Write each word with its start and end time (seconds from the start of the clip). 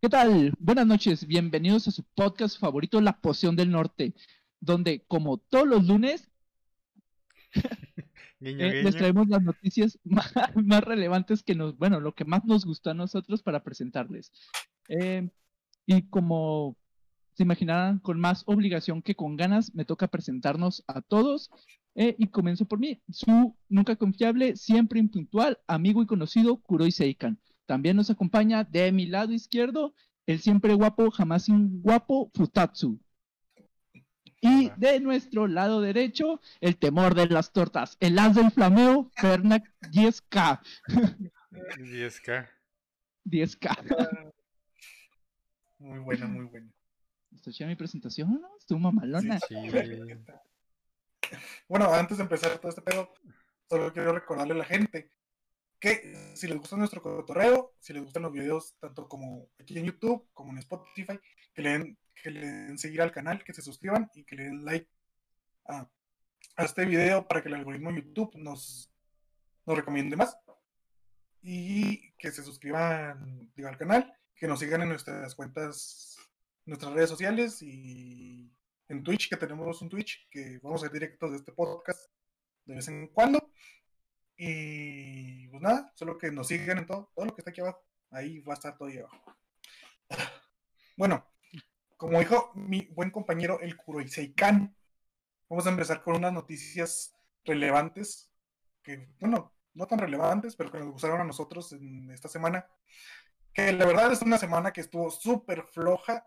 ¿Qué 0.00 0.08
tal? 0.08 0.52
Buenas 0.60 0.86
noches, 0.86 1.26
bienvenidos 1.26 1.88
a 1.88 1.90
su 1.90 2.04
podcast 2.14 2.56
favorito, 2.60 3.00
La 3.00 3.20
Poción 3.20 3.56
del 3.56 3.72
Norte, 3.72 4.14
donde 4.60 5.04
como 5.08 5.38
todos 5.38 5.66
los 5.66 5.84
lunes 5.88 6.30
Guiño, 8.38 8.66
eh, 8.66 8.84
les 8.84 8.96
traemos 8.96 9.26
las 9.28 9.42
noticias 9.42 9.98
más, 10.04 10.32
más 10.54 10.84
relevantes 10.84 11.42
que 11.42 11.56
nos, 11.56 11.76
bueno, 11.76 11.98
lo 11.98 12.14
que 12.14 12.24
más 12.24 12.44
nos 12.44 12.64
gustó 12.64 12.90
a 12.90 12.94
nosotros 12.94 13.42
para 13.42 13.64
presentarles. 13.64 14.30
Eh, 14.88 15.28
y 15.84 16.02
como 16.02 16.76
se 17.34 17.42
imaginarán, 17.42 17.98
con 17.98 18.20
más 18.20 18.44
obligación 18.46 19.02
que 19.02 19.16
con 19.16 19.36
ganas, 19.36 19.74
me 19.74 19.84
toca 19.84 20.06
presentarnos 20.06 20.84
a 20.86 21.00
todos. 21.02 21.50
eh, 21.96 22.14
y 22.16 22.28
comienzo 22.28 22.64
por 22.64 22.78
mí, 22.78 23.02
su 23.10 23.56
nunca 23.68 23.96
confiable, 23.96 24.54
siempre 24.56 25.00
impuntual, 25.00 25.58
amigo 25.66 26.00
y 26.00 26.06
conocido 26.06 26.58
Kuroi 26.58 26.92
Seikan. 26.92 27.40
También 27.72 27.96
nos 27.96 28.10
acompaña 28.10 28.64
de 28.64 28.92
mi 28.92 29.06
lado 29.06 29.32
izquierdo 29.32 29.94
el 30.26 30.42
siempre 30.42 30.74
guapo, 30.74 31.10
jamás 31.10 31.44
sin 31.44 31.80
guapo 31.80 32.30
Futatsu. 32.34 33.00
Y 34.42 34.68
de 34.76 35.00
nuestro 35.00 35.46
lado 35.46 35.80
derecho, 35.80 36.38
el 36.60 36.76
temor 36.76 37.14
de 37.14 37.28
las 37.28 37.50
tortas, 37.50 37.96
el 37.98 38.18
as 38.18 38.34
del 38.34 38.50
flameo, 38.50 39.10
Fernac 39.16 39.64
10K. 39.90 40.60
10K. 41.78 42.50
10K. 43.24 44.34
Muy 45.78 45.98
buena, 46.00 46.26
muy 46.26 46.44
buena. 46.44 46.70
Esto 47.34 47.52
ya 47.52 47.66
mi 47.66 47.76
presentación, 47.76 48.38
¿no? 48.38 48.50
Estuvo 48.58 48.80
mamalona. 48.80 49.40
Sí. 49.48 49.54
Bueno, 51.66 51.90
antes 51.90 52.18
de 52.18 52.24
empezar 52.24 52.58
todo 52.58 52.68
este 52.68 52.82
pedo, 52.82 53.10
solo 53.70 53.90
quiero 53.94 54.12
recordarle 54.12 54.52
a 54.52 54.58
la 54.58 54.64
gente 54.66 55.10
que 55.82 56.14
si 56.36 56.46
les 56.46 56.56
gusta 56.56 56.76
nuestro 56.76 57.02
cotorreo, 57.02 57.74
si 57.80 57.92
les 57.92 58.04
gustan 58.04 58.22
los 58.22 58.32
videos, 58.32 58.76
tanto 58.78 59.08
como 59.08 59.48
aquí 59.58 59.76
en 59.76 59.86
YouTube 59.86 60.28
como 60.32 60.52
en 60.52 60.58
Spotify, 60.58 61.18
que 61.52 61.60
le 61.60 61.70
den, 61.70 61.98
que 62.14 62.30
le 62.30 62.40
den 62.40 62.78
seguir 62.78 63.02
al 63.02 63.10
canal, 63.10 63.42
que 63.42 63.52
se 63.52 63.62
suscriban 63.62 64.08
y 64.14 64.22
que 64.22 64.36
le 64.36 64.44
den 64.44 64.64
like 64.64 64.88
a, 65.66 65.90
a 66.56 66.64
este 66.64 66.84
video 66.84 67.26
para 67.26 67.42
que 67.42 67.48
el 67.48 67.56
algoritmo 67.56 67.90
de 67.90 67.96
YouTube 67.96 68.30
nos, 68.36 68.92
nos 69.66 69.76
recomiende 69.76 70.14
más. 70.14 70.38
Y 71.40 72.12
que 72.12 72.30
se 72.30 72.44
suscriban 72.44 73.50
digo, 73.56 73.68
al 73.68 73.76
canal, 73.76 74.16
que 74.36 74.46
nos 74.46 74.60
sigan 74.60 74.82
en 74.82 74.90
nuestras 74.90 75.34
cuentas, 75.34 76.16
nuestras 76.64 76.92
redes 76.92 77.10
sociales 77.10 77.60
y 77.60 78.54
en 78.86 79.02
Twitch, 79.02 79.28
que 79.28 79.36
tenemos 79.36 79.82
un 79.82 79.88
Twitch, 79.88 80.28
que 80.30 80.60
vamos 80.62 80.80
a 80.80 80.86
hacer 80.86 80.92
directos 80.92 81.32
de 81.32 81.38
este 81.38 81.50
podcast 81.50 82.08
de 82.66 82.76
vez 82.76 82.86
en 82.86 83.08
cuando. 83.08 83.52
Y 84.44 85.46
pues 85.50 85.62
nada, 85.62 85.92
solo 85.94 86.18
que 86.18 86.32
nos 86.32 86.48
sigan 86.48 86.78
en 86.78 86.86
todo, 86.86 87.12
todo 87.14 87.26
lo 87.26 87.32
que 87.32 87.42
está 87.42 87.52
aquí 87.52 87.60
abajo. 87.60 87.80
Ahí 88.10 88.40
va 88.40 88.54
a 88.54 88.56
estar 88.56 88.76
todo 88.76 88.88
ahí 88.88 88.98
abajo. 88.98 89.36
Bueno, 90.96 91.24
como 91.96 92.18
dijo 92.18 92.50
mi 92.54 92.86
buen 92.92 93.10
compañero 93.10 93.60
el 93.60 93.76
Kuroiseikan, 93.76 94.76
vamos 95.48 95.66
a 95.66 95.70
empezar 95.70 96.02
con 96.02 96.16
unas 96.16 96.32
noticias 96.32 97.16
relevantes, 97.44 98.30
que, 98.82 99.08
bueno, 99.20 99.54
no 99.74 99.86
tan 99.86 100.00
relevantes, 100.00 100.54
pero 100.54 100.70
que 100.70 100.78
nos 100.78 100.90
gustaron 100.90 101.20
a 101.20 101.24
nosotros 101.24 101.72
en 101.72 102.10
esta 102.10 102.28
semana. 102.28 102.66
Que 103.54 103.72
la 103.72 103.86
verdad 103.86 104.12
es 104.12 104.22
una 104.22 104.38
semana 104.38 104.72
que 104.72 104.82
estuvo 104.82 105.10
súper 105.10 105.62
floja 105.62 106.26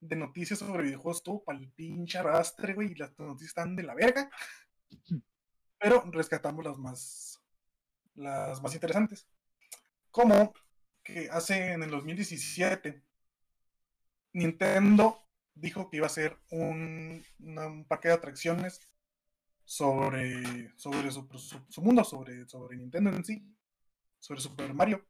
de 0.00 0.16
noticias 0.16 0.60
sobre 0.60 0.84
videojuegos, 0.84 1.18
estuvo 1.18 1.44
para 1.44 1.58
el 1.58 1.70
pinche 1.72 2.18
arrastre, 2.18 2.74
güey, 2.74 2.92
y 2.92 2.94
las 2.94 3.18
noticias 3.18 3.50
están 3.50 3.74
de 3.74 3.82
la 3.82 3.94
verga. 3.94 4.30
Pero 5.78 6.02
rescatamos 6.10 6.64
las 6.64 6.78
más, 6.78 7.40
las 8.14 8.62
más 8.62 8.74
interesantes. 8.74 9.26
Como 10.10 10.52
que 11.02 11.28
hace 11.30 11.72
en 11.72 11.82
el 11.82 11.90
2017, 11.90 13.02
Nintendo 14.32 15.18
dijo 15.54 15.88
que 15.88 15.98
iba 15.98 16.06
a 16.06 16.08
hacer 16.08 16.38
un, 16.50 17.24
un 17.40 17.84
parque 17.86 18.08
de 18.08 18.14
atracciones 18.14 18.80
sobre, 19.64 20.72
sobre 20.76 21.10
su 21.10 21.82
mundo, 21.82 22.02
sobre, 22.02 22.48
sobre 22.48 22.76
Nintendo 22.76 23.10
en 23.10 23.24
sí, 23.24 23.54
sobre 24.18 24.40
Super 24.40 24.72
Mario. 24.72 25.06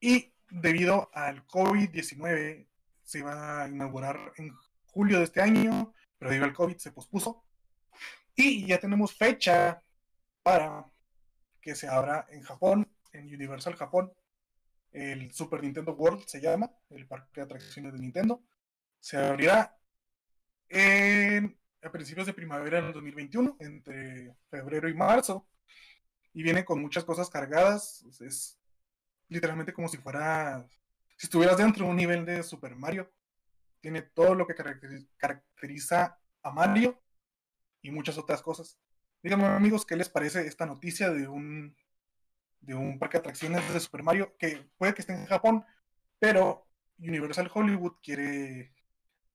Y 0.00 0.32
debido 0.50 1.10
al 1.12 1.46
COVID-19, 1.46 2.66
se 3.02 3.18
iba 3.18 3.62
a 3.62 3.68
inaugurar 3.68 4.32
en 4.36 4.54
julio 4.86 5.18
de 5.18 5.24
este 5.24 5.42
año, 5.42 5.92
pero 6.18 6.30
debido 6.30 6.46
al 6.46 6.54
COVID 6.54 6.76
se 6.76 6.92
pospuso. 6.92 7.44
Y 8.40 8.64
ya 8.66 8.78
tenemos 8.78 9.16
fecha 9.16 9.82
para 10.44 10.86
que 11.60 11.74
se 11.74 11.88
abra 11.88 12.24
en 12.30 12.40
Japón, 12.42 12.88
en 13.12 13.34
Universal 13.34 13.74
Japón. 13.74 14.12
El 14.92 15.32
Super 15.32 15.60
Nintendo 15.60 15.92
World 15.94 16.24
se 16.24 16.40
llama, 16.40 16.70
el 16.90 17.08
parque 17.08 17.40
de 17.40 17.42
atracciones 17.42 17.92
de 17.94 17.98
Nintendo. 17.98 18.40
Se 19.00 19.16
abrirá 19.16 19.76
en, 20.68 21.58
a 21.82 21.90
principios 21.90 22.26
de 22.26 22.32
primavera 22.32 22.80
del 22.80 22.92
2021, 22.92 23.56
entre 23.58 24.36
febrero 24.48 24.88
y 24.88 24.94
marzo. 24.94 25.48
Y 26.32 26.44
viene 26.44 26.64
con 26.64 26.80
muchas 26.80 27.02
cosas 27.02 27.28
cargadas. 27.28 28.04
Es 28.20 28.56
literalmente 29.26 29.72
como 29.72 29.88
si 29.88 29.96
fuera, 29.96 30.64
si 31.16 31.26
estuvieras 31.26 31.56
dentro 31.56 31.86
de 31.86 31.90
un 31.90 31.96
nivel 31.96 32.24
de 32.24 32.44
Super 32.44 32.76
Mario. 32.76 33.12
Tiene 33.80 34.02
todo 34.02 34.36
lo 34.36 34.46
que 34.46 34.54
caracteri- 34.54 35.08
caracteriza 35.16 36.20
a 36.44 36.50
Mario 36.52 37.02
y 37.82 37.90
muchas 37.90 38.18
otras 38.18 38.42
cosas. 38.42 38.78
Díganme 39.22 39.46
amigos, 39.46 39.84
¿qué 39.84 39.96
les 39.96 40.08
parece 40.08 40.46
esta 40.46 40.66
noticia 40.66 41.10
de 41.10 41.28
un 41.28 41.76
de 42.60 42.74
un 42.74 42.98
parque 42.98 43.16
de 43.16 43.20
atracciones 43.20 43.72
de 43.72 43.80
Super 43.80 44.02
Mario 44.02 44.34
que 44.38 44.68
puede 44.76 44.92
que 44.94 45.02
esté 45.02 45.14
en 45.14 45.26
Japón, 45.26 45.64
pero 46.18 46.66
Universal 46.98 47.50
Hollywood 47.52 47.92
quiere 48.02 48.74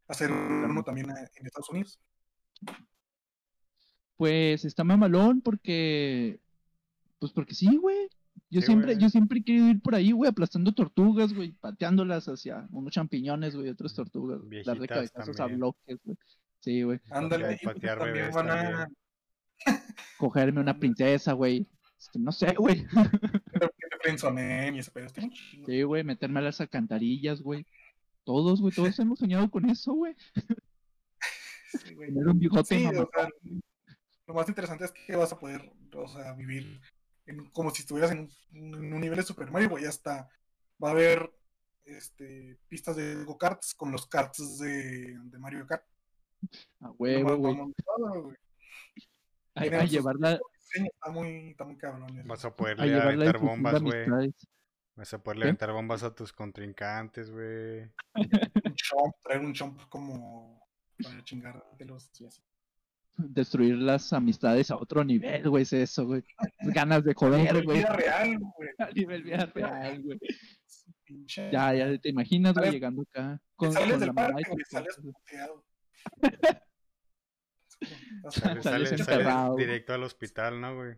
hacer 0.08 0.32
uno 0.32 0.84
también 0.84 1.10
en 1.10 1.46
Estados 1.46 1.70
Unidos? 1.70 2.00
Pues 4.18 4.66
está 4.66 4.84
mamalón 4.84 5.42
porque. 5.42 6.40
Pues 7.20 7.32
porque 7.32 7.56
sí, 7.56 7.78
güey. 7.78 8.10
Yo 8.50 8.62
Sí, 8.62 8.68
siempre, 8.68 8.94
güey. 8.94 9.04
yo 9.04 9.10
siempre 9.10 9.40
he 9.40 9.44
querido 9.44 9.68
ir 9.70 9.82
por 9.82 9.96
ahí, 9.96 10.12
güey, 10.12 10.30
aplastando 10.30 10.74
tortugas, 10.74 11.34
güey, 11.34 11.54
pateándolas 11.54 12.28
hacia 12.28 12.68
unos 12.72 12.94
champiñones, 12.94 13.56
güey, 13.56 13.70
otras 13.70 13.96
tortugas, 13.96 14.42
darle 14.64 14.88
Viejitas 14.88 14.88
cabezazos 14.88 15.40
a 15.40 15.48
bloques, 15.48 15.98
güey. 16.04 16.18
Sí, 16.64 16.82
güey. 16.84 17.02
Ándale, 17.10 17.60
y 17.62 17.66
patear 17.66 17.98
también 18.00 18.14
bebés 18.16 18.36
van 18.36 18.50
a 18.50 18.56
también. 18.56 18.98
Cogerme 20.18 20.62
una 20.62 20.80
princesa, 20.80 21.34
güey. 21.34 21.68
No 22.14 22.32
sé, 22.32 22.54
güey. 22.54 22.86
Sí, 25.66 25.84
güey, 25.84 26.04
meterme 26.04 26.40
a 26.40 26.44
las 26.44 26.62
alcantarillas, 26.62 27.42
güey. 27.42 27.68
Todos, 28.24 28.62
güey, 28.62 28.74
todos 28.74 28.98
hemos 29.00 29.20
soñado 29.20 29.50
con 29.52 29.70
eso, 29.70 29.94
güey. 29.94 30.16
Sí, 31.72 31.96
güey. 31.96 32.14
Tener 32.14 32.28
un 32.28 32.40
bigote 32.40 32.78
Sí, 32.78 32.86
o 32.86 32.92
sea, 32.92 33.30
lo 34.28 34.34
más 34.34 34.48
interesante 34.48 34.86
es 34.86 34.92
que 34.92 35.16
vas 35.18 35.34
a 35.34 35.40
poder, 35.40 35.70
o 35.94 36.08
sea, 36.08 36.34
vivir 36.34 36.80
en- 37.26 37.50
como 37.52 37.72
si 37.72 37.82
estuvieras 37.82 38.12
en 38.12 38.30
un, 38.54 38.76
en 38.76 38.94
un 38.94 39.02
nivel 39.02 39.18
de 39.18 39.24
Super 39.24 39.52
Mario, 39.52 39.70
güey, 39.70 39.84
hasta 39.86 40.30
va 40.82 40.90
a 40.90 40.92
haber 40.92 41.30
este, 41.84 42.58
pistas 42.70 42.96
de 42.96 43.26
go-karts 43.26 43.74
con 43.76 43.92
los 43.92 44.08
karts 44.08 44.60
de, 44.60 45.18
de 45.26 45.40
Mario 45.40 45.68
Kart. 45.68 45.84
A 46.82 46.92
huevo, 46.92 47.38
güey. 47.38 47.58
A, 49.56 49.62
a 49.62 49.86
llevarla, 49.86 50.40
está 50.74 51.12
muy, 51.12 51.50
está 51.52 51.66
muy 51.66 51.78
cabrón. 51.78 52.22
Vas 52.26 52.44
a 52.46 52.56
poder 52.56 52.80
a 52.80 52.84
a 52.84 53.04
aventar 53.04 53.40
de 53.40 53.46
bombas, 53.48 53.82
güey. 53.82 54.34
Vas 54.96 55.14
a 55.14 55.22
poder 55.24 55.38
¿Qué? 55.38 55.44
aventar 55.46 55.72
bombas 55.72 56.04
a 56.04 56.14
tus 56.14 56.32
contrincantes, 56.34 57.32
güey. 57.32 57.82
Un 58.16 58.74
chomp, 58.76 59.14
traer 59.24 59.42
un 59.42 59.54
chomp 59.54 59.82
como 59.90 60.68
para 61.02 61.24
chingártelos 61.24 62.10
y 62.20 62.26
así. 62.26 62.42
Destruir 63.16 63.76
las 63.76 64.12
amistades 64.12 64.72
a 64.72 64.76
otro 64.76 65.04
nivel, 65.04 65.48
güey, 65.48 65.62
es 65.64 65.74
eso, 65.74 66.06
güey. 66.08 66.24
Ganas 66.82 67.04
de 67.04 67.14
joder, 67.14 67.42
Nivel 67.42 67.64
güey. 67.66 67.78
vida 67.80 67.94
real, 67.94 68.40
güey. 68.40 68.70
A 68.80 68.90
nivel 68.92 69.24
vida 69.24 69.46
real, 69.54 70.02
güey. 70.02 70.20
Pinche- 71.06 71.52
Ya, 71.52 71.74
ya 71.76 71.98
te 72.00 72.10
imaginas, 72.10 72.54
güey, 72.56 72.72
llegando 72.72 73.04
acá 73.04 73.40
con, 73.56 73.72
sales 73.72 73.92
con 73.92 74.00
del 74.00 74.08
la 74.08 74.14
parque, 74.14 74.44
sales 74.68 74.98
puteado. 75.00 75.64
O 78.24 78.32
sea, 78.32 78.52
enterrado. 78.98 79.56
directo 79.56 79.94
al 79.94 80.04
hospital, 80.04 80.60
¿no, 80.62 80.76
güey? 80.76 80.96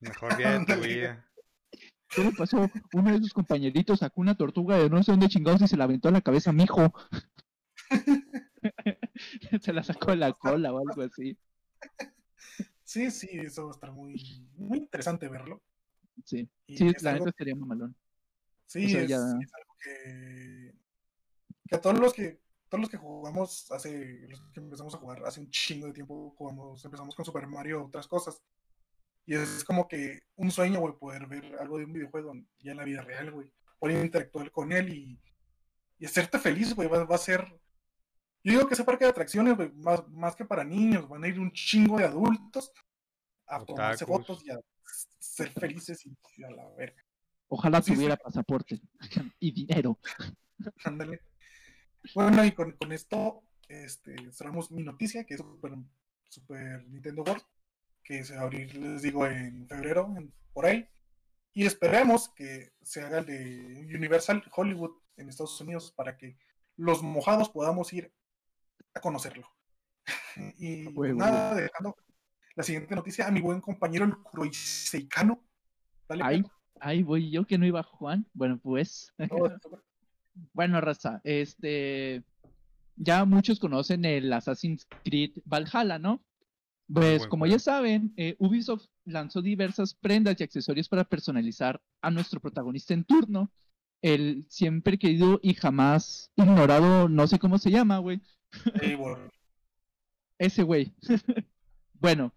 Mejor 0.00 0.36
día 0.36 0.58
de 0.58 0.64
tu 0.66 0.80
vida. 0.80 1.24
¿Qué 2.08 2.24
le 2.24 2.32
pasó? 2.32 2.70
Uno 2.94 3.12
de 3.12 3.18
sus 3.18 3.32
compañeritos 3.34 3.98
sacó 4.00 4.20
una 4.20 4.36
tortuga 4.36 4.76
de 4.78 4.88
no 4.88 5.02
sé 5.02 5.10
dónde 5.12 5.28
chingados 5.28 5.60
y 5.62 5.68
se 5.68 5.76
la 5.76 5.84
aventó 5.84 6.08
a 6.08 6.12
la 6.12 6.20
cabeza 6.20 6.50
a 6.50 6.52
mi 6.52 6.64
hijo. 6.64 6.92
se 9.60 9.72
la 9.72 9.82
sacó 9.82 10.10
de 10.12 10.16
la 10.16 10.32
cola 10.32 10.72
o 10.72 10.78
algo 10.78 11.02
así. 11.02 11.36
Sí, 12.84 13.10
sí, 13.10 13.28
eso 13.32 13.64
va 13.64 13.70
a 13.70 13.74
estar 13.74 13.92
muy, 13.92 14.48
muy 14.56 14.78
interesante 14.78 15.28
verlo. 15.28 15.62
Sí, 16.24 16.48
Y 16.66 16.76
sí, 16.78 16.88
es 16.88 17.02
la 17.02 17.10
algo- 17.10 17.26
neta 17.26 17.30
estaría 17.30 17.54
mamalón. 17.54 17.94
sí, 18.66 18.86
o 18.86 18.88
sea, 18.88 19.02
es, 19.02 19.08
ya- 19.08 19.16
es 19.16 19.54
algo 19.54 19.76
que, 19.82 20.74
que 21.68 21.76
a 21.76 21.80
todos 21.80 21.98
los 21.98 22.14
que 22.14 22.40
todos 22.68 22.80
los 22.82 22.90
que 22.90 22.96
jugamos 22.96 23.70
hace, 23.70 24.20
los 24.28 24.40
que 24.52 24.60
empezamos 24.60 24.94
a 24.94 24.98
jugar 24.98 25.22
hace 25.24 25.40
un 25.40 25.50
chingo 25.50 25.86
de 25.86 25.92
tiempo, 25.92 26.34
jugamos, 26.36 26.84
empezamos 26.84 27.14
con 27.14 27.24
Super 27.24 27.46
Mario, 27.46 27.86
otras 27.86 28.06
cosas. 28.06 28.42
Y 29.26 29.34
es 29.34 29.62
como 29.64 29.86
que 29.88 30.20
un 30.36 30.50
sueño, 30.50 30.80
güey, 30.80 30.94
poder 30.98 31.26
ver 31.26 31.56
algo 31.60 31.78
de 31.78 31.84
un 31.84 31.92
videojuego 31.92 32.32
ya 32.60 32.70
en 32.72 32.76
la 32.78 32.84
vida 32.84 33.02
real, 33.02 33.30
güey. 33.30 33.52
Poder 33.78 34.04
interactuar 34.04 34.50
con 34.50 34.72
él 34.72 34.88
y, 34.88 35.20
y 35.98 36.06
hacerte 36.06 36.38
feliz, 36.38 36.74
güey. 36.74 36.88
Va, 36.88 37.04
va 37.04 37.14
a 37.14 37.18
ser. 37.18 37.44
Yo 38.42 38.52
digo 38.52 38.66
que 38.66 38.74
ese 38.74 38.84
parque 38.84 39.04
de 39.04 39.10
atracciones, 39.10 39.56
güey, 39.56 39.70
más, 39.72 40.08
más 40.08 40.34
que 40.36 40.44
para 40.44 40.64
niños, 40.64 41.08
van 41.08 41.24
a 41.24 41.28
ir 41.28 41.38
un 41.38 41.52
chingo 41.52 41.98
de 41.98 42.04
adultos 42.04 42.72
a 43.46 43.64
tomarse 43.64 44.06
fotos 44.06 44.44
y 44.46 44.50
a 44.50 44.58
ser 45.18 45.50
felices 45.52 46.04
y, 46.06 46.16
y 46.36 46.44
a 46.44 46.50
la 46.50 46.68
verga. 46.70 47.02
Ojalá 47.48 47.80
Sí, 47.82 47.90
sí. 47.90 47.94
tuviera 47.96 48.16
pasaporte 48.16 48.80
y 49.40 49.52
dinero. 49.52 49.98
Ándale. 50.84 51.20
Bueno, 52.14 52.44
y 52.44 52.52
con, 52.52 52.72
con 52.72 52.92
esto 52.92 53.42
este, 53.68 54.30
cerramos 54.32 54.70
mi 54.70 54.82
noticia, 54.82 55.24
que 55.24 55.34
es 55.34 55.40
Super, 55.40 55.72
Super 56.28 56.86
Nintendo 56.88 57.22
World, 57.22 57.42
que 58.02 58.24
se 58.24 58.34
va 58.34 58.42
a 58.42 58.44
abrir, 58.44 58.74
les 58.76 59.02
digo, 59.02 59.26
en 59.26 59.66
febrero, 59.68 60.12
en- 60.16 60.32
por 60.52 60.66
ahí. 60.66 60.88
Y 61.52 61.66
esperemos 61.66 62.28
que 62.30 62.72
se 62.82 63.02
haga 63.02 63.18
el 63.18 63.26
de 63.26 63.96
Universal 63.96 64.42
Hollywood 64.54 64.92
en 65.16 65.28
Estados 65.28 65.60
Unidos 65.60 65.92
para 65.96 66.16
que 66.16 66.36
los 66.76 67.02
mojados 67.02 67.48
podamos 67.50 67.92
ir 67.92 68.12
a 68.94 69.00
conocerlo. 69.00 69.48
Y 70.58 70.86
Huevo. 70.86 71.18
nada, 71.18 71.54
dejando 71.54 71.96
la 72.54 72.62
siguiente 72.62 72.94
noticia 72.94 73.26
a 73.26 73.30
mi 73.30 73.40
buen 73.40 73.60
compañero 73.60 74.04
el 74.04 74.14
Ay, 76.22 76.42
Pedro. 76.42 76.54
ay, 76.80 77.02
voy 77.02 77.30
yo 77.30 77.44
que 77.46 77.58
no 77.58 77.66
iba 77.66 77.82
Juan. 77.82 78.26
Bueno, 78.32 78.58
pues. 78.62 79.12
Bueno, 80.52 80.80
raza, 80.80 81.20
este. 81.24 82.22
Ya 82.96 83.24
muchos 83.24 83.60
conocen 83.60 84.04
el 84.04 84.32
Assassin's 84.32 84.86
Creed 85.04 85.30
Valhalla, 85.44 85.98
¿no? 85.98 86.20
Pues 86.92 87.26
como 87.26 87.46
ya 87.46 87.58
saben, 87.58 88.14
eh, 88.16 88.34
Ubisoft 88.38 88.86
lanzó 89.04 89.42
diversas 89.42 89.94
prendas 89.94 90.40
y 90.40 90.44
accesorios 90.44 90.88
para 90.88 91.04
personalizar 91.04 91.80
a 92.00 92.10
nuestro 92.10 92.40
protagonista 92.40 92.94
en 92.94 93.04
turno. 93.04 93.52
El 94.00 94.46
siempre 94.48 94.98
querido 94.98 95.38
y 95.42 95.54
jamás 95.54 96.30
ignorado, 96.36 97.08
no 97.08 97.26
sé 97.26 97.38
cómo 97.38 97.58
se 97.58 97.70
llama, 97.70 97.98
güey. 97.98 98.22
Eivor. 98.80 99.30
Ese 100.38 100.62
güey. 100.62 100.94
bueno, 102.00 102.32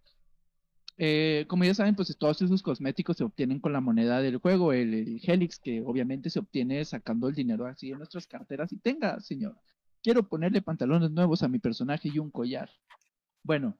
eh, 0.98 1.46
como 1.48 1.64
ya 1.64 1.74
saben, 1.74 1.96
pues 1.96 2.16
todos 2.18 2.42
esos 2.42 2.62
cosméticos 2.62 3.18
se 3.18 3.24
obtienen 3.24 3.60
con 3.60 3.74
la 3.74 3.82
moneda 3.82 4.22
del 4.22 4.38
juego, 4.38 4.74
el, 4.74 4.94
el 4.94 5.22
Helix, 5.24 5.60
que 5.60 5.82
obviamente 5.82 6.30
se 6.30 6.40
obtiene 6.40 6.84
sacando 6.86 7.28
el 7.28 7.36
dinero 7.36 7.66
así 7.66 7.90
de 7.90 7.98
nuestras 7.98 8.28
carteras. 8.28 8.72
Y 8.72 8.78
tenga, 8.78 9.20
señor, 9.20 9.58
quiero 10.04 10.28
ponerle 10.28 10.62
pantalones 10.62 11.12
nuevos 11.12 11.44
a 11.44 11.48
mi 11.48 11.60
personaje 11.60 12.10
y 12.14 12.20
un 12.20 12.32
collar. 12.32 12.70
Bueno, 13.44 13.78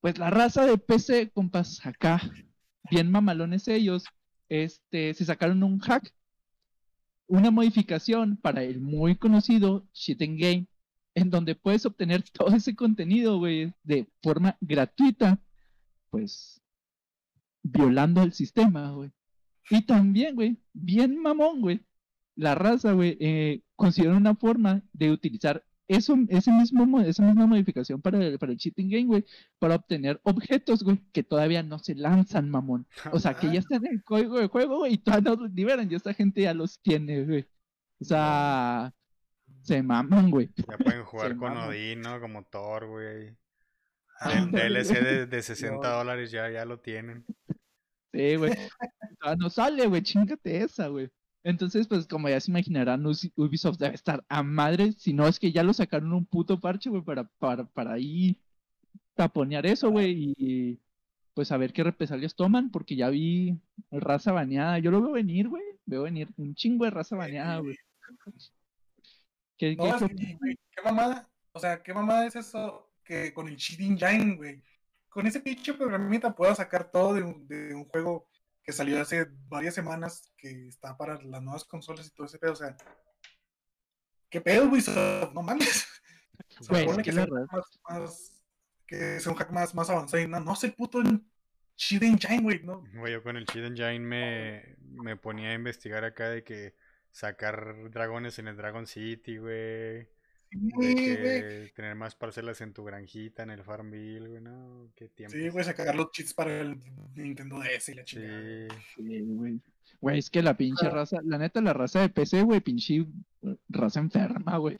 pues 0.00 0.18
la 0.18 0.30
raza 0.30 0.66
de 0.66 0.76
PC, 0.78 1.30
compas, 1.30 1.84
acá, 1.86 2.20
bien 2.90 3.10
mamalones 3.10 3.68
ellos, 3.68 4.04
este, 4.48 5.14
se 5.14 5.24
sacaron 5.24 5.62
un 5.62 5.78
hack, 5.78 6.12
una 7.26 7.50
modificación 7.50 8.36
para 8.36 8.62
el 8.62 8.80
muy 8.80 9.16
conocido 9.16 9.88
and 10.20 10.38
Game, 10.38 10.66
en 11.14 11.30
donde 11.30 11.54
puedes 11.54 11.86
obtener 11.86 12.22
todo 12.32 12.54
ese 12.54 12.74
contenido, 12.76 13.38
güey, 13.38 13.72
de 13.82 14.06
forma 14.22 14.56
gratuita, 14.60 15.40
pues, 16.14 16.60
violando 17.62 18.22
el 18.22 18.32
sistema, 18.32 18.92
güey. 18.92 19.10
Y 19.70 19.82
también, 19.82 20.34
güey, 20.36 20.58
bien 20.72 21.18
mamón, 21.20 21.60
güey, 21.60 21.80
la 22.36 22.54
raza, 22.54 22.92
güey, 22.92 23.16
eh, 23.20 23.62
considera 23.76 24.16
una 24.16 24.34
forma 24.36 24.82
de 24.92 25.10
utilizar 25.10 25.64
eso, 25.88 26.16
ese 26.28 26.52
mismo, 26.52 26.86
mo- 26.86 27.00
esa 27.00 27.22
misma 27.24 27.46
modificación 27.46 28.00
para 28.00 28.18
el, 28.24 28.38
para 28.38 28.52
el 28.52 28.58
cheating 28.58 28.88
game, 28.88 29.04
güey, 29.06 29.24
para 29.58 29.74
obtener 29.76 30.20
objetos, 30.22 30.82
güey, 30.84 30.98
que 31.12 31.22
todavía 31.22 31.62
no 31.62 31.78
se 31.78 31.94
lanzan, 31.94 32.48
mamón. 32.48 32.86
O 33.12 33.18
sea, 33.18 33.34
que 33.34 33.50
ya 33.52 33.58
están 33.58 33.84
en 33.86 33.94
el 33.94 34.04
código 34.04 34.38
de 34.38 34.46
juego, 34.48 34.78
güey, 34.78 34.94
y 34.94 34.98
todavía 34.98 35.30
no 35.34 35.42
los 35.42 35.52
liberan, 35.52 35.90
y 35.90 35.94
esta 35.94 36.14
gente 36.14 36.42
ya 36.42 36.54
los 36.54 36.78
tiene, 36.80 37.24
güey. 37.24 37.46
O 38.00 38.04
sea, 38.04 38.94
se 39.62 39.82
maman, 39.82 40.30
güey. 40.30 40.50
Ya 40.56 40.76
pueden 40.78 41.04
jugar 41.04 41.36
con 41.36 41.54
maman. 41.54 41.68
Odín, 41.70 42.00
¿no? 42.02 42.20
Como 42.20 42.42
Thor, 42.44 42.86
güey. 42.86 43.36
El 44.20 44.50
DLC 44.52 45.00
de, 45.02 45.26
de 45.26 45.42
60 45.42 45.88
dólares 45.88 46.30
ya, 46.30 46.50
ya 46.50 46.64
lo 46.64 46.80
tienen. 46.80 47.24
Sí, 48.12 48.36
güey. 48.36 48.52
Todavía 49.20 49.36
no 49.42 49.50
sale, 49.50 49.86
güey, 49.86 50.02
chingate 50.02 50.58
esa, 50.58 50.88
güey. 50.88 51.10
Entonces, 51.42 51.86
pues, 51.88 52.06
como 52.06 52.28
ya 52.28 52.40
se 52.40 52.50
imaginarán, 52.50 53.04
Ubisoft 53.04 53.78
debe 53.78 53.94
estar 53.94 54.24
a 54.28 54.42
madre, 54.42 54.92
si 54.92 55.12
no 55.12 55.26
es 55.28 55.38
que 55.38 55.52
ya 55.52 55.62
lo 55.62 55.74
sacaron 55.74 56.12
un 56.12 56.24
puto 56.24 56.58
parche, 56.60 56.88
güey, 56.88 57.02
para, 57.02 57.24
para, 57.38 57.64
para 57.66 57.92
ahí 57.92 58.40
taponear 59.14 59.66
eso, 59.66 59.90
güey, 59.90 60.34
y 60.38 60.80
pues 61.34 61.50
a 61.52 61.56
ver 61.56 61.72
qué 61.72 61.82
represalias 61.82 62.34
toman, 62.34 62.70
porque 62.70 62.96
ya 62.96 63.10
vi 63.10 63.58
raza 63.90 64.32
baneada. 64.32 64.78
Yo 64.78 64.90
lo 64.90 65.02
veo 65.02 65.12
venir, 65.12 65.48
güey, 65.48 65.64
veo 65.84 66.04
venir 66.04 66.28
un 66.36 66.54
chingo 66.54 66.84
de 66.84 66.92
raza 66.92 67.16
baneada, 67.16 67.58
güey. 67.58 67.76
¿Qué, 69.58 69.76
No, 69.76 69.84
qué- 69.98 70.04
es 70.04 70.58
qué 70.70 70.82
mamada. 70.84 71.28
O 71.52 71.60
sea, 71.60 71.82
qué 71.82 71.92
mamada 71.92 72.26
es 72.26 72.36
eso 72.36 72.83
que 73.04 73.32
con 73.34 73.48
el 73.48 73.56
Cheating 73.56 73.92
Engine, 73.92 74.36
güey. 74.36 74.62
Con 75.08 75.26
ese 75.26 75.40
pinche 75.40 75.74
programita 75.74 76.34
puedas 76.34 76.56
sacar 76.56 76.90
todo 76.90 77.14
de 77.14 77.22
un, 77.22 77.46
de 77.46 77.74
un 77.74 77.84
juego 77.84 78.28
que 78.62 78.72
salió 78.72 79.00
hace 79.00 79.26
varias 79.48 79.74
semanas, 79.74 80.32
que 80.36 80.66
está 80.68 80.96
para 80.96 81.20
las 81.22 81.42
nuevas 81.42 81.64
consolas 81.64 82.06
y 82.06 82.10
todo 82.14 82.26
ese 82.26 82.38
pedo. 82.38 82.52
O 82.52 82.56
sea, 82.56 82.76
¿qué 84.30 84.40
pedo, 84.40 84.68
güey? 84.68 84.82
No 85.34 85.42
mames. 85.42 85.86
Se 86.48 86.64
supone 86.64 87.02
que 87.02 87.12
sea 87.12 87.24
un 87.24 87.30
verdad- 87.30 87.46
hack 87.50 87.62
más, 87.88 88.00
más- 88.00 88.30
que 88.86 89.20
sea 89.20 89.32
un 89.32 89.38
hack 89.38 89.50
más, 89.50 89.74
más 89.74 89.88
avanzado. 89.90 90.22
Y 90.22 90.26
no, 90.28 90.40
no 90.40 90.56
sé 90.56 90.68
el 90.68 90.74
puto 90.74 91.00
Cheating 91.76 92.12
Engine, 92.14 92.42
güey. 92.42 92.62
No, 92.62 92.84
Güey, 92.94 93.12
yo 93.14 93.22
con 93.22 93.36
el 93.36 93.46
Cheat 93.46 93.64
Engine 93.66 94.00
me, 94.00 94.76
me 94.80 95.16
ponía 95.16 95.50
a 95.50 95.54
investigar 95.54 96.04
acá 96.04 96.28
de 96.28 96.44
que 96.44 96.74
sacar 97.10 97.90
dragones 97.90 98.38
en 98.38 98.48
el 98.48 98.56
Dragon 98.56 98.86
City, 98.86 99.38
güey. 99.38 100.08
Sí, 100.54 100.94
que 100.94 101.72
tener 101.74 101.94
más 101.94 102.14
parcelas 102.14 102.60
en 102.60 102.72
tu 102.72 102.84
granjita, 102.84 103.42
en 103.42 103.50
el 103.50 103.64
Farmville, 103.64 104.28
güey, 104.28 104.40
no, 104.40 104.90
qué 104.94 105.08
tiempo. 105.08 105.36
Sí, 105.36 105.48
güey, 105.48 105.64
sacar 105.64 105.94
los 105.94 106.10
cheats 106.12 106.32
para 106.32 106.60
el 106.60 106.80
Nintendo 107.14 107.58
DS 107.58 107.88
y 107.88 107.94
la 107.94 108.04
chingada. 108.04 108.40
Sí, 108.40 108.76
Sí, 108.96 109.20
güey. 109.22 109.60
Güey, 110.00 110.18
es 110.18 110.30
que 110.30 110.42
la 110.42 110.56
pinche 110.56 110.88
raza, 110.88 111.20
la 111.24 111.38
neta, 111.38 111.60
la 111.60 111.72
raza 111.72 112.00
de 112.00 112.08
PC, 112.08 112.42
güey, 112.42 112.60
pinche 112.60 113.04
raza 113.68 114.00
enferma, 114.00 114.56
güey. 114.58 114.76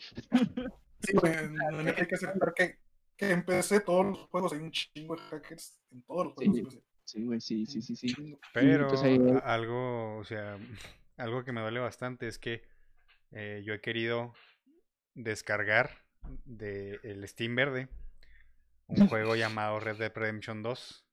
Sí, 1.00 1.12
güey, 1.14 1.34
la 1.54 1.82
neta 1.82 2.00
hay 2.00 2.06
que 2.06 2.14
aceptar 2.14 2.54
que, 2.54 2.78
que 3.16 3.30
en 3.30 3.44
PC 3.44 3.80
todos 3.80 4.06
los 4.06 4.18
juegos 4.28 4.52
hay 4.52 4.60
un 4.60 4.70
chingo 4.70 5.16
de 5.16 5.22
hackers 5.22 5.80
en 5.90 6.02
todos 6.02 6.26
los 6.26 6.34
juegos. 6.34 6.56
Sí. 6.56 6.62
güey. 6.62 6.82
Sí, 7.04 7.22
güey, 7.24 7.40
sí, 7.40 7.66
sí, 7.66 7.82
sí. 7.82 8.14
Pero 8.52 8.88
pues 8.88 9.02
algo, 9.44 10.16
o 10.16 10.24
sea, 10.24 10.56
algo 11.16 11.44
que 11.44 11.52
me 11.52 11.60
duele 11.60 11.80
bastante 11.80 12.26
es 12.26 12.38
que 12.38 12.62
eh, 13.32 13.62
yo 13.64 13.74
he 13.74 13.80
querido 13.80 14.32
descargar 15.14 16.04
de 16.44 17.00
el 17.02 17.26
Steam 17.28 17.54
verde 17.54 17.88
un 18.86 19.08
juego 19.08 19.34
llamado 19.36 19.80
Red 19.80 19.96
Dead 19.96 20.12
Redemption 20.14 20.62
2, 20.62 21.06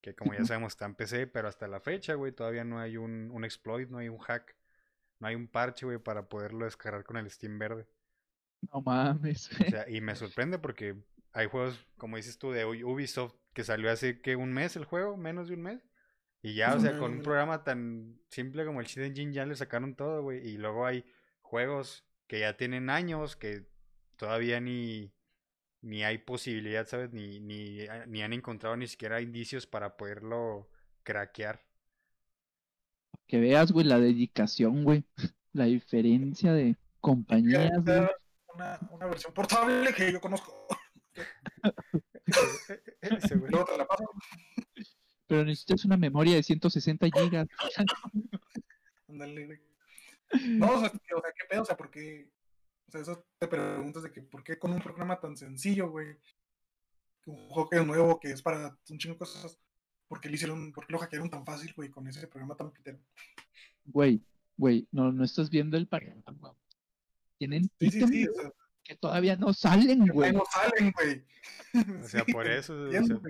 que 0.00 0.14
como 0.14 0.32
ya 0.32 0.44
sabemos 0.44 0.72
está 0.72 0.86
en 0.86 0.94
PC, 0.94 1.26
pero 1.26 1.48
hasta 1.48 1.68
la 1.68 1.80
fecha, 1.80 2.14
güey, 2.14 2.32
todavía 2.32 2.64
no 2.64 2.78
hay 2.78 2.96
un, 2.96 3.30
un 3.32 3.44
exploit, 3.44 3.88
no 3.88 3.98
hay 3.98 4.08
un 4.08 4.18
hack, 4.18 4.56
no 5.18 5.26
hay 5.26 5.34
un 5.34 5.48
parche, 5.48 5.86
güey, 5.86 5.98
para 5.98 6.28
poderlo 6.28 6.64
descargar 6.64 7.04
con 7.04 7.16
el 7.16 7.30
Steam 7.30 7.58
verde. 7.58 7.86
No 8.72 8.80
mames, 8.82 9.50
O 9.60 9.70
sea, 9.70 9.88
y 9.88 10.00
me 10.00 10.14
sorprende 10.14 10.58
porque 10.58 10.96
hay 11.32 11.46
juegos, 11.46 11.86
como 11.96 12.16
dices 12.16 12.38
tú, 12.38 12.52
de 12.52 12.64
Ubisoft 12.64 13.34
que 13.52 13.64
salió 13.64 13.90
hace 13.90 14.20
que 14.20 14.36
un 14.36 14.52
mes 14.52 14.76
el 14.76 14.84
juego, 14.84 15.16
menos 15.16 15.48
de 15.48 15.54
un 15.54 15.62
mes. 15.62 15.80
Y 16.42 16.54
ya, 16.54 16.74
o 16.74 16.80
sea, 16.80 16.96
con 16.98 17.12
un 17.12 17.22
programa 17.22 17.64
tan 17.64 18.18
simple 18.30 18.64
como 18.64 18.80
el 18.80 18.86
Cheat 18.86 19.06
Engine 19.06 19.32
ya 19.32 19.44
le 19.44 19.56
sacaron 19.56 19.94
todo, 19.94 20.22
güey. 20.22 20.46
Y 20.46 20.56
luego 20.56 20.86
hay 20.86 21.04
juegos 21.42 22.06
que 22.30 22.38
ya 22.38 22.56
tienen 22.56 22.90
años 22.90 23.34
que 23.34 23.66
todavía 24.16 24.60
ni, 24.60 25.12
ni 25.80 26.04
hay 26.04 26.18
posibilidad, 26.18 26.86
¿sabes? 26.86 27.12
Ni, 27.12 27.40
ni, 27.40 27.80
ah, 27.88 28.04
ni 28.06 28.22
han 28.22 28.32
encontrado 28.32 28.76
ni 28.76 28.86
siquiera 28.86 29.20
indicios 29.20 29.66
para 29.66 29.96
poderlo 29.96 30.70
craquear. 31.02 31.66
que 33.26 33.40
veas, 33.40 33.72
güey, 33.72 33.84
la 33.84 33.98
dedicación, 33.98 34.84
güey. 34.84 35.04
La 35.52 35.64
diferencia 35.64 36.52
de 36.52 36.76
compañías, 37.00 37.72
güey. 37.84 38.06
Una, 38.54 38.78
una 38.92 39.06
versión 39.06 39.34
portable 39.34 39.92
que 39.92 40.12
yo 40.12 40.20
conozco. 40.20 40.68
Ese, 43.00 43.34
güey. 43.34 43.50
Luego 43.50 43.64
te 43.64 43.76
la 43.76 43.88
paso. 43.88 44.04
Pero 45.26 45.44
necesitas 45.44 45.84
una 45.84 45.96
memoria 45.96 46.36
de 46.36 46.44
160 46.44 47.08
gigas. 47.12 47.48
Ándale, 49.08 49.46
güey. 49.46 49.58
No, 50.44 50.74
o 50.74 50.80
sea, 50.80 50.92
qué 52.00 52.30
o 52.90 52.92
sea, 52.92 53.02
eso 53.02 53.24
te 53.38 53.46
preguntas 53.46 54.02
de 54.02 54.10
que, 54.10 54.20
¿por 54.20 54.42
qué 54.42 54.58
con 54.58 54.72
un 54.72 54.82
programa 54.82 55.20
tan 55.20 55.36
sencillo, 55.36 55.90
güey? 55.90 56.08
Un 57.26 57.48
juego 57.48 57.68
que 57.68 57.76
es 57.76 57.86
nuevo, 57.86 58.18
que 58.18 58.32
es 58.32 58.42
para 58.42 58.76
un 58.88 58.98
chingo 58.98 59.14
de 59.14 59.18
cosas. 59.18 59.56
¿Por 60.08 60.20
qué 60.20 60.28
lo 60.28 60.34
hicieron, 60.34 60.72
por 60.72 60.88
qué 60.88 60.94
lo 60.94 60.98
hackearon 60.98 61.30
tan 61.30 61.46
fácil, 61.46 61.72
güey, 61.76 61.88
con 61.88 62.08
ese 62.08 62.26
programa 62.26 62.56
tan 62.56 62.72
pitero? 62.72 62.98
Güey, 63.84 64.20
güey, 64.56 64.88
no, 64.90 65.12
no 65.12 65.22
estás 65.22 65.50
viendo 65.50 65.76
el 65.76 65.86
panorama. 65.86 66.56
Tienen 67.38 67.70
Sí, 67.78 67.92
sí, 67.92 68.06
sí, 68.08 68.26
o 68.26 68.34
sea, 68.34 68.52
que 68.82 68.96
todavía 68.96 69.36
no 69.36 69.52
salen, 69.52 70.08
güey. 70.08 70.32
no 70.32 70.42
salen, 70.50 70.90
güey. 70.90 71.24
O 72.02 72.08
sea, 72.08 72.24
Sí, 72.26 72.32
por 72.32 72.48
eso, 72.48 72.74
o 72.74 72.90
sea. 72.90 73.20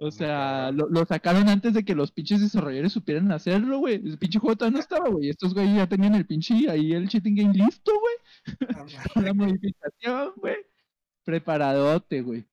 O 0.00 0.12
sea, 0.12 0.70
lo, 0.70 0.88
lo 0.88 1.04
sacaron 1.04 1.48
antes 1.48 1.74
de 1.74 1.84
que 1.84 1.94
los 1.96 2.12
pinches 2.12 2.40
desarrolladores 2.40 2.92
supieran 2.92 3.32
hacerlo, 3.32 3.78
güey. 3.80 3.94
El 3.96 4.16
pinche 4.16 4.38
juego 4.38 4.56
todavía 4.56 4.76
no 4.76 4.80
estaba, 4.80 5.08
güey. 5.08 5.28
Estos 5.28 5.54
güey 5.54 5.74
ya 5.74 5.88
tenían 5.88 6.14
el 6.14 6.24
pinche 6.24 6.70
ahí 6.70 6.92
el 6.92 7.08
cheating 7.08 7.34
game 7.34 7.54
listo, 7.54 7.92
güey. 7.98 8.68
Ah, 8.76 8.86
La 9.32 9.34
modificación, 9.34 10.32
güey. 10.36 10.56
Preparadote, 11.24 12.22
güey. 12.22 12.44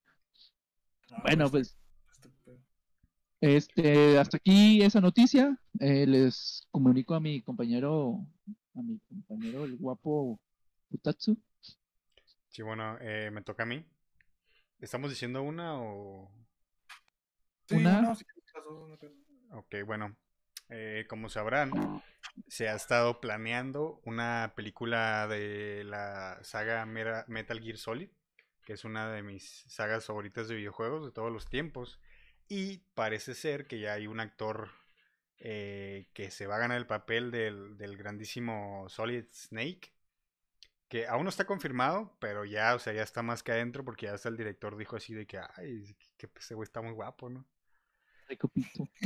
no, 1.11 1.17
Bueno, 1.21 1.45
este- 1.45 1.51
pues, 1.51 1.77
este 3.41 3.91
este, 3.91 4.17
hasta 4.17 4.37
aquí 4.37 4.81
esa 4.81 4.99
noticia. 4.99 5.55
Eh, 5.79 6.07
les 6.07 6.67
comunico 6.71 7.13
a 7.13 7.19
mi 7.19 7.41
compañero, 7.41 8.25
a 8.73 8.81
mi 8.81 8.99
compañero, 9.07 9.65
el 9.65 9.77
guapo 9.77 10.39
Putatsu. 10.89 11.37
Sí, 12.49 12.63
bueno, 12.63 12.97
eh, 13.01 13.29
me 13.31 13.43
toca 13.43 13.63
a 13.63 13.65
mí. 13.67 13.85
¿Estamos 14.79 15.11
diciendo 15.11 15.43
una 15.43 15.79
o...? 15.79 16.31
Sí, 17.67 17.75
Una- 17.75 18.01
no, 18.01 18.15
sí, 18.15 18.25
las 18.53 18.63
dos, 18.63 18.89
no 18.89 18.97
creo. 18.97 19.11
Ok, 19.51 19.75
bueno. 19.85 20.15
eh, 20.69 21.05
como 21.09 21.29
sabrán, 21.29 22.01
se 22.47 22.69
ha 22.69 22.75
estado 22.75 23.21
planeando 23.21 24.01
una 24.03 24.53
película 24.55 25.27
de 25.27 25.83
la 25.85 26.39
saga 26.43 26.85
Mera- 26.87 27.25
Metal 27.27 27.59
Gear 27.61 27.77
Solid, 27.77 28.09
que 28.63 28.73
es 28.73 28.83
una 28.83 29.11
de 29.11 29.21
mis 29.23 29.63
sagas 29.67 30.05
favoritas 30.05 30.47
de 30.47 30.55
videojuegos 30.55 31.05
de 31.05 31.11
todos 31.11 31.31
los 31.31 31.47
tiempos. 31.49 31.99
Y 32.47 32.79
parece 32.95 33.33
ser 33.35 33.67
que 33.67 33.79
ya 33.79 33.93
hay 33.93 34.07
un 34.07 34.19
actor 34.19 34.69
eh, 35.39 36.07
que 36.13 36.31
se 36.31 36.47
va 36.47 36.55
a 36.55 36.59
ganar 36.59 36.77
el 36.77 36.87
papel 36.87 37.29
del, 37.31 37.77
del 37.77 37.97
grandísimo 37.97 38.85
Solid 38.89 39.25
Snake. 39.31 39.91
Que 40.87 41.07
aún 41.07 41.23
no 41.23 41.29
está 41.29 41.45
confirmado, 41.45 42.15
pero 42.19 42.45
ya, 42.45 42.75
o 42.75 42.79
sea, 42.79 42.93
ya 42.93 43.03
está 43.03 43.21
más 43.23 43.43
que 43.43 43.51
adentro 43.51 43.83
porque 43.83 44.05
ya 44.07 44.13
hasta 44.13 44.29
el 44.29 44.37
director 44.37 44.77
dijo 44.77 44.95
así 44.95 45.13
de 45.13 45.25
que, 45.27 45.39
ay, 45.57 45.95
que 46.17 46.29
ese 46.37 46.53
güey 46.55 46.65
está 46.65 46.81
muy 46.81 46.91
guapo, 46.93 47.29
¿no? 47.29 47.45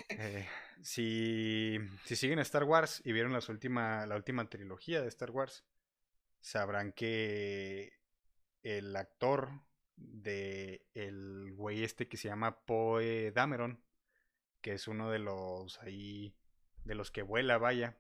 Eh, 0.10 0.48
si, 0.82 1.78
si 2.06 2.16
siguen 2.16 2.40
Star 2.40 2.64
Wars 2.64 3.02
y 3.06 3.12
vieron 3.12 3.34
las 3.34 3.50
última, 3.50 4.06
la 4.06 4.16
última 4.16 4.50
trilogía 4.50 5.02
de 5.02 5.08
Star 5.08 5.32
Wars, 5.32 5.66
sabrán 6.42 6.92
que 6.94 8.00
el 8.64 8.96
actor 8.96 9.50
de 9.96 10.86
el 10.94 11.54
güey 11.54 11.84
este 11.84 12.08
que 12.08 12.18
se 12.18 12.30
llama 12.30 12.60
Poe 12.66 13.32
Dameron, 13.32 13.84
que 14.62 14.74
es 14.74 14.88
uno 14.88 15.10
de 15.10 15.20
los 15.20 15.80
ahí, 15.82 16.36
de 16.86 16.96
los 16.96 17.12
que 17.12 17.22
vuela, 17.22 17.58
vaya, 17.58 17.98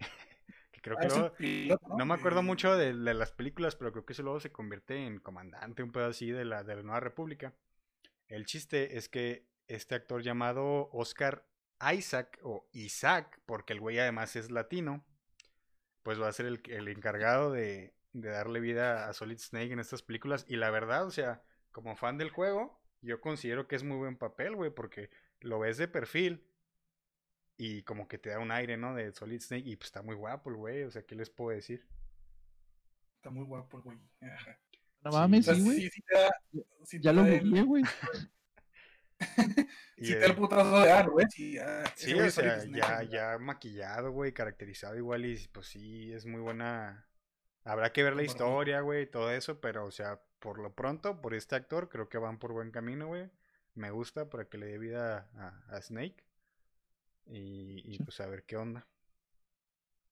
que 0.72 0.80
creo 0.80 0.96
Ah, 0.96 1.00
que 1.00 1.06
el 1.06 1.12
luego, 1.12 1.34
piloto, 1.36 1.96
no 1.96 2.06
me 2.06 2.14
acuerdo 2.14 2.42
mucho 2.42 2.76
de, 2.76 2.94
de 2.94 3.14
las 3.14 3.32
películas, 3.32 3.76
pero 3.76 3.92
creo 3.92 4.04
que 4.06 4.12
eso 4.14 4.22
luego 4.22 4.40
se 4.40 4.52
convierte 4.52 4.96
en 5.06 5.18
comandante, 5.18 5.82
un 5.82 5.92
pedo 5.92 6.06
así 6.06 6.30
de 6.30 6.44
la, 6.44 6.64
de 6.64 6.76
la 6.76 6.82
Nueva 6.82 7.00
República. 7.00 7.54
El 8.28 8.46
chiste 8.46 8.96
es 8.96 9.08
que 9.08 9.46
este 9.68 9.94
actor 9.94 10.22
llamado 10.22 10.88
Oscar 10.92 11.46
Isaac 11.92 12.38
o 12.42 12.68
Isaac, 12.72 13.40
porque 13.46 13.72
el 13.72 13.80
güey 13.80 13.98
además 13.98 14.36
es 14.36 14.50
latino, 14.50 15.04
pues 16.02 16.20
va 16.20 16.28
a 16.28 16.32
ser 16.32 16.46
el, 16.46 16.60
el 16.66 16.88
encargado 16.88 17.52
de, 17.52 17.94
de 18.12 18.28
darle 18.30 18.60
vida 18.60 19.08
a 19.08 19.12
Solid 19.12 19.38
Snake 19.38 19.72
en 19.72 19.80
estas 19.80 20.02
películas. 20.02 20.46
Y 20.48 20.56
la 20.56 20.70
verdad, 20.70 21.06
o 21.06 21.10
sea, 21.10 21.42
como 21.72 21.96
fan 21.96 22.16
del 22.16 22.30
juego, 22.30 22.80
yo 23.02 23.20
considero 23.20 23.68
que 23.68 23.76
es 23.76 23.82
muy 23.82 23.96
buen 23.96 24.16
papel, 24.16 24.56
güey, 24.56 24.70
porque 24.70 25.10
lo 25.40 25.58
ves 25.58 25.76
de 25.76 25.88
perfil 25.88 26.46
y 27.56 27.82
como 27.82 28.08
que 28.08 28.18
te 28.18 28.30
da 28.30 28.38
un 28.38 28.50
aire, 28.50 28.76
¿no? 28.76 28.94
De 28.94 29.12
Solid 29.12 29.40
Snake 29.40 29.68
y 29.68 29.76
pues 29.76 29.86
está 29.86 30.02
muy 30.02 30.14
guapo 30.14 30.50
el 30.50 30.56
güey, 30.56 30.84
o 30.84 30.90
sea, 30.90 31.02
¿qué 31.02 31.14
les 31.14 31.30
puedo 31.30 31.50
decir? 31.50 31.86
Está 33.16 33.30
muy 33.30 33.44
guapo 33.44 33.78
el 33.78 33.82
güey. 33.82 33.98
No 35.02 35.10
mames, 35.10 35.46
sí, 35.46 35.62
güey. 35.62 35.80
sí, 35.80 35.90
sí 35.90 36.02
te 36.02 36.14
da, 36.14 36.30
sí 36.84 36.98
Ya 37.00 37.12
lo 37.12 37.24
googleé, 37.24 37.62
güey. 37.62 37.82
Y, 39.96 40.06
Sí 40.06 40.12
te 40.12 40.26
el 40.26 40.34
putazo 40.34 40.80
de 40.80 40.90
ah, 40.90 41.06
güey. 41.06 41.26
Sí, 41.30 41.56
ah, 41.58 41.84
ese 41.96 42.06
Sí, 42.06 42.12
güey 42.14 42.26
o 42.26 42.30
sea, 42.30 42.64
ya, 42.64 42.96
güey. 42.96 43.08
ya 43.08 43.38
maquillado, 43.38 44.10
güey, 44.10 44.32
caracterizado 44.32 44.96
igual 44.96 45.24
y 45.24 45.48
pues 45.48 45.68
sí, 45.68 46.12
es 46.12 46.26
muy 46.26 46.40
buena. 46.40 47.06
Habrá 47.62 47.92
que 47.92 48.02
ver 48.02 48.16
la 48.16 48.24
historia, 48.24 48.80
güey, 48.80 49.04
y 49.04 49.06
todo 49.06 49.30
eso, 49.30 49.60
pero 49.60 49.86
o 49.86 49.90
sea, 49.92 50.20
por 50.40 50.58
lo 50.58 50.74
pronto, 50.74 51.20
por 51.20 51.32
este 51.32 51.54
actor, 51.54 51.88
creo 51.88 52.08
que 52.08 52.18
van 52.18 52.38
por 52.38 52.52
buen 52.52 52.72
camino, 52.72 53.06
güey. 53.06 53.30
Me 53.74 53.90
gusta 53.92 54.28
para 54.28 54.46
que 54.46 54.58
le 54.58 54.66
dé 54.66 54.78
vida 54.78 55.30
a, 55.36 55.76
a 55.76 55.80
Snake. 55.80 56.24
Y, 57.26 57.98
pues 58.04 58.20
a 58.20 58.26
ver 58.26 58.44
qué 58.44 58.56
onda. 58.56 58.86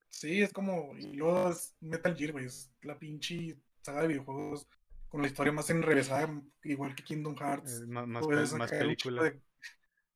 Sí, 0.08 0.42
es 0.42 0.52
como. 0.52 0.96
Y 0.96 1.14
luego 1.14 1.50
es 1.50 1.74
Metal 1.80 2.16
Gear, 2.16 2.32
güey. 2.32 2.46
Es 2.46 2.70
la 2.82 2.98
pinche 2.98 3.56
saga 3.82 4.02
de 4.02 4.08
videojuegos 4.08 4.66
con 5.12 5.20
la 5.20 5.28
historia 5.28 5.52
más 5.52 5.68
enrevesada, 5.68 6.42
igual 6.64 6.94
que 6.94 7.04
Kingdom 7.04 7.36
Hearts. 7.36 7.70
Es 7.70 7.86
más, 7.86 8.06
más, 8.06 8.26
más 8.54 8.70
película, 8.70 9.24
de- 9.24 9.42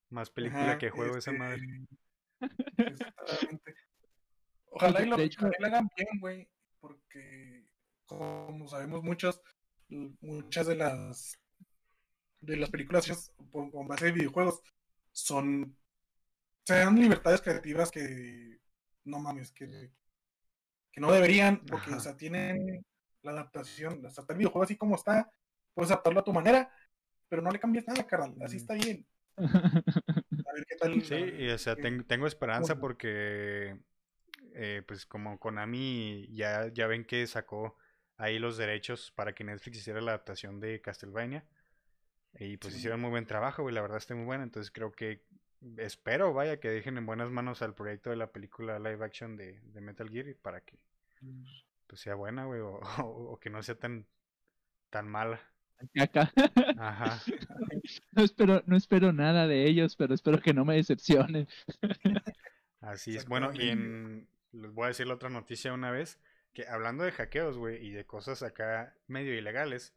más 0.09 0.31
película 0.31 0.63
Ajá, 0.71 0.79
que 0.79 0.89
juego 0.89 1.19
esa 1.19 1.33
este, 1.33 1.39
madre. 1.39 1.87
exactamente. 2.79 3.75
Ojalá 4.71 5.03
y 5.03 5.07
lo, 5.07 5.19
hecho- 5.19 5.51
lo 5.59 5.67
hagan 5.67 5.91
bien, 5.95 6.09
güey, 6.19 6.49
porque 6.81 7.67
como 8.07 8.67
sabemos 8.69 9.03
muchos, 9.03 9.43
l- 9.91 10.13
muchas 10.23 10.67
de 10.67 10.77
las 10.77 11.39
de 12.41 12.57
las 12.57 12.71
películas 12.71 13.05
hechas 13.05 13.33
con 13.53 13.87
base 13.87 14.07
de 14.07 14.13
videojuegos 14.13 14.63
son 15.13 15.77
se 16.65 16.75
dan 16.75 16.99
libertades 16.99 17.43
creativas 17.43 17.91
que 17.91 18.61
no 19.05 19.19
mames, 19.21 19.53
que, 19.53 19.93
que 20.91 21.01
no 21.03 21.13
deberían, 21.13 21.67
porque 21.67 21.91
Ajá. 21.91 21.97
o 21.99 22.01
sea, 22.01 22.17
tienen 22.17 22.83
la 23.27 23.41
adaptación, 23.41 24.05
está 24.07 24.25
el 24.29 24.39
videojuego 24.39 24.65
así 24.65 24.77
como 24.77 24.95
está, 24.97 25.31
puedes 25.75 25.91
adaptarlo 25.91 26.21
a 26.21 26.25
tu 26.25 26.33
manera, 26.33 26.71
pero 27.29 27.43
no 27.43 27.51
le 27.51 27.59
cambies 27.61 27.87
nada, 27.87 28.07
carnal, 28.07 28.35
así 28.43 28.57
Mm. 28.57 28.61
está 28.61 28.75
bien. 28.75 29.07
A 29.39 30.53
ver 30.55 30.67
qué 30.67 30.77
tal. 30.77 31.03
Sí, 31.03 31.15
y 31.15 31.49
o 31.51 31.59
sea, 31.59 31.77
tengo 31.77 32.27
esperanza 32.27 32.79
porque, 32.79 33.77
eh, 34.55 34.83
pues 34.87 35.07
como 35.07 35.39
Konami 35.39 36.29
ya, 36.33 36.69
ya 36.73 36.87
ven 36.87 37.05
que 37.05 37.27
sacó 37.27 37.77
ahí 38.17 38.39
los 38.39 38.57
derechos 38.57 39.13
para 39.15 39.35
que 39.35 39.45
Netflix 39.45 39.79
hiciera 39.79 40.01
la 40.01 40.13
adaptación 40.13 40.61
de 40.61 40.81
Castlevania. 40.81 41.45
Y 42.39 42.57
pues 42.59 42.73
Sí. 42.75 42.79
hicieron 42.81 43.01
muy 43.01 43.11
buen 43.11 43.27
trabajo, 43.27 43.63
güey, 43.63 43.75
la 43.75 43.83
verdad 43.83 43.99
está 43.99 44.15
muy 44.15 44.25
buena. 44.25 44.45
Entonces 44.45 44.71
creo 44.71 44.93
que, 44.93 45.23
espero, 45.79 46.33
vaya, 46.33 46.61
que 46.61 46.69
dejen 46.71 46.99
en 46.99 47.07
buenas 47.07 47.31
manos 47.31 47.63
al 47.63 47.75
proyecto 47.75 48.11
de 48.11 48.17
la 48.17 48.31
película 48.31 48.79
live 48.79 49.05
action 49.05 49.37
de, 49.37 49.61
de 49.61 49.81
Metal 49.81 50.09
Gear 50.09 50.29
y 50.29 50.35
para 50.35 50.61
que 50.61 50.79
pues, 51.87 52.01
sea 52.01 52.15
buena, 52.15 52.45
güey, 52.47 52.61
o, 52.61 52.81
o- 53.05 53.33
o 53.33 53.41
que 53.41 53.51
no 53.51 53.63
sea 53.63 53.79
tan, 53.79 54.07
tan 54.91 55.09
mala. 55.09 55.41
Acá. 56.01 56.33
Ajá. 56.79 57.21
No 58.13 58.23
espero, 58.25 58.63
no 58.67 58.77
espero 58.77 59.13
nada 59.13 59.47
de 59.47 59.67
ellos, 59.67 59.95
pero 59.97 60.15
espero 60.15 60.41
que 60.41 60.55
no 60.55 60.65
me 60.65 60.77
decepcionen. 60.77 61.47
Así 62.81 63.17
es. 63.17 63.27
Bueno, 63.27 63.53
y 63.55 63.69
en, 63.71 64.29
les 64.53 64.73
voy 64.73 64.85
a 64.85 64.89
decir 64.89 65.07
la 65.07 65.15
otra 65.15 65.29
noticia 65.29 65.73
una 65.73 65.91
vez, 65.91 66.19
que 66.53 66.67
hablando 66.67 67.05
de 67.05 67.13
hackeos, 67.13 67.59
güey, 67.59 67.85
y 67.85 67.91
de 67.91 68.07
cosas 68.07 68.43
acá 68.43 68.95
medio 69.07 69.35
ilegales, 69.35 69.95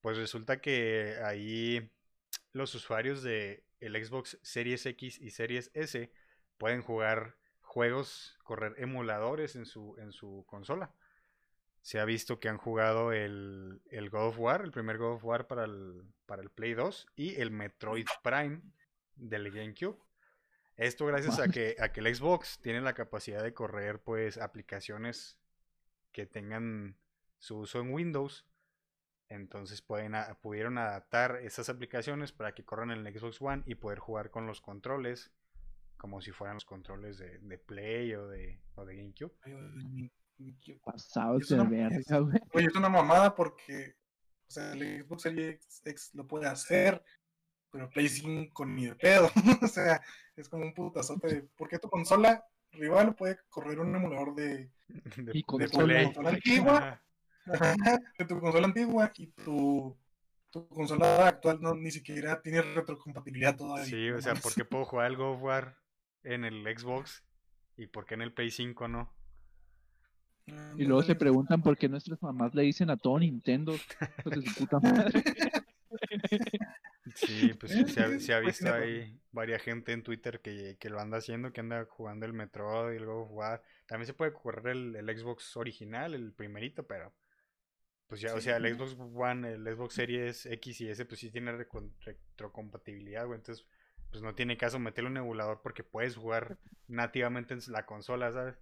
pues 0.00 0.18
resulta 0.18 0.60
que 0.60 1.16
ahí 1.24 1.90
los 2.52 2.74
usuarios 2.74 3.22
de 3.22 3.64
el 3.80 4.04
Xbox 4.04 4.38
Series 4.42 4.84
X 4.86 5.18
y 5.20 5.30
Series 5.30 5.70
S 5.74 6.12
pueden 6.58 6.82
jugar 6.82 7.36
juegos, 7.62 8.38
correr 8.44 8.74
emuladores 8.78 9.56
en 9.56 9.64
su, 9.64 9.96
en 9.98 10.12
su 10.12 10.44
consola. 10.46 10.92
Se 11.82 11.98
ha 12.00 12.04
visto 12.04 12.38
que 12.40 12.48
han 12.48 12.58
jugado 12.58 13.12
el, 13.12 13.82
el 13.90 14.08
God 14.08 14.28
of 14.28 14.38
War, 14.38 14.62
el 14.62 14.70
primer 14.70 14.98
God 14.98 15.14
of 15.16 15.24
War 15.24 15.46
para 15.46 15.64
el, 15.64 16.02
para 16.26 16.40
el 16.42 16.50
Play 16.50 16.74
2 16.74 17.08
y 17.16 17.40
el 17.40 17.50
Metroid 17.50 18.06
Prime 18.22 18.62
del 19.16 19.50
GameCube. 19.50 19.98
Esto 20.76 21.06
gracias 21.06 21.38
a 21.38 21.48
que, 21.48 21.76
a 21.80 21.92
que 21.92 22.00
el 22.00 22.14
Xbox 22.14 22.60
tiene 22.62 22.80
la 22.80 22.94
capacidad 22.94 23.42
de 23.42 23.52
correr 23.52 24.00
pues 24.00 24.38
aplicaciones 24.38 25.38
que 26.12 26.24
tengan 26.24 26.96
su 27.38 27.58
uso 27.58 27.80
en 27.80 27.92
Windows. 27.92 28.46
Entonces 29.28 29.82
pueden 29.82 30.14
a- 30.14 30.34
pudieron 30.40 30.78
adaptar 30.78 31.36
esas 31.42 31.68
aplicaciones 31.68 32.32
para 32.32 32.54
que 32.54 32.64
corran 32.64 32.90
en 32.90 33.04
el 33.06 33.18
Xbox 33.18 33.40
One 33.42 33.62
y 33.66 33.74
poder 33.74 33.98
jugar 33.98 34.30
con 34.30 34.46
los 34.46 34.60
controles 34.60 35.32
como 35.96 36.20
si 36.20 36.30
fueran 36.32 36.56
los 36.56 36.64
controles 36.64 37.18
de, 37.18 37.38
de 37.38 37.58
Play 37.58 38.14
o 38.14 38.26
de, 38.28 38.60
o 38.74 38.84
de 38.84 38.96
GameCube. 38.96 39.32
Pasados 40.84 41.42
Es 41.42 41.50
una- 41.52 41.64
verga, 41.64 42.18
güey. 42.18 42.40
Oye, 42.54 42.66
es 42.66 42.74
una 42.74 42.88
mamada 42.88 43.34
porque, 43.34 43.94
o 44.48 44.50
sea, 44.50 44.72
el 44.72 45.04
Xbox 45.04 45.22
Series 45.22 45.82
X 45.84 46.10
lo 46.14 46.26
puede 46.26 46.46
hacer, 46.46 47.02
pero 47.70 47.88
Play 47.90 48.08
5 48.08 48.66
ni 48.66 48.86
de 48.86 48.94
pedo. 48.94 49.30
o 49.62 49.66
sea, 49.68 50.00
es 50.36 50.48
como 50.48 50.64
un 50.64 50.74
putazote 50.74 51.26
de, 51.28 51.42
¿por 51.42 51.68
qué 51.68 51.78
tu 51.78 51.88
consola 51.88 52.44
rival 52.72 53.14
puede 53.14 53.38
correr 53.50 53.80
un 53.80 53.94
emulador 53.94 54.34
de, 54.34 54.70
De, 55.16 55.30
Y 55.34 55.40
de 55.40 55.44
consola. 55.44 56.12
Antigua. 56.30 57.02
De 58.18 58.24
tu 58.24 58.40
consola 58.40 58.66
antigua 58.66 59.12
y 59.16 59.26
tu, 59.28 59.96
tu 60.50 60.68
consola 60.68 61.26
actual 61.26 61.60
no 61.60 61.74
ni 61.74 61.90
siquiera 61.90 62.40
tiene 62.40 62.62
retrocompatibilidad 62.62 63.56
todavía? 63.56 63.84
Sí, 63.84 64.10
o 64.10 64.20
sea. 64.20 64.34
¿por 64.34 64.54
qué 64.54 64.64
puedo 64.64 64.84
jugar 64.84 65.10
el 65.10 65.16
God 65.16 65.34
of 65.34 65.42
War 65.42 65.78
en 66.22 66.44
el 66.44 66.62
Xbox 66.78 67.24
y 67.76 67.88
por 67.88 68.06
qué 68.06 68.14
en 68.14 68.22
el 68.22 68.32
Play 68.32 68.50
5 68.50 68.86
no? 68.88 69.12
Y 70.46 70.84
luego 70.84 71.02
se 71.02 71.14
preguntan 71.14 71.62
por 71.62 71.76
qué 71.76 71.88
nuestras 71.88 72.20
mamás 72.22 72.54
le 72.54 72.62
dicen 72.62 72.90
a 72.90 72.96
todo 72.96 73.18
Nintendo. 73.18 73.74
Sí, 77.14 77.52
pues 77.54 77.72
sí, 77.72 77.84
se 77.86 78.00
ha, 78.00 78.18
se 78.18 78.32
ha 78.32 78.40
pues, 78.40 78.58
visto 78.58 78.72
ahí 78.72 79.20
varias 79.32 79.62
gente 79.62 79.92
en 79.92 80.02
Twitter 80.02 80.40
que, 80.40 80.76
que 80.78 80.88
lo 80.88 81.00
anda 81.00 81.18
haciendo, 81.18 81.52
que 81.52 81.60
anda 81.60 81.84
jugando 81.84 82.26
el 82.26 82.32
Metroid 82.32 82.96
y 82.96 83.00
luego 83.00 83.26
jugar. 83.26 83.62
También 83.86 84.06
se 84.06 84.14
puede 84.14 84.32
correr 84.32 84.68
el, 84.68 84.96
el 84.96 85.18
Xbox 85.18 85.56
original, 85.56 86.14
el 86.14 86.32
primerito, 86.32 86.86
pero 86.86 87.12
pues 88.06 88.20
ya, 88.20 88.34
o 88.34 88.40
sea, 88.40 88.58
el. 88.58 88.74
Xbox 88.74 88.96
One, 88.98 89.54
el 89.54 89.64
Xbox 89.64 89.94
Series 89.94 90.46
X 90.46 90.80
y 90.82 90.88
S, 90.90 91.04
pues 91.06 91.18
sí 91.18 91.30
tiene 91.30 91.52
retrocompatibilidad, 91.52 93.26
güey. 93.26 93.38
Entonces, 93.38 93.66
pues 94.10 94.22
no 94.22 94.34
tiene 94.34 94.56
caso 94.56 94.78
meterle 94.78 95.10
un 95.10 95.16
emulador 95.16 95.60
porque 95.62 95.82
puedes 95.82 96.16
jugar 96.16 96.58
nativamente 96.88 97.54
en 97.54 97.60
la 97.68 97.86
consola, 97.86 98.30
¿sabes? 98.30 98.58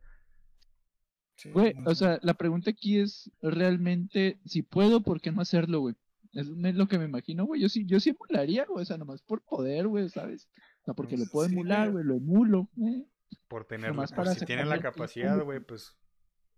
Sí, 1.40 1.50
Güey, 1.52 1.72
no 1.72 1.90
o 1.90 1.94
sea, 1.94 2.18
la 2.22 2.34
pregunta 2.34 2.70
aquí 2.70 2.98
es 2.98 3.30
realmente 3.40 4.38
si 4.44 4.60
puedo, 4.62 5.00
¿por 5.00 5.22
qué 5.22 5.32
no 5.32 5.40
hacerlo, 5.40 5.80
güey? 5.80 5.94
Es 6.34 6.48
es 6.48 6.74
lo 6.74 6.86
que 6.86 6.98
me 6.98 7.06
imagino, 7.06 7.46
güey. 7.46 7.62
Yo 7.62 7.68
sí, 7.70 7.86
yo 7.86 7.98
sí 7.98 8.10
emularía, 8.10 8.66
güey. 8.66 8.82
O 8.82 8.84
sea, 8.84 8.98
nomás 8.98 9.22
por 9.22 9.40
poder, 9.40 9.88
güey, 9.88 10.08
¿sabes? 10.10 10.48
O 10.82 10.84
sea, 10.84 10.94
porque 10.94 11.16
lo 11.16 11.24
puedo 11.32 11.48
Sí, 11.48 11.54
emular, 11.54 11.90
güey. 11.90 12.04
güey, 12.04 12.04
lo 12.04 12.14
emulo. 12.16 12.68
¿eh? 12.82 13.06
Por 13.48 13.64
tener, 13.64 13.90
Nomás 13.90 14.10
pues 14.12 14.16
para 14.28 14.34
si 14.38 14.44
tienen 14.44 14.68
la 14.68 14.80
capacidad, 14.80 15.42
güey, 15.42 15.60
pues 15.60 15.96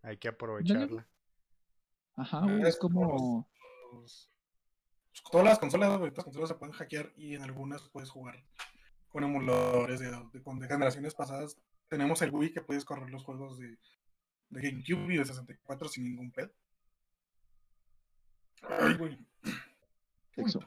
hay 0.03 0.17
que 0.17 0.29
aprovecharla. 0.29 1.07
Ajá, 2.17 2.39
Ah, 2.39 2.43
güey. 2.45 2.63
es 2.63 2.69
Es 2.71 2.77
como 2.77 3.05
los- 3.05 3.47
pues, 3.93 4.31
todas 5.31 5.47
las 5.47 5.59
consolas, 5.61 5.91
güey, 5.99 6.11
todas 6.11 6.17
las 6.19 6.25
consolas 6.25 6.49
se 6.49 6.55
pueden 6.57 6.73
hackear 6.75 7.13
y 7.17 7.35
en 7.35 7.43
algunas 7.43 7.89
puedes 7.91 8.11
jugar 8.11 8.45
con 9.09 9.23
emuladores 9.23 10.01
de, 10.01 10.11
de- 10.33 10.43
con- 10.43 10.59
de 10.59 10.67
generaciones 10.67 11.15
pasadas. 11.15 11.57
Tenemos 11.89 12.21
el 12.23 12.31
Wii 12.33 12.53
que 12.53 12.63
puedes 12.63 12.85
correr 12.85 13.11
los 13.11 13.23
juegos 13.25 13.59
de, 13.59 13.79
de 14.53 14.61
GameCube 14.71 15.15
y 15.15 15.19
de 15.19 15.25
64 15.25 15.89
sin 15.89 16.05
ningún 16.05 16.31
pedo. 16.31 16.53
Ay, 18.69 18.95
güey. 18.95 19.19
Eso. 20.37 20.61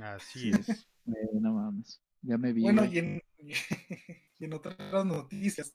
Así 0.00 0.50
es. 0.50 0.68
eh, 1.06 1.28
no 1.40 1.52
mames. 1.54 2.00
Ya 2.22 2.36
me 2.36 2.52
vi. 2.52 2.62
Bueno, 2.62 2.84
y 2.84 2.98
en, 2.98 3.22
y 4.38 4.44
en 4.44 4.52
otras 4.52 5.04
noticias, 5.04 5.72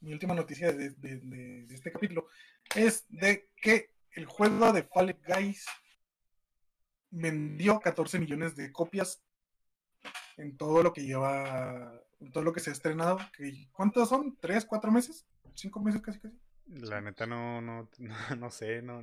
mi 0.00 0.12
última 0.12 0.34
noticia 0.34 0.72
de, 0.72 0.90
de- 0.90 1.16
de- 1.20 1.66
de 1.66 1.74
este 1.74 1.90
capítulo 1.90 2.28
es 2.74 3.04
de 3.08 3.48
que 3.56 3.90
el 4.12 4.26
juego 4.26 4.72
de 4.72 4.82
Fall 4.84 5.18
Guys 5.26 5.66
vendió 7.10 7.80
14 7.80 8.18
millones 8.18 8.54
de 8.56 8.72
copias 8.72 9.22
en 10.36 10.56
todo 10.56 10.82
lo 10.82 10.92
que 10.92 11.02
lleva, 11.04 12.00
en 12.20 12.30
todo 12.32 12.44
lo 12.44 12.52
que 12.52 12.60
se 12.60 12.70
ha 12.70 12.72
estrenado. 12.74 13.18
que- 13.36 13.68
¿Cuántos 13.72 14.08
son? 14.08 14.36
¿Tres, 14.40 14.64
cuatro 14.64 14.90
meses? 14.92 15.26
¿Cinco 15.54 15.80
meses 15.80 16.02
casi 16.02 16.20
casi? 16.20 16.38
La 16.66 17.00
neta 17.00 17.26
no, 17.26 17.60
no, 17.60 17.88
no, 17.98 18.14
no 18.36 18.50
sé, 18.50 18.82
no. 18.82 19.02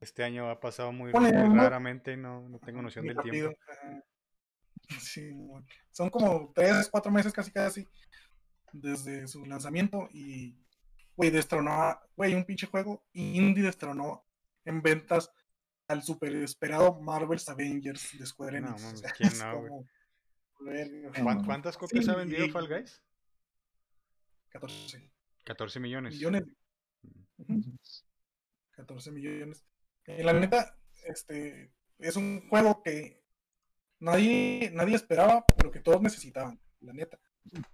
Este 0.00 0.24
año 0.24 0.48
ha 0.50 0.60
pasado 0.60 0.92
muy, 0.92 1.12
raramente, 1.12 2.16
no, 2.16 2.48
no 2.48 2.58
tengo 2.58 2.80
noción 2.82 3.06
del 3.06 3.16
tiempo. 3.18 3.54
Sí, 4.98 5.30
son 5.90 6.10
como 6.10 6.52
tres, 6.54 6.88
cuatro 6.90 7.12
meses 7.12 7.32
casi 7.32 7.50
casi 7.52 7.86
desde 8.72 9.26
su 9.28 9.44
lanzamiento 9.46 10.08
y, 10.12 10.56
güey, 11.16 11.30
destronó, 11.30 11.98
güey, 12.16 12.34
un 12.34 12.44
pinche 12.44 12.66
juego 12.66 13.04
indie 13.12 13.62
destronó 13.64 14.24
en 14.64 14.80
ventas 14.82 15.30
al 15.86 16.02
super 16.02 16.34
esperado 16.36 16.98
Marvel's 17.00 17.48
Avengers 17.48 18.18
de 18.18 18.24
Square 18.26 18.58
Enix. 18.58 18.82
mames, 18.82 18.94
O 18.94 18.96
sea, 18.96 19.10
¿quién 19.12 19.28
es 19.32 19.38
no, 19.44 19.58
güey? 19.58 19.68
como, 19.68 19.86
verga, 20.60 21.08
No, 21.08 21.12
¿Cuán- 21.12 21.24
mames. 21.24 21.46
¿Cuántas 21.46 21.76
copias 21.76 22.08
ha 22.08 22.16
vendido 22.16 22.48
Fall 22.48 22.68
Guys? 22.68 23.02
14 24.50 25.10
14 25.44 25.80
millones. 25.80 26.14
millones. 26.14 26.44
Ujú. 27.58 27.78
14 28.72 29.10
millones. 29.10 29.64
Eh, 30.06 30.22
la 30.22 30.32
neta, 30.32 30.76
este 31.04 31.72
es 31.98 32.16
un 32.16 32.48
juego 32.48 32.82
que 32.82 33.22
nadie, 33.98 34.70
nadie 34.72 34.96
esperaba, 34.96 35.44
pero 35.56 35.70
que 35.70 35.80
todos 35.80 36.00
necesitaban, 36.00 36.58
la 36.80 36.92
neta. 36.92 37.18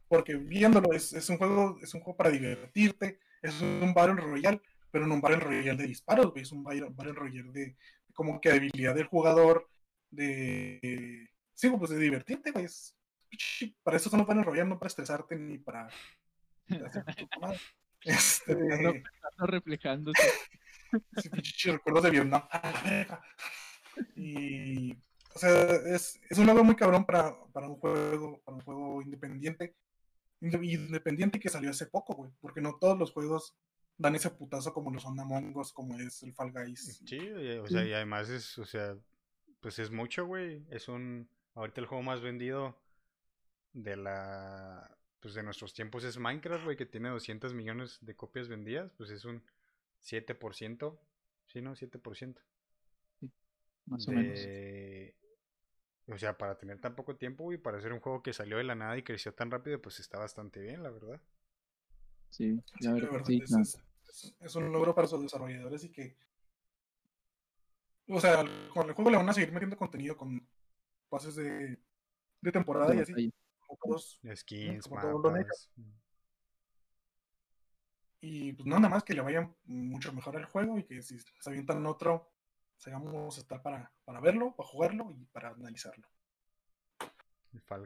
Porque 0.09 0.37
viéndolo, 0.37 0.93
es, 0.93 1.13
es 1.13 1.29
un 1.29 1.39
juego, 1.39 1.79
es 1.83 1.93
un 1.95 2.01
juego 2.01 2.17
para 2.17 2.31
divertirte, 2.31 3.21
es 3.43 3.61
un 3.61 3.93
Battle 3.95 4.17
Royale, 4.17 4.61
pero 4.91 5.07
no 5.07 5.15
un 5.15 5.21
Battle 5.21 5.41
Royale 5.41 5.77
de 5.77 5.89
disparos, 5.89 6.33
es 6.37 6.53
un 6.53 6.63
Battle 6.63 7.13
Royale 7.13 7.53
de 7.53 7.77
como 8.15 8.41
que 8.41 8.51
habilidad 8.51 8.95
del 8.95 9.07
jugador, 9.07 9.69
de 10.11 11.29
sí, 11.55 11.71
pues 11.71 11.91
de 11.91 11.99
divertirte, 11.99 12.51
güey. 12.51 12.67
Para 13.83 13.97
eso 13.97 14.09
son 14.09 14.21
los 14.21 14.27
Battle 14.27 14.45
Royale, 14.45 14.69
no 14.69 14.79
para 14.79 14.89
estresarte 14.89 15.37
ni 15.37 15.59
para 15.59 15.89
hacer 16.87 17.05
tu. 17.05 17.29
Este, 18.07 18.55
No, 18.55 18.91
Está 18.91 19.47
reflejándose. 19.47 20.23
Pinche 21.33 21.73
de 22.03 22.11
Vietnam. 22.11 22.43
¡A 22.51 22.71
la 22.73 22.83
verga! 22.83 23.23
Y, 24.15 24.93
o 25.35 25.39
sea, 25.39 25.51
es, 25.95 26.21
es 26.29 26.39
un 26.39 26.47
logro 26.47 26.63
muy 26.65 26.77
cabrón 26.77 27.05
para, 27.05 27.35
para 27.53 27.69
un 27.69 27.77
juego, 27.77 28.41
para 28.45 28.57
un 28.57 28.63
juego 28.63 29.03
independiente. 29.03 29.75
Inde- 30.41 30.65
Independiente 30.65 31.41
que 31.41 31.49
salió 31.49 31.71
hace 31.71 31.87
poco, 31.87 32.15
güey. 32.15 32.31
Porque 32.41 32.61
no 32.61 32.77
todos 32.79 32.99
los 32.99 33.13
juegos 33.13 33.55
dan 33.99 34.15
ese 34.15 34.31
putazo 34.31 34.73
como 34.73 34.91
lo 34.91 35.01
son 35.01 35.19
Among 35.19 35.57
Us, 35.57 35.73
como 35.73 35.99
es 35.99 36.23
el 36.23 36.35
Fall 36.35 36.53
Guys. 36.53 37.03
Sí, 37.07 37.17
y- 37.17 37.59
o 37.59 37.67
sea, 37.67 37.85
y 37.85 37.93
además 37.93 38.29
es, 38.29 38.57
o 38.59 38.65
sea, 38.67 38.95
pues 39.61 39.79
es 39.79 39.91
mucho, 39.91 40.27
güey. 40.27 40.65
Es 40.71 40.89
un, 40.89 41.29
ahorita 41.55 41.81
el 41.81 41.87
juego 41.87 42.03
más 42.03 42.21
vendido 42.21 42.79
de 43.73 43.97
la, 43.97 44.96
pues 45.21 45.35
de 45.35 45.43
nuestros 45.43 45.75
tiempos 45.75 46.05
es 46.05 46.19
Minecraft, 46.19 46.65
güey, 46.65 46.77
que 46.77 46.87
tiene 46.87 47.09
200 47.09 47.55
millones 47.55 47.99
de 48.01 48.15
copias 48.15 48.49
vendidas, 48.49 48.93
pues 48.97 49.11
es 49.11 49.25
un 49.25 49.43
7%, 50.03 50.99
¿sí, 51.47 51.61
no? 51.61 51.75
7% 51.75 52.41
Más 53.87 54.09
o 54.09 54.13
menos. 54.13 54.39
O 56.09 56.19
sea, 56.19 56.39
para 56.39 56.57
tener 56.57 56.81
tan 56.81 56.95
poco 56.95 57.17
tiempo 57.17 57.53
y 57.53 57.59
para 57.59 57.79
hacer 57.79 57.93
un 57.93 58.01
juego 58.01 58.23
que 58.23 58.33
salió 58.33 58.59
de 58.59 58.65
la 58.65 58.77
nada 58.77 58.97
y 58.97 59.03
creció 59.03 59.35
tan 59.35 59.51
rápido, 59.51 59.83
pues 59.83 59.99
está 59.99 60.19
bastante 60.19 60.61
bien, 60.61 60.83
la 60.83 60.91
verdad. 60.91 61.21
Sí, 62.31 62.61
Sí, 62.79 62.85
la 62.85 62.93
verdad, 62.93 63.25
sí, 63.25 63.43
es, 64.41 64.55
un 64.55 64.73
logro 64.73 64.95
para 64.95 65.09
sus 65.09 65.23
desarrolladores 65.23 65.85
y 65.85 65.91
que. 65.91 66.17
O 68.09 68.21
sea, 68.21 68.45
con 68.73 68.89
el 68.89 68.95
juego 68.95 69.11
le 69.11 69.17
van 69.17 69.29
a 69.29 69.33
seguir 69.33 69.53
metiendo 69.53 69.77
contenido 69.77 70.17
con 70.17 70.47
pases 71.09 71.35
de, 71.35 71.77
de 72.41 72.53
temporada 72.53 72.95
y 72.95 73.01
así. 73.01 73.33
Como 73.67 73.79
todos. 73.83 74.21
Skins, 74.35 74.87
como 74.87 75.01
todo 75.01 75.19
lo 75.19 75.31
mapas. 75.31 75.71
Y 78.21 78.53
pues 78.55 78.67
nada 78.67 78.89
más 78.89 79.05
que 79.05 79.15
le 79.15 79.21
vaya 79.21 79.51
mucho 79.67 80.13
mejor 80.13 80.37
al 80.37 80.47
juego 80.47 80.79
y 80.79 80.85
que 80.85 81.03
si 81.03 81.19
se 81.19 81.51
avientan 81.51 81.85
otro, 81.87 82.33
sigamos 82.77 83.37
a 83.37 83.41
estar 83.41 83.63
para, 83.63 83.93
para 84.05 84.21
verlo, 84.21 84.55
para 84.57 84.69
jugarlo 84.69 85.15
y 85.17 85.25
para 85.27 85.51
analizarlo. 85.51 86.07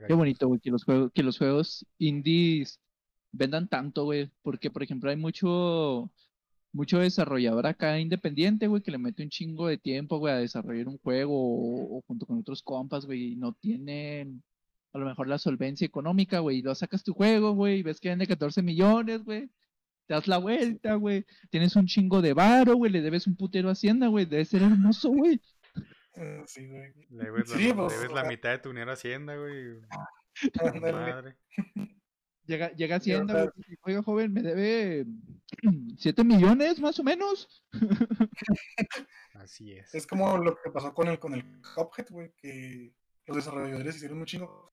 Qué 0.07 0.15
bonito, 0.15 0.49
güey, 0.49 0.61
que 0.61 0.71
los 0.71 0.85
juegos, 0.85 1.13
que 1.13 1.23
los 1.23 1.39
juegos 1.39 1.87
indies 1.99 2.81
vendan 3.33 3.69
tanto, 3.69 4.05
güey. 4.05 4.31
Porque, 4.43 4.71
por 4.71 4.83
ejemplo, 4.83 5.11
hay 5.11 5.17
mucho, 5.17 6.11
mucho 6.73 6.99
desarrollador 6.99 7.67
acá 7.67 7.99
independiente, 7.99 8.67
güey, 8.67 8.83
que 8.83 8.91
le 8.91 8.99
mete 8.99 9.23
un 9.23 9.31
chingo 9.31 9.69
de 9.69 9.79
tiempo, 9.79 10.19
güey, 10.19 10.35
a 10.35 10.39
desarrollar 10.39 10.89
un 10.89 10.99
juego 10.99 11.35
o, 11.35 11.99
o 11.99 12.03
junto 12.03 12.27
con 12.27 12.39
otros 12.39 12.63
compas, 12.63 13.07
güey, 13.07 13.33
y 13.33 13.37
no 13.37 13.53
tienen 13.53 14.43
a 14.93 14.99
lo 14.99 15.07
mejor 15.07 15.29
la 15.29 15.39
solvencia 15.39 15.87
económica, 15.87 16.41
güey, 16.41 16.59
y 16.59 16.63
lo 16.63 16.75
sacas 16.75 17.03
tu 17.05 17.15
juego, 17.15 17.53
güey, 17.55 17.79
y 17.79 17.83
ves 17.83 18.01
que 18.01 18.09
vende 18.09 18.27
14 18.27 18.63
millones, 18.63 19.25
güey. 19.25 19.49
Te 20.07 20.15
das 20.15 20.27
la 20.27 20.39
vuelta, 20.39 20.95
güey. 20.95 21.25
Tienes 21.51 21.77
un 21.77 21.87
chingo 21.87 22.21
de 22.21 22.33
varo, 22.33 22.75
güey. 22.75 22.91
Le 22.91 23.01
debes 23.01 23.29
un 23.29 23.37
putero 23.37 23.69
a 23.69 23.73
Hacienda, 23.73 24.09
güey. 24.09 24.25
Debe 24.27 24.45
ser 24.45 24.63
hermoso, 24.63 25.11
güey. 25.11 25.41
Eh, 26.15 26.43
sí, 26.47 26.67
güey. 26.67 26.93
Le 27.11 27.25
debes, 27.27 27.49
la, 27.49 27.75
pues, 27.77 27.93
debes 27.93 28.11
o 28.11 28.15
la 28.15 28.21
sea- 28.23 28.29
mitad 28.29 28.51
de 28.51 28.59
tu 28.59 28.71
dinero 28.71 28.91
a 28.91 28.95
Hacienda, 28.95 29.37
güey. 29.37 29.81
Madre. 30.81 31.37
Llega, 32.45 32.73
llega 32.73 32.97
Hacienda, 32.97 33.35
güey. 33.35 33.51
y 33.57 33.63
dice, 33.71 33.79
Oiga, 33.83 34.03
joven, 34.03 34.33
me 34.33 34.43
debe 34.43 35.07
7 35.99 36.25
millones, 36.25 36.81
más 36.81 36.99
o 36.99 37.05
menos. 37.05 37.63
Así 39.35 39.73
es. 39.73 39.95
Es 39.95 40.07
como 40.07 40.37
lo 40.39 40.57
que 40.57 40.71
pasó 40.73 40.93
con 40.93 41.09
el, 41.09 41.19
con 41.19 41.35
el 41.35 41.45
Cuphead, 41.75 42.09
güey, 42.11 42.33
que 42.37 42.93
los 43.27 43.37
desarrolladores 43.37 43.97
hicieron 43.97 44.19
un 44.19 44.27
chingo. 44.27 44.73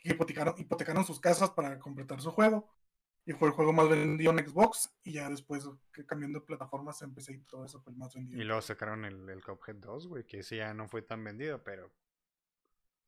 Que 0.00 0.10
hipotecaron, 0.10 0.54
hipotecaron 0.58 1.04
sus 1.04 1.20
casas 1.20 1.50
para 1.50 1.78
completar 1.78 2.20
su 2.20 2.32
juego. 2.32 2.68
Y 3.26 3.32
fue 3.32 3.48
el 3.48 3.54
juego 3.54 3.72
más 3.72 3.88
vendido 3.88 4.32
en 4.32 4.44
Xbox. 4.44 4.92
Y 5.04 5.12
ya 5.12 5.28
después, 5.28 5.68
que 5.92 6.04
cambiando 6.04 6.40
de 6.40 6.46
plataformas, 6.46 7.00
empecé 7.02 7.34
y 7.34 7.38
todo 7.40 7.64
eso 7.64 7.80
fue 7.80 7.92
el 7.92 7.98
más 7.98 8.14
vendido. 8.14 8.40
Y 8.40 8.44
luego 8.44 8.62
sacaron 8.62 9.04
el, 9.04 9.28
el 9.28 9.44
Cuphead 9.44 9.76
2, 9.76 10.08
güey, 10.08 10.24
que 10.24 10.40
ese 10.40 10.56
ya 10.56 10.74
no 10.74 10.88
fue 10.88 11.02
tan 11.02 11.22
vendido, 11.22 11.62
pero 11.62 11.92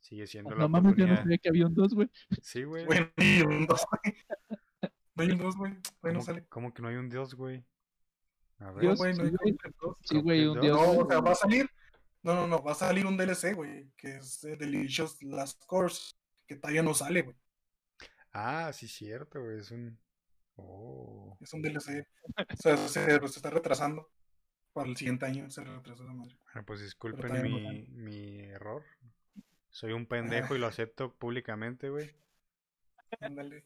sigue 0.00 0.26
siendo 0.26 0.50
la 0.50 0.56
No 0.56 0.68
mames, 0.68 0.96
yo 0.96 1.06
no 1.06 1.16
sabía 1.16 1.38
que 1.38 1.48
había 1.48 1.66
un 1.66 1.74
2, 1.74 1.94
güey. 1.94 2.10
Sí, 2.42 2.64
güey. 2.64 2.84
Güey, 2.84 3.00
no 3.00 3.10
hay 3.16 3.42
un 3.42 3.66
2, 3.66 3.86
güey. 3.90 4.16
No 5.14 5.22
hay 5.22 5.30
un 5.30 5.38
2, 5.38 5.56
güey. 5.56 5.72
Güey, 6.02 6.14
no 6.14 6.20
¿Cómo, 6.20 6.22
sale. 6.22 6.44
cómo 6.48 6.74
que 6.74 6.82
no 6.82 6.88
hay 6.88 6.96
un 6.96 7.08
Dios, 7.08 7.34
güey? 7.34 7.64
A 8.58 8.70
ver. 8.70 8.80
Dios, 8.82 8.98
güey, 8.98 9.14
no 9.14 9.24
sí, 9.24 9.34
hay 9.44 9.56
2. 9.80 9.96
Sí, 10.02 10.20
güey, 10.20 10.46
un 10.46 10.60
Cuphead 10.60 10.60
dios. 10.60 10.76
No, 10.78 10.86
güey. 10.86 10.98
o 11.00 11.08
sea, 11.08 11.20
va 11.20 11.32
a 11.32 11.34
salir. 11.34 11.70
No, 12.22 12.34
no, 12.34 12.46
no, 12.46 12.62
va 12.62 12.72
a 12.72 12.76
salir 12.76 13.06
un 13.06 13.16
DLC, 13.16 13.54
güey, 13.54 13.90
que 13.96 14.16
es 14.16 14.44
eh, 14.44 14.56
Delicious 14.56 15.20
Last 15.24 15.64
Course, 15.66 16.14
que 16.54 16.60
todavía 16.60 16.82
no 16.82 16.94
sale, 16.94 17.22
güey. 17.22 17.36
Ah, 18.32 18.72
sí, 18.72 18.88
cierto, 18.88 19.42
güey. 19.42 19.58
Es 19.60 19.70
un. 19.70 19.98
Oh. 20.56 21.36
Es 21.40 21.52
un 21.52 21.62
DLC. 21.62 22.06
O 22.36 22.56
sea, 22.56 22.76
se, 22.76 23.18
se 23.18 23.24
está 23.26 23.50
retrasando. 23.50 24.10
Para 24.72 24.88
el 24.88 24.96
siguiente 24.96 25.26
año 25.26 25.50
se 25.50 25.62
retrasa 25.62 26.02
esa 26.02 26.12
madre. 26.14 26.34
Bueno, 26.46 26.64
pues 26.66 26.80
disculpen 26.80 27.32
no 27.34 27.42
mi, 27.42 27.86
mi 27.88 28.40
error. 28.40 28.82
Soy 29.68 29.92
un 29.92 30.06
pendejo 30.06 30.54
y 30.54 30.58
lo 30.58 30.66
acepto 30.68 31.12
públicamente, 31.14 31.90
güey. 31.90 32.10
Ándale. 33.20 33.64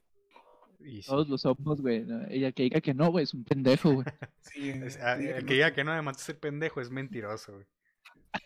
Sí. 0.80 1.00
Todos 1.06 1.28
lo 1.28 1.38
somos, 1.38 1.80
güey. 1.80 2.04
¿no? 2.04 2.28
Y 2.32 2.44
el 2.44 2.52
que 2.54 2.64
diga 2.64 2.80
que 2.80 2.92
no, 2.92 3.10
güey, 3.10 3.22
es 3.24 3.34
un 3.34 3.44
pendejo, 3.44 3.92
güey. 3.94 4.06
Sí, 4.40 4.70
Es- 4.70 4.94
sí, 4.94 5.00
ah, 5.02 5.16
que 5.16 5.30
el 5.36 5.46
que 5.46 5.54
diga 5.54 5.72
que 5.72 5.84
no, 5.84 5.92
además 5.92 6.16
de 6.18 6.22
ser 6.24 6.38
pendejo, 6.40 6.80
es 6.80 6.90
mentiroso, 6.90 7.54
güey. 7.54 7.66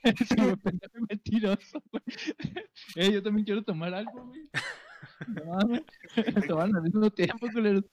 Pendejo 0.62 0.98
y 0.98 1.02
mentiroso, 1.08 1.82
güey. 1.90 2.02
Eh, 2.96 3.12
yo 3.12 3.22
también 3.22 3.44
quiero 3.44 3.62
tomar 3.62 3.94
algo, 3.94 4.26
güey. 4.26 4.48
No 5.28 5.44
mames. 5.44 5.82
Al 6.76 6.82
mismo 6.82 7.10
tiempo, 7.10 7.46
culeros. 7.52 7.84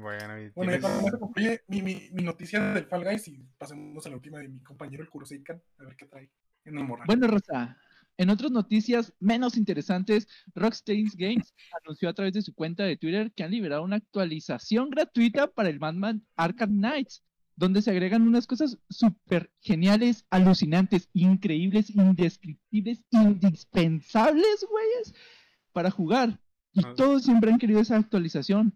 Bueno, 0.00 0.38
y 0.40 0.50
Bueno, 0.50 0.72
tienes- 1.34 1.62
mi, 1.68 1.82
mi, 1.82 2.08
mi 2.12 2.22
noticia 2.22 2.60
del 2.72 2.86
Fall 2.86 3.04
Guys 3.04 3.28
y 3.28 3.44
pasemos 3.58 4.04
a 4.06 4.10
la 4.10 4.16
última 4.16 4.38
de 4.38 4.48
mi 4.48 4.60
compañero 4.60 5.02
el 5.02 5.08
Kuroseikan, 5.10 5.62
a 5.78 5.84
ver 5.84 5.96
qué 5.96 6.06
trae 6.06 6.30
en 6.64 6.78
el 6.78 6.84
moral. 6.84 7.06
Bueno, 7.06 7.26
Rosa, 7.28 7.76
en 8.16 8.30
otras 8.30 8.50
noticias 8.50 9.12
menos 9.20 9.56
interesantes, 9.56 10.26
Rockstar 10.54 10.96
Games 11.14 11.54
anunció 11.82 12.08
a 12.08 12.14
través 12.14 12.32
de 12.34 12.42
su 12.42 12.54
cuenta 12.54 12.84
de 12.84 12.96
Twitter 12.96 13.32
que 13.32 13.44
han 13.44 13.50
liberado 13.50 13.82
una 13.84 13.96
actualización 13.96 14.90
gratuita 14.90 15.46
para 15.48 15.68
el 15.68 15.78
Batman 15.78 16.24
Arkham 16.36 16.70
Knights, 16.70 17.22
donde 17.56 17.82
se 17.82 17.90
agregan 17.90 18.22
unas 18.22 18.46
cosas 18.46 18.78
súper 18.88 19.50
geniales, 19.60 20.24
alucinantes, 20.30 21.08
increíbles, 21.12 21.90
indescriptibles, 21.90 23.04
indispensables, 23.10 24.66
güeyes, 24.68 25.14
para 25.72 25.90
jugar. 25.90 26.40
Y 26.72 26.84
Ah. 26.84 26.94
todos 26.96 27.22
siempre 27.24 27.52
han 27.52 27.58
querido 27.58 27.80
esa 27.80 27.96
actualización. 27.96 28.74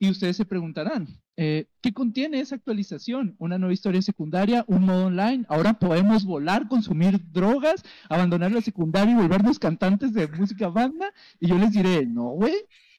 Y 0.00 0.10
ustedes 0.10 0.36
se 0.36 0.44
preguntarán, 0.44 1.08
eh, 1.36 1.66
¿qué 1.80 1.92
contiene 1.92 2.38
esa 2.40 2.54
actualización? 2.54 3.34
Una 3.38 3.58
nueva 3.58 3.72
historia 3.74 4.00
secundaria, 4.00 4.64
un 4.68 4.84
modo 4.84 5.06
online, 5.06 5.44
ahora 5.48 5.74
podemos 5.78 6.24
volar, 6.24 6.68
consumir 6.68 7.20
drogas, 7.32 7.82
abandonar 8.08 8.52
la 8.52 8.60
secundaria 8.60 9.12
y 9.12 9.16
volvernos 9.16 9.58
cantantes 9.58 10.12
de 10.12 10.28
música 10.28 10.68
banda. 10.68 11.12
Y 11.40 11.48
yo 11.48 11.58
les 11.58 11.72
diré, 11.72 12.06
no, 12.06 12.28
güey, 12.30 12.54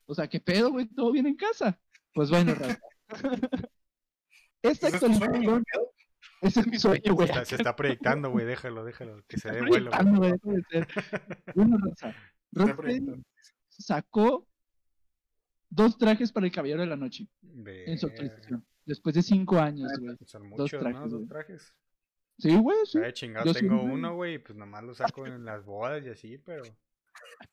o 0.05 0.13
sea, 0.13 0.27
¿qué 0.27 0.41
pedo, 0.41 0.71
güey? 0.71 0.87
¿Todo 0.87 1.11
bien 1.13 1.27
en 1.27 1.35
casa? 1.37 1.79
Pues 2.13 2.29
bueno, 2.29 2.53
raza. 2.55 2.79
Esta 4.61 4.87
¿Ese 4.87 4.97
es 4.97 5.01
tu 5.01 5.13
sueño, 5.13 5.25
actualización, 5.25 5.63
ese 6.41 6.59
es 6.61 6.67
mi 6.67 6.79
sueño, 6.79 7.13
güey. 7.13 7.27
Está- 7.27 7.45
se 7.45 7.55
está 7.55 7.75
proyectando, 7.75 8.29
güey, 8.29 8.45
déjalo, 8.45 8.83
déjalo, 8.83 9.23
que 9.27 9.37
se 9.37 9.51
dé 9.51 9.61
vuelo. 9.61 9.91
güey. 10.15 10.33
raza, 11.53 12.13
sacó 13.69 14.47
dos 15.69 15.97
trajes 15.97 16.31
para 16.31 16.45
el 16.45 16.51
Caballero 16.51 16.81
de 16.81 16.87
la 16.87 16.95
Noche 16.95 17.27
en 17.65 17.97
su 17.97 18.07
actualización. 18.07 18.65
Después 18.85 19.15
de 19.15 19.21
cinco 19.21 19.59
años, 19.59 19.91
güey. 19.99 20.17
Son 20.25 20.49
Dos 20.49 20.59
muchos, 20.59 20.79
trajes, 20.79 20.99
¿no? 20.99 21.07
Dos 21.07 21.27
trajes. 21.27 21.73
Sí, 22.37 22.55
güey, 22.57 22.77
sí. 22.85 22.93
Sabe 22.93 23.13
chingado, 23.13 23.45
Yo 23.45 23.53
tengo 23.53 23.83
uno, 23.83 24.15
güey, 24.15 24.39
pues 24.39 24.57
nomás 24.57 24.83
lo 24.83 24.93
saco 24.95 25.27
en 25.27 25.43
las 25.45 25.63
bodas 25.65 26.05
y 26.05 26.09
así, 26.09 26.37
pero 26.37 26.63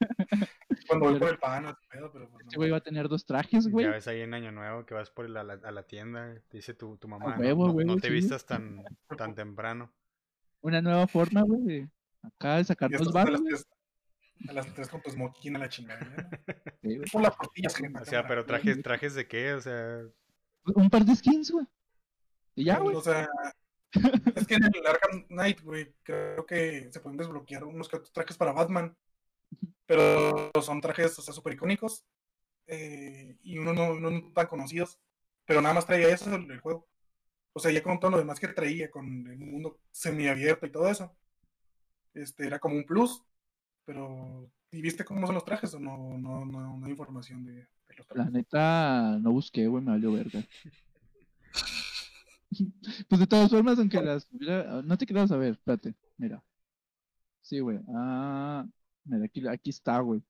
Cuando 0.88 1.10
voy 1.10 1.18
por 1.18 1.28
el 1.30 1.38
pan, 1.38 1.76
pedo, 1.90 2.10
pero 2.12 2.28
pues, 2.28 2.42
Este 2.44 2.56
no. 2.56 2.60
güey 2.60 2.70
va 2.70 2.76
a 2.78 2.82
tener 2.82 3.08
dos 3.08 3.24
trajes, 3.26 3.68
güey. 3.68 3.86
ya 3.86 3.92
ves 3.92 4.06
ahí 4.08 4.20
en 4.20 4.34
Año 4.34 4.52
Nuevo 4.52 4.84
que 4.86 4.94
vas 4.94 5.10
por 5.10 5.28
la, 5.28 5.42
la- 5.44 5.60
a 5.62 5.70
la 5.70 5.82
tienda, 5.84 6.34
te 6.48 6.58
dice 6.58 6.74
tu, 6.74 6.96
tu 6.96 7.08
mamá, 7.08 7.34
no- 7.36 7.40
huevo, 7.40 7.66
no, 7.66 7.72
güey, 7.72 7.86
no 7.86 7.96
te 7.96 8.08
sí. 8.08 8.14
vistas 8.14 8.44
tan, 8.46 8.84
tan 9.16 9.34
temprano. 9.34 9.92
Una 10.60 10.80
nueva 10.82 11.06
forma, 11.06 11.42
güey, 11.42 11.62
de 11.64 11.88
acá 12.22 12.56
de 12.56 12.60
Y 12.62 12.64
sacarnos 12.64 13.00
estás 13.00 13.26
a 14.48 14.52
las 14.52 14.74
tres- 14.74 14.88
con 14.88 15.00
tu 15.02 15.10
smoking 15.10 15.56
a 15.56 15.58
la 15.60 15.68
chingada. 15.68 16.00
Por 17.12 17.22
las 17.22 17.36
tortillas, 17.36 17.74
gente. 17.76 18.00
O 18.02 18.04
sea, 18.04 18.26
pero 18.26 18.44
trajes, 18.44 18.82
trajes 18.82 19.14
de 19.14 19.26
qué, 19.26 19.54
o 19.54 19.60
sea, 19.60 20.02
Un 20.74 20.90
par 20.90 21.04
de 21.04 21.14
skins, 21.16 21.50
güey. 21.50 21.66
Y 22.54 22.64
ya, 22.64 22.78
güey. 22.78 22.96
O 22.96 23.00
sea, 23.00 23.28
es 24.34 24.46
que 24.46 24.54
en 24.56 24.64
el 24.64 24.86
Arkham 24.86 25.26
Knight, 25.28 25.62
güey, 25.62 25.94
creo 26.02 26.44
que 26.44 26.88
se 26.92 27.00
pueden 27.00 27.16
desbloquear 27.16 27.64
unos 27.64 27.88
trajes 28.12 28.36
para 28.36 28.52
Batman. 28.52 28.94
Pero 29.86 30.50
son 30.62 30.80
trajes, 30.80 31.18
o 31.18 31.22
sea, 31.22 31.32
súper 31.34 31.54
icónicos. 31.54 32.04
eh, 32.66 33.36
y 33.42 33.58
unos 33.58 33.74
no, 33.74 33.98
no 34.00 34.32
tan 34.32 34.46
conocidos. 34.48 34.98
Pero 35.44 35.60
nada 35.62 35.74
más 35.74 35.86
traía 35.86 36.08
eso 36.08 36.34
el, 36.34 36.50
el 36.50 36.60
juego. 36.60 36.88
O 37.52 37.60
sea, 37.60 37.70
ya 37.70 37.82
con 37.82 37.98
todo 38.00 38.10
lo 38.10 38.18
demás 38.18 38.40
que 38.40 38.48
traía, 38.48 38.90
con 38.90 39.06
el 39.28 39.38
mundo 39.38 39.80
semiabierto 39.92 40.66
y 40.66 40.72
todo 40.72 40.88
eso. 40.90 41.16
Este, 42.14 42.46
era 42.46 42.58
como 42.58 42.76
un 42.76 42.84
plus. 42.84 43.22
Pero, 43.84 44.50
¿y 44.72 44.82
viste 44.82 45.04
cómo 45.04 45.24
son 45.26 45.36
los 45.36 45.44
trajes 45.44 45.72
o 45.74 45.78
no, 45.78 46.18
no, 46.18 46.44
no, 46.44 46.76
no 46.78 46.84
hay 46.86 46.90
información 46.90 47.44
de, 47.44 47.52
de 47.52 47.94
los 47.96 48.06
La 48.08 48.14
trajes? 48.14 48.32
neta, 48.32 49.18
no 49.20 49.30
busqué, 49.30 49.68
güey, 49.68 49.84
me 49.84 49.92
valió 49.92 50.12
verga. 50.12 50.42
Pues 53.08 53.20
de 53.20 53.26
todas 53.26 53.50
formas, 53.50 53.78
aunque 53.78 54.00
las 54.00 54.26
hubiera- 54.32 54.80
No 54.82 54.96
te 54.96 55.06
creas, 55.06 55.30
a 55.30 55.36
ver, 55.36 55.52
espérate, 55.52 55.94
mira. 56.16 56.42
Sí, 57.42 57.60
güey. 57.60 57.80
Ah, 57.94 58.66
mira, 59.06 59.24
aquí, 59.24 59.46
aquí 59.48 59.70
está, 59.70 60.00
güey. 60.00 60.22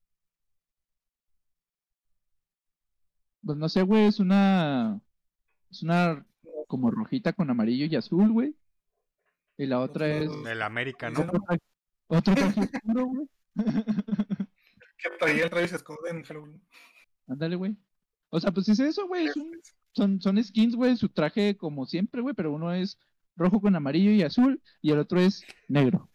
Pues 3.45 3.59
no 3.59 3.69
sé, 3.69 3.83
güey, 3.83 4.07
es 4.07 4.21
una. 4.21 5.01
Es 5.71 5.83
una 5.83 6.25
como 6.69 6.91
rojita 6.91 7.33
con 7.33 7.51
amarillo 7.51 7.87
y 7.87 7.97
azul, 7.97 8.33
güey. 8.33 8.57
Y 9.57 9.67
la 9.67 9.81
otra 9.81 10.09
es. 10.09 10.31
el 10.47 10.63
América, 10.63 11.11
¿no? 11.11 11.21
Otro 11.21 11.41
traje, 11.41 11.63
otro 12.09 12.35
traje 12.35 12.61
oscuro, 12.61 13.07
güey. 13.07 13.29
Que 14.99 15.11
traía 15.19 15.45
el 15.45 15.51
Travis 15.51 15.73
Scott 15.73 15.99
en 16.11 16.23
Halloween. 16.23 16.63
Ándale, 17.27 17.57
güey. 17.57 17.77
O 18.31 18.41
sea, 18.41 18.51
pues 18.51 18.69
es 18.69 18.81
eso, 18.81 19.07
güey. 19.07 19.27
Es 19.27 19.37
un, 19.37 19.61
son, 19.93 20.21
son 20.21 20.43
skins, 20.43 20.75
güey, 20.75 20.97
su 20.97 21.09
traje 21.09 21.57
como 21.57 21.87
siempre, 21.87 22.21
güey, 22.21 22.35
pero 22.35 22.53
uno 22.53 22.73
es 22.73 22.99
rojo 23.37 23.61
con 23.61 23.77
amarillo 23.77 24.11
y 24.11 24.23
azul 24.23 24.61
y 24.83 24.91
el 24.91 24.99
otro 24.99 25.21
es 25.21 25.45
negro. 25.69 26.11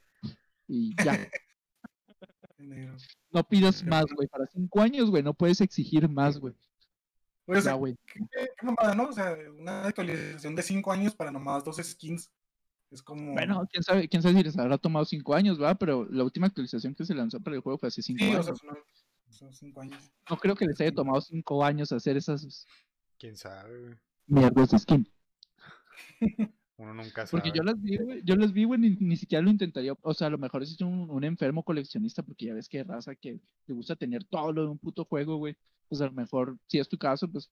Y 0.68 0.96
ya, 1.04 1.12
No 3.32 3.44
pidas 3.44 3.84
más, 3.84 4.06
güey. 4.16 4.28
Para 4.28 4.46
cinco 4.48 4.82
años, 4.82 5.10
güey, 5.10 5.24
no 5.24 5.34
puedes 5.34 5.62
exigir 5.62 6.08
más, 6.10 6.40
güey. 6.40 6.54
Pues, 7.46 7.68
güey. 7.74 7.98
¿qué, 8.06 8.20
qué- 8.32 8.66
mamada, 8.66 8.96
¿no? 8.96 9.06
O 9.06 9.12
sea, 9.12 9.36
una 9.58 9.86
actualización 9.88 10.56
de 10.56 10.62
5 10.64 10.92
años 10.92 11.16
para 11.16 11.32
nomás 11.32 11.64
dos 11.64 11.78
skins. 11.78 12.32
Es 12.92 13.02
como. 13.02 13.34
Bueno, 13.34 13.66
quién 13.72 13.84
sabe, 13.84 14.08
quién 14.08 14.22
sabe 14.22 14.36
si 14.36 14.44
les 14.44 14.58
habrá 14.58 14.78
tomado 14.78 15.06
cinco 15.06 15.34
años, 15.34 15.58
¿verdad? 15.58 15.78
Pero 15.80 16.06
la 16.10 16.24
última 16.24 16.48
actualización 16.48 16.94
que 16.94 17.06
se 17.06 17.16
lanzó 17.16 17.40
para 17.42 17.56
el 17.56 17.62
juego 17.62 17.78
fue 17.78 17.88
hace 17.88 18.02
cinco 18.02 18.24
sí, 18.24 18.30
o 18.30 18.34
años. 18.34 18.46
sea, 18.46 18.56
son, 18.56 18.78
son 19.30 19.54
cinco 19.54 19.82
años. 19.82 20.12
No 20.30 20.38
creo 20.38 20.56
que 20.56 20.66
les 20.66 20.80
haya 20.82 20.94
tomado 20.94 21.20
cinco 21.22 21.64
años 21.66 21.92
hacer 21.92 22.16
esas 22.18 22.68
Quién 23.18 23.36
sabe, 23.38 23.80
güey. 23.80 23.96
mierdas 24.28 24.70
de 24.72 24.80
skin. 24.80 25.10
Uno 26.82 26.96
nunca 26.96 27.28
sabe. 27.28 27.44
Porque 27.44 27.52
yo 27.56 27.62
las 27.64 27.80
vi, 27.80 27.98
güey, 27.98 28.22
yo 28.24 28.36
las 28.36 28.52
vi, 28.52 28.64
güey, 28.64 28.80
ni, 28.80 28.90
ni 29.00 29.16
siquiera 29.16 29.44
lo 29.44 29.52
intentaría. 29.52 29.94
O 30.02 30.14
sea, 30.16 30.28
a 30.28 30.30
lo 30.32 30.40
mejor 30.40 30.64
es 30.64 30.82
un, 30.82 31.12
un 31.12 31.24
enfermo 31.24 31.62
coleccionista, 31.64 32.24
porque 32.24 32.48
ya 32.48 32.56
ves 32.56 32.68
que 32.68 32.80
hay 32.80 32.84
raza 32.84 33.14
que 33.14 33.40
te 33.68 33.74
gusta 33.74 33.96
tener 33.96 34.24
todo 34.24 34.52
lo 34.52 34.64
de 34.64 34.68
un 34.70 34.80
puto 34.80 35.06
juego, 35.06 35.38
güey. 35.38 35.56
Pues 35.88 36.02
a 36.02 36.06
lo 36.06 36.12
mejor, 36.14 36.58
si 36.66 36.80
es 36.80 36.90
tu 36.90 36.98
caso, 36.98 37.28
pues 37.32 37.52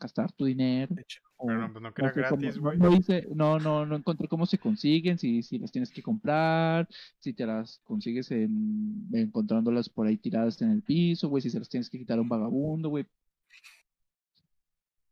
gastar 0.00 0.32
tu 0.32 0.46
dinero. 0.46 0.94
Hecho, 0.98 1.20
o 1.36 1.48
Pero 1.48 1.60
no, 1.60 1.72
pues 1.72 1.82
no 1.82 1.92
que 1.92 2.02
era 2.02 2.12
gratis, 2.12 2.56
no, 2.56 2.62
güey. 2.62 2.78
no 2.78 2.90
hice- 2.96 3.28
no, 3.34 3.58
no, 3.58 3.84
no 3.84 3.96
encontré 3.96 4.26
cómo 4.26 4.46
se 4.46 4.56
consiguen, 4.56 5.18
si, 5.18 5.42
si 5.42 5.58
las 5.58 5.70
tienes 5.70 5.90
que 5.90 6.02
comprar, 6.02 6.88
si 7.18 7.34
te 7.34 7.44
las 7.44 7.80
consigues 7.84 8.30
en, 8.30 9.06
encontrándolas 9.12 9.90
por 9.90 10.06
ahí 10.06 10.16
tiradas 10.16 10.62
en 10.62 10.70
el 10.70 10.80
piso, 10.82 11.28
güey, 11.28 11.42
si 11.42 11.50
se 11.50 11.58
las 11.58 11.68
tienes 11.68 11.90
que 11.90 11.98
quitar 11.98 12.18
a 12.18 12.22
un 12.22 12.28
vagabundo, 12.30 12.88
güey. 12.88 13.04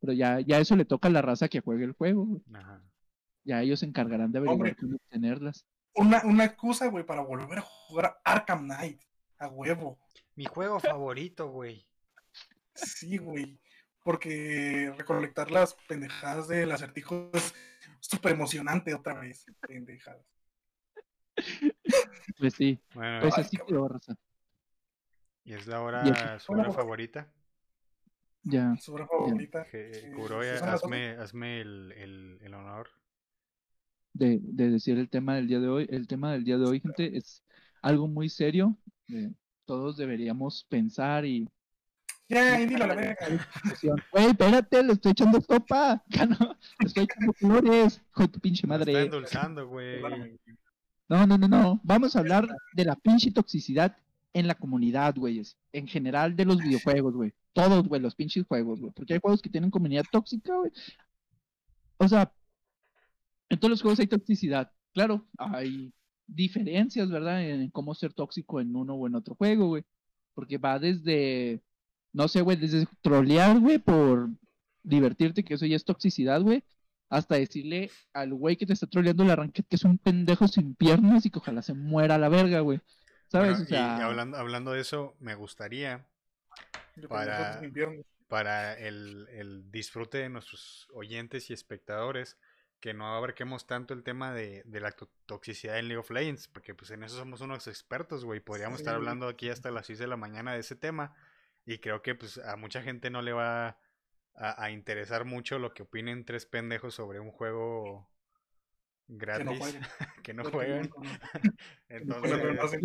Pero 0.00 0.14
ya, 0.14 0.40
ya 0.40 0.58
eso 0.58 0.76
le 0.76 0.86
toca 0.86 1.08
a 1.08 1.10
la 1.10 1.20
raza 1.20 1.48
que 1.48 1.60
juegue 1.60 1.84
el 1.84 1.92
juego, 1.92 2.24
güey. 2.24 2.42
Ajá. 2.54 2.80
Ya 3.48 3.62
ellos 3.62 3.80
se 3.80 3.86
encargarán 3.86 4.30
de 4.30 4.40
averiguar 4.40 4.76
cómo 4.76 4.96
obtenerlas. 4.96 5.64
una, 5.94 6.22
una 6.24 6.44
excusa, 6.44 6.86
güey, 6.88 7.02
para 7.06 7.22
volver 7.22 7.58
a 7.60 7.62
jugar 7.62 8.20
Arkham 8.22 8.64
Knight. 8.66 9.00
A 9.38 9.48
huevo. 9.48 9.98
Mi 10.34 10.44
juego 10.44 10.78
favorito, 10.80 11.48
güey. 11.48 11.86
Sí, 12.74 13.16
güey. 13.16 13.58
Porque 14.04 14.92
recolectar 14.98 15.50
las 15.50 15.74
pendejadas 15.88 16.46
del 16.48 16.72
acertijo 16.72 17.30
es 17.32 17.54
súper 18.00 18.32
emocionante 18.32 18.92
otra 18.94 19.14
vez. 19.14 19.46
Pendejadas. 19.66 20.26
Pues 22.38 22.54
sí, 22.54 22.78
Bueno, 22.94 23.20
pues 23.22 23.38
así 23.38 23.56
quedó, 23.66 23.88
raza. 23.88 24.14
y 25.44 25.54
es 25.54 25.66
la 25.66 25.80
hora, 25.80 26.38
su 26.38 26.52
hora 26.52 26.70
favorita. 26.70 27.32
Ya. 28.42 28.76
Su 28.76 28.94
obra 28.94 29.06
favorita. 29.06 29.66
Eh, 29.72 30.12
Kuroya, 30.14 30.52
¿sí 30.52 30.58
son 30.58 30.68
las 30.68 30.82
hazme, 30.84 31.10
hazme 31.12 31.60
el, 31.60 31.92
el, 31.96 32.38
el 32.42 32.54
honor. 32.54 32.90
De, 34.18 34.38
de 34.42 34.70
decir 34.70 34.98
el 34.98 35.08
tema 35.08 35.36
del 35.36 35.46
día 35.48 35.60
de 35.60 35.68
hoy. 35.68 35.86
El 35.90 36.06
tema 36.08 36.32
del 36.32 36.44
día 36.44 36.58
de 36.58 36.64
hoy, 36.66 36.80
gente, 36.80 37.16
es 37.16 37.42
algo 37.82 38.08
muy 38.08 38.28
serio. 38.28 38.76
eh, 39.08 39.30
todos 39.64 39.96
deberíamos 39.96 40.64
pensar 40.68 41.24
y... 41.26 41.46
Ya, 42.30 42.60
y 42.60 42.66
dilo 42.66 42.84
a 42.84 42.88
la 42.88 42.94
verga. 42.94 43.26
Güey, 44.12 44.26
espérate, 44.26 44.82
le 44.82 44.92
estoy 44.94 45.12
echando 45.12 45.40
sopa. 45.40 46.02
Ya 46.08 46.26
no, 46.26 46.36
le 46.80 46.86
estoy 46.86 47.04
echando 47.04 47.32
flores. 47.32 48.02
De 48.16 48.28
tu 48.28 48.38
pinche 48.40 48.66
Me 48.66 48.74
está 48.74 48.86
madre. 48.86 49.04
endulzando, 49.04 49.66
güey. 49.66 50.02
No, 51.08 51.26
no, 51.26 51.38
no, 51.38 51.48
no. 51.48 51.80
Vamos 51.84 52.16
a 52.16 52.18
hablar 52.18 52.46
de 52.74 52.84
la 52.84 52.96
pinche 52.96 53.30
toxicidad 53.30 53.96
en 54.34 54.46
la 54.46 54.54
comunidad, 54.56 55.14
güeyes. 55.16 55.56
En 55.72 55.86
general 55.86 56.36
de 56.36 56.44
los 56.44 56.58
videojuegos, 56.58 57.14
güey. 57.14 57.32
Todos, 57.54 57.88
güey, 57.88 58.00
los 58.02 58.14
pinches 58.14 58.46
juegos, 58.46 58.78
güey. 58.80 58.92
Porque 58.94 59.14
hay 59.14 59.20
juegos 59.20 59.40
que 59.40 59.48
tienen 59.48 59.70
comunidad 59.70 60.04
tóxica, 60.12 60.54
güey. 60.54 60.70
O 61.96 62.08
sea, 62.08 62.30
en 63.48 63.58
todos 63.58 63.70
los 63.70 63.82
juegos 63.82 64.00
hay 64.00 64.06
toxicidad. 64.06 64.72
claro, 64.92 65.26
hay 65.38 65.92
diferencias, 66.26 67.10
¿verdad? 67.10 67.42
En 67.42 67.70
cómo 67.70 67.94
ser 67.94 68.12
tóxico 68.12 68.60
en 68.60 68.74
uno 68.76 68.94
o 68.94 69.06
en 69.06 69.14
otro 69.14 69.34
juego, 69.34 69.68
güey. 69.68 69.84
Porque 70.34 70.58
va 70.58 70.78
desde, 70.78 71.60
no 72.12 72.28
sé, 72.28 72.42
güey, 72.42 72.56
desde 72.56 72.86
trolear, 73.00 73.58
güey, 73.58 73.78
por 73.78 74.28
divertirte, 74.82 75.42
que 75.44 75.54
eso 75.54 75.66
ya 75.66 75.76
es 75.76 75.84
toxicidad, 75.84 76.40
güey, 76.42 76.62
hasta 77.08 77.36
decirle 77.36 77.90
al 78.12 78.34
güey 78.34 78.56
que 78.56 78.66
te 78.66 78.72
está 78.74 78.86
troleando 78.86 79.22
el 79.22 79.30
arranque 79.30 79.62
que 79.62 79.76
es 79.76 79.84
un 79.84 79.96
pendejo 79.98 80.46
sin 80.48 80.74
piernas 80.74 81.24
y 81.26 81.30
que 81.30 81.38
ojalá 81.38 81.62
se 81.62 81.74
muera 81.74 82.16
a 82.16 82.18
la 82.18 82.28
verga, 82.28 82.60
güey. 82.60 82.80
¿Sabes? 83.28 83.50
Bueno, 83.52 83.64
o 83.64 83.66
sea, 83.66 83.96
Y 83.98 84.02
hablando, 84.02 84.36
hablando 84.36 84.72
de 84.72 84.80
eso, 84.80 85.14
me 85.20 85.34
gustaría 85.34 86.06
Para- 87.08 87.60
para 88.28 88.74
el, 88.74 89.26
el 89.30 89.70
disfrute 89.70 90.18
de 90.18 90.28
nuestros 90.28 90.88
oyentes 90.92 91.48
y 91.48 91.54
espectadores 91.54 92.36
que 92.80 92.94
no 92.94 93.06
abarquemos 93.16 93.66
tanto 93.66 93.94
el 93.94 94.02
tema 94.04 94.32
de, 94.32 94.62
de 94.64 94.80
la 94.80 94.92
to- 94.92 95.10
toxicidad 95.26 95.78
en 95.78 95.88
League 95.88 95.98
of 96.00 96.10
Legends, 96.10 96.48
porque 96.48 96.74
pues 96.74 96.90
en 96.92 97.02
eso 97.02 97.16
somos 97.16 97.40
unos 97.40 97.66
expertos, 97.66 98.24
güey. 98.24 98.40
Podríamos 98.40 98.80
estar 98.80 98.94
hablando 98.94 99.26
aquí 99.28 99.48
hasta 99.50 99.70
las 99.70 99.86
6 99.86 99.98
de 99.98 100.06
la 100.06 100.16
mañana 100.16 100.52
de 100.54 100.60
ese 100.60 100.76
tema 100.76 101.14
y 101.66 101.78
creo 101.78 102.02
que 102.02 102.14
pues 102.14 102.38
a 102.38 102.56
mucha 102.56 102.82
gente 102.82 103.10
no 103.10 103.22
le 103.22 103.32
va 103.32 103.78
a, 104.34 104.64
a 104.64 104.70
interesar 104.70 105.24
mucho 105.24 105.58
lo 105.58 105.74
que 105.74 105.82
opinen 105.82 106.24
tres 106.24 106.46
pendejos 106.46 106.94
sobre 106.94 107.20
un 107.20 107.32
juego 107.32 108.08
Que 109.34 109.44
no 109.44 109.52
gratis 109.52 109.58
jueguen. 109.58 109.82
que 110.22 110.34
no 110.34 110.44
juegan. 110.44 110.90
Entonces, 111.88 112.80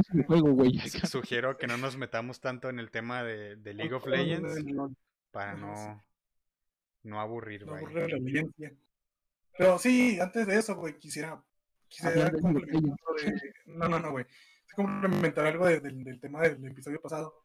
sugiero 1.10 1.58
que 1.58 1.68
no 1.68 1.78
nos 1.78 1.98
metamos 1.98 2.40
tanto 2.40 2.70
en 2.70 2.80
el 2.80 2.92
tema 2.92 3.24
de, 3.24 3.56
de 3.58 3.74
League 3.74 3.94
of 3.94 4.06
Legends 4.08 4.64
para 5.32 5.56
no, 5.56 6.04
no 7.04 7.20
aburrir, 7.22 7.66
no 7.66 7.76
la 7.76 8.16
audiencia. 8.16 8.74
Pero 9.58 9.78
sí, 9.80 10.20
antes 10.20 10.48
de 10.48 10.58
eso, 10.58 10.76
güey, 10.76 10.98
quisiera, 10.98 11.42
quisiera 11.88 12.32
complementar 12.32 13.16
de- 13.24 13.54
No, 13.66 13.88
no, 13.88 14.00
no, 14.00 14.12
güey. 14.12 14.26
Quisiera 14.26 14.76
complementar 15.02 15.46
algo 15.48 15.66
de- 15.68 15.80
del, 15.80 16.04
del 16.04 16.20
tema 16.20 16.42
del 16.42 16.66
episodio 16.66 17.00
pasado. 17.02 17.44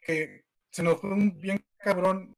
Que 0.00 0.44
se 0.70 0.82
nos 0.82 1.00
fue 1.00 1.10
un 1.12 1.38
bien 1.38 1.64
cabrón 1.78 2.36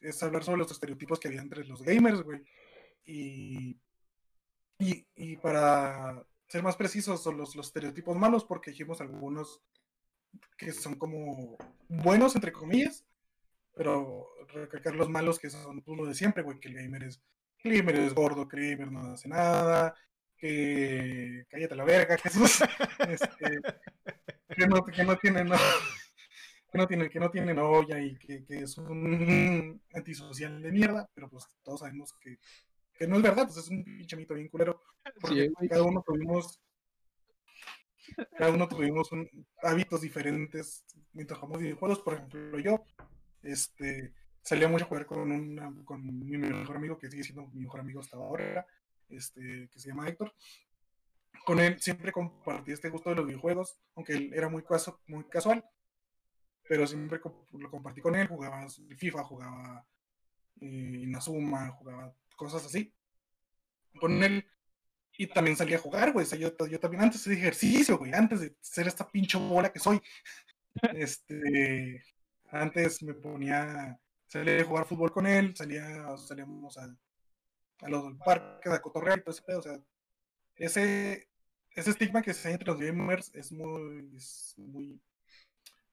es 0.00 0.22
hablar 0.22 0.44
sobre 0.44 0.58
los 0.58 0.70
estereotipos 0.70 1.18
que 1.18 1.28
había 1.28 1.40
entre 1.42 1.64
los 1.64 1.82
gamers, 1.82 2.22
güey. 2.22 2.42
Y, 3.04 3.76
y, 4.78 5.06
y 5.16 5.36
para 5.36 6.24
ser 6.48 6.62
más 6.62 6.76
precisos, 6.76 7.22
son 7.22 7.36
los, 7.38 7.56
los 7.56 7.66
estereotipos 7.66 8.16
malos, 8.16 8.44
porque 8.44 8.70
dijimos 8.70 9.00
algunos 9.00 9.60
que 10.56 10.70
son 10.72 10.94
como 10.96 11.56
buenos, 11.88 12.34
entre 12.36 12.52
comillas, 12.52 13.04
pero 13.74 14.28
recalcar 14.48 14.94
los 14.94 15.08
malos 15.08 15.38
que 15.38 15.50
son 15.50 15.80
pues, 15.82 15.98
lo 15.98 16.06
de 16.06 16.14
siempre, 16.14 16.42
güey, 16.42 16.60
que 16.60 16.68
el 16.68 16.74
gamer 16.74 17.04
es, 17.04 17.20
gamer 17.70 17.96
es 17.96 18.14
gordo, 18.14 18.46
gamer 18.46 18.90
no 18.90 19.12
hace 19.12 19.28
nada, 19.28 19.94
que 20.36 21.44
cállate 21.48 21.74
la 21.76 21.84
verga, 21.84 22.16
Jesús, 22.22 22.60
este, 23.08 23.60
que, 24.56 24.66
no, 24.66 24.84
que 24.84 25.04
no 25.04 25.16
tiene 25.16 25.44
no, 25.44 25.54
que 26.72 26.78
no 26.78 26.86
tiene, 26.86 27.08
que 27.10 27.20
no 27.20 27.30
tiene 27.30 27.54
novia 27.54 28.00
y 28.00 28.16
que, 28.18 28.44
que 28.44 28.58
es 28.60 28.76
un 28.78 29.80
antisocial 29.94 30.60
de 30.62 30.72
mierda, 30.72 31.08
pero 31.14 31.28
pues 31.28 31.46
todos 31.62 31.80
sabemos 31.80 32.12
que, 32.20 32.38
que 32.94 33.06
no 33.06 33.16
es 33.16 33.22
verdad, 33.22 33.44
pues 33.46 33.56
es 33.58 33.68
un 33.68 33.84
pinche 33.84 34.16
mito 34.16 34.34
bien 34.34 34.48
culero, 34.48 34.82
porque 35.20 35.44
Sí, 35.46 35.52
güey. 35.56 35.68
cada 35.68 35.82
uno 35.82 36.02
tuvimos 36.06 36.60
cada 38.38 38.52
uno 38.52 38.68
tuvimos 38.68 39.10
un- 39.10 39.28
hábitos 39.62 40.00
diferentes 40.00 40.84
mientras 41.12 41.40
jugamos 41.40 41.60
videojuegos, 41.60 42.00
por 42.00 42.14
ejemplo 42.14 42.58
yo, 42.60 42.84
este, 43.42 44.12
salía 44.46 44.68
mucho 44.68 44.86
a 44.86 44.88
jugar 44.88 45.06
con, 45.06 45.30
una, 45.32 45.72
con 45.84 46.02
mi 46.26 46.38
mejor 46.38 46.76
amigo, 46.76 46.98
que 46.98 47.10
sigue 47.10 47.24
siendo 47.24 47.46
mi 47.48 47.62
mejor 47.64 47.80
amigo 47.80 48.00
hasta 48.00 48.16
ahora, 48.16 48.66
este, 49.10 49.68
que 49.70 49.80
se 49.80 49.90
llama 49.90 50.08
Héctor. 50.08 50.32
Con 51.44 51.60
él 51.60 51.80
siempre 51.80 52.12
compartí 52.12 52.72
este 52.72 52.90
gusto 52.90 53.10
de 53.10 53.16
los 53.16 53.26
videojuegos, 53.26 53.78
aunque 53.94 54.14
él 54.14 54.32
era 54.34 54.48
muy, 54.48 54.62
casu- 54.62 54.98
muy 55.06 55.24
casual, 55.24 55.64
pero 56.68 56.86
siempre 56.86 57.20
lo 57.52 57.70
compartí 57.70 58.00
con 58.00 58.16
él, 58.16 58.26
jugaba 58.28 58.66
FIFA, 58.96 59.24
jugaba 59.24 59.86
eh, 60.60 61.00
Inazuma, 61.02 61.70
jugaba 61.72 62.14
cosas 62.36 62.66
así. 62.66 62.94
Con 64.00 64.22
él 64.22 64.44
y 65.18 65.26
también 65.28 65.56
salí 65.56 65.74
a 65.74 65.78
jugar, 65.78 66.12
güey. 66.12 66.26
O 66.26 66.28
sea, 66.28 66.38
yo, 66.38 66.54
yo 66.68 66.80
también 66.80 67.04
antes 67.04 67.24
de 67.24 67.34
ejercicio, 67.34 67.98
güey. 67.98 68.12
Antes 68.14 68.40
de 68.40 68.56
ser 68.60 68.88
esta 68.88 69.08
pinche 69.08 69.38
bola 69.38 69.72
que 69.72 69.80
soy. 69.80 70.00
Este. 70.94 72.04
Antes 72.50 73.02
me 73.02 73.14
ponía. 73.14 73.98
Salía 74.44 74.62
a 74.62 74.64
jugar 74.64 74.86
fútbol 74.86 75.12
con 75.12 75.26
él. 75.26 75.54
Salía, 75.56 76.16
salíamos 76.18 76.76
a, 76.78 76.96
a 77.80 77.88
los 77.88 78.14
parques 78.18 78.72
a 78.72 78.82
cotorrear 78.82 79.18
y 79.18 79.22
todo 79.22 79.32
ese 79.32 79.42
pedo. 79.42 79.58
O 79.58 79.62
sea, 79.62 79.80
ese, 80.56 81.28
ese 81.70 81.90
estigma 81.90 82.22
que 82.22 82.34
se 82.34 82.48
hay 82.48 82.54
entre 82.54 82.68
los 82.68 82.78
gamers 82.80 83.34
es 83.34 83.52
muy. 83.52 84.10
Es 84.16 84.54
muy 84.56 85.00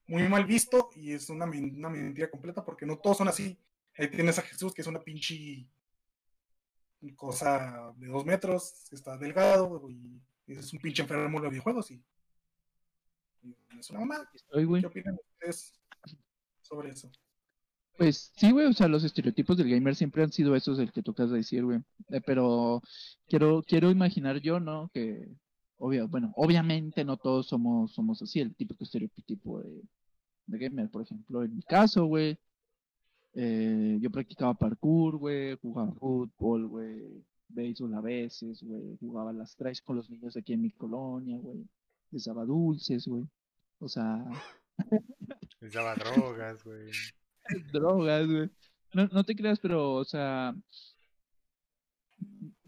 muy 0.07 0.27
mal 0.27 0.45
visto 0.45 0.89
y 0.95 1.13
es 1.13 1.29
una, 1.29 1.45
una 1.45 1.89
mentira 1.89 2.29
completa 2.29 2.63
porque 2.63 2.85
no 2.85 2.97
todos 2.97 3.17
son 3.17 3.27
así. 3.27 3.57
Ahí 3.97 4.09
tienes 4.09 4.37
a 4.39 4.41
Jesús, 4.41 4.73
que 4.73 4.81
es 4.81 4.87
una 4.87 5.01
pinche 5.01 5.67
cosa 7.15 7.93
de 7.97 8.07
dos 8.07 8.25
metros, 8.25 8.85
que 8.89 8.95
está 8.95 9.17
delgado 9.17 9.89
y 9.89 10.21
es 10.47 10.73
un 10.73 10.79
pinche 10.79 11.01
enfermo 11.01 11.37
de 11.37 11.43
los 11.43 11.51
videojuegos 11.51 11.91
y, 11.91 12.03
y 13.43 13.55
es 13.79 13.89
una. 13.89 14.29
Estoy, 14.33 14.65
güey. 14.65 14.81
¿Qué 14.81 14.87
opinan 14.87 15.17
ustedes 15.33 15.73
sobre 16.61 16.89
eso? 16.89 17.11
Pues 17.97 18.31
sí, 18.35 18.51
güey, 18.51 18.65
o 18.67 18.73
sea, 18.73 18.87
los 18.87 19.03
estereotipos 19.03 19.57
del 19.57 19.69
gamer 19.69 19.95
siempre 19.95 20.23
han 20.23 20.31
sido 20.31 20.55
esos 20.55 20.79
el 20.79 20.91
que 20.91 21.03
tocas 21.03 21.29
de 21.29 21.37
decir, 21.37 21.63
güey. 21.63 21.79
Eh, 22.09 22.21
pero 22.25 22.81
quiero, 23.27 23.63
quiero 23.63 23.91
imaginar 23.91 24.39
yo, 24.39 24.59
¿no? 24.59 24.89
Que, 24.93 25.27
obvio, 25.77 26.07
bueno, 26.07 26.33
obviamente 26.35 27.05
no 27.05 27.17
todos 27.17 27.47
somos, 27.47 27.93
somos 27.93 28.21
así, 28.21 28.39
el 28.39 28.55
típico 28.55 28.83
estereotipo 28.83 29.61
de, 29.61 29.83
gamer. 30.47 30.89
Por 30.89 31.03
ejemplo, 31.03 31.43
en 31.43 31.55
mi 31.55 31.61
caso, 31.63 32.05
güey, 32.05 32.37
eh, 33.35 33.97
yo 34.01 34.09
practicaba 34.11 34.53
parkour, 34.55 35.17
güey, 35.17 35.57
jugaba 35.57 35.91
fútbol, 35.93 36.67
güey, 36.67 37.23
béisbol 37.49 37.93
a 37.95 38.01
veces, 38.01 38.63
güey, 38.63 38.97
jugaba 38.99 39.33
las 39.33 39.55
trays 39.55 39.81
con 39.81 39.95
los 39.97 40.09
niños 40.09 40.35
aquí 40.35 40.53
en 40.53 40.61
mi 40.61 40.71
colonia, 40.71 41.37
güey, 41.37 41.65
les 42.11 42.25
dulces, 42.25 43.07
güey. 43.07 43.27
O 43.79 43.87
sea, 43.87 44.25
Les 45.61 45.73
drogas, 45.73 46.63
güey. 46.63 46.91
drogas, 47.73 48.27
güey. 48.27 48.49
No, 48.93 49.07
no 49.07 49.23
te 49.23 49.35
creas, 49.35 49.59
pero, 49.59 49.93
o 49.93 50.05
sea, 50.05 50.55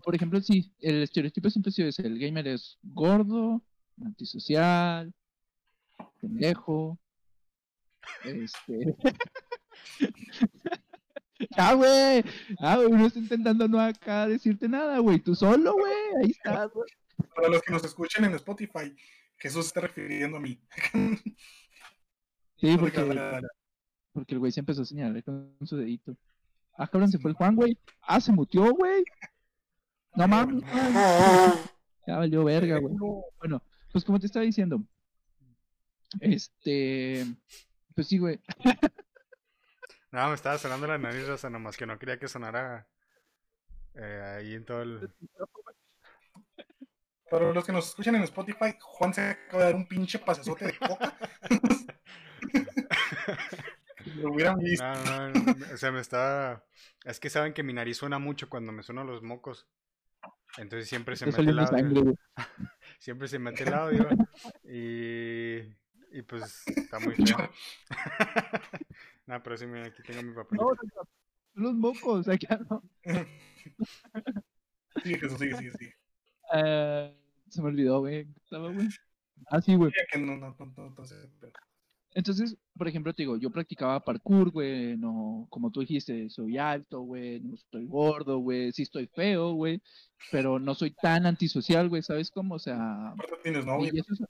por 0.04 0.16
ejemplo, 0.16 0.42
sí, 0.42 0.74
el 0.80 1.04
estereotipo 1.04 1.50
siempre 1.50 1.70
ha 1.70 1.74
sido 1.74 1.88
ese, 1.88 2.06
el 2.06 2.20
gamer 2.20 2.48
es 2.48 2.78
gordo, 2.84 3.62
antisocial, 4.04 5.14
pendejo, 6.20 7.00
este... 8.24 8.96
Ah, 11.58 11.74
güey, 11.74 12.24
ah, 12.60 12.78
güey, 12.78 12.90
no 12.90 13.08
estoy 13.08 13.24
intentando 13.24 13.68
no 13.68 13.80
acá 13.80 14.26
decirte 14.28 14.70
nada, 14.70 15.00
güey, 15.00 15.20
tú 15.20 15.36
solo, 15.36 15.74
güey, 15.74 15.94
ahí 16.22 16.32
estás, 16.32 16.72
güey. 16.72 16.90
Para 17.36 17.50
los 17.50 17.62
que 17.62 17.74
nos 17.74 17.84
escuchen 17.84 18.24
en 18.24 18.36
Spotify, 18.36 18.96
Jesús 19.38 19.66
se 19.66 19.68
está 19.68 19.82
refiriendo 19.82 20.38
a 20.38 20.40
mí. 20.40 20.60
Sí, 22.58 22.78
porque, 22.78 23.02
porque 24.16 24.34
el 24.34 24.40
güey 24.40 24.52
se 24.52 24.62
empezó 24.62 24.82
a 24.82 24.86
señalar 24.86 25.22
con 25.26 25.54
su 25.64 25.76
dedito. 25.76 26.16
Ah, 26.78 26.88
cabrón, 26.88 27.12
se 27.12 27.20
fue 27.20 27.32
el 27.32 27.38
Juan, 27.38 27.56
güey. 27.56 27.78
Ah, 28.02 28.22
se 28.22 28.32
mutió, 28.32 28.74
güey. 28.74 29.04
No 30.16 30.26
mames, 30.26 30.64
Juan. 30.64 31.54
Ya 32.08 32.18
valió 32.18 32.46
verga, 32.46 32.80
güey. 32.80 32.96
Bueno, 33.38 33.62
pues 33.92 34.06
como 34.06 34.18
te 34.18 34.28
estaba 34.28 34.46
diciendo, 34.46 34.82
este, 36.22 37.26
pues 37.94 38.08
sí, 38.08 38.18
güey. 38.18 38.40
No, 40.12 40.30
me 40.30 40.36
estaba 40.36 40.58
sonando 40.58 40.88
la 40.88 40.98
nariz, 40.98 41.28
o 41.28 41.38
sea, 41.38 41.50
nomás 41.50 41.76
que 41.76 41.86
no 41.86 42.00
quería 42.00 42.18
que 42.18 42.30
sonara 42.30 42.88
eh, 43.96 44.38
ahí 44.38 44.54
en 44.54 44.64
todo 44.64 44.82
el... 44.82 45.14
Para 47.30 47.52
los 47.52 47.66
que 47.66 47.74
nos 47.74 47.90
escuchan 47.90 48.16
en 48.16 48.22
Spotify, 48.22 48.78
Juan 48.80 49.14
se 49.14 49.32
acaba 49.32 49.64
de 49.64 49.66
dar 49.66 49.76
un 49.76 49.86
pinche 49.86 50.20
pasesote 50.20 50.68
de 50.68 50.78
coca. 50.78 51.18
Lo 54.16 54.32
hubieran 54.32 54.58
visto. 54.58 54.84
No, 54.86 55.30
no, 55.30 55.30
no, 55.30 55.74
o 55.74 55.78
sea, 55.78 55.92
me 55.92 56.00
estaba... 56.00 56.64
Es 57.04 57.20
que 57.20 57.30
saben 57.30 57.54
que 57.54 57.64
mi 57.64 57.74
nariz 57.74 57.98
suena 57.98 58.20
mucho 58.20 58.50
cuando 58.50 58.72
me 58.72 58.84
suenan 58.84 59.08
los 59.08 59.22
mocos. 59.22 59.68
Entonces 60.58 60.88
siempre 60.88 61.16
se 61.16 61.26
Te 61.26 61.32
mete 61.32 61.52
el 61.52 61.60
audio. 61.60 61.68
sangre. 61.78 62.16
Siempre 63.00 63.28
se 63.28 63.40
mete 63.40 63.64
el 63.64 63.74
audio. 63.74 64.08
Y... 64.64 65.58
Y 66.18 66.22
pues 66.22 66.66
está 66.68 66.98
muy 67.00 67.14
feo. 67.16 67.38
no, 69.28 69.44
pero 69.44 69.58
sí, 69.58 69.68
mira, 69.68 69.88
aquí 69.88 70.02
tengo 70.04 70.24
mi 70.24 70.34
papel. 70.34 70.58
No, 70.58 70.64
no, 70.64 70.72
no, 70.72 71.10
son 71.54 71.64
los 71.64 71.74
mocos, 71.74 72.28
acá 72.30 72.58
no. 72.70 72.82
Sigue, 75.04 75.20
Jesús, 75.20 75.38
sigue, 75.40 75.58
sigue, 75.58 75.72
sigue. 75.72 75.96
Ah, 76.54 77.12
se 77.50 77.62
me 77.62 77.68
olvidó, 77.68 78.00
güey. 78.00 78.28
¿Estaba, 78.44 78.72
güey? 78.72 78.88
Ah, 79.48 79.62
sí, 79.62 79.76
güey. 79.76 79.92
Ya 79.92 80.06
que 80.10 80.20
no, 80.20 80.38
no, 80.38 80.56
no, 80.58 80.74
no, 80.78 80.90
no 80.98 81.06
sé, 81.06 81.16
pero- 81.42 81.52
Entonces, 82.18 82.56
por 82.78 82.88
ejemplo, 82.88 83.14
te 83.14 83.24
digo, 83.24 83.36
yo 83.38 83.50
practicaba 83.52 84.00
parkour, 84.00 84.50
güey, 84.50 84.96
no, 84.98 85.46
como 85.50 85.70
tú 85.70 85.82
dijiste, 85.82 86.30
soy 86.30 86.58
alto, 86.58 87.02
güey, 87.02 87.42
no 87.42 87.54
estoy 87.56 87.86
gordo, 87.86 88.38
güey, 88.40 88.72
sí 88.72 88.84
estoy 88.84 89.08
feo, 89.08 89.52
güey, 89.54 89.82
pero 90.32 90.58
no 90.58 90.74
soy 90.76 90.92
tan 90.92 91.26
antisocial, 91.26 91.90
güey, 91.90 92.02
¿sabes 92.02 92.32
cómo? 92.32 92.56
O 92.56 92.60
sea, 92.60 93.14
tienes 93.44 93.66
novia. 93.66 93.92
es- 93.94 94.24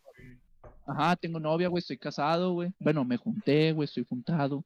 Ajá, 0.88 1.16
tengo 1.16 1.40
novia, 1.40 1.68
güey, 1.68 1.80
estoy 1.80 1.98
casado, 1.98 2.54
güey. 2.54 2.72
Bueno, 2.80 3.06
me 3.06 3.18
junté, 3.18 3.72
güey, 3.72 3.86
estoy 3.86 4.04
juntado. 4.08 4.66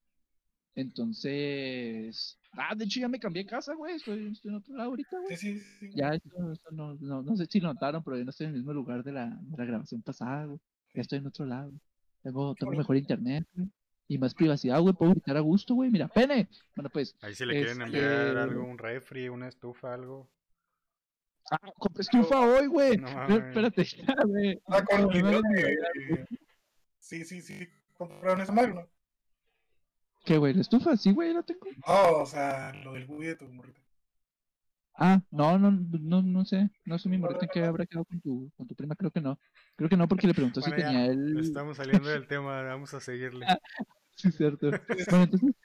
Entonces. 0.76 2.38
Ah, 2.54 2.74
de 2.76 2.86
hecho 2.86 3.00
ya 3.02 3.08
me 3.08 3.20
cambié 3.20 3.44
de 3.44 3.50
casa, 3.50 3.74
güey. 3.74 3.96
Estoy, 3.96 4.28
estoy 4.32 4.50
en 4.52 4.56
otro 4.58 4.76
lado 4.76 4.90
ahorita, 4.90 5.20
güey. 5.20 5.36
Sí, 5.38 5.60
sí, 5.60 5.66
sí. 5.80 5.90
Ya, 5.94 6.10
esto, 6.14 6.52
esto 6.52 6.72
no, 6.72 6.96
no, 6.96 7.22
no 7.22 7.36
sé 7.36 7.46
si 7.48 7.60
lo 7.60 7.74
notaron, 7.74 8.04
pero 8.04 8.18
yo 8.18 8.24
no 8.24 8.32
estoy 8.32 8.46
en 8.48 8.52
el 8.54 8.58
mismo 8.60 8.74
lugar 8.74 9.04
de 9.04 9.12
la, 9.12 9.28
de 9.42 9.58
la 9.58 9.66
grabación 9.66 10.02
pasada, 10.02 10.46
güey. 10.46 10.60
Ya 10.94 11.02
estoy 11.02 11.20
en 11.20 11.28
otro 11.28 11.46
lado. 11.46 11.72
Tengo, 12.24 12.56
tengo 12.56 12.74
mejor 12.74 12.98
internet. 12.98 13.48
Y 14.08 14.18
más 14.18 14.34
privacidad, 14.34 14.80
güey. 14.82 14.94
Puedo 14.94 15.12
gritar 15.12 15.38
a 15.38 15.42
gusto, 15.42 15.76
güey. 15.76 15.90
Mira, 15.92 16.08
pene. 16.08 16.50
Bueno, 16.76 16.90
pues. 16.90 17.16
Ahí 17.22 17.36
si 17.36 17.46
le 17.46 17.54
quieren 17.54 17.82
Este- 17.84 17.98
enviar 17.98 18.38
algo, 18.38 18.64
un 18.64 18.78
refri, 18.78 19.30
una 19.30 19.48
estufa, 19.48 19.94
algo. 19.94 20.30
Ah, 21.52 21.60
compré 21.78 22.02
estufa 22.02 22.40
hoy, 22.40 22.68
güey. 22.68 22.98
No. 22.98 23.08
Espérate, 23.64 23.84
ya, 23.84 24.16
güey. 24.26 24.62
Ah, 24.68 24.84
con 24.84 25.02
No 25.22 25.42
Sí, 27.00 27.24
sí, 27.26 27.42
sí. 27.42 27.68
Compraron 27.98 28.42
esa 28.42 28.52
madre, 28.52 28.74
¿no? 28.74 28.88
¿Qué, 30.26 30.38
güey? 30.38 30.54
¿La 30.54 30.62
estufa? 30.62 30.96
Sí, 30.98 31.12
güey, 31.12 31.34
la 31.34 31.44
tengo. 31.44 31.66
No, 31.88 32.18
o 32.18 32.26
sea, 32.26 32.74
lo 32.84 32.94
del 32.94 33.06
Wii 33.10 33.28
de 33.30 33.36
tu 33.36 33.46
morrita. 33.46 33.80
Ah, 35.02 35.22
no, 35.32 35.58
no, 35.58 35.72
no, 35.72 36.22
no 36.22 36.44
sé. 36.44 36.70
No 36.84 37.00
sé 37.00 37.08
mi 37.08 37.18
morrita 37.18 37.46
en 37.46 37.52
qué 37.54 37.64
habrá 37.64 37.86
quedado 37.86 38.04
con 38.04 38.20
tu, 38.20 38.52
con 38.58 38.68
tu 38.68 38.76
prima, 38.76 38.98
creo 38.98 39.12
que 39.12 39.22
no. 39.22 39.40
Creo 39.78 39.90
que 39.90 39.96
no, 39.96 40.10
porque 40.10 40.28
le 40.28 40.34
preguntó 40.34 40.60
Bueno, 40.60 40.76
si 40.76 40.82
ya, 40.82 40.88
tenía 40.88 41.06
él. 41.06 41.40
Estamos 41.40 41.78
saliendo 41.78 42.10
del 42.10 42.28
tema, 42.28 42.62
vamos 42.64 42.94
a 42.94 43.00
seguirle. 43.00 43.46
Sí, 44.16 44.30
cierto. 44.34 44.70
Bueno, 45.10 45.24
entonces, 45.24 45.56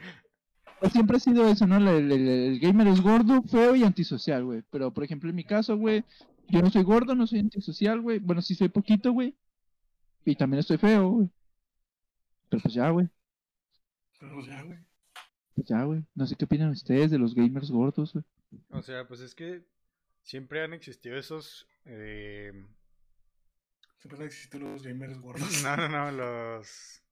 pues 0.79 0.93
siempre 0.93 1.17
ha 1.17 1.21
sido 1.21 1.49
eso, 1.49 1.67
¿no? 1.67 1.77
El, 1.79 2.13
el- 2.13 2.61
gamer 2.61 2.87
es 2.87 3.01
gordo, 3.01 3.43
feo 3.43 3.75
y 3.75 3.83
antisocial, 3.83 4.45
güey. 4.45 4.63
Pero, 4.71 4.95
por 4.95 5.03
ejemplo, 5.03 5.29
en 5.29 5.35
mi 5.35 5.43
caso, 5.43 5.77
güey, 5.77 6.05
yo 6.49 6.63
no 6.63 6.71
soy 6.71 6.85
gordo, 6.85 7.17
no 7.17 7.27
soy 7.27 7.41
antisocial, 7.41 8.01
güey. 8.01 8.21
Bueno, 8.21 8.41
sí 8.43 8.55
soy 8.55 8.69
poquito, 8.69 9.11
güey. 9.13 9.35
Y 10.25 10.37
también 10.37 10.61
estoy 10.61 10.79
feo, 10.79 11.09
güey. 11.09 11.29
Pero 12.49 12.63
pues 12.63 12.75
ya, 12.75 12.89
güey. 12.91 13.09
Pero 14.21 14.41
ya, 14.47 14.63
güey. 14.63 14.79
Pues 15.57 15.67
ya, 15.67 15.83
güey. 15.83 16.05
No 16.15 16.25
sé 16.25 16.37
qué 16.37 16.45
opinan 16.45 16.71
ustedes 16.71 17.11
de 17.11 17.19
los 17.19 17.35
gamers 17.35 17.73
gordos, 17.73 18.13
güey. 18.13 18.25
O 18.71 18.83
sea, 18.83 19.07
pues 19.07 19.21
es 19.21 19.35
que 19.35 19.63
siempre 20.23 20.63
han 20.63 20.73
existido 20.73 21.17
esos... 21.17 21.69
eh, 21.85 22.53
Siempre 23.99 24.21
han 24.21 24.27
existido 24.27 24.69
los 24.69 24.83
gamers 24.83 25.19
gordos. 25.19 25.49
No, 25.65 25.77
no, 25.77 25.89
no, 25.89 26.11
los... 26.11 27.03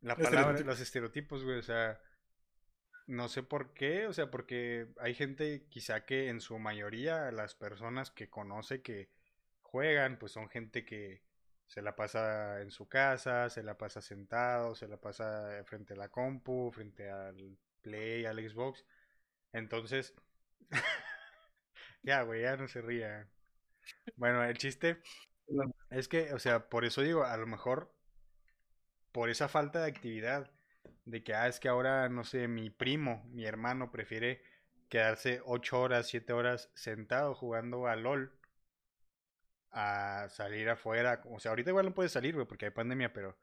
La 0.00 0.16
palabra, 0.16 0.58
los 0.60 0.80
estereotipos, 0.80 1.44
güey, 1.44 1.58
o 1.58 1.62
sea, 1.62 2.00
no 3.06 3.28
sé 3.28 3.42
por 3.42 3.72
qué, 3.74 4.06
o 4.06 4.12
sea, 4.12 4.30
porque 4.30 4.88
hay 4.98 5.14
gente 5.14 5.66
quizá 5.68 6.04
que 6.04 6.28
en 6.28 6.40
su 6.40 6.58
mayoría 6.58 7.30
las 7.32 7.54
personas 7.54 8.10
que 8.10 8.28
conoce 8.30 8.82
que 8.82 9.10
juegan, 9.60 10.18
pues 10.18 10.32
son 10.32 10.48
gente 10.48 10.84
que 10.84 11.22
se 11.66 11.82
la 11.82 11.96
pasa 11.96 12.60
en 12.62 12.70
su 12.70 12.88
casa, 12.88 13.48
se 13.50 13.62
la 13.62 13.76
pasa 13.78 14.00
sentado, 14.00 14.74
se 14.74 14.88
la 14.88 14.98
pasa 15.00 15.62
frente 15.64 15.94
a 15.94 15.96
la 15.96 16.08
compu, 16.08 16.70
frente 16.72 17.10
al 17.10 17.56
Play, 17.80 18.24
al 18.24 18.38
Xbox. 18.38 18.84
Entonces, 19.52 20.14
ya, 22.02 22.22
güey, 22.22 22.42
ya 22.42 22.56
no 22.56 22.68
se 22.68 22.80
ría. 22.82 23.28
Bueno, 24.16 24.44
el 24.44 24.58
chiste 24.58 24.98
es 25.90 26.08
que, 26.08 26.32
o 26.34 26.38
sea, 26.38 26.68
por 26.68 26.84
eso 26.84 27.02
digo, 27.02 27.24
a 27.24 27.36
lo 27.36 27.46
mejor 27.46 27.92
por 29.12 29.30
esa 29.30 29.48
falta 29.48 29.80
de 29.80 29.88
actividad, 29.90 30.50
de 31.04 31.22
que, 31.22 31.34
ah, 31.34 31.48
es 31.48 31.60
que 31.60 31.68
ahora, 31.68 32.08
no 32.08 32.24
sé, 32.24 32.48
mi 32.48 32.70
primo, 32.70 33.24
mi 33.30 33.44
hermano 33.44 33.90
prefiere 33.90 34.42
quedarse 34.88 35.40
8 35.44 35.80
horas, 35.80 36.08
7 36.08 36.32
horas 36.32 36.70
sentado 36.74 37.34
jugando 37.34 37.86
a 37.86 37.96
LOL 37.96 38.32
a 39.70 40.28
salir 40.30 40.68
afuera. 40.68 41.22
O 41.30 41.40
sea, 41.40 41.50
ahorita 41.50 41.70
igual 41.70 41.86
no 41.86 41.94
puede 41.94 42.08
salir, 42.08 42.34
güey, 42.34 42.46
porque 42.46 42.66
hay 42.66 42.70
pandemia, 42.70 43.12
pero 43.12 43.36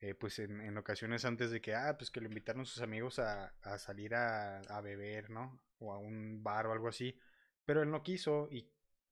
eh, 0.00 0.14
pues 0.14 0.38
en, 0.38 0.60
en 0.60 0.76
ocasiones 0.78 1.24
antes 1.24 1.50
de 1.50 1.60
que, 1.60 1.74
ah, 1.74 1.96
pues 1.98 2.10
que 2.10 2.20
lo 2.20 2.28
invitaron 2.28 2.66
sus 2.66 2.82
amigos 2.82 3.18
a, 3.18 3.54
a 3.62 3.78
salir 3.78 4.14
a, 4.14 4.60
a 4.60 4.80
beber, 4.80 5.30
¿no? 5.30 5.60
O 5.78 5.92
a 5.92 5.98
un 5.98 6.42
bar 6.42 6.66
o 6.66 6.72
algo 6.72 6.88
así. 6.88 7.18
Pero 7.64 7.82
él 7.82 7.90
no 7.90 8.02
quiso 8.02 8.48
y 8.50 8.70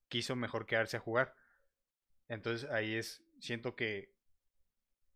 quiso 0.09 0.35
mejor 0.35 0.65
quedarse 0.65 0.97
a 0.97 1.01
jugar. 1.01 1.35
Entonces 2.27 2.69
ahí 2.69 2.95
es, 2.95 3.23
siento 3.39 3.75
que 3.75 4.15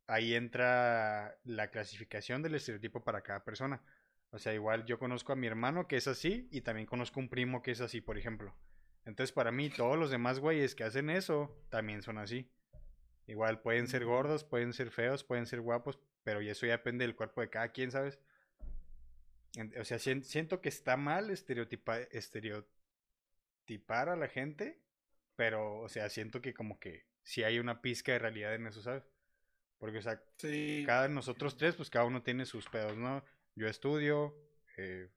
ahí 0.07 0.35
entra 0.35 1.37
la 1.43 1.71
clasificación 1.71 2.41
del 2.41 2.55
estereotipo 2.55 3.03
para 3.03 3.21
cada 3.21 3.43
persona. 3.43 3.81
O 4.31 4.39
sea, 4.39 4.53
igual 4.53 4.85
yo 4.85 4.99
conozco 4.99 5.33
a 5.33 5.35
mi 5.35 5.47
hermano 5.47 5.87
que 5.87 5.97
es 5.97 6.07
así 6.07 6.47
y 6.51 6.61
también 6.61 6.87
conozco 6.87 7.19
un 7.19 7.29
primo 7.29 7.61
que 7.61 7.71
es 7.71 7.81
así, 7.81 8.01
por 8.01 8.17
ejemplo. 8.17 8.55
Entonces 9.05 9.31
para 9.31 9.51
mí 9.51 9.69
todos 9.69 9.97
los 9.97 10.11
demás 10.11 10.39
güeyes 10.39 10.75
que 10.75 10.83
hacen 10.83 11.09
eso 11.09 11.57
también 11.69 12.01
son 12.01 12.17
así. 12.17 12.49
Igual 13.27 13.61
pueden 13.61 13.87
ser 13.87 14.03
gordos, 14.05 14.43
pueden 14.43 14.73
ser 14.73 14.91
feos, 14.91 15.23
pueden 15.23 15.45
ser 15.45 15.61
guapos, 15.61 15.99
pero 16.23 16.41
eso 16.41 16.65
ya 16.65 16.73
depende 16.73 17.05
del 17.05 17.15
cuerpo 17.15 17.41
de 17.41 17.49
cada 17.49 17.69
quien, 17.71 17.91
¿sabes? 17.91 18.19
O 19.79 19.85
sea, 19.85 19.99
sien- 19.99 20.23
siento 20.23 20.61
que 20.61 20.69
está 20.69 20.97
mal 20.97 21.29
estereotipa- 21.29 22.07
estereotipar 22.11 24.09
a 24.09 24.15
la 24.15 24.27
gente, 24.27 24.81
pero, 25.35 25.79
o 25.79 25.89
sea, 25.89 26.09
siento 26.09 26.41
que 26.41 26.53
como 26.53 26.79
que 26.79 27.05
sí 27.23 27.43
hay 27.43 27.59
una 27.59 27.81
pizca 27.81 28.11
de 28.13 28.19
realidad 28.19 28.55
en 28.55 28.67
eso, 28.67 28.81
¿sabes? 28.81 29.03
Porque, 29.77 29.97
o 29.99 30.01
sea, 30.01 30.21
Sí. 30.37 30.83
cada 30.85 31.07
nosotros 31.07 31.57
tres, 31.57 31.75
pues 31.75 31.89
cada 31.89 32.05
uno 32.05 32.21
tiene 32.23 32.45
sus 32.45 32.67
pedos, 32.69 32.97
¿no? 32.97 33.23
Yo 33.55 33.67
estudio, 33.67 34.35
eh, 34.77 35.09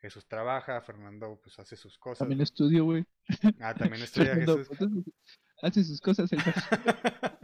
Jesús 0.00 0.26
trabaja, 0.26 0.80
Fernando 0.82 1.40
pues 1.42 1.58
hace 1.58 1.76
sus 1.76 1.96
cosas. 1.98 2.18
También 2.20 2.40
estudio, 2.40 2.84
güey. 2.84 3.04
Ah, 3.60 3.74
también 3.74 4.02
estudia 4.30 4.34
Fernando, 4.34 4.58
Jesús. 4.58 5.04
Hace 5.62 5.84
sus 5.84 6.00
cosas. 6.00 6.30
el 6.32 6.38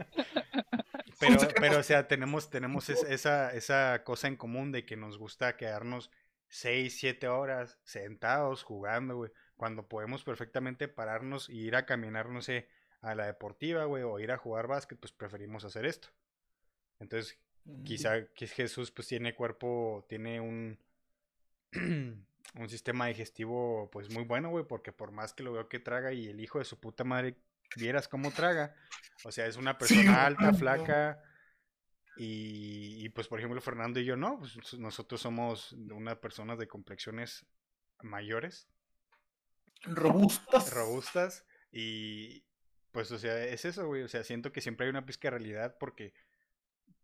Pero, 1.19 1.37
pero, 1.59 1.79
o 1.79 1.83
sea, 1.83 2.07
tenemos, 2.07 2.49
tenemos 2.49 2.89
es- 2.89 3.03
esa, 3.03 3.53
esa 3.53 4.03
cosa 4.03 4.27
en 4.27 4.37
común 4.37 4.71
de 4.71 4.85
que 4.85 4.97
nos 4.97 5.17
gusta 5.17 5.57
quedarnos 5.57 6.11
6, 6.47 6.97
7 6.99 7.27
horas 7.27 7.77
sentados 7.83 8.63
jugando, 8.63 9.17
güey. 9.17 9.31
Cuando 9.57 9.87
podemos 9.87 10.23
perfectamente 10.23 10.87
pararnos 10.87 11.49
y 11.49 11.59
ir 11.59 11.75
a 11.75 11.85
caminar, 11.85 12.29
no 12.29 12.41
sé, 12.41 12.69
a 13.01 13.15
la 13.15 13.25
deportiva, 13.27 13.85
güey, 13.85 14.03
o 14.03 14.19
ir 14.19 14.31
a 14.31 14.37
jugar 14.37 14.67
básquet, 14.67 14.99
pues 14.99 15.11
preferimos 15.13 15.65
hacer 15.65 15.85
esto. 15.85 16.09
Entonces, 16.99 17.37
Ujú. 17.65 17.83
quizá 17.83 18.25
que 18.33 18.47
Jesús 18.47 18.91
pues 18.91 19.07
tiene 19.07 19.35
cuerpo, 19.35 20.05
tiene 20.09 20.39
un 20.41 20.79
un 22.55 22.69
sistema 22.69 23.07
digestivo 23.07 23.89
pues 23.91 24.09
muy 24.09 24.23
bueno, 24.23 24.49
güey, 24.49 24.65
porque 24.65 24.91
por 24.91 25.11
más 25.11 25.33
que 25.33 25.43
lo 25.43 25.53
veo 25.53 25.69
que 25.69 25.79
traga 25.79 26.13
y 26.13 26.27
el 26.27 26.39
hijo 26.39 26.59
de 26.59 26.65
su 26.65 26.79
puta 26.79 27.03
madre 27.03 27.35
vieras 27.75 28.07
cómo 28.07 28.33
traga, 28.33 28.75
o 29.23 29.31
sea, 29.31 29.45
es 29.47 29.57
una 29.57 29.77
Sí, 29.79 29.97
persona 29.97 30.25
alta, 30.25 30.53
no. 30.53 30.53
flaca 30.53 31.21
y, 32.15 33.05
y, 33.05 33.09
pues 33.09 33.27
por 33.27 33.39
ejemplo 33.39 33.61
Fernando 33.61 33.99
y 33.99 34.05
yo 34.05 34.15
no, 34.17 34.39
pues 34.39 34.73
nosotros 34.79 35.21
somos 35.21 35.73
unas 35.73 36.17
personas 36.17 36.59
de 36.59 36.67
complexiones 36.67 37.45
mayores, 38.01 38.69
Robustas. 40.01 40.65
robustas 40.65 41.45
y 41.71 42.43
pues 42.91 43.11
o 43.11 43.17
sea, 43.19 43.43
es 43.45 43.65
eso, 43.65 43.85
güey, 43.87 44.03
o 44.03 44.07
sea, 44.07 44.23
siento 44.23 44.51
que 44.51 44.61
siempre 44.61 44.85
hay 44.85 44.89
una 44.89 45.05
pizca 45.05 45.27
de 45.27 45.37
realidad 45.37 45.77
porque 45.79 46.13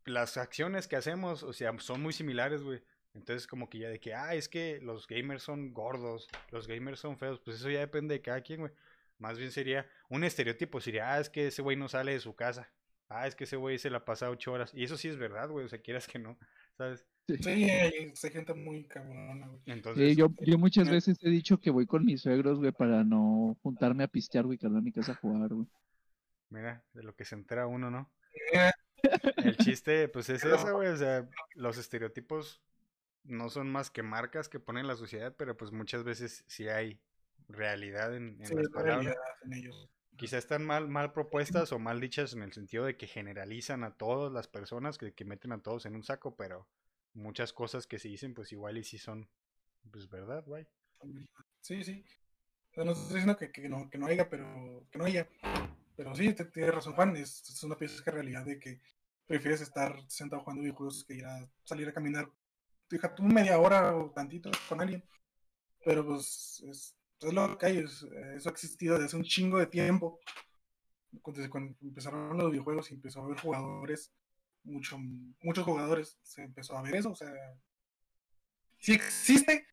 las 0.05 0.37
acciones 0.37 0.87
que 0.87 0.95
hacemos, 0.95 1.43
o 1.43 1.53
sea, 1.53 1.77
son 1.79 2.01
muy 2.01 2.13
similares, 2.13 2.61
güey. 2.63 2.83
Entonces 3.13 3.47
como 3.47 3.69
que 3.69 3.79
ya 3.79 3.89
de 3.89 3.99
que, 3.99 4.13
ah, 4.13 4.35
es 4.35 4.49
que 4.49 4.79
los 4.81 5.07
gamers 5.07 5.43
son 5.43 5.73
gordos, 5.73 6.27
los 6.51 6.67
gamers 6.67 6.99
son 6.99 7.17
feos, 7.17 7.39
pues 7.39 7.57
eso 7.57 7.69
ya 7.69 7.79
depende 7.79 8.15
de 8.15 8.21
cada 8.21 8.41
quien, 8.41 8.61
güey. 8.61 8.73
Más 9.17 9.37
bien 9.37 9.51
sería, 9.51 9.87
un 10.09 10.23
estereotipo 10.23 10.81
sería, 10.81 11.13
ah, 11.13 11.19
es 11.19 11.29
que 11.29 11.47
ese 11.47 11.61
güey 11.61 11.77
no 11.77 11.87
sale 11.87 12.13
de 12.13 12.19
su 12.19 12.35
casa. 12.35 12.71
Ah, 13.07 13.27
es 13.27 13.35
que 13.35 13.43
ese 13.43 13.55
güey 13.55 13.77
se 13.77 13.89
la 13.89 14.03
pasa 14.03 14.29
ocho 14.29 14.51
horas. 14.51 14.73
Y 14.73 14.83
eso 14.83 14.97
sí 14.97 15.07
es 15.07 15.17
verdad, 15.17 15.49
güey, 15.49 15.65
o 15.65 15.69
sea, 15.69 15.79
quieras 15.79 16.07
que 16.07 16.19
no, 16.19 16.37
¿sabes? 16.77 17.05
Sí, 17.27 17.69
hay, 17.69 18.13
gente 18.15 18.53
muy 18.53 18.83
cabrona, 18.85 19.47
güey. 19.47 19.61
Entonces, 19.65 20.09
Sí, 20.09 20.15
yo, 20.15 20.27
yo 20.41 20.57
muchas 20.57 20.87
eh, 20.87 20.91
veces 20.91 21.17
he 21.21 21.29
dicho 21.29 21.59
que 21.59 21.71
voy 21.71 21.85
con 21.85 22.05
mis 22.05 22.21
suegros, 22.21 22.59
güey, 22.59 22.71
para 22.71 23.03
no 23.03 23.57
juntarme 23.61 24.03
a 24.03 24.07
pistear, 24.07 24.45
güey, 24.45 24.57
que 24.57 24.67
a 24.67 24.69
mi 24.69 24.91
casa 24.91 25.13
a 25.13 25.15
jugar, 25.15 25.53
güey. 25.53 25.67
mira, 26.49 26.83
de 26.93 27.03
lo 27.03 27.15
que 27.15 27.25
se 27.25 27.35
entera 27.35 27.67
uno, 27.67 27.89
¿no? 27.89 28.11
Eh, 28.53 28.71
El 29.37 29.57
chiste, 29.57 30.07
pues 30.09 30.29
es 30.29 30.43
eso, 30.43 30.73
güey, 30.73 30.89
o 30.89 30.97
sea, 30.97 31.27
los 31.53 31.77
estereotipos 31.77 32.61
no 33.23 33.49
son 33.49 33.71
más 33.71 33.89
que 33.89 34.03
marcas 34.03 34.49
que 34.49 34.59
pone 34.59 34.83
la 34.83 34.95
sociedad, 34.95 35.35
pero 35.37 35.57
pues 35.57 35.71
muchas 35.71 36.03
veces 36.03 36.43
sí 36.47 36.67
hay 36.67 36.99
realidad 37.47 38.15
en, 38.15 38.37
en 38.41 38.45
sí, 38.45 38.55
las 38.55 38.69
palabras. 38.69 39.15
en 39.43 39.53
ellos. 39.53 39.89
Quizá 40.17 40.37
están 40.37 40.65
mal, 40.65 40.87
mal 40.87 41.11
propuestas 41.11 41.71
o 41.73 41.79
mal 41.79 41.99
dichas 41.99 42.33
en 42.33 42.41
el 42.41 42.53
sentido 42.53 42.85
de 42.85 42.97
que 42.97 43.07
generalizan 43.07 43.83
a 43.83 43.95
todas 43.95 44.31
las 44.31 44.47
personas, 44.47 44.97
que, 44.97 45.13
que 45.13 45.25
meten 45.25 45.51
a 45.51 45.61
todos 45.61 45.85
en 45.85 45.95
un 45.95 46.03
saco, 46.03 46.35
pero 46.35 46.67
muchas 47.13 47.53
cosas 47.53 47.87
que 47.87 47.99
se 47.99 48.07
dicen, 48.07 48.33
pues 48.33 48.51
igual 48.51 48.77
y 48.77 48.83
sí 48.83 48.97
son, 48.97 49.29
pues 49.91 50.09
verdad, 50.09 50.43
güey. 50.45 50.67
Sí, 51.61 51.83
sí. 51.83 52.03
O 52.71 52.73
sea, 52.75 52.83
no 52.85 52.91
estoy 52.91 53.07
diciendo 53.07 53.37
que, 53.37 53.51
que 53.51 53.69
no, 53.69 53.89
que 53.89 53.97
no 53.97 54.07
haya, 54.07 54.29
pero 54.29 54.85
que 54.91 54.97
no 54.97 55.05
haya. 55.05 55.27
Pero 55.95 56.13
sí, 56.15 56.33
te- 56.33 56.45
tienes 56.45 56.75
razón, 56.75 56.93
Juan. 56.93 57.15
Es, 57.15 57.41
es 57.49 57.63
una 57.63 57.77
pieza 57.77 58.03
de 58.03 58.11
realidad 58.11 58.45
de 58.45 58.59
que 58.59 58.81
prefieres 59.27 59.61
estar 59.61 59.95
sentado 60.07 60.41
jugando 60.41 60.61
videojuegos 60.61 61.05
que 61.05 61.15
ir 61.15 61.25
a 61.25 61.47
salir 61.63 61.87
a 61.87 61.93
caminar, 61.93 62.29
fíjate, 62.89 63.15
tú 63.15 63.23
media 63.23 63.59
hora 63.59 63.95
o 63.95 64.11
tantito 64.11 64.51
con 64.67 64.81
alguien. 64.81 65.03
Pero 65.85 66.05
pues 66.05 66.63
es, 66.69 66.94
es 67.21 67.33
lo 67.33 67.57
que 67.57 67.65
hay, 67.65 67.77
es- 67.77 68.03
eso 68.35 68.49
ha 68.49 68.51
existido 68.51 68.95
desde 68.95 69.05
hace 69.07 69.17
un 69.17 69.23
chingo 69.23 69.59
de 69.59 69.67
tiempo. 69.67 70.19
Desde 71.27 71.49
cuando 71.49 71.73
empezaron 71.81 72.37
los 72.37 72.51
videojuegos 72.51 72.91
y 72.91 72.95
empezó 72.95 73.21
a 73.21 73.25
haber 73.25 73.39
jugadores, 73.39 74.11
mucho, 74.63 74.97
muchos 75.41 75.63
jugadores, 75.63 76.17
se 76.23 76.43
empezó 76.43 76.77
a 76.77 76.81
ver 76.81 76.95
eso, 76.95 77.11
o 77.11 77.15
sea, 77.15 77.31
sí 78.79 78.93
existe, 78.93 79.65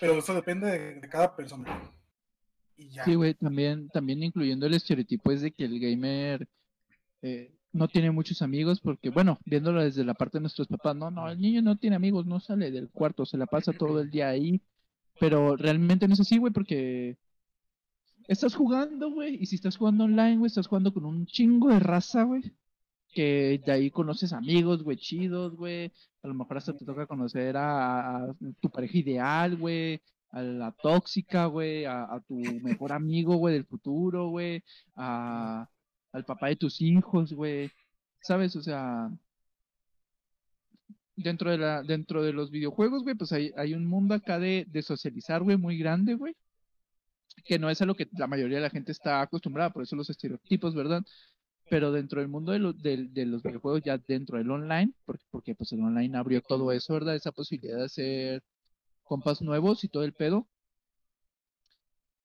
pero 0.00 0.18
eso 0.18 0.34
depende 0.34 0.66
de, 0.66 0.94
de 1.00 1.08
cada 1.08 1.36
persona. 1.36 1.92
Y 2.76 2.88
ya. 2.90 3.04
Sí, 3.04 3.14
güey, 3.14 3.34
también, 3.34 3.88
también 3.90 4.22
incluyendo 4.22 4.66
el 4.66 4.74
estereotipo 4.74 5.30
es 5.30 5.42
de 5.42 5.52
que 5.52 5.64
el 5.64 5.78
gamer 5.78 6.48
eh, 7.22 7.54
no 7.72 7.86
tiene 7.88 8.10
muchos 8.10 8.42
amigos 8.42 8.80
porque, 8.80 9.10
bueno, 9.10 9.38
viéndolo 9.44 9.82
desde 9.82 10.04
la 10.04 10.14
parte 10.14 10.38
de 10.38 10.42
nuestros 10.42 10.66
papás, 10.66 10.96
no, 10.96 11.10
no, 11.10 11.28
el 11.30 11.38
niño 11.40 11.62
no 11.62 11.76
tiene 11.76 11.96
amigos, 11.96 12.26
no 12.26 12.40
sale 12.40 12.70
del 12.70 12.88
cuarto, 12.90 13.24
se 13.26 13.36
la 13.36 13.46
pasa 13.46 13.72
todo 13.72 14.00
el 14.00 14.10
día 14.10 14.30
ahí, 14.30 14.60
pero 15.20 15.54
realmente 15.56 16.08
no 16.08 16.14
es 16.14 16.20
así, 16.20 16.38
güey, 16.38 16.52
porque 16.52 17.18
estás 18.26 18.54
jugando, 18.54 19.10
güey, 19.10 19.36
y 19.40 19.46
si 19.46 19.56
estás 19.56 19.76
jugando 19.76 20.04
online, 20.04 20.38
güey, 20.38 20.48
estás 20.48 20.66
jugando 20.66 20.94
con 20.94 21.04
un 21.04 21.26
chingo 21.26 21.68
de 21.68 21.78
raza, 21.78 22.24
güey, 22.24 22.42
que 23.12 23.60
de 23.64 23.72
ahí 23.72 23.90
conoces 23.90 24.32
amigos, 24.32 24.82
güey, 24.82 24.96
chidos, 24.96 25.54
güey, 25.56 25.92
a 26.22 26.28
lo 26.28 26.34
mejor 26.34 26.56
hasta 26.58 26.76
te 26.76 26.86
toca 26.86 27.06
conocer 27.06 27.54
a, 27.58 28.34
tu 28.60 28.70
pareja 28.70 28.98
ideal, 28.98 29.56
güey, 29.56 30.00
a 30.30 30.42
la 30.42 30.72
tóxica, 30.72 31.46
güey, 31.46 31.84
a, 31.84 32.04
a 32.04 32.20
tu 32.20 32.36
mejor 32.36 32.92
amigo, 32.92 33.36
güey, 33.36 33.54
del 33.54 33.66
futuro, 33.66 34.28
güey, 34.30 34.64
a, 34.96 35.68
al 36.12 36.24
papá 36.24 36.48
de 36.48 36.56
tus 36.56 36.80
hijos, 36.80 37.34
güey, 37.34 37.70
¿sabes? 38.22 38.56
O 38.56 38.62
sea, 38.62 39.10
dentro 41.22 41.50
de 41.50 41.58
la, 41.58 41.82
dentro 41.82 42.22
de 42.22 42.32
los 42.32 42.50
videojuegos, 42.50 43.02
güey, 43.04 43.14
pues 43.16 43.32
hay, 43.32 43.52
hay 43.56 43.74
un 43.74 43.86
mundo 43.86 44.14
acá 44.14 44.38
de, 44.38 44.66
de 44.68 44.82
socializar, 44.82 45.42
güey, 45.42 45.56
muy 45.56 45.78
grande, 45.78 46.14
güey, 46.14 46.34
que 47.44 47.58
no 47.58 47.70
es 47.70 47.80
a 47.82 47.86
lo 47.86 47.94
que 47.96 48.08
la 48.12 48.26
mayoría 48.26 48.58
de 48.58 48.62
la 48.62 48.70
gente 48.70 48.92
está 48.92 49.20
acostumbrada, 49.22 49.70
por 49.70 49.82
eso 49.82 49.96
los 49.96 50.10
estereotipos, 50.10 50.74
¿verdad? 50.74 51.02
Pero 51.70 51.92
dentro 51.92 52.20
del 52.20 52.28
mundo 52.30 52.52
de, 52.52 52.58
lo- 52.60 52.72
del- 52.72 53.12
de 53.14 53.26
los 53.26 53.42
videojuegos, 53.42 53.82
ya 53.84 53.98
dentro 53.98 54.38
del 54.38 54.50
online, 54.50 54.92
porque, 55.06 55.24
porque 55.30 55.54
pues 55.54 55.72
el 55.72 55.82
online 55.82 56.16
abrió 56.18 56.42
todo 56.42 56.72
eso, 56.72 56.94
¿verdad? 56.94 57.16
Esa 57.16 57.32
posibilidad 57.32 57.78
de 57.78 57.84
hacer 57.84 58.42
compas 59.04 59.42
nuevos 59.42 59.84
y 59.84 59.88
todo 59.88 60.04
el 60.04 60.14
pedo. 60.14 60.48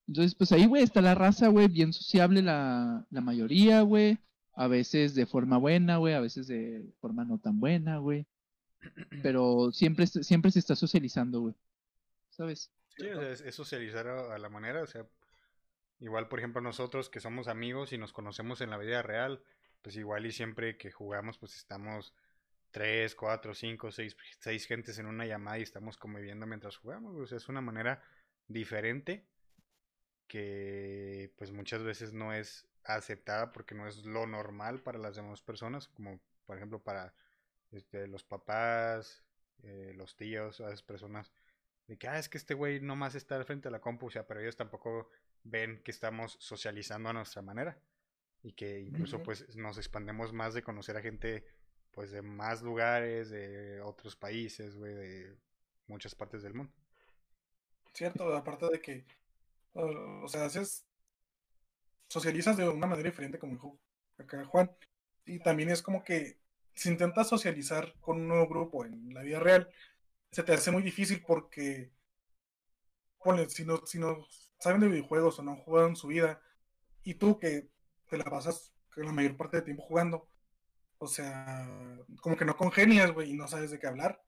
Entonces, 0.08 0.36
pues 0.36 0.52
ahí, 0.52 0.66
güey, 0.68 0.84
está 0.84 1.02
la 1.02 1.16
raza, 1.16 1.48
güey, 1.48 1.68
bien 1.68 1.92
sociable 1.94 2.42
la, 2.42 3.06
la 3.10 3.22
mayoría, 3.22 3.82
güey. 3.82 4.20
A 4.54 4.68
veces 4.68 5.16
de 5.16 5.26
forma 5.26 5.58
buena, 5.58 5.98
güey, 5.98 6.14
a 6.14 6.20
veces 6.22 6.48
de 6.48 6.94
forma 7.02 7.26
no 7.26 7.40
tan 7.40 7.60
buena, 7.60 7.98
güey. 7.98 8.26
Pero 9.24 9.72
siempre, 9.72 10.08
siempre 10.08 10.52
se 10.52 10.60
está 10.60 10.76
socializando, 10.76 11.42
güey. 11.42 11.56
¿Sabes? 12.30 12.72
Sí, 12.98 13.08
o 13.08 13.20
sea, 13.20 13.32
es, 13.32 13.56
socializar 13.56 14.08
a, 14.08 14.36
a 14.36 14.38
la 14.38 14.50
manera, 14.50 14.82
o 14.82 14.88
sea, 14.88 15.06
igual 16.00 16.28
por 16.28 16.40
ejemplo 16.40 16.62
nosotros 16.62 17.10
que 17.10 17.20
somos 17.20 17.48
amigos 17.48 17.94
y 17.94 17.98
nos 17.98 18.14
conocemos 18.14 18.62
en 18.62 18.70
la 18.70 18.78
vida 18.78 19.02
real, 19.02 19.42
pues 19.82 19.96
igual 19.96 20.26
y 20.26 20.32
siempre 20.32 20.78
que 20.78 20.92
jugamos 20.92 21.38
pues 21.38 21.56
estamos 21.56 22.14
tres, 22.72 23.16
cuatro, 23.16 23.54
cinco, 23.54 23.92
seis, 23.92 24.18
seis 24.40 24.66
gentes 24.66 25.00
en 25.00 25.06
una 25.06 25.26
llamada 25.26 25.60
y 25.60 25.64
estamos 25.64 25.98
conviviendo 25.98 26.46
mientras 26.46 26.78
jugamos, 26.78 27.16
o 27.16 27.26
sea, 27.26 27.38
es 27.38 27.48
una 27.50 27.62
manera 27.62 28.02
diferente 28.48 29.26
que 30.28 31.32
pues 31.38 31.52
muchas 31.52 31.84
veces 31.84 32.14
no 32.14 32.34
es 32.34 32.68
aceptada 32.84 33.52
porque 33.52 33.76
no 33.76 33.88
es 33.88 34.06
lo 34.06 34.28
normal 34.28 34.82
para 34.82 35.00
las 35.00 35.16
demás 35.16 35.42
personas, 35.42 35.88
como 35.88 36.20
por 36.46 36.58
ejemplo 36.58 36.80
para 36.80 37.14
este, 37.76 38.08
los 38.08 38.24
papás, 38.24 39.24
eh, 39.64 39.94
los 39.96 40.16
tíos, 40.16 40.62
a 40.62 40.68
esas 40.68 40.84
personas 40.84 41.32
de 41.88 41.98
que, 41.98 42.08
ah, 42.08 42.18
es 42.18 42.30
que 42.30 42.38
este 42.38 42.54
güey 42.54 42.80
nomás 42.80 43.16
está 43.16 43.36
al 43.36 43.46
frente 43.46 43.68
de 43.68 43.72
la 43.72 43.82
compu, 43.82 44.08
o 44.08 44.10
sea, 44.10 44.26
pero 44.26 44.40
ellos 44.40 44.56
tampoco 44.56 45.10
ven 45.44 45.82
que 45.84 45.92
estamos 45.92 46.36
socializando 46.40 47.10
a 47.10 47.14
nuestra 47.14 47.42
manera 47.42 47.78
y 48.42 48.54
que 48.54 48.80
incluso 48.80 49.22
pues 49.22 49.56
nos 49.56 49.78
expandemos 49.78 50.34
más 50.34 50.54
de 50.54 50.64
conocer 50.64 50.98
a 50.98 51.02
gente 51.02 51.46
pues 51.92 52.12
de 52.12 52.22
más 52.22 52.62
lugares, 52.62 53.30
de 53.30 53.82
otros 53.82 54.16
países, 54.16 54.76
güey, 54.76 54.94
de 54.94 55.38
muchas 55.88 56.14
partes 56.14 56.44
del 56.44 56.54
mundo. 56.54 56.74
Cierto, 57.94 58.36
aparte 58.36 58.68
de 58.68 58.82
que, 58.82 59.06
o 59.74 60.24
o 60.24 60.28
sea, 60.28 60.46
haces, 60.46 60.86
socializas 62.10 62.58
de 62.58 62.68
una 62.68 62.88
manera 62.88 63.10
diferente, 63.10 63.40
como 63.40 63.54
dijo 63.54 63.80
acá 64.18 64.44
Juan, 64.46 64.76
y 65.26 65.40
también 65.40 65.70
es 65.70 65.82
como 65.82 66.04
que 66.04 66.38
si 66.76 66.90
intentas 66.90 67.30
socializar 67.30 67.96
con 68.02 68.18
un 68.22 68.28
nuevo 68.28 68.48
grupo 68.48 68.86
en 68.86 69.14
la 69.14 69.22
vida 69.24 69.40
real, 69.40 69.70
se 70.32 70.44
te 70.44 70.54
hace 70.54 70.72
muy 70.72 70.84
difícil 70.84 71.24
porque, 71.26 71.92
ponle, 73.24 73.50
si 73.50 73.66
no, 73.66 73.86
si 73.86 74.00
no 74.00 74.26
saben 74.60 74.82
de 74.82 74.88
videojuegos 74.88 75.40
o 75.40 75.44
no 75.44 75.52
han 75.52 75.58
jugado 75.58 75.88
en 75.88 75.96
su 75.96 76.08
vida, 76.08 76.42
y 77.04 77.16
tú 77.16 77.40
que 77.40 77.70
te 78.10 78.18
la 78.18 78.26
pasas 78.26 78.74
la 78.96 79.12
mayor 79.12 79.36
parte 79.38 79.58
del 79.58 79.66
tiempo 79.66 79.84
jugando, 79.84 80.30
o 81.00 81.08
sea, 81.08 81.68
como 82.22 82.38
que 82.38 82.46
no 82.46 82.56
congenias, 82.58 83.12
güey, 83.14 83.32
y 83.32 83.36
no 83.36 83.48
sabes 83.48 83.72
de 83.72 83.80
qué 83.80 83.88
hablar. 83.88 84.22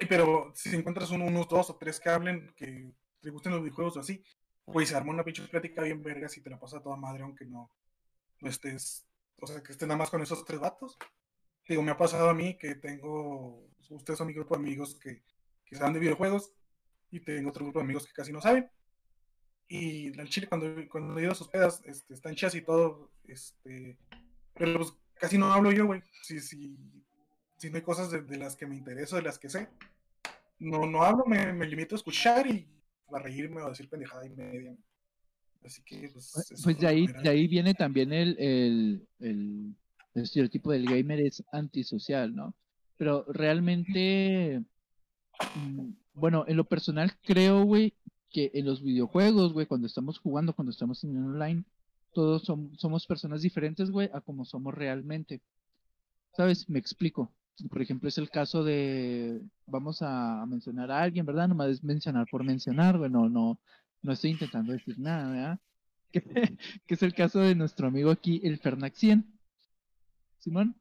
Y 0.00 0.06
pero 0.06 0.52
si 0.54 0.74
encuentras 0.76 1.10
un- 1.10 1.22
unos 1.22 1.48
dos 1.48 1.70
o 1.70 1.76
tres 1.76 1.98
que 2.00 2.08
hablen, 2.10 2.52
que 2.56 2.92
te 3.20 3.30
gusten 3.30 3.52
los 3.52 3.62
videojuegos 3.62 3.96
o 3.96 4.00
así, 4.00 4.22
pues 4.64 4.88
se 4.90 4.96
arma 4.96 5.12
una 5.12 5.24
pinche 5.24 5.46
plática 5.48 5.82
bien 5.82 6.02
verga 6.02 6.28
si 6.28 6.40
te 6.42 6.50
la 6.50 6.58
pasa 6.58 6.78
a 6.78 6.82
toda 6.82 6.96
madre, 6.96 7.22
aunque 7.24 7.46
no, 7.46 7.70
no 8.40 8.50
estés, 8.50 9.06
o 9.40 9.46
sea, 9.46 9.62
que 9.62 9.72
estés 9.72 9.88
nada 9.88 9.98
más 9.98 10.10
con 10.10 10.22
esos 10.22 10.44
tres 10.44 10.60
vatos. 10.60 10.98
Digo, 11.68 11.82
me 11.82 11.90
ha 11.90 11.96
pasado 11.96 12.30
a 12.30 12.34
mí 12.34 12.56
que 12.56 12.74
tengo, 12.76 13.68
ustedes 13.90 14.18
son 14.18 14.26
mi 14.26 14.32
grupo 14.32 14.56
de 14.56 14.62
amigos 14.62 14.98
que, 14.98 15.22
que 15.66 15.76
saben 15.76 15.92
de 15.92 16.00
videojuegos 16.00 16.52
y 17.10 17.20
tengo 17.20 17.50
otro 17.50 17.64
grupo 17.64 17.80
de 17.80 17.84
amigos 17.84 18.06
que 18.06 18.12
casi 18.12 18.32
no 18.32 18.40
saben. 18.40 18.70
Y 19.68 20.18
al 20.18 20.28
chile, 20.30 20.46
cuando, 20.48 20.66
cuando 20.88 21.18
he 21.18 21.22
ido 21.22 21.32
a 21.32 21.34
sus 21.34 21.48
pedas, 21.48 21.82
este, 21.84 22.14
están 22.14 22.34
chidas 22.34 22.54
y 22.54 22.62
todo, 22.62 23.10
este, 23.24 23.98
pero 24.54 24.78
pues 24.78 24.94
casi 25.14 25.36
no 25.36 25.52
hablo 25.52 25.70
yo, 25.70 25.84
güey. 25.84 26.02
Si, 26.22 26.40
si, 26.40 26.74
si 27.58 27.70
no 27.70 27.76
hay 27.76 27.82
cosas 27.82 28.10
de, 28.10 28.22
de 28.22 28.38
las 28.38 28.56
que 28.56 28.66
me 28.66 28.76
intereso, 28.76 29.16
de 29.16 29.22
las 29.22 29.38
que 29.38 29.50
sé, 29.50 29.68
no, 30.58 30.86
no 30.86 31.02
hablo, 31.02 31.24
me, 31.26 31.52
me 31.52 31.66
limito 31.66 31.94
a 31.94 31.98
escuchar 31.98 32.46
y 32.46 32.66
a 33.12 33.18
reírme 33.18 33.60
o 33.60 33.66
a 33.66 33.70
decir 33.70 33.90
pendejada 33.90 34.24
y 34.26 34.30
media. 34.30 34.74
Así 35.64 35.82
que, 35.82 36.08
pues. 36.08 36.32
Pues 36.34 36.62
por 36.62 36.76
de 36.76 36.86
ahí, 36.86 37.06
de 37.06 37.28
ahí 37.28 37.46
viene 37.46 37.74
también 37.74 38.12
el, 38.12 38.36
el, 38.38 39.08
el, 39.20 39.76
el 40.18 40.24
estereotipo 40.24 40.72
del 40.72 40.86
gamer 40.88 41.20
es 41.20 41.44
antisocial, 41.52 42.34
¿no? 42.34 42.54
Pero 42.96 43.24
realmente, 43.28 44.62
mm, 45.54 45.90
bueno, 46.14 46.44
en 46.48 46.56
lo 46.56 46.64
personal 46.68 47.12
creo, 47.22 47.64
güey, 47.64 47.94
que 48.30 48.50
en 48.54 48.66
los 48.66 48.82
videojuegos, 48.82 49.52
güey, 49.52 49.66
cuando 49.66 49.86
estamos 49.86 50.18
jugando, 50.18 50.54
cuando 50.54 50.70
estamos 50.72 51.02
en 51.04 51.16
online, 51.16 51.64
todos 52.12 52.44
som- 52.48 52.76
somos 52.78 53.06
personas 53.06 53.42
diferentes, 53.42 53.90
güey, 53.90 54.10
a 54.12 54.20
como 54.20 54.44
somos 54.44 54.74
realmente. 54.74 55.40
¿Sabes? 56.36 56.68
Me 56.68 56.78
explico. 56.78 57.32
Por 57.70 57.82
ejemplo, 57.82 58.08
es 58.08 58.18
el 58.18 58.30
caso 58.30 58.62
de, 58.64 59.40
vamos 59.66 60.02
a 60.02 60.46
mencionar 60.46 60.90
a 60.92 61.02
alguien, 61.02 61.26
¿verdad? 61.26 61.48
Nomás 61.48 61.70
es 61.70 61.84
mencionar 61.84 62.26
por 62.30 62.44
mencionar, 62.44 62.98
güey, 62.98 63.10
no, 63.10 63.28
no, 63.28 63.60
no 64.02 64.12
estoy 64.12 64.30
intentando 64.30 64.72
decir 64.72 64.98
nada, 64.98 65.30
¿verdad? 65.30 65.60
Que, 66.12 66.22
que 66.86 66.94
es 66.94 67.02
el 67.02 67.14
caso 67.14 67.40
de 67.40 67.54
nuestro 67.56 67.88
amigo 67.88 68.10
aquí, 68.10 68.40
el 68.44 68.58
Fernax 68.58 68.98
100. 68.98 69.37
Simón, 70.48 70.74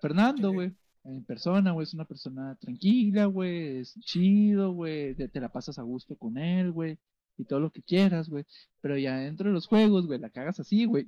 Fernando, 0.00 0.52
güey, 0.52 0.72
en 1.04 1.24
persona, 1.24 1.70
güey, 1.72 1.84
es 1.84 1.94
una 1.94 2.04
persona 2.04 2.56
tranquila, 2.60 3.26
güey, 3.26 3.78
es 3.78 3.94
chido, 4.00 4.72
güey, 4.72 5.14
te, 5.14 5.28
te 5.28 5.40
la 5.40 5.48
pasas 5.50 5.78
a 5.78 5.82
gusto 5.82 6.16
con 6.16 6.36
él, 6.38 6.72
güey, 6.72 6.98
y 7.38 7.44
todo 7.44 7.60
lo 7.60 7.70
que 7.70 7.82
quieras, 7.82 8.28
güey. 8.28 8.44
Pero 8.80 8.98
ya 8.98 9.16
dentro 9.18 9.48
de 9.48 9.54
los 9.54 9.66
juegos, 9.68 10.06
güey, 10.06 10.18
la 10.18 10.30
cagas 10.30 10.58
así, 10.58 10.84
güey, 10.86 11.06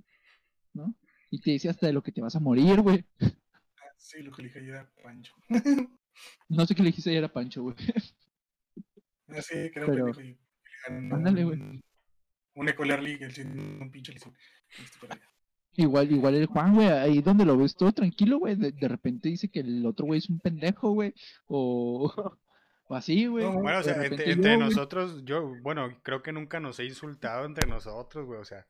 ¿no? 0.75 0.95
Y 1.31 1.41
te 1.41 1.51
dice 1.51 1.69
hasta 1.69 1.87
de 1.89 1.93
lo 1.93 2.03
que 2.03 2.13
te 2.13 2.21
vas 2.21 2.37
a 2.37 2.41
morir, 2.41 2.81
güey. 2.81 3.05
Sí, 3.97 4.23
lo 4.23 4.31
que 4.31 4.43
le 4.43 4.49
dije 4.49 4.61
ayer 4.61 4.77
a 4.77 4.91
Pancho. 5.03 5.35
No 6.49 6.67
sé 6.67 6.75
qué 6.75 6.83
le 6.83 6.89
dijiste 6.89 7.11
ayer 7.11 7.23
a 7.25 7.33
Pancho, 7.33 7.63
güey. 7.63 7.77
Así 9.29 9.55
que 9.71 9.73
era 9.77 9.87
Pero- 9.87 10.09
y 10.21 10.25
le 10.25 10.39
ganó 10.89 11.15
Ándale, 11.17 11.45
güey. 11.45 11.61
un- 11.61 12.69
Ecolar 12.69 13.01
League, 13.03 13.25
el 13.25 13.47
un 13.81 13.89
pinche 13.93 14.13
liceo. 14.13 14.33
Igual, 15.79 16.11
igual 16.11 16.35
el 16.35 16.47
Juan, 16.47 16.75
güey, 16.75 16.89
ahí 16.89 17.23
donde 17.23 17.45
lo 17.45 17.57
ves 17.57 17.77
todo 17.77 17.93
tranquilo, 17.93 18.41
güey, 18.41 18.57
de, 18.57 18.73
de 18.73 18.89
repente 18.89 19.29
dice 19.29 19.49
que 19.49 19.61
el 19.61 19.87
otro 19.87 20.07
güey 20.07 20.19
es 20.19 20.29
un 20.29 20.41
pendejo, 20.41 20.91
güey, 20.91 21.15
o, 21.47 22.13
o 22.89 22.95
así, 22.97 23.27
güey. 23.27 23.45
No, 23.45 23.61
Bueno, 23.61 23.79
o 23.79 23.83
sea, 23.85 23.95
entre, 24.05 24.33
entre 24.33 24.55
yo, 24.55 24.59
güey. 24.59 24.71
nosotros, 24.71 25.25
yo, 25.25 25.55
bueno, 25.63 25.97
creo 26.03 26.21
que 26.21 26.33
nunca 26.33 26.59
nos 26.59 26.81
he 26.81 26.85
insultado 26.85 27.47
entre 27.47 27.69
nosotros, 27.69 28.27
güey, 28.27 28.41
o 28.41 28.45
sea, 28.45 28.67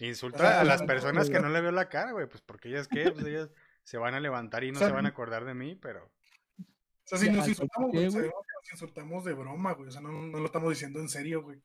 insulta 0.00 0.60
a 0.60 0.64
las 0.64 0.82
no, 0.82 0.86
personas 0.86 1.30
que 1.30 1.40
no 1.40 1.48
le 1.48 1.62
veo 1.62 1.72
la 1.72 1.88
cara, 1.88 2.12
güey, 2.12 2.28
pues 2.28 2.42
porque 2.42 2.68
ellas 2.68 2.88
qué, 2.88 3.10
pues 3.10 3.24
ellas 3.24 3.48
se 3.82 3.96
van 3.96 4.12
a 4.12 4.20
levantar 4.20 4.64
y 4.64 4.70
no 4.70 4.76
O 4.76 4.78
sea, 4.80 4.88
se 4.88 4.94
van 4.94 5.06
a 5.06 5.10
acordar 5.10 5.46
de 5.46 5.54
mí, 5.54 5.76
pero... 5.76 6.04
O 6.04 7.06
sea, 7.06 7.16
si 7.16 7.30
nos 7.30 7.38
¿por 7.38 7.48
insultamos, 7.48 7.90
güey, 7.90 8.02
güey? 8.02 8.12
sabemos 8.12 8.34
que 8.46 8.52
nos 8.60 8.72
insultamos 8.72 9.24
de 9.24 9.32
broma, 9.32 9.72
güey. 9.72 9.88
O 9.88 9.92
sea, 9.92 10.02
no, 10.02 10.12
no 10.12 10.38
lo 10.38 10.44
estamos 10.44 10.68
diciendo 10.68 11.00
en 11.00 11.08
serio, 11.08 11.42
güey. 11.42 11.58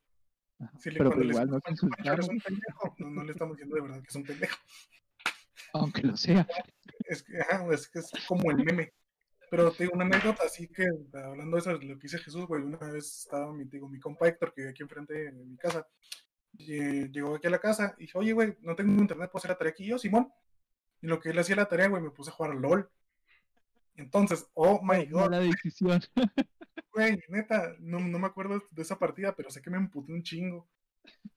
Pero 0.84 1.22
igual 1.22 1.50
no 1.50 1.60
te 1.60 1.62
"Pancho, 1.74 1.86
eres 1.86 2.26
insultamos. 2.26 2.28
un 2.28 2.40
pendejo", 2.40 2.94
no, 2.98 3.10
no 3.10 3.24
le 3.24 3.32
estamos 3.32 3.56
diciendo 3.56 3.76
de 3.76 3.82
verdad 3.82 4.00
que 4.00 4.08
es 4.08 4.14
un 4.16 4.24
pendejo. 4.24 4.56
Aunque 5.74 6.02
lo 6.02 6.16
sea. 6.16 6.46
Es 7.04 7.22
que, 7.22 7.38
ajá, 7.40 7.66
es 7.72 7.88
que 7.88 7.98
es 8.00 8.10
como 8.26 8.50
el 8.50 8.58
meme. 8.64 8.92
Pero 9.50 9.72
tengo 9.72 9.92
una 9.94 10.04
anécdota, 10.04 10.44
así 10.44 10.68
que 10.68 10.86
hablando 11.12 11.56
de 11.56 11.60
eso, 11.60 11.72
lo 11.72 11.78
que 11.78 12.02
dice 12.02 12.18
Jesús, 12.18 12.46
güey, 12.46 12.62
una 12.62 12.78
vez 12.78 13.22
estaba 13.24 13.52
mi, 13.52 13.64
digo, 13.64 13.88
mi 13.88 13.98
compa 13.98 14.28
Héctor, 14.28 14.52
que 14.54 14.60
vive 14.62 14.70
aquí 14.70 14.82
enfrente 14.82 15.12
de 15.12 15.32
mi 15.32 15.56
casa, 15.56 15.88
y 16.52 17.08
llegó 17.10 17.34
aquí 17.34 17.46
a 17.48 17.50
la 17.50 17.58
casa 17.58 17.94
y 17.98 18.02
dije, 18.02 18.16
oye, 18.18 18.32
güey, 18.32 18.56
no 18.60 18.76
tengo 18.76 18.92
internet, 19.00 19.30
¿puedo 19.30 19.40
hacer 19.40 19.50
la 19.50 19.58
tarea 19.58 19.72
aquí? 19.72 19.84
Y 19.84 19.88
yo, 19.88 19.98
Simón. 19.98 20.32
Y 21.02 21.06
lo 21.08 21.18
que 21.18 21.30
él 21.30 21.38
hacía 21.38 21.56
la 21.56 21.66
tarea, 21.66 21.88
güey, 21.88 22.02
me 22.02 22.10
puse 22.10 22.30
a 22.30 22.34
jugar 22.34 22.52
a 22.52 22.54
LOL. 22.54 22.88
Entonces, 23.96 24.46
oh 24.54 24.80
my 24.82 25.06
god. 25.06 25.30
La 25.30 25.40
decisión. 25.40 26.00
Güey, 26.92 27.22
neta, 27.28 27.76
no, 27.78 28.00
no 28.00 28.18
me 28.18 28.26
acuerdo 28.26 28.62
de 28.70 28.82
esa 28.82 28.98
partida, 28.98 29.34
pero 29.36 29.50
sé 29.50 29.62
que 29.62 29.70
me 29.70 29.76
emputé 29.76 30.12
un 30.12 30.22
chingo. 30.22 30.68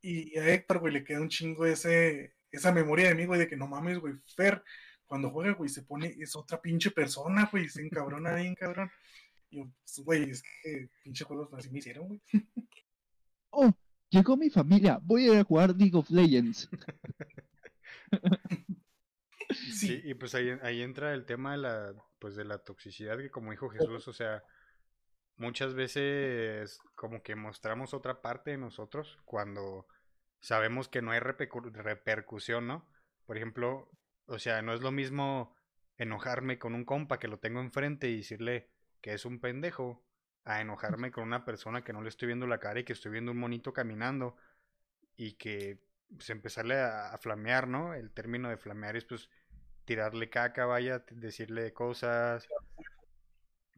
Y 0.01 0.37
a 0.37 0.53
Héctor, 0.53 0.79
güey, 0.79 0.93
le 0.93 1.03
queda 1.03 1.21
un 1.21 1.29
chingo 1.29 1.65
ese, 1.65 2.33
esa 2.51 2.71
memoria 2.71 3.09
de 3.09 3.15
mí, 3.15 3.25
güey, 3.25 3.39
de 3.39 3.47
que 3.47 3.55
no 3.55 3.67
mames, 3.67 3.99
güey, 3.99 4.15
Fer, 4.35 4.63
cuando 5.05 5.29
juega, 5.29 5.53
güey, 5.53 5.69
se 5.69 5.83
pone, 5.83 6.15
es 6.19 6.35
otra 6.35 6.61
pinche 6.61 6.91
persona, 6.91 7.47
güey, 7.51 7.69
se 7.69 7.81
encabrona 7.81 8.35
bien, 8.35 8.55
cabrón. 8.55 8.89
Y 9.49 9.57
yo, 9.57 9.71
pues, 9.83 9.99
güey, 10.05 10.29
es 10.29 10.43
que 10.43 10.89
pinche 11.03 11.23
juegos 11.23 11.53
así 11.53 11.69
me 11.69 11.79
hicieron, 11.79 12.07
güey. 12.07 12.21
Oh, 13.55 13.71
llegó 14.09 14.35
mi 14.35 14.49
familia, 14.49 14.99
voy 15.03 15.29
a 15.29 15.33
ir 15.33 15.39
a 15.39 15.43
jugar 15.43 15.75
League 15.77 15.95
of 15.95 16.09
Legends. 16.09 16.67
Sí, 19.51 19.87
Sí, 19.87 20.01
y 20.03 20.13
pues 20.15 20.33
ahí, 20.33 20.49
ahí 20.63 20.81
entra 20.81 21.13
el 21.13 21.25
tema 21.25 21.51
de 21.51 21.57
la, 21.59 21.93
pues 22.17 22.35
de 22.35 22.45
la 22.45 22.57
toxicidad 22.57 23.17
que 23.17 23.29
como 23.29 23.51
dijo 23.51 23.69
Jesús, 23.69 24.07
o 24.07 24.13
sea, 24.13 24.43
muchas 25.43 25.73
veces 25.75 26.79
como 26.95 27.23
que 27.23 27.35
mostramos 27.35 27.93
otra 27.93 28.21
parte 28.21 28.51
de 28.51 28.57
nosotros 28.57 29.19
cuando 29.25 29.87
sabemos 30.41 30.89
que 30.89 31.01
no 31.01 31.11
hay 31.11 31.19
repercu- 31.19 31.71
repercusión, 31.73 32.67
¿no? 32.67 32.87
Por 33.25 33.37
ejemplo, 33.37 33.91
o 34.27 34.39
sea, 34.39 34.61
no 34.61 34.73
es 34.73 34.81
lo 34.81 34.91
mismo 34.91 35.55
enojarme 35.97 36.59
con 36.59 36.75
un 36.75 36.85
compa 36.85 37.19
que 37.19 37.27
lo 37.27 37.39
tengo 37.39 37.61
enfrente 37.61 38.09
y 38.09 38.17
decirle 38.17 38.69
que 39.01 39.13
es 39.13 39.25
un 39.25 39.39
pendejo, 39.39 40.03
a 40.45 40.61
enojarme 40.61 41.11
con 41.11 41.23
una 41.23 41.45
persona 41.45 41.83
que 41.85 41.93
no 41.93 42.01
le 42.01 42.09
estoy 42.09 42.27
viendo 42.27 42.47
la 42.47 42.59
cara 42.59 42.79
y 42.81 42.83
que 42.83 42.93
estoy 42.93 43.11
viendo 43.13 43.31
un 43.31 43.39
monito 43.39 43.71
caminando 43.73 44.35
y 45.17 45.33
que 45.33 45.79
pues 46.15 46.29
empezarle 46.29 46.75
a, 46.79 47.13
a 47.13 47.17
flamear, 47.17 47.67
¿no? 47.67 47.93
El 47.93 48.11
término 48.11 48.49
de 48.49 48.57
flamear 48.57 48.95
es 48.97 49.05
pues 49.05 49.29
tirarle 49.85 50.29
caca, 50.29 50.65
vaya, 50.65 51.05
decirle 51.11 51.73
cosas. 51.73 52.47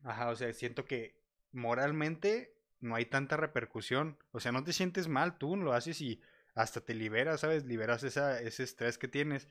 Ajá, 0.03 0.29
o 0.29 0.35
sea, 0.35 0.53
siento 0.53 0.85
que 0.85 1.15
moralmente 1.55 2.55
no 2.79 2.95
hay 2.95 3.05
tanta 3.05 3.37
repercusión. 3.37 4.17
O 4.31 4.39
sea, 4.39 4.51
no 4.51 4.63
te 4.63 4.73
sientes 4.73 5.07
mal, 5.07 5.37
tú 5.37 5.55
lo 5.57 5.73
haces 5.73 6.01
y 6.01 6.21
hasta 6.53 6.81
te 6.81 6.93
liberas, 6.95 7.41
¿sabes? 7.41 7.65
Liberas 7.65 8.03
esa, 8.03 8.39
ese 8.41 8.63
estrés 8.63 8.97
que 8.97 9.07
tienes. 9.07 9.47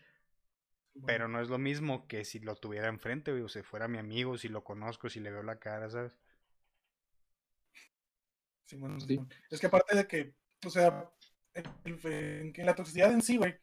Pero 1.06 1.26
no 1.28 1.40
es 1.40 1.48
lo 1.48 1.58
mismo 1.58 2.06
que 2.06 2.24
si 2.24 2.38
lo 2.38 2.54
tuviera 2.54 2.88
enfrente, 2.88 3.32
güey, 3.32 3.42
o 3.42 3.48
si 3.48 3.62
fuera 3.62 3.88
mi 3.88 3.98
amigo, 3.98 4.38
si 4.38 4.48
lo 4.48 4.62
conozco, 4.62 5.08
si 5.08 5.18
le 5.20 5.30
veo 5.32 5.42
la 5.42 5.58
cara, 5.58 5.90
¿sabes? 5.90 6.16
Sí. 7.72 8.76
Simón. 8.76 9.28
Es 9.50 9.60
que 9.60 9.66
aparte 9.66 9.96
de 9.96 10.06
que, 10.06 10.34
o 10.64 10.70
sea, 10.70 11.10
el- 11.54 11.98
el- 12.04 12.52
que 12.52 12.64
la 12.64 12.74
toxicidad 12.74 13.12
en 13.12 13.22
sí, 13.22 13.36
güey, 13.36 13.56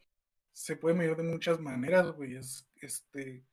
se 0.51 0.75
puede 0.75 0.95
medir 0.95 1.15
de 1.15 1.23
muchas 1.23 1.59
maneras, 1.59 2.11
güey. 2.11 2.35
Es 2.35 2.67
este 2.81 3.45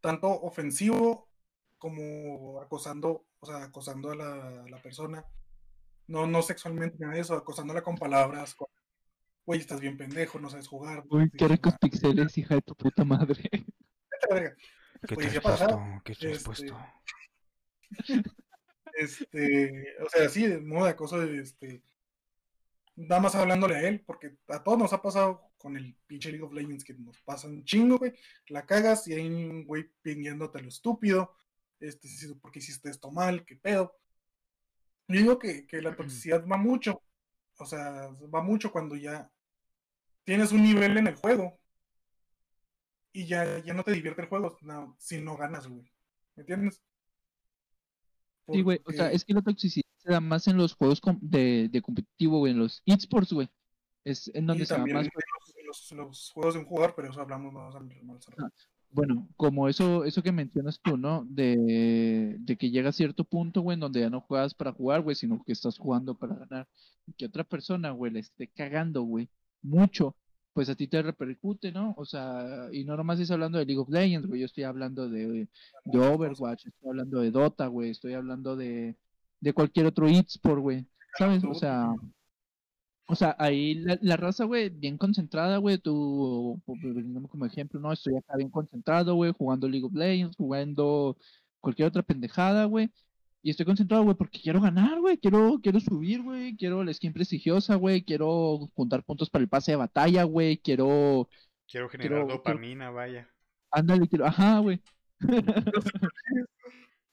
tanto 0.00 0.28
ofensivo 0.28 1.28
como 1.78 2.60
acosando, 2.60 3.26
o 3.42 3.46
sea, 3.46 3.64
acosando 3.64 4.12
a 4.12 4.14
la, 4.14 4.62
a 4.62 4.68
la 4.68 4.80
persona. 4.80 5.24
No, 6.06 6.26
no 6.26 6.42
sexualmente 6.42 6.96
ni 6.98 7.02
nada 7.02 7.14
de 7.14 7.20
eso, 7.20 7.34
acosándola 7.34 7.82
con 7.82 7.96
palabras, 7.96 8.54
con, 8.54 8.68
güey, 9.44 9.58
estás 9.60 9.80
bien 9.80 9.96
pendejo, 9.96 10.38
no 10.38 10.48
sabes 10.48 10.68
jugar. 10.68 11.02
Uy, 11.10 11.28
qué 11.36 11.48
ricos 11.48 11.74
"Ah, 11.74 11.78
pixeles, 11.80 12.38
hija 12.38 12.54
de 12.54 12.62
tu 12.62 12.76
puta 12.76 13.04
madre. 13.04 13.42
vete 13.50 13.66
a 14.22 14.28
la 14.28 14.34
verga". 14.34 14.56
¿Qué 15.08 15.14
Pues, 15.16 15.32
ya 15.32 15.40
pasado, 15.40 15.82
¿Qué 16.04 16.14
te 16.14 16.28
has 16.28 16.36
este, 16.36 16.44
puesto? 16.44 16.78
Este, 18.94 19.86
o 20.04 20.08
sea, 20.10 20.28
sí, 20.28 20.46
de 20.46 20.60
modo 20.60 20.84
de 20.84 20.90
acoso, 20.90 21.18
de, 21.18 21.40
este, 21.40 21.82
nada 22.94 23.22
más 23.22 23.34
hablándole 23.34 23.74
a 23.76 23.88
él, 23.88 24.04
porque 24.06 24.36
a 24.48 24.62
todos 24.62 24.78
nos 24.78 24.92
ha 24.92 25.00
pasado 25.00 25.50
con 25.56 25.78
el 25.78 25.96
pinche 26.06 26.30
League 26.30 26.44
of 26.44 26.52
Legends 26.52 26.84
que 26.84 26.92
nos 26.92 27.18
pasa 27.22 27.48
un 27.48 27.64
chingo, 27.64 27.96
güey, 27.96 28.12
la 28.48 28.66
cagas 28.66 29.08
y 29.08 29.14
hay 29.14 29.26
un 29.26 29.64
güey 29.64 29.90
pinguiéndote 30.02 30.60
lo 30.60 30.68
estúpido, 30.68 31.34
este, 31.88 32.08
si- 32.08 32.34
porque 32.36 32.58
hiciste 32.60 32.90
esto 32.90 33.10
mal, 33.10 33.44
qué 33.44 33.56
pedo. 33.56 33.96
Yo 35.08 35.18
digo 35.18 35.38
que, 35.38 35.66
que 35.66 35.82
la 35.82 35.94
toxicidad 35.96 36.44
va 36.46 36.56
mucho, 36.56 37.02
o 37.58 37.66
sea, 37.66 38.08
va 38.34 38.42
mucho 38.42 38.72
cuando 38.72 38.96
ya 38.96 39.30
tienes 40.24 40.52
un 40.52 40.62
nivel 40.62 40.96
en 40.96 41.08
el 41.08 41.16
juego 41.16 41.58
y 43.12 43.26
ya, 43.26 43.58
ya 43.58 43.74
no 43.74 43.82
te 43.84 43.92
divierte 43.92 44.22
el 44.22 44.28
juego 44.28 44.56
no, 44.62 44.96
si 44.98 45.20
no 45.20 45.36
ganas, 45.36 45.66
güey, 45.66 45.90
¿me 46.36 46.42
entiendes? 46.42 46.82
Sí, 48.50 48.62
güey, 48.62 48.80
o 48.84 48.92
sea, 48.92 49.10
es 49.10 49.24
que 49.24 49.34
la 49.34 49.42
toxicidad 49.42 49.86
se 49.98 50.12
da 50.12 50.20
más 50.20 50.46
en 50.46 50.56
los 50.56 50.74
juegos 50.74 51.00
de, 51.20 51.68
de 51.70 51.82
competitivo, 51.82 52.38
güey, 52.38 52.52
en 52.52 52.58
los 52.58 52.82
esports, 52.86 53.32
güey. 53.32 53.48
Es 54.04 54.30
en 54.34 54.46
donde 54.46 54.64
y 54.64 54.66
se 54.66 54.74
da 54.74 54.86
más, 54.86 55.06
en 55.06 55.12
los, 55.14 55.54
en 55.56 55.66
los- 55.66 55.92
en 55.92 55.98
los 55.98 56.30
juegos 56.32 56.54
de 56.54 56.60
un 56.60 56.66
jugador, 56.66 56.94
pero 56.96 57.08
eso 57.10 57.20
hablamos 57.20 57.52
más 57.52 57.74
más 57.74 58.26
Ah, 58.38 58.48
bueno, 58.92 59.28
como 59.36 59.68
eso, 59.68 60.04
eso 60.04 60.22
que 60.22 60.32
mencionas 60.32 60.80
tú, 60.82 60.96
¿no? 60.96 61.24
De, 61.28 62.36
de 62.38 62.56
que 62.56 62.70
llega 62.70 62.90
a 62.90 62.92
cierto 62.92 63.24
punto, 63.24 63.62
güey, 63.62 63.74
en 63.74 63.80
donde 63.80 64.00
ya 64.00 64.10
no 64.10 64.20
juegas 64.20 64.54
para 64.54 64.72
jugar, 64.72 65.00
güey, 65.00 65.16
sino 65.16 65.42
que 65.44 65.52
estás 65.52 65.78
jugando 65.78 66.14
para 66.14 66.36
ganar. 66.36 66.68
Y 67.06 67.14
que 67.14 67.26
otra 67.26 67.44
persona, 67.44 67.90
güey, 67.90 68.12
le 68.12 68.20
esté 68.20 68.48
cagando, 68.48 69.02
güey, 69.02 69.30
mucho, 69.62 70.16
pues 70.52 70.68
a 70.68 70.74
ti 70.74 70.88
te 70.88 71.00
repercute, 71.02 71.72
¿no? 71.72 71.94
O 71.96 72.04
sea, 72.04 72.68
y 72.72 72.84
no 72.84 72.96
nomás 72.96 73.18
estoy 73.18 73.34
hablando 73.34 73.58
de 73.58 73.64
League 73.64 73.80
of 73.80 73.88
Legends, 73.88 74.26
güey, 74.26 74.40
yo 74.40 74.46
estoy 74.46 74.64
hablando 74.64 75.08
de, 75.08 75.48
de 75.86 75.98
Overwatch, 75.98 76.66
estoy 76.66 76.90
hablando 76.90 77.20
de 77.20 77.30
Dota, 77.30 77.66
güey, 77.68 77.90
estoy 77.90 78.12
hablando 78.12 78.56
de, 78.56 78.96
de 79.40 79.52
cualquier 79.54 79.86
otro 79.86 80.06
eSport, 80.06 80.60
güey, 80.60 80.86
¿sabes? 81.16 81.42
O 81.44 81.54
sea, 81.54 81.88
o 83.06 83.14
sea, 83.16 83.36
ahí 83.38 83.74
la, 83.74 83.98
la 84.00 84.16
raza, 84.16 84.44
güey, 84.44 84.70
bien 84.70 84.96
concentrada, 84.98 85.58
güey, 85.58 85.78
tú, 85.78 86.60
poniéndome 86.64 87.28
como 87.28 87.44
ejemplo, 87.46 87.78
¿no? 87.80 87.92
Estoy 87.92 88.16
acá 88.16 88.36
bien 88.36 88.50
concentrado, 88.50 89.14
güey, 89.14 89.32
jugando 89.36 89.68
League 89.68 89.84
of 89.86 89.92
Legends, 89.94 90.36
jugando 90.36 91.16
cualquier 91.60 91.88
otra 91.88 92.02
pendejada, 92.02 92.64
güey. 92.64 92.90
Y 93.42 93.50
estoy 93.50 93.66
concentrado, 93.66 94.04
güey, 94.04 94.16
porque 94.16 94.40
quiero 94.40 94.60
ganar, 94.60 95.00
güey, 95.00 95.18
quiero, 95.18 95.58
quiero 95.62 95.80
subir, 95.80 96.22
güey, 96.22 96.56
quiero 96.56 96.84
la 96.84 96.94
skin 96.94 97.12
prestigiosa, 97.12 97.74
güey, 97.74 98.02
quiero 98.04 98.70
juntar 98.74 99.02
puntos 99.04 99.28
para 99.30 99.42
el 99.42 99.48
pase 99.48 99.72
de 99.72 99.76
batalla, 99.76 100.22
güey, 100.24 100.58
quiero, 100.58 101.28
Quiero 101.68 101.88
generar 101.88 102.20
quiero- 102.24 102.34
dopamina, 102.38 102.90
vaya. 102.90 103.28
ándale, 103.70 104.06
quiero, 104.08 104.26
ajá, 104.26 104.58
güey. 104.60 104.80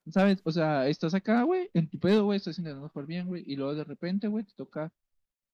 ¿Sabes? 0.08 0.42
O 0.44 0.52
sea, 0.52 0.88
estás 0.88 1.14
acá, 1.14 1.44
güey, 1.44 1.70
en 1.74 1.88
tu 1.90 2.00
pedo, 2.00 2.26
güey, 2.26 2.38
estás 2.38 2.58
intentando 2.58 2.90
jugar 2.90 3.06
bien, 3.08 3.28
güey, 3.28 3.44
y 3.46 3.56
luego 3.56 3.76
de 3.76 3.84
repente, 3.84 4.28
güey, 4.28 4.44
te 4.44 4.54
toca 4.56 4.92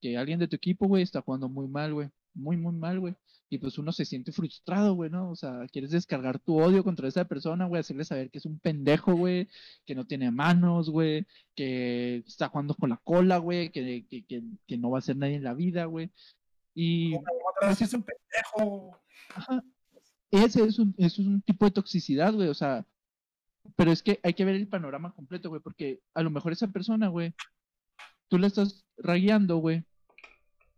que 0.01 0.17
alguien 0.17 0.39
de 0.39 0.47
tu 0.47 0.55
equipo, 0.55 0.87
güey, 0.87 1.03
está 1.03 1.21
jugando 1.21 1.49
muy 1.49 1.67
mal, 1.67 1.93
güey, 1.93 2.09
muy, 2.33 2.57
muy 2.57 2.73
mal, 2.73 2.99
güey, 2.99 3.15
y 3.49 3.57
pues 3.57 3.77
uno 3.77 3.91
se 3.91 4.05
siente 4.05 4.31
frustrado, 4.31 4.95
güey, 4.95 5.09
¿no? 5.09 5.29
O 5.29 5.35
sea, 5.35 5.67
quieres 5.71 5.91
descargar 5.91 6.39
tu 6.39 6.59
odio 6.59 6.83
contra 6.83 7.07
esa 7.07 7.25
persona, 7.25 7.65
güey, 7.65 7.79
hacerle 7.79 8.03
saber 8.03 8.29
que 8.31 8.39
es 8.39 8.45
un 8.45 8.59
pendejo, 8.59 9.13
güey, 9.15 9.47
que 9.85 9.95
no 9.95 10.05
tiene 10.05 10.31
manos, 10.31 10.89
güey, 10.89 11.25
que 11.55 12.17
está 12.27 12.49
jugando 12.49 12.75
con 12.75 12.89
la 12.89 12.97
cola, 12.97 13.37
güey, 13.37 13.71
que, 13.71 14.05
que, 14.09 14.25
que, 14.25 14.43
que 14.67 14.77
no 14.77 14.89
va 14.89 14.99
a 14.99 15.01
ser 15.01 15.17
nadie 15.17 15.35
en 15.35 15.43
la 15.43 15.53
vida, 15.53 15.85
güey. 15.85 16.11
Y 16.73 17.15
otra 17.15 17.69
vez 17.69 17.81
es 17.81 17.93
un 17.93 18.03
pendejo. 18.03 18.99
Ajá. 19.35 19.63
Ese 20.31 20.63
es 20.63 20.79
un, 20.79 20.93
es 20.97 21.19
un 21.19 21.41
tipo 21.41 21.65
de 21.65 21.71
toxicidad, 21.71 22.33
güey, 22.33 22.49
o 22.49 22.53
sea, 22.53 22.85
pero 23.75 23.91
es 23.91 24.03
que 24.03 24.19
hay 24.23 24.33
que 24.33 24.45
ver 24.45 24.55
el 24.55 24.67
panorama 24.67 25.13
completo, 25.13 25.49
güey, 25.49 25.61
porque 25.61 26.01
a 26.13 26.23
lo 26.23 26.29
mejor 26.29 26.51
esa 26.51 26.67
persona, 26.67 27.07
güey, 27.07 27.33
tú 28.27 28.37
la 28.37 28.47
estás 28.47 28.84
ragueando, 28.97 29.57
güey, 29.57 29.83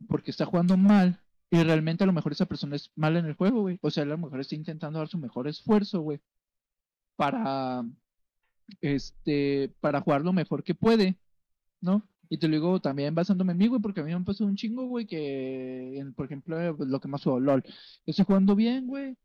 porque 0.07 0.31
está 0.31 0.45
jugando 0.45 0.77
mal, 0.77 1.19
y 1.49 1.63
realmente 1.63 2.03
a 2.03 2.07
lo 2.07 2.13
mejor 2.13 2.31
esa 2.33 2.45
persona 2.45 2.75
es 2.75 2.91
mala 2.95 3.19
en 3.19 3.25
el 3.25 3.35
juego, 3.35 3.61
güey, 3.61 3.79
o 3.81 3.89
sea, 3.91 4.03
a 4.03 4.07
lo 4.07 4.17
mejor 4.17 4.39
está 4.39 4.55
intentando 4.55 4.99
dar 4.99 5.07
su 5.07 5.17
mejor 5.17 5.47
esfuerzo, 5.47 6.01
güey, 6.01 6.19
para, 7.15 7.83
este, 8.81 9.73
para 9.79 10.01
jugar 10.01 10.21
lo 10.23 10.33
mejor 10.33 10.63
que 10.63 10.75
puede, 10.75 11.17
¿no? 11.81 12.07
Y 12.29 12.37
te 12.37 12.47
lo 12.47 12.55
digo 12.55 12.81
también 12.81 13.15
basándome 13.15 13.53
en 13.53 13.57
mí, 13.57 13.67
güey, 13.67 13.81
porque 13.81 14.01
a 14.01 14.03
mí 14.03 14.13
me 14.13 14.23
pasó 14.23 14.45
un 14.45 14.55
chingo, 14.55 14.85
güey, 14.85 15.05
que, 15.05 16.05
por 16.15 16.25
ejemplo, 16.25 16.59
eh, 16.61 16.75
lo 16.77 16.99
que 16.99 17.07
más 17.07 17.23
juego, 17.23 17.39
LOL. 17.39 17.63
Estoy 18.05 18.25
jugando 18.25 18.55
bien, 18.55 18.87
güey. 18.87 19.15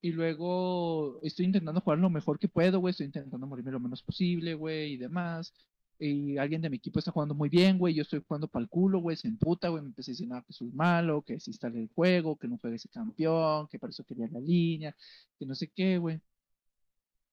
Y 0.00 0.12
luego 0.12 1.20
estoy 1.22 1.46
intentando 1.46 1.80
jugar 1.80 1.98
lo 1.98 2.10
mejor 2.10 2.38
que 2.38 2.48
puedo, 2.48 2.80
güey. 2.80 2.90
Estoy 2.92 3.06
intentando 3.06 3.46
morirme 3.46 3.72
lo 3.72 3.80
menos 3.80 4.02
posible, 4.02 4.54
güey, 4.54 4.94
y 4.94 4.96
demás. 4.96 5.54
Y 6.00 6.38
alguien 6.38 6.62
de 6.62 6.70
mi 6.70 6.76
equipo 6.76 6.98
está 7.00 7.10
jugando 7.10 7.34
muy 7.34 7.48
bien, 7.48 7.76
güey. 7.78 7.92
Yo 7.94 8.02
estoy 8.02 8.22
jugando 8.26 8.46
para 8.48 8.62
el 8.62 8.68
culo, 8.68 9.00
güey. 9.00 9.16
Se 9.16 9.26
emputa, 9.28 9.68
güey. 9.68 9.82
Me 9.82 9.88
empieza 9.88 10.10
a 10.10 10.12
decir 10.12 10.28
"No, 10.28 10.44
que 10.44 10.52
soy 10.52 10.70
malo, 10.70 11.22
que 11.22 11.32
desinstale 11.34 11.80
el 11.80 11.88
juego, 11.88 12.36
que 12.36 12.46
no 12.48 12.56
juegue 12.58 12.76
ese 12.76 12.88
campeón, 12.88 13.66
que 13.68 13.78
para 13.78 13.90
eso 13.90 14.04
quería 14.04 14.28
la 14.28 14.40
línea, 14.40 14.94
que 15.38 15.44
no 15.46 15.54
sé 15.54 15.68
qué, 15.68 15.98
güey. 15.98 16.20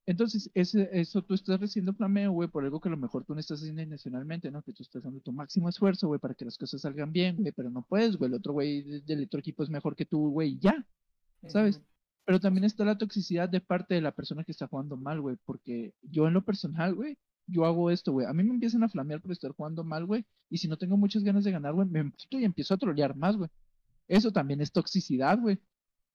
Entonces, 0.08 0.52
ese, 0.54 0.88
eso 0.94 1.24
tú 1.24 1.34
estás 1.34 1.60
recibiendo 1.60 1.94
flameo, 1.94 2.32
güey, 2.32 2.48
por 2.48 2.64
algo 2.64 2.80
que 2.80 2.90
a 2.90 2.92
lo 2.92 2.98
mejor 2.98 3.24
tú 3.26 3.34
no 3.34 3.40
estás 3.40 3.60
haciendo 3.60 3.82
intencionalmente, 3.82 4.52
¿no? 4.52 4.62
Que 4.62 4.72
tú 4.72 4.84
estás 4.84 5.02
dando 5.02 5.20
tu 5.20 5.32
máximo 5.32 5.68
esfuerzo, 5.68 6.08
güey, 6.08 6.20
para 6.20 6.36
que 6.36 6.46
las 6.46 6.58
cosas 6.60 6.82
salgan 6.82 7.12
bien, 7.12 7.38
güey, 7.38 7.52
pero 7.52 7.72
no 7.72 7.82
puedes, 7.82 8.16
güey. 8.16 8.30
El 8.30 8.36
otro 8.36 8.54
güey 8.54 8.84
de- 8.84 9.02
del 9.02 9.24
otro 9.24 9.40
equipo 9.40 9.64
es 9.64 9.70
mejor 9.70 9.96
que 9.96 10.06
tú, 10.06 10.30
güey, 10.30 10.58
ya. 10.60 10.86
¿sabes? 11.48 11.82
pero 12.28 12.40
también 12.40 12.64
está 12.64 12.84
la 12.86 12.98
toxicidad 12.98 13.48
de 13.48 13.62
parte 13.62 13.94
de 13.94 14.02
la 14.02 14.12
persona 14.12 14.44
que 14.44 14.52
está 14.52 14.66
jugando 14.68 14.98
mal, 14.98 15.22
güey, 15.22 15.38
porque 15.46 15.94
yo 16.02 16.28
en 16.28 16.34
lo 16.34 16.44
personal, 16.44 16.96
güey, 16.96 17.18
yo 17.48 17.66
hago 17.66 17.92
esto, 17.92 18.12
güey. 18.12 18.26
A 18.26 18.34
mí 18.34 18.44
me 18.44 18.52
empiezan 18.52 18.84
a 18.84 18.90
flamear 18.90 19.22
por 19.22 19.32
estar 19.32 19.52
jugando 19.52 19.84
mal, 19.84 20.06
güey, 20.06 20.26
y 20.50 20.58
si 20.58 20.68
no 20.68 20.78
tengo 20.78 20.98
muchas 20.98 21.24
ganas 21.24 21.44
de 21.44 21.52
ganar, 21.52 21.74
güey, 21.74 21.88
me 21.88 22.00
emputo 22.00 22.40
y 22.40 22.46
empiezo 22.46 22.74
a 22.74 22.78
trolear 22.78 23.16
más, 23.16 23.38
güey. 23.38 23.50
Eso 24.08 24.32
también 24.32 24.62
es 24.62 24.72
toxicidad, 24.72 25.40
güey, 25.40 25.60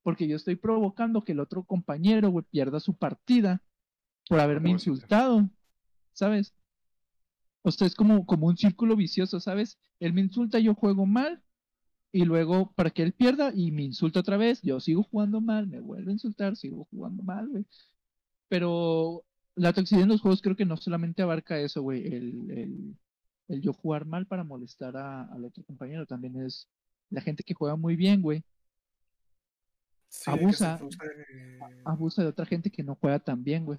porque 0.02 0.28
yo 0.28 0.36
estoy 0.36 0.56
provocando 0.56 1.24
que 1.24 1.32
el 1.32 1.40
otro 1.40 1.64
compañero, 1.64 2.30
güey, 2.30 2.44
pierda 2.50 2.80
su 2.80 2.96
partida 2.96 3.62
por 4.28 4.40
haberme 4.40 4.70
insultado, 4.70 5.48
¿sabes? 6.12 6.54
O 7.62 7.70
sea, 7.70 7.86
es 7.86 7.94
como, 7.94 8.24
como 8.26 8.46
un 8.46 8.56
círculo 8.56 8.96
vicioso, 8.96 9.40
¿sabes? 9.40 9.78
Él 9.98 10.12
me 10.12 10.22
insulta, 10.22 10.58
yo 10.58 10.74
juego 10.74 11.04
mal, 11.04 11.42
y 12.12 12.24
luego 12.24 12.72
para 12.72 12.90
que 12.90 13.02
él 13.02 13.12
pierda 13.12 13.52
y 13.54 13.70
me 13.70 13.82
insulta 13.82 14.20
otra 14.20 14.36
vez, 14.36 14.60
yo 14.62 14.80
sigo 14.80 15.02
jugando 15.04 15.40
mal, 15.40 15.66
me 15.66 15.80
vuelve 15.80 16.10
a 16.10 16.14
insultar, 16.14 16.56
sigo 16.56 16.86
jugando 16.90 17.22
mal, 17.22 17.48
güey. 17.48 17.66
Pero 18.48 19.24
la 19.56 19.72
toxicidad 19.72 20.02
en 20.04 20.08
los 20.10 20.20
juegos 20.20 20.40
creo 20.42 20.56
que 20.56 20.64
no 20.64 20.76
solamente 20.76 21.22
abarca 21.22 21.58
eso, 21.60 21.82
güey, 21.82 22.06
el, 22.06 22.50
el, 22.50 22.96
el 23.48 23.60
yo 23.60 23.72
jugar 23.72 24.06
mal 24.06 24.26
para 24.26 24.44
molestar 24.44 24.96
a- 24.96 25.24
al 25.24 25.44
otro 25.44 25.62
compañero, 25.64 26.06
también 26.06 26.40
es 26.40 26.68
la 27.10 27.20
gente 27.20 27.42
que 27.42 27.54
juega 27.54 27.76
muy 27.76 27.96
bien, 27.96 28.22
güey, 28.22 28.42
Sí, 30.12 30.28
Abusa. 30.28 30.80
eh, 30.82 31.58
abusa 31.84 32.22
de 32.22 32.28
otra 32.28 32.44
gente 32.44 32.68
que 32.70 32.82
no 32.82 32.96
juega 32.96 33.20
tan 33.20 33.44
bien, 33.44 33.64
güey. 33.64 33.78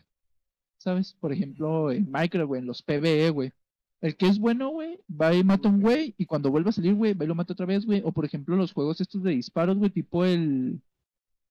¿Sabes? 0.78 1.14
Por 1.20 1.34
ejemplo, 1.34 1.92
en 1.92 2.10
Minecraft, 2.10 2.48
güey, 2.48 2.62
en 2.62 2.68
los 2.68 2.82
PvE, 2.82 3.30
güey. 3.32 3.52
El 4.00 4.16
que 4.16 4.28
es 4.28 4.40
bueno, 4.40 4.70
güey, 4.70 4.98
va 5.10 5.34
y 5.36 5.44
mata 5.44 5.68
a 5.68 5.72
un 5.72 5.82
güey 5.82 6.16
y 6.18 6.26
cuando 6.26 6.50
vuelve 6.50 6.70
a 6.70 6.72
salir, 6.74 6.96
güey, 6.96 7.14
va 7.14 7.26
y 7.26 7.28
lo 7.28 7.36
mata 7.36 7.52
otra 7.54 7.66
vez, 7.66 7.86
güey. 7.86 8.02
O 8.06 8.14
por 8.14 8.24
ejemplo, 8.26 8.56
los 8.56 8.72
juegos 8.72 9.02
estos 9.02 9.22
de 9.24 9.32
disparos, 9.32 9.78
güey, 9.78 9.92
tipo 9.92 10.24
el... 10.24 10.82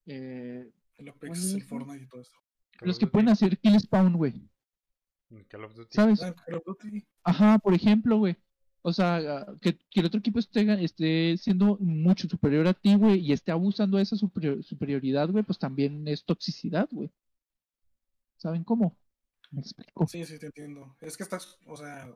eh, 0.07 0.67
el 0.97 1.09
Apex, 1.11 1.39
¿cuál 1.39 1.55
el? 1.57 1.63
Fortnite 1.63 2.05
y 2.05 2.09
todo 2.09 2.23
eso. 2.23 2.33
Los 2.83 2.99
que 2.99 3.07
pueden 3.07 3.29
hacer 3.29 3.59
kill 3.59 3.79
spawn, 3.81 4.15
güey. 4.17 4.49
Call 5.49 5.65
of 5.65 5.75
Duty. 5.75 5.89
¿Sabes? 5.95 6.23
Ah, 6.23 6.35
Call 6.35 6.57
of 6.57 6.65
Duty. 6.65 7.07
Ajá, 7.25 7.59
por 7.59 7.75
ejemplo, 7.75 8.19
güey. 8.19 8.37
O 8.83 8.93
sea, 8.93 9.47
que, 9.61 9.77
que 9.91 10.01
el 10.01 10.07
otro 10.07 10.21
equipo 10.21 10.39
esté, 10.39 10.83
esté 10.83 11.37
siendo 11.37 11.77
mucho 11.81 12.27
superior 12.29 12.67
a 12.67 12.73
ti, 12.75 12.95
güey, 12.97 13.21
y 13.21 13.33
esté 13.33 13.53
abusando 13.53 13.99
de 13.99 14.05
esa 14.05 14.17
superior- 14.17 14.63
superioridad, 14.63 15.29
güey, 15.29 15.45
pues 15.45 15.59
también 15.59 16.09
es 16.09 16.25
toxicidad, 16.25 16.89
güey. 16.91 17.11
¿Saben 18.39 18.65
cómo? 18.65 18.97
Me 19.51 19.61
explico. 19.61 20.07
Sí, 20.07 20.25
sí, 20.25 20.39
te 20.39 20.47
entiendo. 20.47 20.97
Es 21.01 21.17
que 21.17 21.25
estás, 21.25 21.59
o 21.67 21.77
sea, 21.77 22.09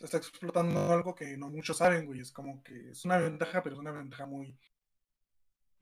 está 0.00 0.16
explotando 0.16 0.80
algo 0.92 1.14
que 1.14 1.36
no 1.36 1.48
muchos 1.48 1.76
saben, 1.76 2.06
güey. 2.06 2.20
Es 2.20 2.32
como 2.32 2.62
que 2.64 2.90
es 2.90 3.04
una 3.04 3.18
ventaja, 3.18 3.62
pero 3.62 3.76
es 3.76 3.80
una 3.80 3.92
ventaja 3.92 4.26
muy. 4.26 4.58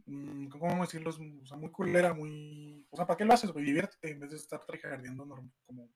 Mm, 0.07 0.49
¿Cómo 0.49 0.83
decirlo? 0.83 1.11
O 1.11 1.47
sea, 1.47 1.57
muy 1.57 1.71
culera, 1.71 2.13
muy. 2.15 2.87
O 2.91 2.97
sea, 2.97 3.07
¿para 3.07 3.17
qué 3.17 3.25
lo 3.25 3.33
haces, 3.35 3.51
güey? 3.51 3.65
Diviértete 3.65 4.11
en 4.11 4.21
vez 4.21 4.31
de 4.31 4.37
estar 4.37 4.65
tryhardeando 4.65 5.25
norm- 5.25 5.53
como 5.67 5.89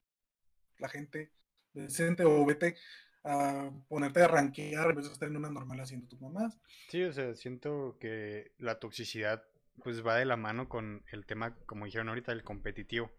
la 0.78 0.88
gente 0.88 1.32
decente 1.72 2.24
o 2.24 2.44
vete 2.44 2.76
a 3.24 3.70
ponerte 3.88 4.22
a 4.22 4.28
rankear 4.28 4.90
en 4.90 4.96
vez 4.96 5.06
de 5.06 5.12
estar 5.12 5.28
en 5.28 5.36
una 5.36 5.50
normal 5.50 5.80
haciendo 5.80 6.06
tus 6.06 6.20
mamás. 6.20 6.58
Sí, 6.88 7.02
o 7.02 7.12
sea, 7.12 7.34
siento 7.34 7.96
que 7.98 8.52
la 8.58 8.78
toxicidad 8.78 9.42
pues 9.82 10.06
va 10.06 10.16
de 10.16 10.24
la 10.24 10.36
mano 10.36 10.68
con 10.68 11.04
el 11.12 11.26
tema, 11.26 11.54
como 11.66 11.84
dijeron 11.84 12.08
ahorita, 12.08 12.32
el 12.32 12.44
competitivo. 12.44 13.10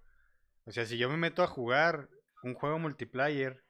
O 0.66 0.72
sea, 0.72 0.86
si 0.86 0.98
yo 0.98 1.10
me 1.10 1.18
meto 1.18 1.44
a 1.44 1.48
jugar 1.48 2.10
un 2.44 2.54
juego 2.56 2.80
multiplayer, 2.80 3.64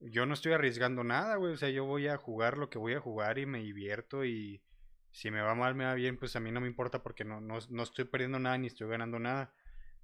yo 0.00 0.26
no 0.26 0.34
estoy 0.34 0.52
arriesgando 0.52 1.04
nada, 1.04 1.36
güey. 1.36 1.52
O 1.52 1.56
sea, 1.56 1.70
yo 1.70 1.84
voy 1.84 2.08
a 2.08 2.16
jugar 2.16 2.56
lo 2.56 2.70
que 2.70 2.78
voy 2.78 2.94
a 2.94 3.00
jugar 3.00 3.38
y 3.38 3.46
me 3.46 3.58
divierto 3.62 4.24
y 4.24 4.62
si 5.10 5.30
me 5.30 5.40
va 5.40 5.54
mal, 5.54 5.74
me 5.74 5.84
va 5.84 5.94
bien, 5.94 6.18
pues 6.18 6.36
a 6.36 6.40
mí 6.40 6.50
no 6.50 6.60
me 6.60 6.66
importa 6.66 7.02
porque 7.02 7.24
no, 7.24 7.40
no, 7.40 7.58
no 7.70 7.82
estoy 7.82 8.04
perdiendo 8.04 8.38
nada 8.38 8.58
ni 8.58 8.66
estoy 8.66 8.88
ganando 8.88 9.18
nada. 9.18 9.52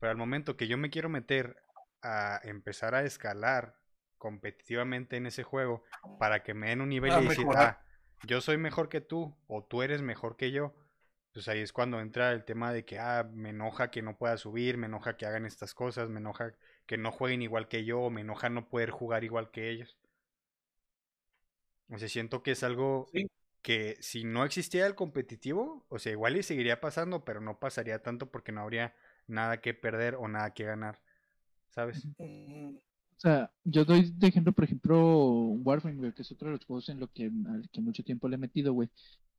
Pero 0.01 0.11
al 0.11 0.17
momento 0.17 0.57
que 0.57 0.67
yo 0.67 0.77
me 0.77 0.91
quiero 0.91 1.09
meter 1.09 1.57
a 2.03 2.41
empezar 2.45 2.95
a 2.95 3.05
escalar 3.05 3.79
competitivamente 4.19 5.17
en 5.17 5.27
ese 5.27 5.43
juego 5.43 5.85
para 6.19 6.43
que 6.43 6.55
me 6.55 6.69
den 6.69 6.81
un 6.81 6.89
nivel 6.89 7.13
A 7.13 7.21
y 7.21 7.29
decir, 7.29 7.47
ah, 7.57 7.81
yo 8.25 8.41
soy 8.41 8.57
mejor 8.57 8.89
que 8.89 9.01
tú 9.01 9.37
o 9.47 9.65
tú 9.65 9.83
eres 9.83 10.03
mejor 10.03 10.37
que 10.37 10.51
yo, 10.51 10.75
pues 11.33 11.49
ahí 11.49 11.61
es 11.61 11.73
cuando 11.73 12.01
entra 12.01 12.33
el 12.33 12.45
tema 12.45 12.73
de 12.73 12.85
que, 12.85 12.99
ah, 12.99 13.29
me 13.33 13.51
enoja 13.51 13.91
que 13.91 14.03
no 14.03 14.17
pueda 14.17 14.37
subir, 14.37 14.79
me 14.79 14.87
enoja 14.87 15.17
que 15.17 15.27
hagan 15.27 15.47
estas 15.47 15.75
cosas, 15.75 16.09
me 16.09 16.21
enoja 16.21 16.55
que 16.87 16.97
no 16.97 17.13
jueguen 17.13 17.43
igual 17.43 17.69
que 17.69 17.85
yo, 17.85 18.01
o 18.01 18.11
me 18.11 18.23
enoja 18.23 18.49
no 18.49 18.69
poder 18.69 18.91
jugar 18.91 19.25
igual 19.25 19.51
que 19.51 19.71
ellos. 19.71 19.99
O 21.91 21.99
sea, 21.99 22.09
siento 22.09 22.43
que 22.43 22.53
es 22.53 22.63
algo 22.63 23.07
Sí. 23.13 23.29
Que 23.65 23.97
si 24.01 24.25
no 24.25 24.45
existiera 24.45 24.87
el 24.87 24.95
competitivo, 24.95 25.87
o 25.89 25.99
sea, 25.99 26.13
igual 26.13 26.37
y 26.37 26.43
seguiría 26.43 26.83
pasando, 26.83 27.25
pero 27.25 27.41
no 27.41 27.59
pasaría 27.59 28.03
tanto 28.03 28.31
porque 28.31 28.53
no 28.53 28.61
habría 28.61 28.95
nada 29.27 29.63
que 29.63 29.73
perder 29.73 30.17
o 30.17 30.29
nada 30.29 30.53
que 30.53 30.65
ganar, 30.65 31.01
¿sabes? 31.71 32.07
O 32.19 33.17
sea, 33.17 33.51
yo 33.65 33.87
doy 33.87 34.13
de 34.15 34.27
ejemplo, 34.27 34.53
por 34.53 34.65
ejemplo, 34.65 35.25
Warframe, 35.65 35.97
güey, 35.97 36.13
que 36.13 36.21
es 36.21 36.31
otro 36.31 36.49
de 36.49 36.57
los 36.57 36.67
juegos 36.67 36.91
en 36.91 37.01
lo 37.01 37.11
que, 37.11 37.33
al 37.49 37.67
que 37.73 37.81
mucho 37.81 38.05
tiempo 38.05 38.29
le 38.29 38.35
he 38.35 38.39
metido, 38.39 38.75
güey. 38.75 38.91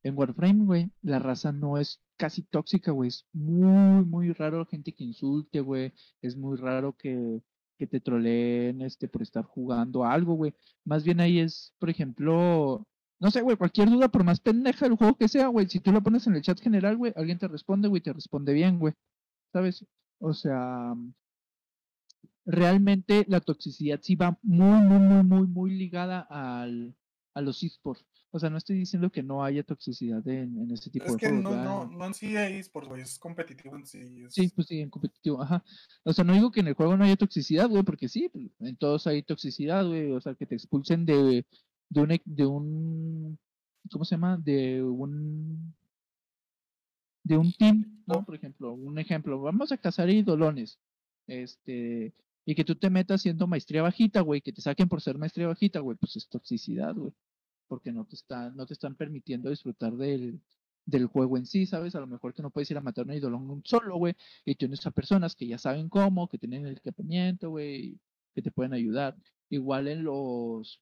En 0.02 0.18
Warframe, 0.18 0.64
güey, 0.64 0.90
la 1.02 1.20
raza 1.20 1.52
no 1.52 1.78
es 1.78 2.00
casi 2.16 2.42
tóxica, 2.42 2.90
güey. 2.90 3.08
Es 3.08 3.26
muy, 3.32 4.04
muy 4.04 4.32
raro 4.32 4.66
gente 4.66 4.90
que 4.90 5.04
insulte, 5.04 5.60
güey. 5.60 5.92
Es 6.20 6.36
muy 6.36 6.56
raro 6.56 6.96
que, 6.96 7.40
que 7.78 7.86
te 7.86 8.00
troleen 8.00 8.82
este, 8.82 9.06
por 9.06 9.22
estar 9.22 9.44
jugando 9.44 10.02
a 10.02 10.12
algo, 10.12 10.34
güey. 10.34 10.52
Más 10.84 11.04
bien 11.04 11.20
ahí 11.20 11.38
es, 11.38 11.72
por 11.78 11.90
ejemplo, 11.90 12.84
no 13.18 13.30
sé, 13.30 13.40
güey, 13.40 13.56
cualquier 13.56 13.88
duda, 13.90 14.08
por 14.08 14.24
más 14.24 14.40
pendeja 14.40 14.86
del 14.86 14.96
juego 14.96 15.16
que 15.16 15.28
sea, 15.28 15.48
güey, 15.48 15.68
si 15.68 15.80
tú 15.80 15.90
lo 15.92 16.02
pones 16.02 16.26
en 16.26 16.34
el 16.36 16.42
chat 16.42 16.60
general, 16.60 16.96
güey, 16.96 17.12
alguien 17.16 17.38
te 17.38 17.48
responde, 17.48 17.88
güey, 17.88 18.02
te 18.02 18.12
responde 18.12 18.52
bien, 18.52 18.78
güey. 18.78 18.94
¿Sabes? 19.52 19.86
O 20.18 20.34
sea, 20.34 20.94
realmente 22.44 23.24
la 23.28 23.40
toxicidad 23.40 24.00
sí 24.02 24.14
va 24.16 24.38
muy, 24.42 24.80
muy, 24.80 24.98
muy, 24.98 25.24
muy, 25.24 25.46
muy 25.46 25.70
ligada 25.76 26.20
al, 26.30 26.94
a 27.34 27.40
los 27.40 27.62
esports. 27.62 28.04
O 28.32 28.38
sea, 28.38 28.50
no 28.50 28.58
estoy 28.58 28.76
diciendo 28.76 29.10
que 29.10 29.22
no 29.22 29.42
haya 29.42 29.62
toxicidad 29.62 30.26
en, 30.28 30.60
en 30.60 30.70
ese 30.70 30.90
tipo 30.90 31.06
Es 31.06 31.12
de 31.12 31.18
que 31.18 31.26
juegos. 31.28 31.42
no, 31.44 31.50
¿verdad? 31.50 31.64
no, 31.64 31.86
no 31.86 32.04
en 32.06 32.12
sí 32.14 32.36
es 32.36 32.68
por 32.68 32.86
güey, 32.86 33.00
es 33.02 33.18
competitivo 33.18 33.76
en 33.76 33.86
sí. 33.86 33.98
es- 34.26 34.34
Sí, 34.34 34.48
pues 34.54 34.66
sí, 34.68 34.80
en 34.80 34.90
competitivo, 34.90 35.40
ajá. 35.42 35.64
O 36.04 36.12
sea, 36.12 36.24
no 36.24 36.34
digo 36.34 36.50
que 36.50 36.60
en 36.60 36.66
el 36.68 36.74
juego 36.74 36.96
no 36.96 37.04
haya 37.04 37.16
toxicidad, 37.16 37.68
güey, 37.68 37.82
porque 37.82 38.08
sí, 38.08 38.30
en 38.60 38.76
todos 38.76 39.06
hay 39.06 39.22
toxicidad, 39.22 39.86
güey. 39.86 40.12
O 40.12 40.20
sea, 40.20 40.34
que 40.34 40.44
te 40.44 40.54
expulsen 40.54 41.06
de, 41.06 41.46
de 41.88 42.00
un, 42.00 42.20
de 42.24 42.46
un, 42.46 43.38
¿cómo 43.90 44.04
se 44.04 44.14
llama? 44.14 44.36
De 44.36 44.82
un, 44.82 45.74
de 47.22 47.36
un 47.36 47.52
team, 47.52 48.02
¿no? 48.06 48.24
Por 48.24 48.34
ejemplo, 48.34 48.72
un 48.72 48.98
ejemplo, 48.98 49.40
vamos 49.40 49.72
a 49.72 49.78
cazar 49.78 50.10
idolones, 50.10 50.78
este, 51.26 52.14
y 52.44 52.54
que 52.54 52.64
tú 52.64 52.76
te 52.76 52.90
metas 52.90 53.22
siendo 53.22 53.46
maestría 53.46 53.82
bajita, 53.82 54.20
güey, 54.20 54.40
que 54.40 54.52
te 54.52 54.62
saquen 54.62 54.88
por 54.88 55.00
ser 55.00 55.18
maestría 55.18 55.48
bajita, 55.48 55.80
güey, 55.80 55.96
pues 55.96 56.16
es 56.16 56.28
toxicidad, 56.28 56.94
güey, 56.94 57.12
porque 57.68 57.92
no 57.92 58.04
te 58.04 58.14
están, 58.14 58.56
no 58.56 58.66
te 58.66 58.74
están 58.74 58.94
permitiendo 58.94 59.50
disfrutar 59.50 59.96
del, 59.96 60.40
del 60.84 61.06
juego 61.06 61.36
en 61.36 61.46
sí, 61.46 61.66
¿sabes? 61.66 61.94
A 61.96 62.00
lo 62.00 62.06
mejor 62.06 62.32
que 62.32 62.42
no 62.42 62.50
puedes 62.50 62.70
ir 62.70 62.78
a 62.78 62.80
matar 62.80 63.06
un 63.06 63.14
idolón 63.14 63.62
solo, 63.64 63.96
güey, 63.96 64.14
y 64.44 64.54
tienes 64.54 64.86
a 64.86 64.92
personas 64.92 65.34
que 65.34 65.46
ya 65.46 65.58
saben 65.58 65.88
cómo, 65.88 66.28
que 66.28 66.38
tienen 66.38 66.66
el 66.66 66.76
equipamiento, 66.76 67.50
güey, 67.50 67.98
que 68.34 68.42
te 68.42 68.52
pueden 68.52 68.72
ayudar. 68.72 69.16
Igual 69.50 69.88
en 69.88 70.04
los, 70.04 70.80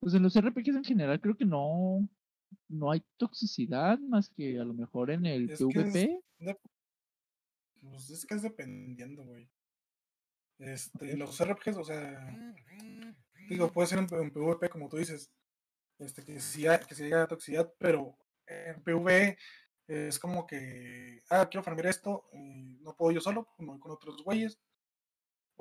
pues 0.00 0.14
en 0.14 0.22
los 0.22 0.34
RPGs 0.36 0.76
en 0.76 0.84
general 0.84 1.20
creo 1.20 1.36
que 1.36 1.44
no, 1.44 2.08
no 2.68 2.90
hay 2.90 3.02
toxicidad 3.18 3.98
más 3.98 4.30
que 4.30 4.58
a 4.58 4.64
lo 4.64 4.72
mejor 4.74 5.10
en 5.10 5.26
el 5.26 5.50
Es 5.50 5.58
que 5.58 5.64
es- 5.80 5.92
PvP. 5.92 6.54
pues 7.82 8.10
es 8.10 8.26
que 8.26 8.34
es 8.34 8.42
dependiendo, 8.42 9.24
güey. 9.24 9.48
Este, 10.58 11.16
los 11.16 11.38
RPGs, 11.40 11.76
o 11.78 11.84
sea, 11.84 12.54
digo, 13.48 13.70
puede 13.72 13.88
ser 13.88 13.98
en, 14.00 14.06
en 14.12 14.30
PvP, 14.30 14.68
como 14.68 14.88
tú 14.88 14.96
dices, 14.98 15.30
este, 15.98 16.22
que 16.24 16.38
sí, 16.40 16.66
hay- 16.66 16.80
que 16.86 17.02
haya 17.04 17.26
toxicidad, 17.26 17.72
pero 17.78 18.16
en 18.46 18.82
PvE 18.82 19.38
es 19.86 20.18
como 20.18 20.46
que, 20.46 21.22
ah, 21.30 21.48
quiero 21.50 21.64
farmear 21.64 21.86
esto, 21.86 22.28
y 22.32 22.78
no 22.82 22.94
puedo 22.94 23.12
yo 23.12 23.20
solo, 23.20 23.44
pues 23.44 23.60
me 23.60 23.72
voy 23.72 23.80
con 23.80 23.92
otros 23.92 24.22
güeyes, 24.22 24.58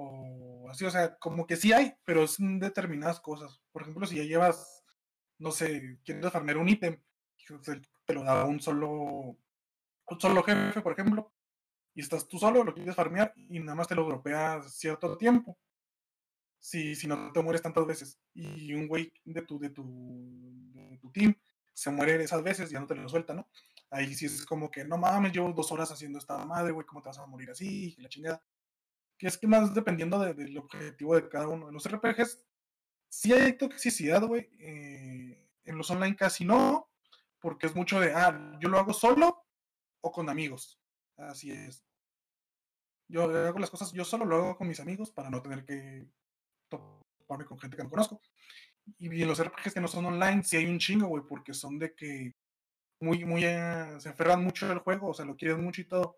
o 0.01 0.69
así, 0.69 0.85
o 0.85 0.91
sea, 0.91 1.17
como 1.17 1.45
que 1.45 1.57
sí 1.57 1.73
hay, 1.73 1.93
pero 2.05 2.23
es 2.23 2.39
en 2.39 2.59
determinadas 2.59 3.19
cosas. 3.19 3.61
Por 3.71 3.81
ejemplo, 3.81 4.07
si 4.07 4.15
ya 4.15 4.23
llevas, 4.23 4.85
no 5.37 5.51
sé, 5.51 5.99
quieres 6.05 6.31
farmear 6.31 6.57
un 6.57 6.69
ítem, 6.69 7.01
te 8.05 8.13
lo 8.13 8.23
da 8.23 8.45
un 8.45 8.61
solo, 8.61 8.89
un 8.89 10.19
solo 10.19 10.43
jefe, 10.43 10.81
por 10.81 10.93
ejemplo, 10.93 11.33
y 11.93 12.01
estás 12.01 12.27
tú 12.29 12.39
solo, 12.39 12.63
lo 12.63 12.73
quieres 12.73 12.95
farmear 12.95 13.33
y 13.35 13.59
nada 13.59 13.75
más 13.75 13.87
te 13.87 13.95
lo 13.95 14.05
dropeas 14.05 14.73
cierto 14.73 15.17
tiempo. 15.17 15.57
Si, 16.59 16.95
si 16.95 17.07
no 17.07 17.31
te 17.31 17.41
mueres 17.41 17.61
tantas 17.61 17.85
veces 17.85 18.19
y 18.33 18.73
un 18.73 18.87
güey 18.87 19.11
de 19.25 19.41
tu, 19.41 19.59
de, 19.59 19.69
tu, 19.69 19.83
de 20.73 20.97
tu 20.97 21.11
team 21.11 21.33
se 21.73 21.91
muere 21.91 22.21
esas 22.21 22.43
veces, 22.43 22.69
ya 22.69 22.79
no 22.79 22.87
te 22.87 22.95
lo 22.95 23.07
suelta, 23.07 23.33
¿no? 23.33 23.49
Ahí 23.89 24.13
sí 24.13 24.27
es 24.27 24.45
como 24.45 24.69
que, 24.69 24.85
no 24.85 24.97
mames, 24.97 25.33
llevo 25.33 25.51
dos 25.51 25.71
horas 25.71 25.91
haciendo 25.91 26.19
esta 26.19 26.45
madre, 26.45 26.71
güey, 26.71 26.85
¿cómo 26.85 27.01
te 27.01 27.09
vas 27.09 27.19
a 27.19 27.25
morir 27.25 27.49
así? 27.51 27.95
Y 27.97 28.01
la 28.01 28.09
chingada. 28.09 28.43
Que 29.19 29.27
es 29.27 29.37
que 29.37 29.45
más 29.47 29.75
dependiendo 29.75 30.17
de- 30.19 30.33
del 30.33 30.57
objetivo 30.57 31.15
de 31.15 31.29
cada 31.29 31.47
uno. 31.47 31.67
En 31.67 31.73
los 31.75 31.85
RPGs 31.85 32.43
sí 33.09 33.31
hay 33.33 33.53
toxicidad, 33.57 34.23
güey. 34.23 34.49
eh, 34.59 35.45
en 35.65 35.77
los 35.77 35.91
online 35.91 36.15
casi 36.15 36.45
no, 36.45 36.89
porque 37.39 37.67
es 37.67 37.75
mucho 37.75 37.99
de, 37.99 38.11
ah, 38.13 38.57
yo 38.59 38.69
lo 38.69 38.79
hago 38.79 38.91
solo 38.93 39.45
o 40.01 40.11
con 40.11 40.27
amigos. 40.29 40.81
Así 41.17 41.51
es. 41.51 41.85
Yo 43.07 43.23
hago 43.23 43.59
las 43.59 43.69
cosas, 43.69 43.91
yo 43.91 44.03
solo 44.05 44.25
lo 44.25 44.35
hago 44.37 44.57
con 44.57 44.67
mis 44.67 44.79
amigos 44.79 45.11
para 45.11 45.29
no 45.29 45.41
tener 45.41 45.63
que 45.65 46.07
toparme 46.69 47.45
con 47.45 47.59
gente 47.59 47.75
que 47.77 47.83
no 47.83 47.89
conozco. 47.89 48.21
Y 48.97 49.21
en 49.21 49.27
los 49.27 49.39
RPGs 49.39 49.73
que 49.73 49.81
no 49.81 49.87
son 49.87 50.05
online, 50.05 50.43
sí 50.43 50.57
hay 50.57 50.65
un 50.65 50.79
chingo, 50.79 51.07
güey, 51.07 51.23
porque 51.27 51.53
son 51.53 51.77
de 51.77 51.93
que 51.93 52.33
muy, 53.01 53.23
muy, 53.25 53.43
eh, 53.45 53.95
se 53.99 54.09
aferran 54.09 54.43
mucho 54.43 54.71
al 54.71 54.79
juego, 54.79 55.09
o 55.09 55.13
sea, 55.13 55.25
lo 55.25 55.35
quieren 55.35 55.63
mucho 55.63 55.81
y 55.81 55.85
todo. 55.85 56.17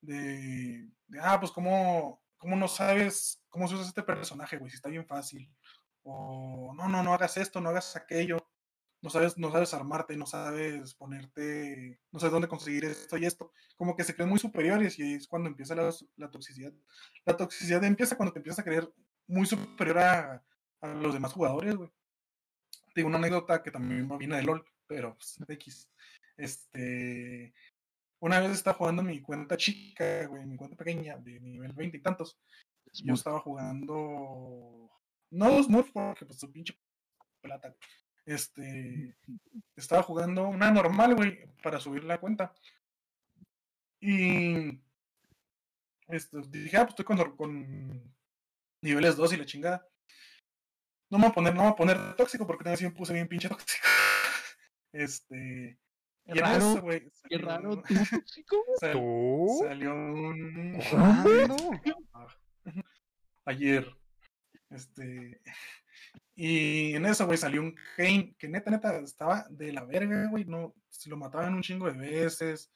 De, 0.00 0.88
de 1.06 1.20
ah, 1.20 1.38
pues, 1.40 1.52
¿cómo, 1.52 2.22
¿cómo 2.38 2.56
no 2.56 2.68
sabes 2.68 3.42
cómo 3.48 3.68
se 3.68 3.74
usa 3.74 3.86
este 3.86 4.02
personaje, 4.02 4.58
güey? 4.58 4.70
Si 4.70 4.76
está 4.76 4.88
bien 4.88 5.06
fácil. 5.06 5.50
O, 6.02 6.72
no, 6.76 6.88
no, 6.88 7.02
no 7.02 7.14
hagas 7.14 7.36
esto, 7.36 7.60
no 7.60 7.70
hagas 7.70 7.96
aquello. 7.96 8.38
No 9.02 9.10
sabes, 9.10 9.36
no 9.38 9.52
sabes 9.52 9.74
armarte, 9.74 10.16
no 10.16 10.26
sabes 10.26 10.94
ponerte, 10.94 12.00
no 12.10 12.18
sabes 12.18 12.32
dónde 12.32 12.48
conseguir 12.48 12.86
esto 12.86 13.16
y 13.18 13.26
esto. 13.26 13.52
Como 13.76 13.94
que 13.94 14.04
se 14.04 14.14
creen 14.14 14.30
muy 14.30 14.38
superiores 14.38 14.98
y 14.98 15.14
es 15.14 15.28
cuando 15.28 15.48
empieza 15.48 15.74
la, 15.74 15.94
la 16.16 16.30
toxicidad. 16.30 16.72
La 17.24 17.36
toxicidad 17.36 17.84
empieza 17.84 18.16
cuando 18.16 18.32
te 18.32 18.40
empiezas 18.40 18.60
a 18.60 18.64
creer 18.64 18.90
muy 19.26 19.46
superior 19.46 19.98
a, 19.98 20.42
los 20.82 21.14
demás 21.14 21.32
jugadores, 21.32 21.74
güey. 21.74 21.90
Tengo 22.94 23.08
una 23.08 23.18
anécdota 23.18 23.62
que 23.62 23.70
también 23.70 24.08
viene 24.18 24.36
de 24.36 24.42
LOL, 24.42 24.64
pero 24.86 25.16
pues, 25.16 25.38
X. 25.48 25.90
Este. 26.36 27.54
Una 28.20 28.40
vez 28.40 28.52
estaba 28.52 28.76
jugando 28.76 29.02
mi 29.02 29.20
cuenta 29.20 29.56
chica, 29.56 30.26
güey, 30.26 30.46
mi 30.46 30.56
cuenta 30.56 30.76
pequeña, 30.76 31.16
de 31.18 31.38
nivel 31.40 31.72
20 31.72 31.96
y 31.96 32.00
tantos. 32.00 32.38
Yo 33.04 33.14
estaba 33.14 33.40
jugando. 33.40 34.90
No 35.30 35.62
Smurf, 35.62 35.90
porque 35.92 36.24
pues 36.24 36.38
su 36.38 36.50
pinche 36.50 36.78
plata. 37.40 37.74
Este. 38.24 39.16
Estaba 39.76 40.02
jugando 40.02 40.48
una 40.48 40.70
normal, 40.70 41.14
güey, 41.14 41.46
para 41.62 41.78
subir 41.78 42.04
la 42.04 42.18
cuenta. 42.18 42.54
Y. 44.00 44.80
Este, 46.08 46.38
dije, 46.48 46.76
ah, 46.76 46.84
pues 46.86 46.90
estoy 46.90 47.04
con, 47.04 47.36
con 47.36 48.14
niveles 48.80 49.16
2 49.16 49.32
y 49.32 49.36
la 49.36 49.46
chingada. 49.46 49.88
No 51.10 51.18
me 51.18 51.24
voy 51.24 51.30
a 51.30 51.34
poner, 51.34 51.54
no 51.54 51.60
me 51.60 51.66
voy 51.68 51.72
a 51.72 51.76
poner 51.76 52.16
tóxico 52.16 52.46
porque 52.46 52.64
también 52.64 52.94
puse 52.94 53.12
bien 53.12 53.28
pinche 53.28 53.48
tóxico. 53.48 53.86
Este. 54.92 55.78
Qué 56.26 56.40
raro, 56.40 56.82
güey. 56.82 57.12
Qué 57.28 57.38
raro, 57.38 57.82
tú 57.82 57.94
tóxico, 58.10 58.56
¿Tú? 58.92 59.60
Salió 59.62 59.94
un. 59.94 60.80
Ayer. 63.44 63.96
Este. 64.70 65.40
Y 66.34 66.94
en 66.94 67.06
eso, 67.06 67.26
güey, 67.26 67.38
salió 67.38 67.62
un 67.62 67.74
Kane 67.96 68.34
que 68.38 68.48
neta, 68.48 68.70
neta, 68.70 68.98
estaba 68.98 69.46
de 69.48 69.72
la 69.72 69.84
verga, 69.84 70.28
güey. 70.28 70.44
No, 70.44 70.74
se 70.88 71.08
lo 71.08 71.16
mataban 71.16 71.54
un 71.54 71.62
chingo 71.62 71.90
de 71.90 71.98
veces. 71.98 72.70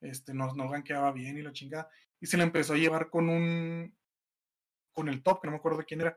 Este, 0.00 0.32
no, 0.32 0.54
no 0.54 0.68
ganqueaba 0.68 1.12
bien 1.12 1.36
y 1.36 1.42
la 1.42 1.52
chingada. 1.52 1.88
Y 2.20 2.26
se 2.26 2.36
le 2.36 2.44
empezó 2.44 2.74
a 2.74 2.78
llevar 2.78 3.10
con 3.10 3.28
un. 3.28 3.94
Con 4.92 5.08
el 5.08 5.22
top, 5.22 5.40
que 5.40 5.48
no 5.48 5.52
me 5.52 5.58
acuerdo 5.58 5.78
de 5.78 5.84
quién 5.84 6.00
era 6.00 6.16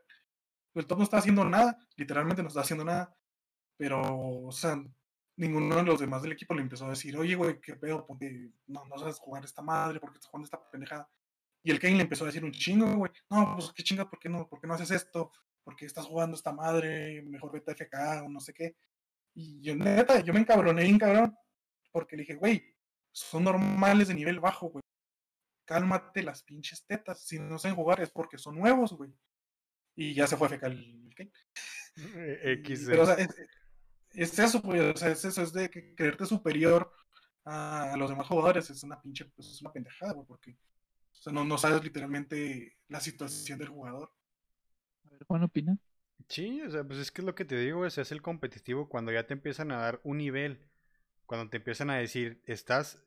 el 0.80 0.88
top 0.88 1.00
no 1.00 1.04
está 1.04 1.18
haciendo 1.18 1.44
nada, 1.44 1.78
literalmente 1.96 2.42
no 2.42 2.50
está 2.50 2.62
haciendo 2.62 2.86
nada, 2.86 3.16
pero, 3.78 4.46
o 4.46 4.52
sea, 4.52 4.84
ninguno 5.38 5.76
de 5.78 5.84
los 5.84 6.00
demás 6.00 6.22
del 6.22 6.34
equipo 6.34 6.54
le 6.54 6.62
empezó 6.62 6.86
a 6.86 6.90
decir, 6.90 7.18
oye, 7.18 7.36
güey, 7.36 7.60
qué 7.62 7.76
pedo, 7.76 8.06
porque 8.06 8.52
no, 8.68 8.86
no 8.86 8.98
sabes 8.98 9.20
jugar 9.20 9.46
esta 9.46 9.62
madre, 9.62 10.00
porque 10.00 10.18
estás 10.18 10.30
jugando 10.30 10.46
esta 10.46 10.70
pendejada. 10.70 11.10
Y 11.64 11.72
el 11.72 11.80
Kane 11.80 11.96
le 11.96 12.04
empezó 12.04 12.24
a 12.24 12.28
decir 12.28 12.44
un 12.44 12.52
chingo, 12.52 12.94
güey, 12.96 13.12
no, 13.30 13.56
pues 13.56 13.72
qué 13.74 13.84
chinga, 13.84 14.10
¿por 14.10 14.20
qué 14.20 14.30
no, 14.30 14.48
por 14.48 14.60
qué 14.60 14.68
no 14.68 14.74
haces 14.74 14.92
esto? 14.92 15.32
¿Por 15.64 15.76
qué 15.76 15.86
estás 15.86 16.06
jugando 16.06 16.36
esta 16.36 16.52
madre? 16.52 17.22
Mejor 17.24 17.52
vete 17.52 17.72
a 17.72 17.76
FK 17.76 18.26
o 18.26 18.30
no 18.30 18.40
sé 18.40 18.54
qué. 18.54 18.76
Y 19.34 19.62
yo, 19.62 19.76
neta, 19.76 20.20
yo 20.22 20.34
me 20.34 20.40
encabroné 20.40 20.84
bien 20.84 20.98
cabrón, 20.98 21.36
porque 21.92 22.16
le 22.16 22.24
dije, 22.24 22.36
güey, 22.36 22.76
son 23.12 23.44
normales 23.44 24.08
de 24.08 24.16
nivel 24.16 24.40
bajo, 24.40 24.70
güey. 24.70 24.84
Cálmate 25.66 26.24
las 26.24 26.44
pinches 26.44 26.86
tetas. 26.86 27.22
Si 27.28 27.40
no 27.40 27.60
saben 27.60 27.76
jugar 27.76 28.02
es 28.02 28.12
porque 28.12 28.38
son 28.38 28.56
nuevos, 28.56 28.94
güey 28.94 29.14
y 29.98 30.14
ya 30.14 30.28
se 30.28 30.38
fue 30.38 30.48
fecal 30.48 30.74
el 30.74 31.14
X. 32.60 32.86
Pero, 32.88 33.04
o 33.04 33.06
sea, 33.06 33.16
es, 33.16 33.30
eso, 34.18 34.62
pues, 34.62 34.96
o 34.96 34.98
sea, 34.98 35.12
es 35.12 35.26
eso, 35.26 35.42
es 35.42 35.54
de 35.54 35.70
creerte 35.96 36.26
superior 36.26 36.92
a, 37.46 37.96
los 37.98 38.10
demás 38.10 38.28
jugadores, 38.28 38.70
es 38.70 38.84
una 38.84 39.02
pinche, 39.02 39.26
pues 39.26 39.48
es 39.50 39.62
una 39.62 39.72
pendejada, 39.72 40.14
güey, 40.14 40.26
porque 40.28 40.52
o 40.52 41.16
sea, 41.16 41.34
no, 41.34 41.46
no 41.46 41.58
sabes 41.58 41.84
literalmente 41.84 42.78
la 42.90 43.00
situación 43.00 43.60
del 43.60 43.70
jugador. 43.70 44.12
A 45.06 45.10
ver, 45.12 45.24
Juan, 45.26 45.44
¿opina? 45.44 45.78
Sí, 46.28 46.62
o 46.62 46.70
sea, 46.70 46.84
pues 46.84 47.00
es 47.00 47.12
que 47.12 47.22
es 47.22 47.26
lo 47.26 47.36
que 47.36 47.46
te 47.46 47.58
digo, 47.58 47.86
es, 47.86 47.98
es 47.98 48.12
el 48.12 48.22
competitivo 48.22 48.90
cuando 48.90 49.12
ya 49.12 49.26
te 49.26 49.34
empiezan 49.34 49.72
a 49.72 49.78
dar 49.78 50.02
un 50.04 50.18
nivel, 50.18 50.68
cuando 51.26 51.50
te 51.50 51.58
empiezan 51.58 51.90
a 51.90 51.96
decir, 51.96 52.42
estás 52.46 53.04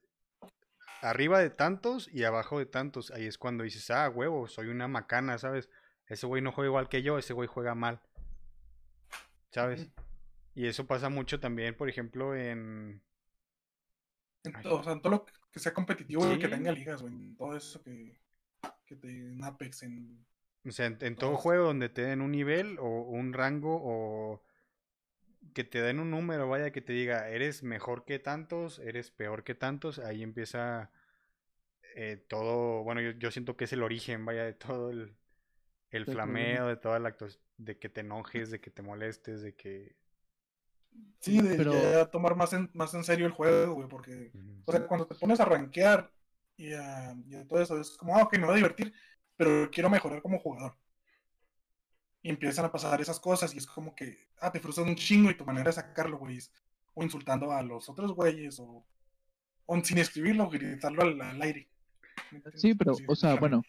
arriba 1.02 1.38
de 1.38 1.50
tantos 1.50 2.08
y 2.12 2.24
abajo 2.24 2.58
de 2.58 2.66
tantos, 2.66 3.10
ahí 3.10 3.26
es 3.26 3.38
cuando 3.38 3.64
dices, 3.64 3.90
ah, 3.90 4.08
huevo, 4.08 4.48
soy 4.48 4.68
una 4.68 4.88
macana, 4.88 5.38
¿sabes? 5.38 5.70
ese 6.06 6.26
güey 6.26 6.42
no 6.42 6.50
juega 6.50 6.68
igual 6.68 6.88
que 6.88 7.02
yo, 7.02 7.18
ese 7.18 7.32
güey 7.32 7.48
juega 7.48 7.74
mal. 7.74 8.00
¿Sabes? 9.52 9.88
Y 10.54 10.66
eso 10.66 10.86
pasa 10.86 11.08
mucho 11.08 11.40
también, 11.40 11.76
por 11.76 11.88
ejemplo, 11.88 12.34
en... 12.34 13.02
En 14.42 14.52
todo, 14.62 14.80
o 14.80 14.82
sea, 14.82 14.94
en 14.94 15.02
todo 15.02 15.12
lo 15.12 15.26
que 15.52 15.60
sea 15.60 15.74
competitivo 15.74 16.30
y 16.32 16.38
que 16.38 16.48
tenga 16.48 16.72
ligas, 16.72 17.02
güey. 17.02 17.12
En 17.12 17.36
todo 17.36 17.56
eso 17.56 17.82
que, 17.82 18.18
que 18.86 18.96
te 18.96 19.08
en 19.08 19.44
Apex, 19.44 19.82
en... 19.82 20.26
O 20.66 20.70
sea, 20.72 20.86
en, 20.86 21.16
todo 21.16 21.36
juego 21.36 21.64
donde 21.64 21.88
te 21.88 22.02
den 22.02 22.20
un 22.20 22.32
nivel 22.32 22.78
o 22.78 23.02
un 23.02 23.32
rango 23.32 23.80
o 23.82 24.42
que 25.54 25.64
te 25.64 25.80
den 25.80 26.00
un 26.00 26.10
número, 26.10 26.48
vaya, 26.48 26.70
que 26.70 26.82
te 26.82 26.92
diga, 26.92 27.28
eres 27.28 27.62
mejor 27.62 28.04
que 28.04 28.18
tantos, 28.18 28.78
eres 28.78 29.10
peor 29.10 29.42
que 29.42 29.54
tantos, 29.54 29.98
ahí 29.98 30.22
empieza 30.22 30.90
eh, 31.94 32.22
todo, 32.28 32.84
bueno, 32.84 33.00
yo, 33.00 33.12
yo, 33.12 33.30
siento 33.30 33.56
que 33.56 33.64
es 33.64 33.72
el 33.72 33.82
origen, 33.82 34.24
vaya, 34.26 34.44
de 34.44 34.52
todo 34.52 34.90
el, 34.90 35.16
el 35.90 36.04
flameo, 36.04 36.68
de 36.68 36.76
toda 36.76 36.98
la 36.98 37.16
de 37.56 37.78
que 37.78 37.88
te 37.88 38.00
enojes, 38.00 38.50
de 38.50 38.60
que 38.60 38.70
te 38.70 38.82
molestes, 38.82 39.42
de 39.42 39.54
que... 39.54 39.96
Sí, 41.20 41.40
de 41.40 41.56
Pero... 41.56 42.08
tomar 42.08 42.34
más 42.34 42.52
en, 42.54 42.70
más 42.72 42.94
en 42.94 43.04
serio 43.04 43.26
el 43.26 43.32
juego, 43.32 43.74
güey, 43.74 43.88
porque, 43.88 44.32
o 44.64 44.72
sea, 44.72 44.86
cuando 44.86 45.06
te 45.06 45.14
pones 45.14 45.38
a 45.38 45.44
rankear 45.44 46.10
y 46.56 46.72
a, 46.72 47.14
todo 47.48 47.60
eso, 47.60 47.78
es 47.78 47.90
como, 47.96 48.16
ah, 48.16 48.22
ok, 48.22 48.38
me 48.38 48.46
voy 48.46 48.54
a 48.54 48.56
divertir, 48.56 48.92
pero 49.36 49.70
quiero 49.70 49.90
mejorar 49.90 50.22
como 50.22 50.38
jugador. 50.38 50.76
Y 52.22 52.30
empiezan 52.30 52.64
a 52.64 52.72
pasar 52.72 53.00
esas 53.00 53.20
cosas 53.20 53.54
y 53.54 53.58
es 53.58 53.66
como 53.66 53.94
que, 53.94 54.28
ah, 54.40 54.50
te 54.50 54.60
frustras 54.60 54.86
un 54.86 54.96
chingo 54.96 55.30
y 55.30 55.36
tu 55.36 55.44
manera 55.44 55.66
de 55.66 55.74
sacarlo, 55.74 56.18
güey, 56.18 56.38
es 56.38 56.52
o 56.94 57.02
insultando 57.04 57.52
a 57.52 57.62
los 57.62 57.88
otros 57.88 58.12
güeyes 58.12 58.58
o, 58.58 58.84
o 59.66 59.84
sin 59.84 59.98
escribirlo, 59.98 60.48
gritarlo 60.48 61.02
al, 61.02 61.20
al 61.20 61.42
aire. 61.42 61.68
Sí, 62.54 62.74
pero, 62.74 62.94
o 63.06 63.14
sea, 63.14 63.36
bueno, 63.36 63.62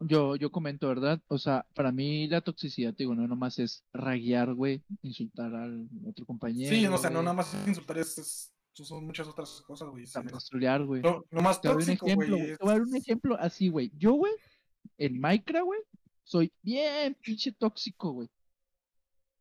yo, 0.00 0.36
yo 0.36 0.50
comento, 0.50 0.88
¿verdad? 0.88 1.20
O 1.28 1.38
sea, 1.38 1.66
para 1.74 1.92
mí 1.92 2.26
la 2.26 2.40
toxicidad, 2.40 2.94
digo, 2.94 3.14
no 3.14 3.28
nomás 3.28 3.58
es 3.58 3.84
raguear, 3.92 4.54
güey, 4.54 4.82
insultar 5.02 5.54
al 5.54 5.88
otro 6.06 6.24
compañero. 6.26 6.74
Sí, 6.74 6.86
o 6.86 6.98
sea, 6.98 7.10
no 7.10 7.22
nomás 7.22 7.52
es 7.54 7.68
insultar, 7.68 7.98
es, 7.98 8.52
son 8.72 9.06
muchas 9.06 9.28
otras 9.28 9.62
cosas, 9.66 9.88
güey. 9.90 10.06
Construir, 10.30 10.84
güey. 10.84 11.02
No, 11.02 11.42
más 11.42 11.60
tóxico, 11.60 12.06
güey. 12.14 12.28
Te 12.28 12.56
voy 12.60 12.70
a 12.70 12.72
dar 12.72 12.82
un 12.82 12.96
ejemplo 12.96 13.36
así, 13.38 13.68
güey. 13.68 13.92
Yo, 13.96 14.12
güey, 14.14 14.32
en 14.98 15.20
Minecraft, 15.20 15.66
güey, 15.66 15.80
soy 16.24 16.52
bien 16.62 17.16
pinche 17.20 17.52
tóxico, 17.52 18.12
güey. 18.12 18.28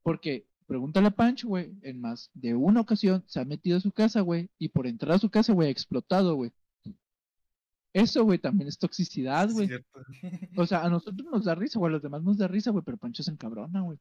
Porque, 0.04 0.46
pregúntale 0.66 1.08
a 1.08 1.12
Pancho, 1.12 1.48
güey, 1.48 1.72
en 1.82 2.02
más 2.02 2.30
de 2.34 2.56
una 2.56 2.82
ocasión 2.82 3.24
se 3.28 3.40
ha 3.40 3.46
metido 3.46 3.78
a 3.78 3.82
su 3.82 3.92
casa, 3.92 4.22
güey, 4.22 4.50
y 4.58 4.70
por 4.70 4.88
entrar 4.88 5.14
a 5.14 5.20
su 5.20 5.30
casa, 5.30 5.54
güey, 5.54 5.70
ha 5.70 5.72
explotado, 5.72 6.36
güey. 6.36 6.52
Eso, 7.94 8.24
güey, 8.24 8.38
también 8.38 8.68
es 8.68 8.78
toxicidad, 8.78 9.50
güey. 9.52 9.70
O 10.56 10.66
sea, 10.68 10.84
a 10.84 10.90
nosotros 10.90 11.28
nos 11.32 11.46
da 11.46 11.56
risa, 11.56 11.80
güey, 11.80 11.90
a 11.90 11.94
los 11.94 12.02
demás 12.04 12.22
nos 12.22 12.38
da 12.38 12.48
risa, 12.48 12.72
güey, 12.72 12.84
pero 12.84 12.98
Pancho 12.98 13.24
se 13.24 13.32
encabrona, 13.32 13.82
güey. 13.82 13.98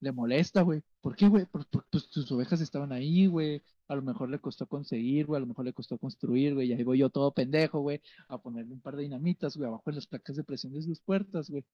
Le 0.00 0.12
molesta, 0.12 0.62
güey. 0.62 0.82
¿Por 1.00 1.16
qué, 1.16 1.28
güey? 1.28 1.46
Pues, 1.46 1.66
pues 1.90 2.08
tus 2.08 2.30
ovejas 2.32 2.60
estaban 2.60 2.92
ahí, 2.92 3.26
güey. 3.26 3.62
A 3.88 3.94
lo 3.94 4.02
mejor 4.02 4.30
le 4.30 4.38
costó 4.38 4.66
conseguir, 4.66 5.26
güey. 5.26 5.38
A 5.38 5.40
lo 5.40 5.46
mejor 5.46 5.64
le 5.64 5.72
costó 5.72 5.98
construir, 5.98 6.54
güey. 6.54 6.68
Y 6.68 6.72
ahí 6.72 6.82
voy 6.82 6.98
yo 6.98 7.10
todo 7.10 7.32
pendejo, 7.32 7.80
güey. 7.80 8.00
A 8.28 8.38
ponerle 8.38 8.72
un 8.72 8.80
par 8.80 8.96
de 8.96 9.02
dinamitas, 9.02 9.56
güey, 9.56 9.68
abajo 9.68 9.88
en 9.90 9.96
las 9.96 10.06
placas 10.06 10.36
de 10.36 10.44
presión 10.44 10.72
de 10.72 10.82
sus 10.82 11.00
puertas, 11.00 11.50
güey. 11.50 11.64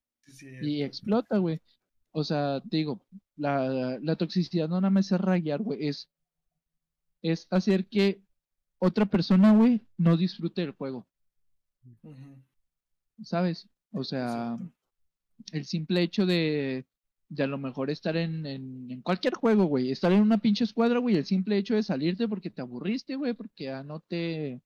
y 0.62 0.82
explota, 0.82 1.38
güey. 1.38 1.60
O 2.12 2.24
sea, 2.24 2.60
te 2.60 2.78
digo, 2.78 3.04
la, 3.36 3.98
la 4.00 4.16
toxicidad 4.16 4.68
no 4.68 4.80
nada 4.80 4.90
más 4.90 5.10
es 5.10 5.20
rayar, 5.20 5.62
güey. 5.62 5.86
Es, 5.88 6.08
es 7.22 7.46
hacer 7.50 7.86
que 7.86 8.22
otra 8.78 9.06
persona, 9.06 9.52
güey, 9.52 9.86
no 9.96 10.16
disfrute 10.16 10.62
del 10.62 10.72
juego. 10.72 11.06
¿Sabes? 13.22 13.68
O 13.92 14.04
sea, 14.04 14.58
el 15.52 15.64
simple 15.64 16.02
hecho 16.02 16.26
de, 16.26 16.86
de 17.28 17.42
a 17.42 17.46
lo 17.46 17.58
mejor 17.58 17.90
estar 17.90 18.16
en, 18.16 18.46
en, 18.46 19.02
cualquier 19.02 19.34
juego, 19.34 19.64
güey, 19.64 19.90
estar 19.90 20.12
en 20.12 20.20
una 20.20 20.38
pinche 20.38 20.64
escuadra, 20.64 20.98
güey, 20.98 21.16
el 21.16 21.24
simple 21.24 21.56
hecho 21.56 21.74
de 21.74 21.82
salirte 21.82 22.28
porque 22.28 22.50
te 22.50 22.62
aburriste, 22.62 23.16
güey, 23.16 23.34
porque 23.34 23.64
ya 23.64 23.82
no 23.82 24.00
te, 24.00 24.60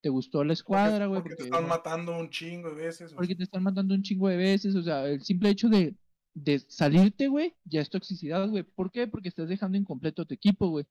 te 0.00 0.08
gustó 0.08 0.44
la 0.44 0.52
escuadra, 0.52 1.06
güey. 1.06 1.22
Porque, 1.22 1.36
te 1.36 1.44
están 1.44 1.68
matando 1.68 2.18
un 2.18 2.30
chingo 2.30 2.70
de 2.70 2.84
veces. 2.84 3.12
Porque 3.12 3.34
te 3.34 3.44
están 3.44 3.62
matando 3.62 3.94
un 3.94 4.02
chingo 4.02 4.28
de 4.28 4.36
veces, 4.36 4.74
o 4.74 4.82
sea, 4.82 5.06
el 5.06 5.22
simple 5.22 5.50
hecho 5.50 5.68
de, 5.68 5.94
de 6.34 6.58
salirte, 6.60 7.28
güey, 7.28 7.54
ya 7.64 7.80
es 7.80 7.90
toxicidad, 7.90 8.48
güey. 8.48 8.62
¿Por 8.62 8.90
qué? 8.90 9.06
Porque 9.06 9.28
estás 9.28 9.48
dejando 9.48 9.78
incompleto 9.78 10.26
tu 10.26 10.34
equipo, 10.34 10.68
güey. 10.68 10.86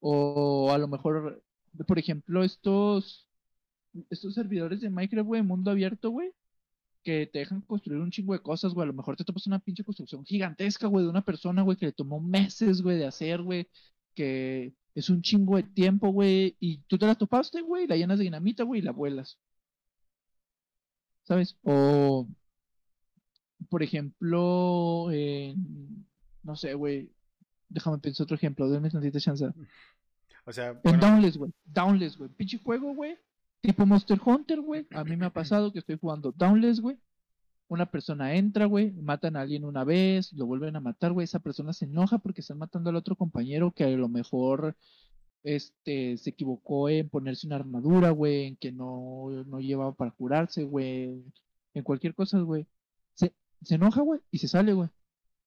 O 0.00 0.70
a 0.72 0.78
lo 0.78 0.88
mejor, 0.88 1.44
por 1.86 1.98
ejemplo, 1.98 2.42
estos 2.42 3.28
estos 4.10 4.34
servidores 4.34 4.80
de 4.80 4.90
Minecraft, 4.90 5.26
güey, 5.26 5.42
mundo 5.42 5.70
abierto, 5.70 6.10
güey, 6.10 6.32
que 7.02 7.26
te 7.26 7.40
dejan 7.40 7.60
construir 7.62 8.00
un 8.00 8.10
chingo 8.10 8.32
de 8.32 8.40
cosas, 8.40 8.74
güey. 8.74 8.84
A 8.84 8.86
lo 8.86 8.94
mejor 8.94 9.16
te 9.16 9.24
topas 9.24 9.46
una 9.46 9.58
pinche 9.58 9.84
construcción 9.84 10.24
gigantesca, 10.24 10.86
güey, 10.86 11.04
de 11.04 11.10
una 11.10 11.24
persona, 11.24 11.62
güey, 11.62 11.76
que 11.76 11.86
le 11.86 11.92
tomó 11.92 12.20
meses, 12.20 12.82
güey, 12.82 12.98
de 12.98 13.06
hacer, 13.06 13.42
güey, 13.42 13.68
que 14.14 14.74
es 14.94 15.10
un 15.10 15.22
chingo 15.22 15.56
de 15.56 15.62
tiempo, 15.62 16.10
güey, 16.10 16.56
y 16.60 16.78
tú 16.82 16.98
te 16.98 17.06
la 17.06 17.14
topaste, 17.14 17.62
güey, 17.62 17.86
la 17.86 17.96
llenas 17.96 18.18
de 18.18 18.24
dinamita, 18.24 18.64
güey, 18.64 18.80
y 18.80 18.84
la 18.84 18.92
vuelas. 18.92 19.38
¿Sabes? 21.24 21.56
O, 21.62 22.28
por 23.68 23.82
ejemplo, 23.82 25.08
no 26.42 26.56
sé, 26.56 26.74
güey, 26.74 27.10
déjame 27.68 27.98
pensar 27.98 28.24
otro 28.24 28.36
ejemplo, 28.36 28.68
denme 28.68 28.90
tantita 28.90 29.20
chance. 29.20 29.46
O 30.44 30.52
sea, 30.52 30.70
En 30.70 30.80
bueno, 30.82 30.98
Downless, 30.98 31.36
güey. 31.36 31.52
Downless, 31.64 32.18
güey. 32.18 32.28
Pinche 32.30 32.58
juego, 32.58 32.94
güey. 32.94 33.16
Tipo 33.62 33.86
Monster 33.86 34.20
Hunter, 34.24 34.60
güey. 34.60 34.86
A 34.90 35.04
mí 35.04 35.16
me 35.16 35.26
ha 35.26 35.30
pasado 35.30 35.72
que 35.72 35.78
estoy 35.78 35.96
jugando 35.96 36.32
Downless, 36.32 36.80
güey. 36.80 36.98
Una 37.68 37.86
persona 37.86 38.34
entra, 38.34 38.66
güey. 38.66 38.90
Matan 38.92 39.36
a 39.36 39.42
alguien 39.42 39.64
una 39.64 39.84
vez. 39.84 40.32
Lo 40.32 40.46
vuelven 40.46 40.76
a 40.76 40.80
matar, 40.80 41.12
güey. 41.12 41.24
Esa 41.24 41.38
persona 41.38 41.72
se 41.72 41.84
enoja 41.86 42.18
porque 42.18 42.40
están 42.40 42.58
matando 42.58 42.90
al 42.90 42.96
otro 42.96 43.16
compañero 43.16 43.70
que 43.72 43.84
a 43.84 43.88
lo 43.88 44.08
mejor 44.08 44.76
este, 45.44 46.18
se 46.18 46.30
equivocó 46.30 46.88
en 46.88 47.08
ponerse 47.08 47.46
una 47.46 47.56
armadura, 47.56 48.10
güey. 48.10 48.46
En 48.46 48.56
que 48.56 48.72
no, 48.72 49.30
no 49.46 49.60
llevaba 49.60 49.94
para 49.94 50.10
curarse, 50.10 50.64
güey. 50.64 51.24
En 51.74 51.84
cualquier 51.84 52.14
cosa, 52.14 52.40
güey. 52.40 52.66
Se, 53.14 53.32
se 53.62 53.76
enoja, 53.76 54.02
güey. 54.02 54.20
Y 54.32 54.38
se 54.38 54.48
sale, 54.48 54.72
güey. 54.72 54.90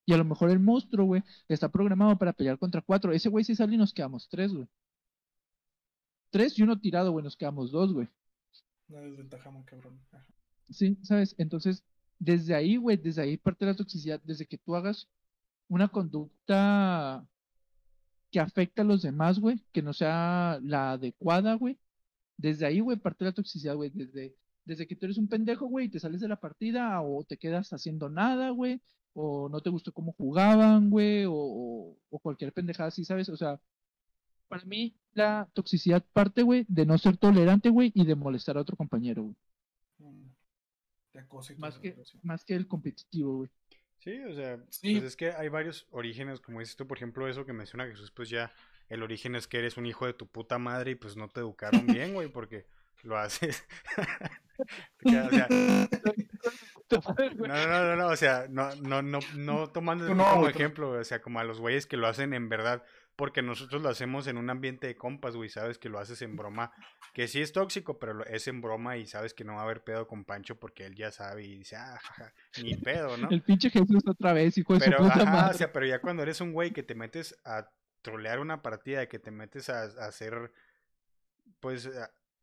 Y 0.05 0.13
a 0.13 0.17
lo 0.17 0.25
mejor 0.25 0.51
el 0.51 0.59
monstruo, 0.59 1.05
güey, 1.05 1.23
está 1.47 1.69
programado 1.69 2.17
para 2.17 2.33
pelear 2.33 2.59
contra 2.59 2.81
cuatro. 2.81 3.11
Ese 3.11 3.29
güey 3.29 3.43
se 3.43 3.55
sale 3.55 3.75
y 3.75 3.77
nos 3.77 3.93
quedamos 3.93 4.29
tres, 4.29 4.53
güey. 4.53 4.67
Tres 6.35 6.59
y 6.59 6.63
uno 6.63 6.77
tirado, 6.77 7.13
güey, 7.13 7.23
nos 7.23 7.37
quedamos 7.37 7.71
dos, 7.71 7.93
güey. 7.93 8.09
Una 8.89 8.99
desventaja 8.99 9.49
muy 9.51 9.63
cabrón. 9.63 9.97
Ajá. 10.11 10.25
Sí, 10.69 10.97
¿sabes? 11.01 11.33
Entonces, 11.37 11.81
desde 12.19 12.53
ahí, 12.53 12.75
güey, 12.75 12.97
desde 12.97 13.21
ahí 13.21 13.37
parte 13.37 13.65
la 13.65 13.73
toxicidad, 13.73 14.19
desde 14.21 14.45
que 14.45 14.57
tú 14.57 14.75
hagas 14.75 15.07
una 15.69 15.87
conducta 15.87 17.25
que 18.31 18.41
afecta 18.41 18.81
a 18.81 18.85
los 18.85 19.01
demás, 19.01 19.39
güey, 19.39 19.63
que 19.71 19.81
no 19.81 19.93
sea 19.93 20.59
la 20.61 20.91
adecuada, 20.91 21.53
güey. 21.53 21.79
Desde 22.35 22.65
ahí, 22.65 22.81
güey, 22.81 22.97
parte 22.97 23.23
la 23.23 23.31
toxicidad, 23.31 23.75
güey, 23.77 23.91
desde, 23.91 24.35
desde 24.65 24.87
que 24.87 24.97
tú 24.97 25.05
eres 25.05 25.17
un 25.17 25.29
pendejo, 25.29 25.67
güey, 25.67 25.85
y 25.85 25.89
te 25.89 26.01
sales 26.01 26.19
de 26.19 26.27
la 26.27 26.41
partida 26.41 27.01
o 27.01 27.23
te 27.23 27.37
quedas 27.37 27.71
haciendo 27.71 28.09
nada, 28.09 28.49
güey, 28.49 28.81
o 29.13 29.47
no 29.47 29.61
te 29.61 29.69
gustó 29.69 29.93
cómo 29.93 30.11
jugaban, 30.11 30.89
güey, 30.89 31.23
o, 31.23 31.33
o, 31.33 31.97
o 32.09 32.19
cualquier 32.19 32.51
pendejada 32.51 32.89
así, 32.89 33.05
¿sabes? 33.05 33.29
O 33.29 33.37
sea, 33.37 33.57
para 34.47 34.65
mí 34.65 34.95
la 35.13 35.49
toxicidad 35.53 36.03
parte, 36.13 36.41
güey, 36.43 36.65
de 36.67 36.85
no 36.85 36.97
ser 36.97 37.17
tolerante, 37.17 37.69
güey, 37.69 37.91
y 37.95 38.05
de 38.05 38.15
molestar 38.15 38.57
a 38.57 38.61
otro 38.61 38.75
compañero, 38.75 39.23
güey. 39.23 39.35
Más 41.57 41.79
que, 41.79 41.95
más 42.23 42.43
el 42.47 42.67
competitivo, 42.67 43.37
güey. 43.37 43.49
Sí, 43.99 44.19
o 44.19 44.35
sea, 44.35 44.59
Sí. 44.69 44.93
pues 44.93 45.05
es 45.05 45.15
que 45.15 45.31
hay 45.31 45.47
varios 45.49 45.87
orígenes, 45.91 46.41
como 46.41 46.59
dices 46.59 46.75
tú, 46.75 46.85
por 46.85 46.97
ejemplo, 46.97 47.27
eso 47.27 47.45
que 47.45 47.53
menciona 47.53 47.87
Jesús, 47.87 48.11
pues 48.11 48.29
ya 48.29 48.51
el 48.89 49.01
origen 49.01 49.35
es 49.35 49.47
que 49.47 49.57
eres 49.57 49.77
un 49.77 49.85
hijo 49.85 50.05
de 50.05 50.13
tu 50.13 50.27
puta 50.27 50.59
madre 50.59 50.91
y 50.91 50.95
pues 50.95 51.15
no 51.15 51.29
te 51.29 51.39
educaron 51.39 51.87
bien, 51.87 52.13
güey, 52.13 52.27
porque 52.27 52.65
lo 53.03 53.17
haces. 53.17 53.63
O 55.03 55.09
sea, 55.09 55.47
no, 56.89 57.47
no, 57.47 57.67
no, 57.67 57.67
no, 57.67 57.95
no, 57.97 58.07
o 58.07 58.15
sea, 58.15 58.47
no, 58.49 58.73
no, 58.75 59.01
no, 59.01 59.19
no 59.35 59.67
tomando 59.67 60.07
como 60.07 60.47
ejemplo, 60.47 60.91
o 60.91 61.03
sea, 61.03 61.21
como 61.21 61.39
a 61.39 61.43
los 61.43 61.59
güeyes 61.59 61.87
que 61.87 61.97
lo 61.97 62.07
hacen 62.07 62.33
en 62.33 62.47
verdad, 62.47 62.81
porque 63.15 63.41
nosotros 63.41 63.81
lo 63.81 63.89
hacemos 63.89 64.27
en 64.27 64.37
un 64.37 64.49
ambiente 64.49 64.87
de 64.87 64.95
compas, 64.97 65.35
güey, 65.35 65.49
sabes 65.49 65.77
que 65.77 65.89
lo 65.89 65.99
haces 65.99 66.21
en 66.21 66.35
broma, 66.35 66.71
que 67.13 67.27
sí 67.27 67.41
es 67.41 67.53
tóxico, 67.53 67.97
pero 67.97 68.13
lo- 68.13 68.25
es 68.25 68.47
en 68.47 68.61
broma 68.61 68.97
y 68.97 69.05
sabes 69.07 69.33
que 69.33 69.43
no 69.43 69.53
va 69.55 69.61
a 69.61 69.63
haber 69.63 69.83
pedo 69.83 70.07
con 70.07 70.25
Pancho 70.25 70.59
porque 70.59 70.85
él 70.85 70.95
ya 70.95 71.11
sabe 71.11 71.43
y 71.45 71.57
dice, 71.59 71.75
ah, 71.77 71.97
jaja, 72.01 72.33
ni 72.61 72.75
pedo, 72.75 73.15
¿no? 73.17 73.29
El 73.29 73.41
pinche 73.41 73.69
Jesús 73.69 74.03
otra 74.07 74.33
vez, 74.33 74.57
hijo 74.57 74.73
de 74.73 74.79
Pero, 74.79 74.97
su 74.97 75.03
puta 75.03 75.23
ajá, 75.23 75.31
madre. 75.31 75.55
o 75.55 75.57
sea, 75.57 75.71
pero 75.71 75.85
ya 75.85 76.01
cuando 76.01 76.23
eres 76.23 76.41
un 76.41 76.51
güey 76.51 76.71
que 76.71 76.83
te 76.83 76.95
metes 76.95 77.39
a 77.45 77.69
trolear 78.01 78.39
una 78.39 78.61
partida, 78.61 79.07
que 79.07 79.19
te 79.19 79.31
metes 79.31 79.69
a, 79.69 79.83
a 79.83 80.07
hacer, 80.07 80.51
pues, 81.59 81.89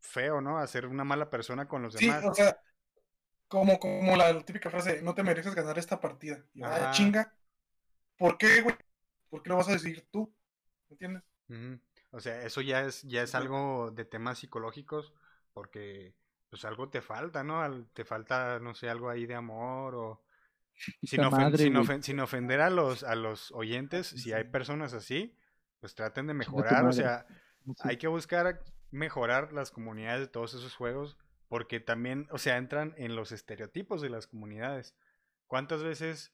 feo, 0.00 0.40
¿no? 0.40 0.58
A 0.58 0.66
ser 0.66 0.86
una 0.86 1.04
mala 1.04 1.30
persona 1.30 1.68
con 1.68 1.82
los 1.82 1.94
Sí, 1.94 2.06
demás. 2.06 2.24
o 2.24 2.34
sea, 2.34 2.58
como, 3.48 3.78
como 3.78 4.16
la 4.16 4.42
típica 4.44 4.70
frase, 4.70 5.02
no 5.02 5.14
te 5.14 5.22
mereces 5.22 5.54
ganar 5.54 5.78
esta 5.78 6.00
partida. 6.00 6.42
Y, 6.54 6.62
ah, 6.64 6.90
chinga. 6.92 7.32
¿Por 8.16 8.38
qué, 8.38 8.62
güey? 8.62 8.74
¿Por 9.30 9.42
qué 9.42 9.50
lo 9.50 9.56
vas 9.56 9.68
a 9.68 9.72
decir 9.72 10.06
tú? 10.10 10.32
¿Entiendes? 10.92 11.22
O 12.10 12.20
sea, 12.20 12.42
eso 12.42 12.60
ya 12.60 12.82
es, 12.82 13.02
ya 13.02 13.22
es 13.22 13.34
algo 13.34 13.90
de 13.90 14.04
temas 14.04 14.38
psicológicos, 14.38 15.12
porque, 15.52 16.14
pues, 16.50 16.64
algo 16.64 16.88
te 16.88 17.00
falta, 17.02 17.42
¿no? 17.44 17.60
Al- 17.62 17.88
Te 17.92 18.04
falta, 18.04 18.58
no 18.60 18.74
sé, 18.74 18.88
algo 18.88 19.10
ahí 19.10 19.26
de 19.26 19.34
amor 19.34 19.94
o... 19.94 20.22
Sin, 21.02 21.18
Puta 21.22 21.28
ofen- 21.36 21.42
madre, 21.42 21.58
sin, 21.64 21.72
güey. 21.74 21.84
ofen- 21.86 22.02
sin 22.02 22.20
ofender 22.20 22.60
a 22.60 22.70
los, 22.70 23.04
a 23.04 23.14
los 23.14 23.52
oyentes, 23.52 24.06
si 24.06 24.32
hay 24.32 24.44
personas 24.44 24.94
así, 24.94 25.36
pues 25.80 25.94
traten 25.94 26.26
de 26.26 26.34
mejorar, 26.34 26.84
o 26.86 26.92
sea, 26.92 27.26
Sí. 27.64 27.72
hay 27.84 27.96
que 27.96 28.08
buscar 28.08 28.64
mejorar 28.90 29.52
las 29.52 29.70
comunidades 29.70 30.20
de 30.20 30.26
todos 30.26 30.52
esos 30.54 30.74
juegos 30.74 31.16
porque 31.48 31.78
también, 31.78 32.26
o 32.30 32.38
sea, 32.38 32.56
entran 32.56 32.94
en 32.96 33.14
los 33.14 33.30
estereotipos 33.30 34.00
de 34.00 34.08
las 34.10 34.26
comunidades. 34.26 34.96
¿Cuántas 35.46 35.82
veces, 35.82 36.32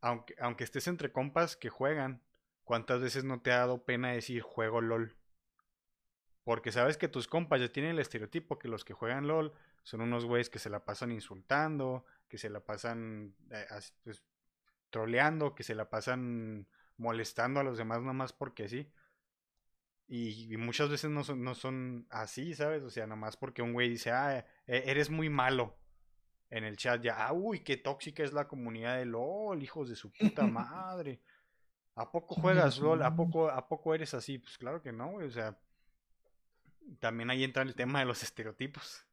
aunque, 0.00 0.34
aunque 0.40 0.64
estés 0.64 0.86
entre 0.86 1.10
compas 1.12 1.56
que 1.56 1.68
juegan, 1.68 2.22
cuántas 2.64 3.00
veces 3.00 3.24
no 3.24 3.40
te 3.40 3.52
ha 3.52 3.58
dado 3.58 3.84
pena 3.84 4.12
decir 4.12 4.42
juego 4.42 4.80
LOL? 4.80 5.16
Porque 6.44 6.72
sabes 6.72 6.96
que 6.96 7.08
tus 7.08 7.28
compas 7.28 7.60
ya 7.60 7.70
tienen 7.70 7.92
el 7.92 7.98
estereotipo 8.00 8.58
que 8.58 8.68
los 8.68 8.84
que 8.84 8.94
juegan 8.94 9.28
LOL 9.28 9.52
son 9.84 10.00
unos 10.00 10.24
güeyes 10.24 10.50
que 10.50 10.58
se 10.58 10.70
la 10.70 10.84
pasan 10.84 11.12
insultando, 11.12 12.04
que 12.28 12.38
se 12.38 12.50
la 12.50 12.60
pasan 12.60 13.34
eh, 13.50 13.66
pues, 14.02 14.24
troleando, 14.90 15.54
que 15.54 15.62
se 15.62 15.74
la 15.74 15.88
pasan 15.90 16.68
molestando 16.96 17.60
a 17.60 17.64
los 17.64 17.78
demás 17.78 18.02
nomás 18.02 18.32
porque 18.32 18.68
sí. 18.68 18.92
Y, 20.08 20.52
y 20.52 20.56
muchas 20.56 20.90
veces 20.90 21.10
no 21.10 21.24
son, 21.24 21.42
no 21.42 21.54
son 21.54 22.06
así, 22.10 22.54
¿sabes? 22.54 22.82
O 22.82 22.90
sea, 22.90 23.06
nomás 23.06 23.36
porque 23.36 23.62
un 23.62 23.72
güey 23.72 23.88
dice, 23.88 24.10
ah, 24.10 24.44
e- 24.66 24.90
eres 24.90 25.10
muy 25.10 25.30
malo. 25.30 25.78
En 26.50 26.64
el 26.64 26.76
chat 26.76 27.02
ya, 27.02 27.26
ah, 27.26 27.32
uy, 27.32 27.60
qué 27.60 27.78
tóxica 27.78 28.22
es 28.22 28.32
la 28.32 28.46
comunidad 28.46 28.98
de 28.98 29.06
LOL, 29.06 29.62
hijos 29.62 29.88
de 29.88 29.96
su 29.96 30.12
puta 30.12 30.46
madre. 30.46 31.20
¿A 31.94 32.10
poco 32.10 32.34
juegas 32.34 32.78
LOL? 32.78 33.02
¿A 33.02 33.14
poco, 33.14 33.50
¿A 33.50 33.68
poco 33.68 33.94
eres 33.94 34.14
así? 34.14 34.38
Pues 34.38 34.56
claro 34.56 34.82
que 34.82 34.92
no, 34.92 35.12
güey. 35.12 35.26
O 35.26 35.30
sea, 35.30 35.58
también 37.00 37.30
ahí 37.30 37.44
entra 37.44 37.62
el 37.62 37.74
tema 37.74 38.00
de 38.00 38.06
los 38.06 38.22
estereotipos. 38.22 39.04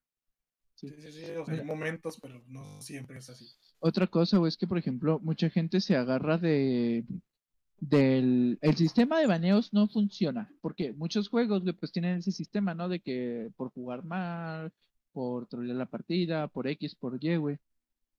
Sí, 0.75 0.89
sí, 0.89 1.11
sí. 1.11 1.32
O 1.32 1.45
sea, 1.45 1.55
hay 1.55 1.63
momentos, 1.63 2.17
pero 2.21 2.41
no 2.47 2.82
siempre 2.82 3.19
es 3.19 3.30
así. 3.30 3.45
Otra 3.80 4.07
cosa, 4.07 4.38
güey, 4.38 4.49
es 4.49 4.57
que, 4.57 4.67
por 4.67 4.77
ejemplo, 4.77 5.19
mucha 5.19 5.49
gente 5.49 5.82
se 5.82 5.95
agarra 5.95 6.38
de 6.38 7.05
del 7.82 8.57
el 8.61 8.75
sistema 8.75 9.19
de 9.19 9.27
baneos 9.27 9.73
no 9.73 9.88
funciona, 9.88 10.53
porque 10.61 10.91
muchos 10.93 11.30
juegos, 11.30 11.63
güey, 11.63 11.73
pues 11.73 11.91
tienen 11.91 12.17
ese 12.19 12.32
sistema, 12.32 12.73
¿no? 12.73 12.89
De 12.89 12.99
que 12.99 13.51
por 13.55 13.71
jugar 13.71 14.03
mal, 14.03 14.73
por 15.13 15.47
trolear 15.47 15.77
la 15.77 15.86
partida, 15.86 16.47
por 16.47 16.67
X, 16.67 16.95
por 16.95 17.23
Y, 17.23 17.38
güey, 17.38 17.57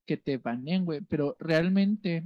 que 0.06 0.16
te 0.16 0.38
baneen, 0.38 0.84
güey, 0.84 1.00
pero 1.02 1.36
realmente 1.38 2.24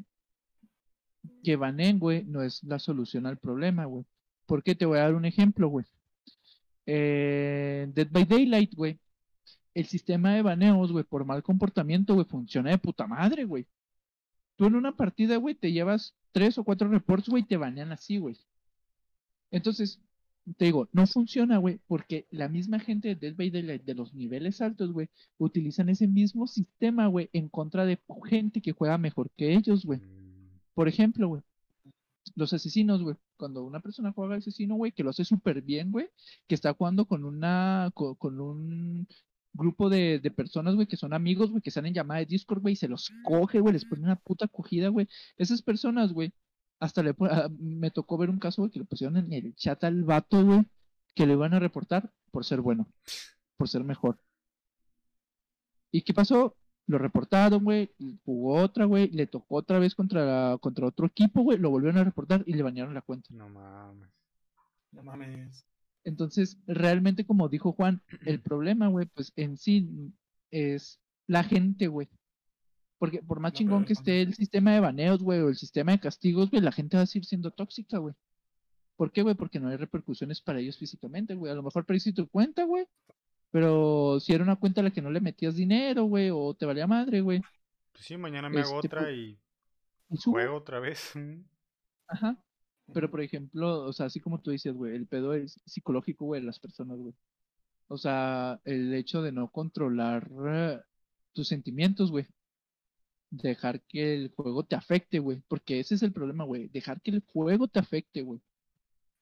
que 1.43 1.57
baneen, 1.57 1.99
güey, 1.99 2.25
no 2.25 2.43
es 2.43 2.63
la 2.65 2.79
solución 2.79 3.27
al 3.27 3.39
problema, 3.39 3.85
güey. 3.85 4.05
¿Por 4.47 4.63
qué? 4.63 4.75
Te 4.75 4.87
voy 4.87 4.99
a 4.99 5.03
dar 5.03 5.15
un 5.15 5.25
ejemplo, 5.25 5.69
güey. 5.69 5.87
Eh, 6.87 7.91
Dead 7.95 8.09
by 8.11 8.25
Daylight, 8.25 8.75
güey. 8.75 8.99
El 9.75 9.87
sistema 9.87 10.35
de 10.35 10.43
baneos, 10.43 10.93
güey, 10.93 11.05
por 11.05 11.25
mal 11.25 11.43
comportamiento, 11.43 12.15
güey, 12.15 12.27
funciona 12.27 12.71
de 12.71 12.79
puta 12.79 13.07
madre, 13.07 13.45
güey. 13.45 13.67
Tú 14.57 14.67
en 14.67 14.77
una 14.77 14.97
partida, 14.97 15.37
güey, 15.37 15.55
te 15.55 15.73
llevas 15.73 16.15
tres 16.33 16.59
o 16.59 16.65
cuatro 16.65 16.89
reports, 16.89 17.29
güey, 17.29 17.43
te 17.43 17.57
banean 17.57 17.93
así, 17.93 18.19
güey. 18.19 18.37
Entonces, 19.51 20.01
te 20.57 20.67
digo, 20.67 20.89
no 20.93 21.07
funciona, 21.07 21.59
güey, 21.59 21.81
porque 21.87 22.27
la 22.31 22.49
misma 22.49 22.79
gente 22.79 23.09
de 23.09 23.15
Dead 23.17 23.35
by 23.35 23.51
Daylight 23.51 23.85
de 23.85 23.95
los 23.95 24.15
niveles 24.15 24.61
altos, 24.61 24.93
güey, 24.93 25.09
utilizan 25.39 25.89
ese 25.89 26.07
mismo 26.07 26.47
sistema, 26.47 27.07
güey, 27.07 27.31
en 27.33 27.49
contra 27.49 27.87
de 27.87 27.99
gente 28.29 28.61
que 28.61 28.73
juega 28.73 28.99
mejor 28.99 29.31
que 29.37 29.55
ellos, 29.55 29.85
güey. 29.85 30.01
Por 30.75 30.89
ejemplo, 30.89 31.29
güey, 31.29 31.43
los 32.37 32.53
asesinos, 32.53 33.03
güey. 33.03 33.17
Cuando 33.37 33.65
una 33.65 33.81
persona 33.81 34.13
juega 34.13 34.37
asesino, 34.37 34.77
güey, 34.77 34.93
que 34.93 35.03
lo 35.03 35.11
hace 35.11 35.25
súper 35.25 35.63
bien, 35.63 35.91
güey, 35.93 36.09
que 36.47 36.55
está 36.55 36.73
jugando 36.75 37.07
con 37.07 37.25
una, 37.25 37.91
co- 37.95 38.17
con, 38.17 38.41
un 38.41 39.09
grupo 39.53 39.89
de, 39.89 40.21
personas, 40.37 40.75
güey, 40.75 40.87
que 40.87 40.97
son 40.97 41.13
amigos, 41.15 41.51
güey, 41.51 41.63
que 41.63 41.71
están 41.71 41.87
en 41.87 41.95
llamada 41.95 42.21
de 42.21 42.27
Discord, 42.27 42.61
güey, 42.61 42.75
y 42.75 42.77
se 42.77 42.89
los 42.89 43.11
coge, 43.25 43.61
güey, 43.61 43.73
les 43.75 43.85
pone 43.85 44.03
una 44.03 44.17
puta 44.17 44.47
acogida, 44.47 44.89
güey. 44.89 45.09
Esas 45.37 45.63
personas, 45.63 46.13
güey, 46.13 46.33
hasta 46.81 47.03
le 47.03 47.15
ah, 47.21 47.49
me 47.59 47.91
tocó 47.91 48.19
ver 48.19 48.31
un 48.31 48.39
caso, 48.39 48.63
güey, 48.63 48.73
que 48.73 48.81
le 48.81 48.85
pusieron 48.85 49.17
en 49.17 49.33
el 49.33 49.55
chat 49.57 49.83
al 49.85 50.05
vato, 50.05 50.45
güey, 50.45 50.67
que 51.15 51.27
le 51.27 51.35
iban 51.35 51.55
a 51.55 51.61
reportar 51.61 52.13
por 52.31 52.45
ser 52.45 52.61
bueno, 52.61 52.89
por 53.57 53.69
ser 53.69 53.85
mejor. 53.85 54.19
¿Y 55.91 56.03
qué 56.03 56.13
pasó? 56.13 56.57
Lo 56.87 56.99
reportaron, 56.99 57.65
güey, 57.65 57.91
jugó 58.25 58.57
otra, 58.57 58.85
güey, 58.85 59.09
le 59.11 59.27
tocó 59.27 59.57
otra 59.57 59.79
vez 59.79 59.95
contra, 59.95 60.59
contra 60.61 60.87
otro 60.87 61.07
equipo, 61.07 61.43
güey, 61.43 61.59
lo 61.59 61.71
volvieron 61.71 61.99
a 61.99 62.05
reportar 62.05 62.45
y 62.47 62.55
le 62.55 62.63
banearon 62.63 62.95
la 62.95 63.03
cuenta. 63.03 63.31
no 63.31 63.49
mames. 63.49 64.11
No 64.93 65.03
mames. 65.03 65.67
Entonces, 66.05 66.59
realmente, 66.67 67.27
como 67.27 67.49
dijo 67.49 67.73
Juan, 67.73 68.03
el 68.25 68.41
problema, 68.43 68.89
güey, 68.89 69.07
pues 69.07 69.33
en 69.37 69.57
sí 69.57 70.13
es 70.51 71.01
la 71.27 71.43
gente, 71.43 71.89
güey. 71.89 72.09
Porque 72.99 73.23
por 73.23 73.41
más 73.41 73.53
No, 73.53 73.59
chingón 73.59 73.79
pero 73.81 73.87
que 73.87 73.93
esté 73.95 74.23
el 74.23 74.35
sistema 74.35 74.73
de 74.73 74.81
baneos, 74.81 75.23
güey, 75.23 75.41
o 75.41 75.49
el 75.49 75.57
sistema 75.57 75.93
de 75.93 76.01
castigos, 76.01 76.51
güey, 76.51 76.63
la 76.63 76.73
gente 76.73 76.97
va 76.97 77.03
a 77.03 77.07
seguir 77.07 77.25
siendo 77.25 77.51
tóxica, 77.51 77.99
güey. 77.99 78.15
¿Por 78.97 79.11
qué, 79.11 79.23
güey? 79.23 79.35
Porque 79.35 79.59
no 79.59 79.69
hay 79.69 79.77
repercusiones 79.77 80.41
para 80.41 80.61
ellos 80.61 80.79
físicamente, 80.79 81.35
güey. 81.35 81.51
A 81.51 81.57
lo 81.57 81.63
mejor 81.63 81.85
perdiste 81.85 82.13
tu 82.13 82.29
cuenta, 82.29 82.65
güey. 82.65 82.87
Pero 83.55 84.19
si 84.19 84.33
era 84.35 84.43
una 84.43 84.57
cuenta 84.57 84.81
a 84.81 84.85
la 84.85 84.91
que 84.91 85.01
no 85.01 85.13
le 85.13 85.21
metías 85.21 85.55
dinero, 85.55 86.07
güey, 86.07 86.29
o 86.29 86.55
te 86.55 86.67
valía 86.67 86.89
madre, 86.89 87.21
güey. 87.21 87.41
Pues 87.93 88.05
sí, 88.05 88.17
mañana 88.17 88.49
me 88.49 88.59
hago 88.61 88.81
Este, 88.81 88.89
otra 88.89 89.13
y 89.13 89.39
juego 90.25 90.57
otra 90.57 90.81
vez. 90.81 91.13
Ajá. 92.09 92.37
Pero, 92.93 93.09
por 93.09 93.21
ejemplo, 93.21 93.85
o 93.85 93.93
sea, 93.93 94.07
así 94.07 94.19
como 94.19 94.41
tú 94.41 94.51
dices, 94.51 94.75
güey, 94.75 94.97
el 94.97 95.07
pedo 95.07 95.35
es 95.35 95.61
psicológico, 95.67 96.25
güey, 96.25 96.41
de 96.41 96.49
las 96.49 96.59
personas, 96.59 96.99
güey. 96.99 97.15
O 97.87 97.97
sea, 97.97 98.61
el 98.65 98.93
hecho 98.93 99.23
de 99.23 99.31
no 99.31 99.49
controlar 99.53 100.29
eh, 100.49 100.81
tus 101.33 101.47
sentimientos, 101.47 102.11
güey. 102.11 102.27
Dejar 103.31 103.83
que 103.83 104.15
el 104.15 104.33
juego 104.35 104.65
te 104.65 104.75
afecte, 104.75 105.21
güey. 105.21 105.45
Porque 105.47 105.79
ese 105.79 105.95
es 105.95 106.03
el 106.03 106.13
problema, 106.13 106.43
güey. 106.43 106.67
Dejar 106.71 107.01
que 107.01 107.13
el 107.13 107.23
juego 107.25 107.69
te 107.69 107.79
afecte, 107.79 108.23
güey. 108.23 108.41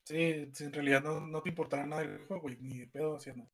Sí, 0.04 0.48
sí, 0.54 0.64
en 0.64 0.72
realidad 0.72 1.02
no, 1.02 1.20
no 1.20 1.42
te 1.42 1.50
importará 1.50 1.84
nada 1.84 2.00
del 2.00 2.24
juego, 2.24 2.44
güey, 2.44 2.56
ni 2.62 2.78
de 2.78 2.86
pedo 2.86 3.16
hacia 3.16 3.34
nada. 3.34 3.50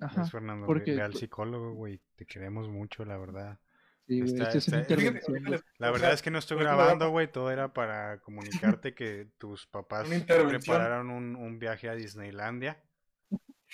Ajá. 0.00 0.22
Es 0.22 0.30
Fernando, 0.30 0.66
porque, 0.66 0.90
ve, 0.92 0.98
ve 0.98 1.02
al 1.02 1.12
pues- 1.12 1.20
psicólogo, 1.20 1.72
güey. 1.72 2.00
Te 2.16 2.26
queremos 2.26 2.68
mucho, 2.68 3.04
la 3.04 3.16
verdad. 3.16 3.58
Sí, 4.06 4.20
güey, 4.20 4.32
esta 4.32 4.50
es 4.50 4.68
La 4.68 5.90
o 5.90 5.92
verdad 5.92 6.08
sea, 6.08 6.12
es 6.12 6.22
que 6.22 6.30
no 6.30 6.38
estoy 6.38 6.58
grabando, 6.58 7.10
güey. 7.10 7.30
Todo 7.30 7.50
era 7.50 7.72
para 7.72 8.20
comunicarte 8.20 8.94
que 8.94 9.28
tus 9.38 9.66
papás 9.66 10.08
prepararon 10.08 11.10
un, 11.10 11.34
un 11.34 11.58
viaje 11.58 11.88
a 11.88 11.94
Disneylandia. 11.94 12.80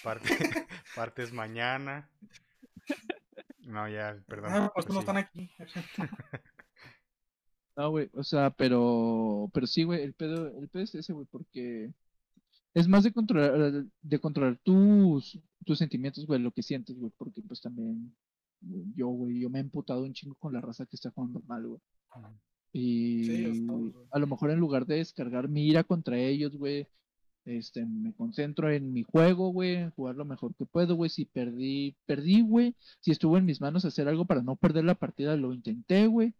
Parte, 0.03 0.25
partes 0.97 1.33
mañana. 1.33 2.09
No, 3.59 3.89
ya, 3.89 4.17
perdón. 4.27 4.53
Ah, 4.55 4.71
pues 4.75 4.87
pues 4.87 4.95
no 4.95 4.95
sí. 4.95 4.99
están 5.01 5.17
aquí. 5.19 5.51
No, 7.75 7.89
güey, 7.89 8.11
o 8.13 8.23
sea, 8.23 8.51
pero, 8.51 9.51
pero 9.55 9.67
sí, 9.67 9.85
güey, 9.85 10.03
el 10.03 10.13
pedo, 10.13 10.47
el 10.59 10.69
pedo 10.69 10.83
es 10.83 10.95
ese, 10.95 11.15
güey, 11.15 11.27
porque 11.31 11.91
es 12.75 12.89
más 12.89 13.05
de 13.05 13.13
controlar, 13.13 13.85
de 14.01 14.19
controlar 14.19 14.59
tus, 14.63 15.39
tus 15.65 15.79
sentimientos, 15.79 16.27
güey, 16.27 16.41
lo 16.41 16.53
que 16.53 16.63
sientes, 16.63 16.99
güey, 16.99 17.13
porque 17.17 17.43
pues 17.43 17.61
también 17.61 18.15
yo, 18.95 19.09
güey, 19.09 19.41
yo 19.41 19.51
me 19.51 19.59
he 19.59 19.63
emputado 19.63 20.03
un 20.05 20.13
chingo 20.13 20.35
con 20.37 20.53
la 20.53 20.61
raza 20.61 20.87
que 20.87 20.97
está 20.97 21.11
jugando 21.11 21.41
mal, 21.47 21.67
güey. 21.67 21.81
Y 22.73 23.25
Sí, 23.25 23.67
a 24.11 24.19
lo 24.19 24.27
mejor 24.27 24.51
en 24.51 24.59
lugar 24.59 24.87
de 24.87 24.97
descargar 24.97 25.49
mi 25.49 25.67
ira 25.67 25.85
contra 25.85 26.19
ellos, 26.19 26.57
güey, 26.57 26.89
este, 27.45 27.85
me 27.85 28.15
concentro 28.15 28.71
en 28.71 28.93
mi 28.93 29.03
juego, 29.03 29.51
güey, 29.51 29.91
jugar 29.91 30.15
lo 30.17 30.25
mejor 30.25 30.55
que 30.55 30.65
puedo, 30.65 30.95
güey. 30.95 31.11
Si 31.11 31.25
perdí, 31.25 31.97
perdí, 32.07 32.43
güey. 32.43 32.77
Si 33.01 33.11
estuvo 33.11 33.37
en 33.37 33.45
mis 33.45 33.61
manos 33.61 33.85
hacer 33.85 34.09
algo 34.09 34.27
para 34.27 34.43
no 34.43 34.57
perder 34.57 34.85
la 34.85 34.95
partida, 34.95 35.37
lo 35.37 35.53
intenté, 35.53 36.07
güey. 36.07 36.35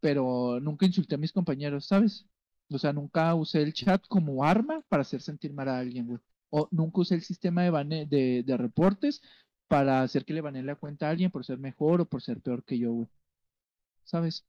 Pero 0.00 0.60
nunca 0.60 0.86
insulté 0.86 1.14
a 1.14 1.18
mis 1.18 1.32
compañeros, 1.32 1.86
¿sabes? 1.86 2.26
O 2.70 2.78
sea, 2.78 2.92
nunca 2.92 3.34
usé 3.34 3.62
el 3.62 3.72
chat 3.72 4.06
como 4.08 4.44
arma 4.44 4.82
para 4.88 5.02
hacer 5.02 5.22
sentir 5.22 5.52
mal 5.52 5.68
a 5.68 5.78
alguien, 5.78 6.06
güey. 6.06 6.20
O 6.50 6.68
nunca 6.70 7.00
usé 7.00 7.14
el 7.14 7.22
sistema 7.22 7.62
de, 7.62 7.70
bane- 7.70 8.06
de, 8.06 8.42
de 8.42 8.56
reportes 8.56 9.22
para 9.68 10.02
hacer 10.02 10.24
que 10.24 10.32
le 10.34 10.40
baneen 10.40 10.66
la 10.66 10.76
cuenta 10.76 11.06
a 11.06 11.10
alguien 11.10 11.30
por 11.30 11.44
ser 11.44 11.58
mejor 11.58 12.00
o 12.00 12.06
por 12.06 12.22
ser 12.22 12.40
peor 12.40 12.64
que 12.64 12.78
yo, 12.78 12.92
güey. 12.92 13.08
¿Sabes? 14.04 14.46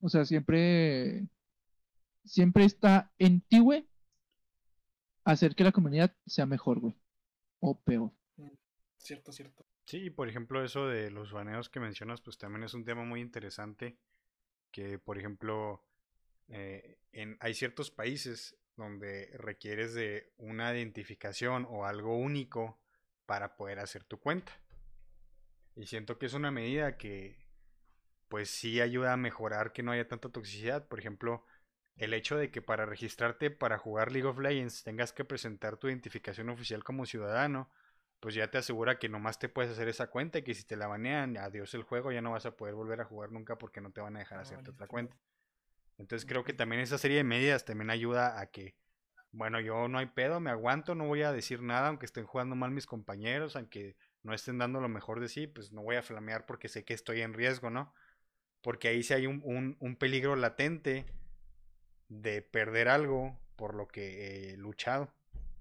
O 0.00 0.08
sea, 0.08 0.24
siempre, 0.24 1.26
siempre 2.24 2.64
está 2.64 3.12
en 3.18 3.40
ti, 3.42 3.58
güey, 3.60 3.86
hacer 5.24 5.54
que 5.54 5.64
la 5.64 5.72
comunidad 5.72 6.14
sea 6.26 6.46
mejor, 6.46 6.80
güey. 6.80 6.94
O 7.60 7.78
peor. 7.78 8.10
Cierto, 8.98 9.32
cierto. 9.32 9.66
Sí, 9.86 10.08
por 10.10 10.28
ejemplo, 10.28 10.64
eso 10.64 10.86
de 10.86 11.10
los 11.10 11.32
baneos 11.32 11.68
que 11.68 11.80
mencionas, 11.80 12.20
pues 12.22 12.38
también 12.38 12.64
es 12.64 12.74
un 12.74 12.84
tema 12.84 13.04
muy 13.04 13.20
interesante. 13.20 13.98
Que, 14.70 14.98
por 14.98 15.18
ejemplo, 15.18 15.82
eh, 16.48 16.98
en, 17.12 17.36
hay 17.40 17.54
ciertos 17.54 17.90
países 17.90 18.56
donde 18.76 19.30
requieres 19.38 19.94
de 19.94 20.32
una 20.36 20.74
identificación 20.74 21.66
o 21.70 21.86
algo 21.86 22.16
único 22.16 22.80
para 23.26 23.56
poder 23.56 23.78
hacer 23.78 24.04
tu 24.04 24.18
cuenta. 24.18 24.52
Y 25.76 25.86
siento 25.86 26.18
que 26.18 26.26
es 26.26 26.34
una 26.34 26.50
medida 26.50 26.96
que, 26.96 27.48
pues 28.28 28.50
sí 28.50 28.80
ayuda 28.80 29.12
a 29.12 29.16
mejorar 29.16 29.72
que 29.72 29.82
no 29.82 29.92
haya 29.92 30.08
tanta 30.08 30.28
toxicidad. 30.28 30.88
Por 30.88 30.98
ejemplo, 30.98 31.44
el 31.96 32.14
hecho 32.14 32.36
de 32.36 32.50
que 32.50 32.62
para 32.62 32.86
registrarte 32.86 33.50
para 33.50 33.78
jugar 33.78 34.12
League 34.12 34.26
of 34.28 34.38
Legends 34.38 34.82
tengas 34.82 35.12
que 35.12 35.24
presentar 35.24 35.76
tu 35.76 35.88
identificación 35.88 36.48
oficial 36.48 36.84
como 36.84 37.06
ciudadano, 37.06 37.70
pues 38.20 38.34
ya 38.34 38.50
te 38.50 38.58
asegura 38.58 38.98
que 38.98 39.08
nomás 39.08 39.38
te 39.38 39.48
puedes 39.48 39.70
hacer 39.70 39.88
esa 39.88 40.08
cuenta 40.08 40.38
y 40.38 40.42
que 40.42 40.54
si 40.54 40.64
te 40.64 40.76
la 40.76 40.86
banean, 40.86 41.36
adiós 41.36 41.74
el 41.74 41.82
juego, 41.82 42.10
ya 42.12 42.22
no 42.22 42.32
vas 42.32 42.46
a 42.46 42.56
poder 42.56 42.74
volver 42.74 43.00
a 43.00 43.04
jugar 43.04 43.30
nunca 43.32 43.56
porque 43.58 43.80
no 43.80 43.92
te 43.92 44.00
van 44.00 44.16
a 44.16 44.20
dejar 44.20 44.38
Ah, 44.38 44.42
hacerte 44.42 44.70
otra 44.70 44.86
cuenta. 44.86 45.16
Entonces 45.98 46.28
creo 46.28 46.44
que 46.44 46.52
también 46.52 46.82
esa 46.82 46.98
serie 46.98 47.18
de 47.18 47.24
medidas 47.24 47.64
también 47.64 47.90
ayuda 47.90 48.40
a 48.40 48.46
que, 48.46 48.74
bueno, 49.32 49.60
yo 49.60 49.88
no 49.88 49.98
hay 49.98 50.06
pedo, 50.06 50.40
me 50.40 50.50
aguanto, 50.50 50.94
no 50.94 51.06
voy 51.06 51.22
a 51.22 51.32
decir 51.32 51.62
nada, 51.62 51.88
aunque 51.88 52.06
estén 52.06 52.26
jugando 52.26 52.56
mal 52.56 52.70
mis 52.72 52.86
compañeros, 52.86 53.56
aunque 53.56 53.96
no 54.22 54.34
estén 54.34 54.58
dando 54.58 54.80
lo 54.80 54.88
mejor 54.88 55.20
de 55.20 55.28
sí, 55.28 55.46
pues 55.46 55.72
no 55.72 55.82
voy 55.82 55.96
a 55.96 56.02
flamear 56.02 56.46
porque 56.46 56.68
sé 56.68 56.84
que 56.84 56.94
estoy 56.94 57.22
en 57.22 57.34
riesgo, 57.34 57.70
¿no? 57.70 57.94
Porque 58.62 58.88
ahí 58.88 59.02
sí 59.04 59.14
hay 59.14 59.26
un, 59.28 59.42
un- 59.44 59.76
un 59.80 59.96
peligro 59.96 60.36
latente 60.36 61.06
de 62.08 62.42
perder 62.42 62.88
algo 62.88 63.38
por 63.56 63.74
lo 63.74 63.88
que 63.88 64.52
he 64.52 64.56
luchado. 64.56 65.12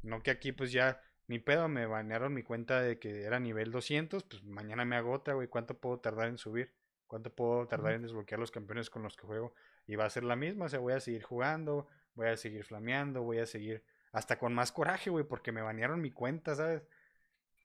No 0.01 0.21
que 0.21 0.31
aquí 0.31 0.51
pues 0.51 0.71
ya 0.71 1.01
mi 1.27 1.39
pedo 1.39 1.67
me 1.67 1.86
banearon 1.86 2.34
mi 2.34 2.43
cuenta 2.43 2.81
de 2.81 2.99
que 2.99 3.23
era 3.23 3.39
nivel 3.39 3.71
200, 3.71 4.23
pues 4.23 4.43
mañana 4.43 4.86
me 4.86 4.95
hago 4.95 5.11
otra, 5.11 5.34
güey, 5.36 5.47
¿cuánto 5.47 5.77
puedo 5.79 5.99
tardar 5.99 6.27
en 6.27 6.38
subir? 6.38 6.73
¿Cuánto 7.07 7.34
puedo 7.34 7.67
tardar 7.67 7.93
en 7.93 8.01
desbloquear 8.03 8.39
los 8.39 8.51
campeones 8.51 8.89
con 8.89 9.03
los 9.03 9.15
que 9.15 9.25
juego? 9.27 9.53
Y 9.86 9.95
va 9.95 10.05
a 10.05 10.09
ser 10.09 10.23
la 10.23 10.36
misma, 10.36 10.65
o 10.65 10.69
sea, 10.69 10.79
voy 10.79 10.93
a 10.93 10.99
seguir 10.99 11.23
jugando, 11.23 11.88
voy 12.15 12.27
a 12.27 12.38
seguir 12.38 12.63
flameando, 12.63 13.23
voy 13.23 13.39
a 13.39 13.45
seguir 13.45 13.84
hasta 14.11 14.38
con 14.38 14.53
más 14.53 14.71
coraje, 14.71 15.09
güey, 15.09 15.25
porque 15.25 15.51
me 15.51 15.61
banearon 15.61 16.01
mi 16.01 16.11
cuenta, 16.11 16.55
¿sabes? 16.55 16.84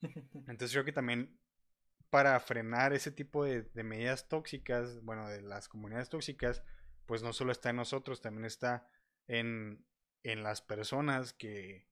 Entonces 0.46 0.72
creo 0.72 0.84
que 0.84 0.92
también 0.92 1.38
para 2.10 2.38
frenar 2.40 2.92
ese 2.92 3.10
tipo 3.10 3.44
de, 3.44 3.62
de 3.62 3.82
medidas 3.84 4.28
tóxicas, 4.28 5.02
bueno, 5.02 5.28
de 5.28 5.42
las 5.42 5.68
comunidades 5.68 6.08
tóxicas, 6.08 6.62
pues 7.06 7.22
no 7.22 7.32
solo 7.32 7.52
está 7.52 7.70
en 7.70 7.76
nosotros, 7.76 8.20
también 8.20 8.44
está 8.46 8.88
en, 9.26 9.84
en 10.22 10.42
las 10.42 10.62
personas 10.62 11.32
que 11.32 11.86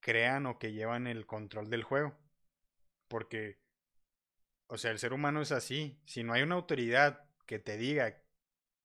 crean 0.00 0.46
o 0.46 0.58
que 0.58 0.72
llevan 0.72 1.06
el 1.06 1.26
control 1.26 1.70
del 1.70 1.84
juego. 1.84 2.16
Porque, 3.08 3.58
o 4.66 4.78
sea, 4.78 4.90
el 4.90 4.98
ser 4.98 5.12
humano 5.12 5.42
es 5.42 5.52
así. 5.52 6.00
Si 6.06 6.22
no 6.22 6.32
hay 6.32 6.42
una 6.42 6.54
autoridad 6.56 7.24
que 7.46 7.58
te 7.58 7.76
diga 7.76 8.22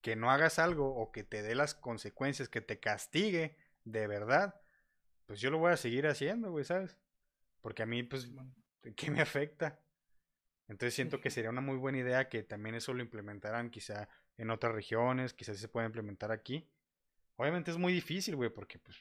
que 0.05 0.15
no 0.15 0.29
hagas 0.29 0.59
algo 0.59 0.95
o 0.95 1.11
que 1.11 1.23
te 1.23 1.41
dé 1.41 1.55
las 1.55 1.73
consecuencias, 1.73 2.47
que 2.47 2.61
te 2.61 2.79
castigue 2.79 3.57
de 3.85 4.05
verdad, 4.05 4.61
pues 5.25 5.41
yo 5.41 5.49
lo 5.49 5.57
voy 5.57 5.71
a 5.71 5.77
seguir 5.77 6.05
haciendo, 6.05 6.51
güey, 6.51 6.63
¿sabes? 6.63 6.99
Porque 7.59 7.81
a 7.81 7.87
mí, 7.87 8.03
pues, 8.03 8.31
¿qué 8.95 9.09
me 9.09 9.19
afecta? 9.19 9.79
Entonces 10.67 10.93
siento 10.93 11.19
que 11.19 11.31
sería 11.31 11.49
una 11.49 11.61
muy 11.61 11.77
buena 11.77 11.97
idea 11.97 12.29
que 12.29 12.43
también 12.43 12.75
eso 12.75 12.93
lo 12.93 13.01
implementaran 13.01 13.71
quizá 13.71 14.07
en 14.37 14.51
otras 14.51 14.75
regiones, 14.75 15.33
quizás 15.33 15.57
se 15.57 15.69
pueda 15.69 15.87
implementar 15.87 16.31
aquí. 16.31 16.69
Obviamente 17.37 17.71
es 17.71 17.77
muy 17.79 17.91
difícil, 17.91 18.35
güey, 18.35 18.51
porque 18.51 18.77
pues 18.77 18.95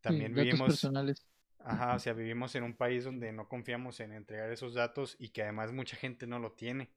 también 0.00 0.34
datos 0.34 0.34
vivimos, 0.34 0.66
personales. 0.66 1.24
ajá, 1.60 1.94
o 1.94 2.00
sea, 2.00 2.14
vivimos 2.14 2.52
en 2.56 2.64
un 2.64 2.76
país 2.76 3.04
donde 3.04 3.30
no 3.30 3.48
confiamos 3.48 4.00
en 4.00 4.10
entregar 4.12 4.50
esos 4.50 4.74
datos 4.74 5.14
y 5.20 5.28
que 5.28 5.42
además 5.42 5.70
mucha 5.70 5.96
gente 5.96 6.26
no 6.26 6.40
lo 6.40 6.50
tiene. 6.50 6.90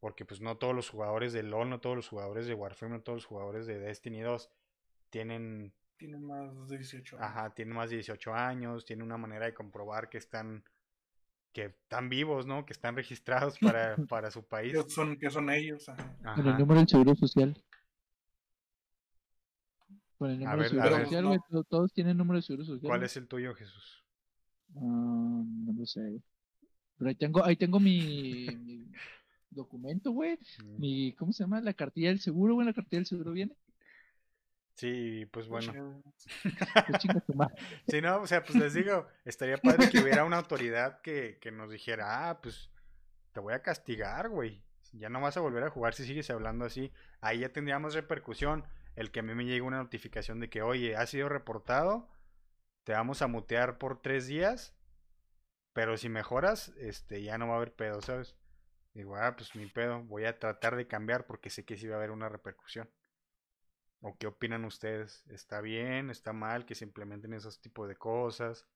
Porque 0.00 0.24
pues 0.24 0.40
no 0.40 0.56
todos 0.56 0.74
los 0.74 0.88
jugadores 0.88 1.32
de 1.32 1.42
LoL, 1.42 1.68
no 1.68 1.80
todos 1.80 1.96
los 1.96 2.08
jugadores 2.08 2.46
de 2.46 2.54
Warframe, 2.54 2.96
no 2.96 3.02
todos 3.02 3.16
los 3.18 3.26
jugadores 3.26 3.66
de 3.66 3.78
Destiny 3.78 4.20
2 4.20 4.50
tienen 5.10 5.72
tiene 5.96 6.18
más 6.18 6.68
de 6.68 6.78
18 6.78 7.16
años. 7.16 7.28
Ajá, 7.28 7.54
tienen 7.54 7.74
más 7.74 7.90
de 7.90 7.96
18 7.96 8.32
años, 8.32 8.84
tienen 8.86 9.04
una 9.04 9.18
manera 9.18 9.44
de 9.46 9.54
comprobar 9.54 10.08
que 10.08 10.18
están 10.18 10.64
que 11.52 11.64
están 11.66 12.08
vivos, 12.08 12.46
¿no? 12.46 12.64
Que 12.64 12.72
están 12.72 12.96
registrados 12.96 13.58
para, 13.58 13.96
para 14.08 14.30
su 14.30 14.44
país. 14.46 14.72
Que 14.72 14.88
son, 14.88 15.18
que 15.18 15.30
son 15.30 15.50
ellos. 15.50 15.88
ajá. 15.88 16.34
Con 16.36 16.46
el 16.46 16.56
número 16.58 16.80
del 16.80 16.88
seguro 16.88 17.14
social. 17.16 17.62
Con 20.16 20.30
el 20.30 20.46
A 20.46 20.56
número 20.56 20.58
ver, 20.58 20.70
del 20.70 20.80
a 20.80 20.84
seguro 20.84 20.96
ver. 20.96 21.04
social, 21.06 21.26
güey. 21.26 21.64
Todos 21.68 21.92
tienen 21.92 22.16
número 22.16 22.36
de 22.36 22.42
seguro 22.42 22.64
social. 22.64 22.88
¿Cuál 22.88 23.02
es 23.02 23.16
el 23.16 23.26
tuyo, 23.26 23.54
Jesús? 23.54 24.04
Ah, 24.76 25.42
no 25.44 25.72
lo 25.72 25.84
sé. 25.86 26.22
Pero 26.96 27.08
ahí 27.08 27.14
tengo, 27.16 27.44
ahí 27.44 27.56
tengo 27.56 27.80
mi, 27.80 28.46
mi 28.64 28.86
documento, 29.50 30.10
güey. 30.12 30.38
Mm, 30.64 30.80
Mi, 30.80 31.12
¿cómo 31.14 31.32
se 31.32 31.44
llama? 31.44 31.60
La 31.60 31.74
cartilla 31.74 32.08
del 32.08 32.20
seguro, 32.20 32.54
güey. 32.54 32.66
La 32.66 32.72
cartilla 32.72 33.00
del 33.00 33.06
seguro 33.06 33.32
viene. 33.32 33.54
Sí, 34.74 35.26
pues 35.30 35.48
bueno. 35.48 35.72
Pues 36.86 37.26
tu 37.26 37.34
madre. 37.34 37.54
Sí, 37.88 38.00
no, 38.00 38.22
o 38.22 38.26
sea, 38.26 38.42
pues 38.42 38.56
les 38.56 38.74
digo, 38.74 39.06
estaría 39.24 39.58
padre 39.58 39.90
que 39.90 40.00
hubiera 40.00 40.24
una 40.24 40.38
autoridad 40.38 41.00
que, 41.02 41.38
que 41.40 41.50
nos 41.50 41.70
dijera, 41.70 42.30
ah, 42.30 42.40
pues 42.40 42.70
te 43.32 43.40
voy 43.40 43.54
a 43.54 43.62
castigar, 43.62 44.28
güey. 44.28 44.62
Ya 44.92 45.08
no 45.08 45.20
vas 45.20 45.36
a 45.36 45.40
volver 45.40 45.62
a 45.64 45.70
jugar 45.70 45.94
si 45.94 46.04
sigues 46.04 46.30
hablando 46.30 46.64
así. 46.64 46.92
Ahí 47.20 47.40
ya 47.40 47.52
tendríamos 47.52 47.94
repercusión. 47.94 48.64
El 48.96 49.10
que 49.10 49.20
a 49.20 49.22
mí 49.22 49.34
me 49.34 49.44
llegue 49.44 49.60
una 49.60 49.78
notificación 49.78 50.40
de 50.40 50.50
que, 50.50 50.62
oye, 50.62 50.96
ha 50.96 51.06
sido 51.06 51.28
reportado 51.28 52.08
te 52.84 52.92
vamos 52.92 53.22
a 53.22 53.26
mutear 53.26 53.78
por 53.78 54.00
tres 54.00 54.26
días, 54.26 54.74
pero 55.72 55.96
si 55.96 56.08
mejoras, 56.08 56.72
este, 56.78 57.22
ya 57.22 57.38
no 57.38 57.46
va 57.46 57.54
a 57.54 57.56
haber 57.56 57.72
pedo, 57.74 58.00
¿sabes? 58.02 58.36
Digo, 58.94 59.16
ah, 59.16 59.34
pues 59.36 59.54
mi 59.54 59.66
pedo, 59.66 60.02
voy 60.04 60.24
a 60.24 60.38
tratar 60.38 60.76
de 60.76 60.86
cambiar 60.86 61.26
porque 61.26 61.50
sé 61.50 61.64
que 61.64 61.76
sí 61.76 61.86
va 61.86 61.94
a 61.94 61.98
haber 61.98 62.10
una 62.10 62.28
repercusión. 62.28 62.88
¿O 64.00 64.16
qué 64.16 64.26
opinan 64.26 64.64
ustedes? 64.64 65.24
¿Está 65.28 65.60
bien? 65.60 66.10
¿Está 66.10 66.32
mal 66.32 66.64
que 66.64 66.74
se 66.74 66.84
implementen 66.84 67.34
esos 67.34 67.60
tipos 67.60 67.86
de 67.88 67.96
cosas? 67.96 68.66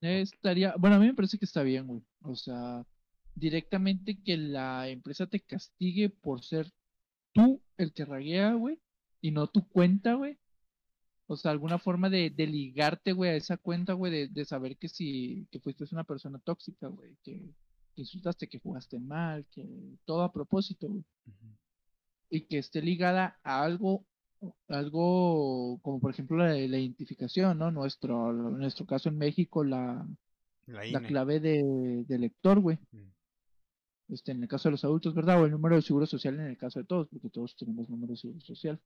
Estaría, 0.00 0.74
bueno, 0.78 0.96
a 0.96 0.98
mí 0.98 1.06
me 1.06 1.14
parece 1.14 1.38
que 1.38 1.44
está 1.44 1.62
bien, 1.62 1.86
güey. 1.86 2.02
O 2.22 2.34
sea, 2.36 2.84
directamente 3.34 4.20
que 4.22 4.36
la 4.36 4.88
empresa 4.88 5.26
te 5.26 5.40
castigue 5.40 6.08
por 6.08 6.42
ser 6.42 6.72
tú 7.32 7.62
el 7.76 7.92
que 7.92 8.04
raguea, 8.04 8.54
güey, 8.54 8.80
y 9.20 9.30
no 9.32 9.48
tu 9.48 9.68
cuenta, 9.68 10.14
güey. 10.14 10.38
O 11.26 11.36
sea, 11.36 11.50
alguna 11.50 11.78
forma 11.78 12.10
de, 12.10 12.30
de 12.30 12.46
ligarte, 12.46 13.12
güey, 13.12 13.30
a 13.30 13.36
esa 13.36 13.56
cuenta, 13.56 13.94
güey, 13.94 14.12
de, 14.12 14.28
de, 14.28 14.44
saber 14.44 14.76
que 14.76 14.88
si 14.88 15.46
que 15.50 15.60
fuiste 15.60 15.84
una 15.92 16.04
persona 16.04 16.38
tóxica, 16.38 16.88
güey, 16.88 17.16
que, 17.22 17.54
que, 17.94 18.02
insultaste, 18.02 18.48
que 18.48 18.58
jugaste 18.58 18.98
mal, 18.98 19.46
que 19.50 19.66
todo 20.04 20.22
a 20.22 20.32
propósito, 20.32 20.88
güey. 20.88 21.04
Y 22.30 22.42
que 22.42 22.58
esté 22.58 22.80
ligada 22.80 23.38
a 23.42 23.62
algo, 23.62 24.06
algo 24.68 25.78
como 25.82 26.00
por 26.00 26.10
ejemplo 26.10 26.36
la, 26.36 26.48
la 26.48 26.78
identificación, 26.78 27.58
¿no? 27.58 27.70
Nuestro, 27.70 28.30
en 28.30 28.58
nuestro 28.58 28.86
caso 28.86 29.08
en 29.08 29.18
México, 29.18 29.64
la, 29.64 30.06
La, 30.66 30.84
E. 30.84 30.92
la 30.92 31.02
clave 31.02 31.40
de, 31.40 32.04
de 32.08 32.18
lector, 32.18 32.60
güey. 32.60 32.78
Este, 34.08 34.32
en 34.32 34.42
el 34.42 34.48
caso 34.48 34.68
de 34.68 34.72
los 34.72 34.84
adultos, 34.84 35.14
¿verdad? 35.14 35.40
O 35.40 35.46
el 35.46 35.52
número 35.52 35.76
de 35.76 35.82
seguro 35.82 36.06
social 36.06 36.34
en 36.34 36.46
el 36.46 36.58
caso 36.58 36.78
de 36.80 36.86
todos, 36.86 37.08
porque 37.08 37.30
todos 37.30 37.56
tenemos 37.56 37.88
número 37.88 38.12
de 38.12 38.18
seguro 38.18 38.40
social. 38.40 38.80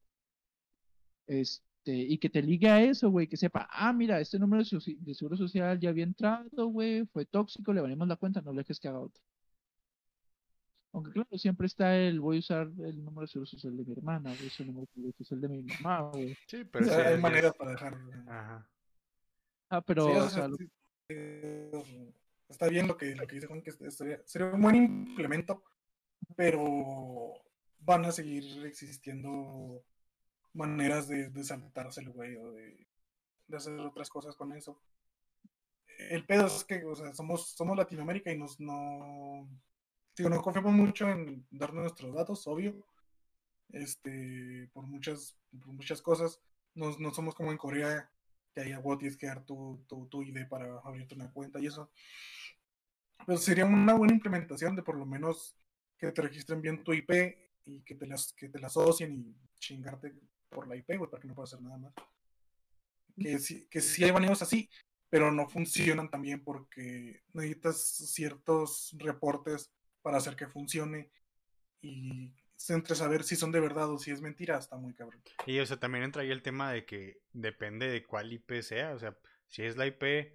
Este, 1.26 1.64
y 1.94 2.18
que 2.18 2.28
te 2.30 2.42
ligue 2.42 2.68
a 2.68 2.82
eso, 2.82 3.10
güey, 3.10 3.26
que 3.26 3.36
sepa, 3.36 3.68
ah, 3.70 3.92
mira, 3.92 4.20
este 4.20 4.38
número 4.38 4.62
de, 4.64 5.14
seguro 5.14 5.36
social 5.36 5.78
ya 5.78 5.90
había 5.90 6.04
entrado, 6.04 6.66
güey, 6.68 7.04
fue 7.06 7.24
tóxico, 7.26 7.72
le 7.72 7.80
valemos 7.80 8.08
la 8.08 8.16
cuenta, 8.16 8.40
no 8.40 8.52
le 8.52 8.58
dejes 8.58 8.80
que 8.80 8.88
haga 8.88 9.00
otro. 9.00 9.22
Aunque 10.92 11.12
claro, 11.12 11.36
siempre 11.36 11.66
está 11.66 11.94
el, 11.96 12.20
voy 12.20 12.36
a 12.36 12.40
usar 12.40 12.70
el 12.78 13.04
número 13.04 13.22
de 13.22 13.26
seguro 13.28 13.46
social 13.46 13.76
de 13.76 13.84
mi 13.84 13.92
hermana, 13.92 14.30
voy 14.30 14.44
a 14.44 14.46
usar 14.46 14.60
el 14.62 14.66
número 14.68 14.86
de 14.86 14.92
seguro 14.94 15.12
social 15.18 15.40
de 15.42 15.48
mi 15.48 15.62
mamá, 15.62 16.10
güey. 16.10 16.36
Sí, 16.46 16.62
O 16.62 16.66
pero 16.70 16.84
sea, 16.86 16.94
sí, 16.96 17.02
hay 17.14 17.20
maneras 17.20 17.52
es- 17.52 17.58
para 17.58 17.70
dejar. 17.72 17.94
Ajá. 18.26 18.68
Ah, 19.68 19.80
pero, 19.82 20.04
Sí, 20.06 20.10
o 20.10 20.16
o 20.16 20.20
sea, 20.22 20.30
sea, 20.30 20.48
lo- 20.48 20.56
sí, 20.56 20.68
está 22.48 22.68
bien 22.68 22.86
lo 22.88 22.96
que, 22.96 23.14
lo 23.14 23.26
que 23.26 23.34
dice 23.34 23.46
Juan, 23.46 23.60
que 23.62 23.70
estaría- 23.70 24.22
sería 24.24 24.48
un 24.54 24.62
buen 24.62 24.76
implemento, 24.76 25.62
pero 26.34 27.34
van 27.80 28.04
a 28.06 28.12
seguir 28.12 28.64
existiendo 28.64 29.82
maneras 30.56 31.08
de, 31.08 31.30
de 31.30 31.44
saltárselo, 31.44 32.12
güey, 32.12 32.36
o 32.36 32.52
de, 32.52 32.86
de 33.48 33.56
hacer 33.56 33.78
otras 33.80 34.08
cosas 34.08 34.34
con 34.36 34.52
eso. 34.52 34.80
El 36.10 36.26
pedo 36.26 36.46
es 36.46 36.64
que, 36.64 36.84
o 36.84 36.94
sea, 36.94 37.14
somos, 37.14 37.50
somos 37.50 37.76
Latinoamérica 37.76 38.32
y 38.32 38.38
nos 38.38 38.60
no, 38.60 39.48
digo, 40.16 40.30
no 40.30 40.42
confiamos 40.42 40.72
mucho 40.72 41.08
en 41.08 41.46
darnos 41.50 41.82
nuestros 41.82 42.14
datos, 42.14 42.46
obvio, 42.46 42.86
este, 43.70 44.68
por 44.72 44.86
muchas, 44.86 45.36
por 45.50 45.72
muchas 45.72 46.02
cosas. 46.02 46.40
No, 46.74 46.96
no 46.98 47.12
somos 47.12 47.34
como 47.34 47.52
en 47.52 47.58
Corea, 47.58 48.10
que 48.52 48.60
ahí 48.60 48.72
a 48.72 48.78
vos 48.78 48.98
tienes 48.98 49.16
que 49.16 49.26
dar 49.26 49.44
tu, 49.44 49.84
tu, 49.88 50.06
tu 50.06 50.22
ID 50.22 50.46
para 50.48 50.78
abrirte 50.80 51.14
una 51.14 51.32
cuenta 51.32 51.60
y 51.60 51.66
eso. 51.66 51.90
Pero 53.26 53.38
sería 53.38 53.64
una 53.64 53.94
buena 53.94 54.14
implementación 54.14 54.76
de 54.76 54.82
por 54.82 54.96
lo 54.96 55.06
menos 55.06 55.56
que 55.98 56.12
te 56.12 56.22
registren 56.22 56.60
bien 56.60 56.84
tu 56.84 56.92
IP 56.92 57.10
y 57.64 57.80
que 57.82 57.94
te 57.94 58.06
las, 58.06 58.32
que 58.34 58.48
te 58.48 58.58
la 58.60 58.66
asocien 58.66 59.12
y 59.14 59.58
chingarte 59.58 60.14
por 60.56 60.66
la 60.66 60.74
IP, 60.74 60.96
güey, 60.96 61.10
para 61.10 61.20
que 61.20 61.28
no 61.28 61.34
puedas 61.34 61.52
hacer 61.52 61.62
nada 61.62 61.76
más. 61.76 61.92
Que 63.14 63.38
sí, 63.38 63.66
que 63.70 63.82
sí 63.82 64.04
hay 64.04 64.10
baneos 64.10 64.40
así, 64.40 64.70
pero 65.10 65.30
no 65.30 65.46
funcionan 65.50 66.10
también 66.10 66.42
porque 66.42 67.22
necesitas 67.34 67.76
ciertos 67.76 68.96
reportes 68.98 69.70
para 70.00 70.16
hacer 70.16 70.34
que 70.34 70.46
funcione 70.46 71.10
y 71.82 72.32
entre 72.70 72.94
saber 72.94 73.22
si 73.22 73.36
son 73.36 73.52
de 73.52 73.60
verdad 73.60 73.90
o 73.90 73.98
si 73.98 74.10
es 74.10 74.22
mentira, 74.22 74.56
está 74.56 74.78
muy 74.78 74.94
cabrón. 74.94 75.22
Y 75.46 75.58
o 75.58 75.66
sea, 75.66 75.78
también 75.78 76.04
entra 76.04 76.22
ahí 76.22 76.30
el 76.30 76.42
tema 76.42 76.72
de 76.72 76.86
que 76.86 77.20
depende 77.32 77.86
de 77.88 78.02
cuál 78.02 78.32
IP 78.32 78.62
sea. 78.62 78.94
O 78.94 78.98
sea, 78.98 79.14
si 79.46 79.62
es 79.62 79.76
la 79.76 79.86
IP 79.86 80.32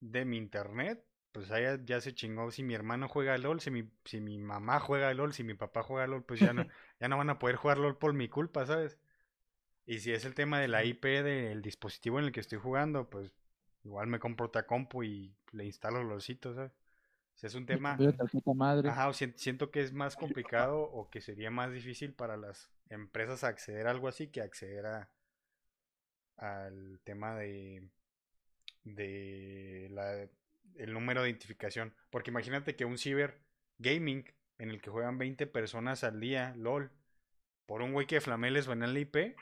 de 0.00 0.24
mi 0.24 0.38
internet, 0.38 1.04
pues 1.32 1.48
ya, 1.48 1.78
ya 1.84 2.00
se 2.00 2.14
chingó. 2.14 2.50
Si 2.50 2.62
mi 2.62 2.74
hermano 2.74 3.08
juega 3.08 3.36
LOL, 3.36 3.60
si 3.60 3.70
mi, 3.70 3.90
si 4.04 4.20
mi 4.20 4.38
mamá 4.38 4.80
juega 4.80 5.12
LOL, 5.12 5.34
si 5.34 5.44
mi 5.44 5.54
papá 5.54 5.82
juega 5.82 6.06
LOL, 6.06 6.24
pues 6.24 6.40
ya 6.40 6.52
no, 6.52 6.64
ya 7.00 7.08
no 7.08 7.18
van 7.18 7.30
a 7.30 7.38
poder 7.38 7.56
jugar 7.56 7.78
LOL 7.78 7.98
por 7.98 8.14
mi 8.14 8.28
culpa, 8.28 8.64
¿sabes? 8.64 8.98
Y 9.86 9.98
si 9.98 10.12
es 10.12 10.24
el 10.24 10.34
tema 10.34 10.60
de 10.60 10.68
la 10.68 10.84
IP 10.84 11.04
del 11.04 11.62
dispositivo 11.62 12.18
en 12.18 12.26
el 12.26 12.32
que 12.32 12.40
estoy 12.40 12.58
jugando, 12.58 13.08
pues 13.10 13.32
igual 13.84 14.06
me 14.06 14.18
compro 14.18 14.46
otra 14.46 14.66
compu 14.66 15.02
y 15.02 15.34
le 15.52 15.64
instalo 15.64 16.02
LOLcito, 16.02 16.54
¿sabes? 16.54 16.72
O 17.34 17.36
sea, 17.36 17.48
es 17.48 17.54
un 17.54 17.62
me 17.62 17.74
tema... 17.74 17.98
madre. 18.54 18.88
Ajá, 18.88 19.12
siento 19.12 19.70
que 19.70 19.80
es 19.80 19.92
más 19.92 20.16
complicado 20.16 20.80
o 20.80 21.10
que 21.10 21.20
sería 21.20 21.50
más 21.50 21.72
difícil 21.72 22.14
para 22.14 22.36
las 22.36 22.70
empresas 22.88 23.44
acceder 23.44 23.86
a 23.86 23.90
algo 23.90 24.08
así 24.08 24.28
que 24.28 24.40
acceder 24.40 24.86
a, 24.86 25.10
al 26.36 27.00
tema 27.04 27.34
de, 27.34 27.88
de 28.84 29.88
la, 29.90 30.28
el 30.76 30.92
número 30.92 31.22
de 31.22 31.30
identificación. 31.30 31.92
Porque 32.10 32.30
imagínate 32.30 32.76
que 32.76 32.84
un 32.84 32.98
ciber 32.98 33.40
gaming 33.78 34.24
en 34.58 34.70
el 34.70 34.80
que 34.80 34.90
juegan 34.90 35.18
20 35.18 35.46
personas 35.48 36.04
al 36.04 36.20
día, 36.20 36.54
LOL, 36.56 36.90
por 37.66 37.82
un 37.82 37.92
güey 37.92 38.06
que 38.06 38.20
flameles 38.20 38.68
en 38.68 38.82
el 38.82 38.96
IP, 38.96 39.36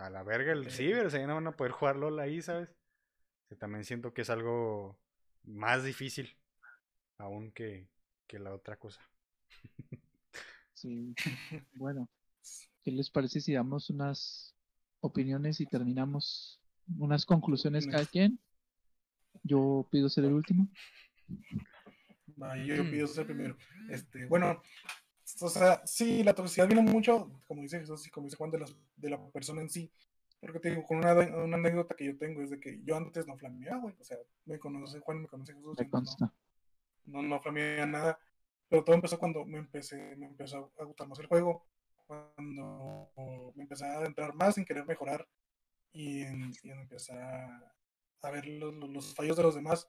a 0.00 0.10
la 0.10 0.22
verga 0.22 0.52
el 0.52 0.62
Ok. 0.62 0.70
ciber, 0.70 1.06
o 1.06 1.10
sea, 1.10 1.20
ya 1.20 1.26
no 1.26 1.34
van 1.34 1.46
a 1.46 1.56
poder 1.56 1.72
jugar 1.72 1.96
LOL 1.96 2.18
ahí, 2.20 2.40
¿sabes? 2.42 2.68
O 2.70 3.48
sea, 3.48 3.58
también 3.58 3.84
siento 3.84 4.12
que 4.14 4.22
es 4.22 4.30
algo 4.30 4.98
más 5.44 5.84
difícil 5.84 6.36
aún 7.18 7.52
que, 7.52 7.88
que 8.26 8.38
la 8.38 8.54
otra 8.54 8.76
cosa. 8.76 9.00
Sí. 10.74 11.14
Bueno, 11.74 12.08
¿qué 12.82 12.90
les 12.90 13.10
parece 13.10 13.40
si 13.40 13.52
damos 13.52 13.90
unas 13.90 14.54
opiniones 15.00 15.60
y 15.60 15.66
terminamos 15.66 16.60
unas 16.98 17.24
conclusiones 17.26 17.86
cada 17.86 18.06
quien? 18.06 18.38
Yo 19.42 19.86
pido 19.90 20.08
ser 20.08 20.24
el 20.24 20.32
último. 20.32 20.68
Yo, 22.66 22.74
yo 22.76 22.90
pido 22.90 23.06
ser 23.06 23.26
primero. 23.26 23.56
Este, 23.88 24.26
bueno, 24.26 24.62
o 25.42 25.48
sea, 25.48 25.82
sí, 25.86 26.22
la 26.22 26.34
toxicidad 26.34 26.66
viene 26.68 26.82
mucho, 26.82 27.30
como 27.46 27.62
dice 27.62 27.80
Jesús 27.80 28.06
y 28.06 28.10
como 28.10 28.26
dice 28.26 28.36
Juan, 28.36 28.50
de, 28.50 28.58
las, 28.60 28.74
de 28.96 29.10
la 29.10 29.18
persona 29.30 29.60
en 29.62 29.70
sí. 29.70 29.90
Porque 30.40 30.58
te 30.60 30.70
digo, 30.70 30.84
con 30.84 30.98
una, 30.98 31.12
una 31.14 31.56
anécdota 31.56 31.94
que 31.94 32.06
yo 32.06 32.16
tengo 32.16 32.42
es 32.42 32.50
de 32.50 32.58
que 32.60 32.80
yo 32.82 32.96
antes 32.96 33.26
no 33.26 33.36
flameaba, 33.36 33.78
güey. 33.80 33.94
O 34.00 34.04
sea, 34.04 34.16
me 34.46 34.58
conoce 34.58 35.00
Juan, 35.00 35.22
me 35.22 35.28
conoce 35.28 35.52
Jesús. 35.54 35.76
Me 35.78 35.84
y 35.86 35.90
no- 35.90 36.00
no, 37.06 37.22
no 37.22 37.40
flameaba 37.40 37.86
nada. 37.86 38.18
Pero 38.68 38.84
todo 38.84 38.94
empezó 38.96 39.18
cuando 39.18 39.44
me 39.44 39.58
empecé, 39.58 40.16
me 40.16 40.26
empezó 40.26 40.72
a 40.78 40.84
gustar 40.84 41.08
más 41.08 41.18
el 41.18 41.26
juego. 41.26 41.66
Cuando 42.06 43.52
me 43.54 43.62
empecé 43.64 43.84
a 43.84 44.04
entrar 44.04 44.34
más 44.34 44.56
en 44.58 44.64
querer 44.64 44.86
mejorar 44.86 45.28
y 45.92 46.22
en, 46.22 46.52
y 46.62 46.70
en 46.70 46.80
empezar 46.80 47.18
a, 47.18 47.74
a 48.22 48.30
ver 48.30 48.46
los, 48.46 48.74
los- 48.74 48.90
los 48.90 49.14
fallos 49.14 49.36
de 49.36 49.42
los 49.42 49.54
demás. 49.54 49.88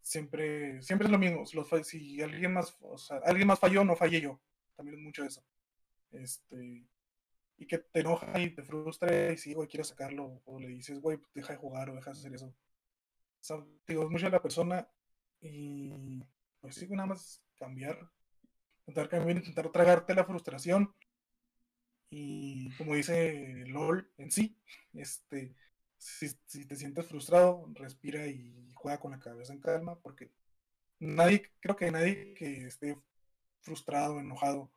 Siempre, 0.00 0.80
siempre 0.82 1.06
es 1.06 1.12
lo 1.12 1.18
mismo. 1.18 1.44
los 1.52 1.86
si 1.86 2.20
alguien 2.22 2.52
más, 2.52 2.76
o 2.80 2.96
sea, 2.98 3.18
alguien 3.24 3.48
más 3.48 3.58
falló, 3.58 3.84
no 3.84 3.96
fallé 3.96 4.20
yo. 4.20 4.40
También 4.78 4.98
es 4.98 5.04
mucho 5.04 5.24
eso. 5.24 5.42
Este, 6.12 6.86
y 7.58 7.66
que 7.66 7.78
te 7.78 8.00
enoja 8.00 8.38
y 8.40 8.50
te 8.54 8.62
frustra 8.62 9.32
y 9.32 9.36
si, 9.36 9.52
güey, 9.54 9.68
quieres 9.68 9.88
sacarlo, 9.88 10.40
o 10.44 10.60
le 10.60 10.68
dices, 10.68 11.00
güey, 11.00 11.18
deja 11.34 11.54
de 11.54 11.58
jugar 11.58 11.90
o 11.90 11.96
deja 11.96 12.12
de 12.12 12.18
hacer 12.18 12.32
eso. 12.32 12.46
O 12.46 12.54
sea, 13.40 13.56
digo, 13.88 14.04
es 14.04 14.10
mucho 14.10 14.26
de 14.26 14.32
la 14.32 14.42
persona 14.42 14.88
y 15.40 16.22
pues 16.60 16.76
sí, 16.76 16.86
nada 16.90 17.06
más 17.06 17.42
cambiar, 17.58 17.98
intentar 18.86 19.08
cambiar, 19.08 19.36
intentar 19.38 19.70
tragarte 19.72 20.14
la 20.14 20.24
frustración 20.24 20.94
y 22.10 22.70
como 22.76 22.94
dice 22.94 23.64
LOL 23.66 24.08
en 24.18 24.30
sí, 24.30 24.56
este, 24.92 25.56
si, 25.96 26.28
si 26.46 26.66
te 26.66 26.76
sientes 26.76 27.06
frustrado, 27.06 27.68
respira 27.74 28.28
y 28.28 28.72
juega 28.74 29.00
con 29.00 29.10
la 29.10 29.18
cabeza 29.18 29.52
en 29.52 29.60
calma 29.60 29.98
porque 29.98 30.30
nadie, 31.00 31.50
creo 31.60 31.74
que 31.74 31.90
nadie 31.90 32.34
que 32.34 32.66
esté 32.66 32.96
frustrado, 33.60 34.18
enojado, 34.20 34.70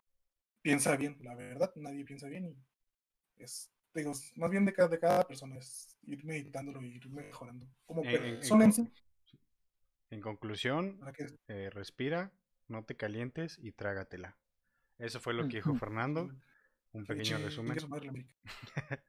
piensa 0.61 0.95
bien, 0.95 1.17
la 1.21 1.35
verdad, 1.35 1.71
nadie 1.75 2.03
piensa 2.05 2.27
bien 2.27 2.45
y 2.45 3.43
es, 3.43 3.71
digo, 3.93 4.11
más 4.35 4.51
bien 4.51 4.65
de 4.65 4.73
cada, 4.73 4.87
de 4.89 4.99
cada 4.99 5.27
persona, 5.27 5.57
es 5.57 5.97
ir 6.03 6.23
meditándolo 6.25 6.81
y 6.83 6.95
ir 6.97 7.09
mejorando 7.09 7.67
como 7.85 8.03
En- 8.03 8.09
en- 8.41 8.61
en 8.61 8.73
sí. 8.73 8.91
En 10.09 10.21
conclusión, 10.21 10.99
eh, 11.47 11.69
respira, 11.71 12.31
no 12.67 12.83
te 12.83 12.95
calientes 12.97 13.57
y 13.61 13.71
trágatela. 13.71 14.37
Eso 14.97 15.19
fue 15.21 15.33
lo 15.33 15.47
que 15.47 15.57
dijo. 15.57 15.73
Fernando. 15.75 16.29
Un 16.91 17.05
pequeño 17.05 17.37
Chingue- 17.37 17.43
resumen. 17.45 17.77
chingue 17.77 17.79
su 17.81 17.87
madre. 17.87 18.25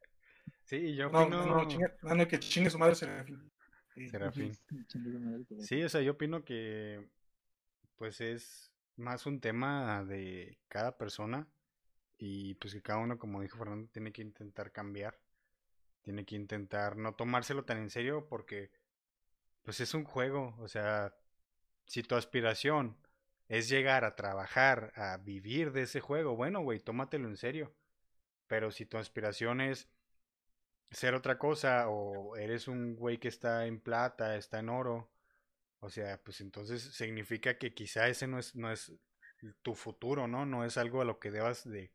Sí, 0.65 0.95
yo 0.95 1.11
No, 1.11 1.23
opino. 1.23 1.45
no, 1.45 1.57
no, 1.63 1.69
chingue, 1.69 1.87
no, 2.03 2.29
que 2.29 2.39
chingue 2.39 2.71
su 2.71 2.79
madre 2.79 2.95
Serafín. 2.95 3.53
Sí. 3.95 4.09
Serafín. 4.09 4.53
Sí, 5.61 5.83
o 5.83 5.89
sea, 5.89 6.01
yo 6.01 6.13
opino 6.13 6.45
que 6.45 7.11
pues 7.97 8.21
es 8.21 8.72
más 9.03 9.27
un 9.27 9.41
tema 9.41 10.05
de 10.05 10.59
cada 10.69 10.97
persona 10.97 11.47
y 12.19 12.55
pues 12.55 12.75
que 12.75 12.83
cada 12.83 13.01
uno, 13.01 13.19
como 13.19 13.43
dijo 13.43 13.59
Fernando, 13.59 13.91
tiene 13.93 14.13
que 14.13 14.23
intentar 14.23 14.73
cambiar 14.73 15.19
tiene 16.03 16.25
que 16.25 16.37
intentar 16.37 16.97
no 16.97 17.15
tomárselo 17.15 17.65
tan 17.65 17.79
en 17.79 17.91
serio 17.91 18.27
porque 18.29 18.71
pues 19.63 19.81
es 19.81 19.95
un 19.95 20.05
juego, 20.05 20.57
o 20.59 20.69
sea, 20.69 21.15
si 21.87 22.03
tu 22.03 22.17
aspiración 22.17 22.97
es 23.49 23.69
llegar 23.69 24.05
a 24.05 24.17
trabajar, 24.17 24.93
a 24.97 25.17
vivir 25.19 25.73
de 25.73 25.83
ese 25.83 26.01
juego, 26.01 26.37
bueno, 26.37 26.63
güey, 26.63 26.81
tómatelo 26.81 27.29
en 27.29 27.37
serio. 27.37 27.73
Pero 28.49 28.71
si 28.73 28.87
tu 28.87 28.99
aspiración 28.99 29.61
es 29.61 29.89
ser 30.91 31.15
otra 31.15 31.39
cosa 31.39 31.89
o 31.89 32.37
eres 32.37 32.67
un 32.69 32.97
güey 32.97 33.19
que 33.19 33.29
está 33.29 33.67
en 33.67 33.81
plata, 33.81 34.37
está 34.37 34.59
en 34.59 34.69
oro, 34.69 35.12
o 35.85 35.91
sea, 35.91 36.23
pues 36.23 36.41
entonces 36.41 36.81
significa 36.81 37.59
que 37.59 37.75
quizá 37.75 38.07
ese 38.07 38.29
no 38.29 38.39
es, 38.39 38.55
no 38.55 38.71
es 38.71 38.93
tu 39.63 39.75
futuro, 39.75 40.29
¿no? 40.29 40.47
No 40.47 40.65
es 40.65 40.79
algo 40.79 41.01
a 41.01 41.05
lo 41.05 41.19
que 41.19 41.33
debas 41.33 41.69
de 41.69 41.93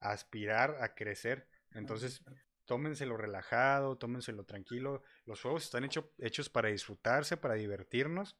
aspirar 0.00 0.76
a 0.82 0.94
crecer. 0.94 1.48
Entonces, 1.70 2.22
tómenselo 2.66 3.16
relajado, 3.16 3.96
tómenselo 3.96 4.44
tranquilo. 4.44 5.02
Los 5.24 5.40
juegos 5.40 5.64
están 5.64 5.88
hechos 6.18 6.50
para 6.50 6.68
disfrutarse, 6.68 7.38
para 7.38 7.54
divertirnos. 7.54 8.36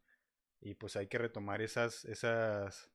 Y 0.61 0.75
pues 0.75 0.95
hay 0.97 1.07
que 1.07 1.17
retomar 1.17 1.63
esas, 1.63 2.05
esas 2.05 2.91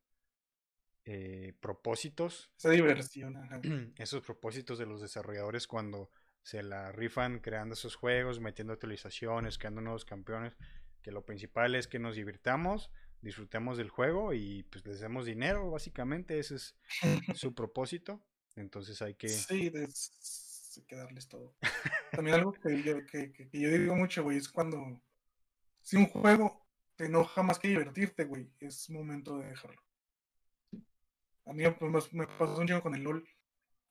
eh, 1.03 1.55
propósitos. 1.59 2.51
Esa 2.59 2.69
diversión. 2.69 3.95
Esos 3.97 4.23
propósitos 4.23 4.77
de 4.77 4.85
los 4.85 5.01
desarrolladores 5.01 5.65
cuando 5.65 6.11
se 6.43 6.61
la 6.61 6.91
rifan 6.91 7.39
creando 7.39 7.73
esos 7.73 7.95
juegos, 7.95 8.39
metiendo 8.39 8.71
actualizaciones, 8.71 9.57
creando 9.57 9.81
nuevos 9.81 10.05
campeones. 10.05 10.53
Que 11.07 11.13
lo 11.13 11.23
principal 11.23 11.73
es 11.75 11.87
que 11.87 11.99
nos 11.99 12.17
divirtamos, 12.17 12.91
disfrutemos 13.21 13.77
del 13.77 13.87
juego 13.87 14.33
y 14.33 14.63
pues 14.63 14.85
les 14.85 14.99
demos 14.99 15.25
dinero, 15.25 15.71
básicamente. 15.71 16.37
Ese 16.37 16.55
es 16.55 16.75
su 17.33 17.55
propósito. 17.55 18.21
Entonces 18.57 19.01
hay 19.01 19.15
que. 19.15 19.29
Sí, 19.29 19.71
hay 19.73 20.83
que 20.85 20.95
darles 20.97 21.29
todo. 21.29 21.55
También 22.11 22.35
algo 22.35 22.51
que 22.51 22.83
yo, 22.83 22.97
que, 23.05 23.31
que 23.31 23.49
yo 23.57 23.69
digo 23.69 23.95
mucho, 23.95 24.21
güey, 24.21 24.35
es 24.35 24.49
cuando. 24.49 25.01
Si 25.81 25.95
un 25.95 26.07
juego 26.07 26.67
te 26.97 27.05
enoja 27.05 27.41
más 27.41 27.57
que 27.57 27.69
divertirte, 27.69 28.25
güey, 28.25 28.51
es 28.59 28.89
momento 28.89 29.37
de 29.37 29.47
dejarlo. 29.47 29.81
A 31.45 31.53
mí 31.53 31.63
pues, 31.79 32.11
me 32.11 32.27
pasó 32.27 32.57
un 32.57 32.67
chingo 32.67 32.83
con 32.83 32.95
el 32.95 33.03
LOL. 33.03 33.25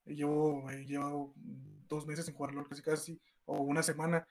Llevo, 0.05 0.71
he 0.71 0.85
llevado 0.85 1.33
dos 1.89 2.07
meses 2.07 2.27
sin 2.27 2.35
jugar 2.35 2.53
LOL 2.53 2.69
casi 2.69 2.83
casi, 2.83 3.23
o 3.47 3.63
una 3.63 3.83
semana, 3.83 4.29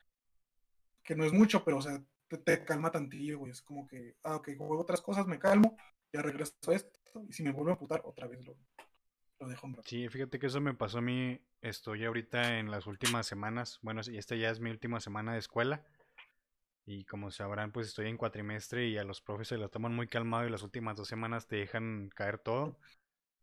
que 1.02 1.16
no 1.16 1.26
es 1.26 1.34
mucho, 1.34 1.66
pero 1.66 1.78
o 1.78 1.82
sea, 1.82 1.99
te, 2.27 2.65
calma 2.65 2.91
tantillo, 2.91 3.39
güey. 3.39 3.52
Es 3.52 3.61
como 3.61 3.88
que, 3.88 4.15
ah, 4.23 4.38
ok, 4.38 4.49
juego 4.57 4.80
otras 4.80 5.02
cosas, 5.02 5.27
me 5.27 5.39
calmo, 5.39 5.77
ya 6.11 6.22
regreso 6.22 6.53
a 6.68 6.73
esto, 6.73 6.99
y 7.27 7.34
si 7.34 7.43
me 7.43 7.52
vuelvo 7.52 7.72
a 7.72 7.80
putar, 7.80 8.02
otra 8.06 8.27
vez 8.27 8.45
lo, 8.45 8.56
lo 9.39 9.47
dejo 9.47 9.68
un. 9.68 9.77
Sí, 9.84 10.07
fíjate 10.10 10.39
que 10.39 10.47
eso 10.47 10.61
me 10.61 10.73
pasó 10.73 10.99
a 10.99 11.02
mí, 11.02 11.39
estoy 11.61 12.06
ahorita 12.06 12.60
en 12.60 12.72
las 12.72 12.88
últimas 12.88 13.27
semanas, 13.27 13.80
bueno, 13.81 14.02
esta 14.02 14.35
ya 14.35 14.49
es 14.49 14.60
mi 14.60 14.69
última 14.69 14.99
semana 14.99 15.34
de 15.34 15.39
escuela, 15.39 15.85
y 16.85 17.06
como 17.06 17.31
sabrán, 17.31 17.72
pues 17.72 17.88
estoy 17.88 18.07
en 18.07 18.18
cuatrimestre 18.18 18.88
y 18.88 18.97
a 18.97 19.03
los 19.03 19.19
profes 19.19 19.47
se 19.47 19.57
lo 19.57 19.69
toman 19.69 19.95
muy 19.95 20.07
calmado 20.07 20.45
y 20.45 20.52
las 20.52 20.61
últimas 20.61 20.95
dos 20.95 21.07
semanas 21.07 21.47
te 21.47 21.56
dejan 21.56 22.10
caer 22.14 22.38
todo. 22.38 22.77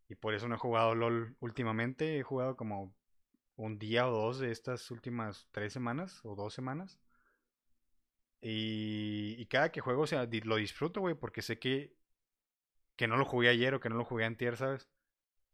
Y 0.07 0.15
por 0.15 0.33
eso 0.33 0.47
no 0.47 0.55
he 0.55 0.59
jugado 0.59 0.95
LOL 0.95 1.35
últimamente, 1.41 2.17
he 2.17 2.23
jugado 2.23 2.55
como 2.55 2.95
un 3.55 3.79
día 3.79 4.07
o 4.07 4.11
dos 4.11 4.39
de 4.39 4.51
estas 4.51 4.89
últimas 4.91 5.47
tres 5.51 5.73
semanas 5.73 6.21
o 6.23 6.35
dos 6.35 6.53
semanas. 6.53 6.99
Y, 8.45 9.45
cada 9.45 9.71
que 9.71 9.79
juego, 9.79 10.01
o 10.03 10.07
sea, 10.07 10.27
lo 10.43 10.55
disfruto, 10.57 10.99
güey, 10.99 11.15
porque 11.15 11.41
sé 11.41 11.59
que, 11.59 11.95
que 12.97 13.07
no 13.07 13.15
lo 13.15 13.23
jugué 13.23 13.47
ayer 13.47 13.73
o 13.73 13.79
que 13.79 13.89
no 13.89 13.95
lo 13.95 14.03
jugué 14.03 14.25
antier, 14.25 14.57
¿sabes? 14.57 14.89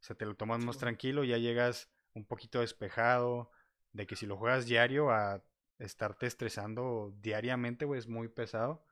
O 0.01 0.03
sea, 0.03 0.15
te 0.15 0.25
lo 0.25 0.35
tomas 0.35 0.63
más 0.65 0.79
tranquilo, 0.79 1.23
ya 1.23 1.37
llegas 1.37 1.91
un 2.13 2.25
poquito 2.25 2.61
despejado, 2.61 3.51
de 3.93 4.07
que 4.07 4.15
si 4.15 4.25
lo 4.25 4.37
juegas 4.37 4.65
diario 4.65 5.11
a 5.11 5.43
estarte 5.77 6.25
estresando 6.25 7.13
diariamente, 7.21 7.85
güey, 7.85 7.99
es 7.99 8.07
muy 8.07 8.27
pesado. 8.27 8.83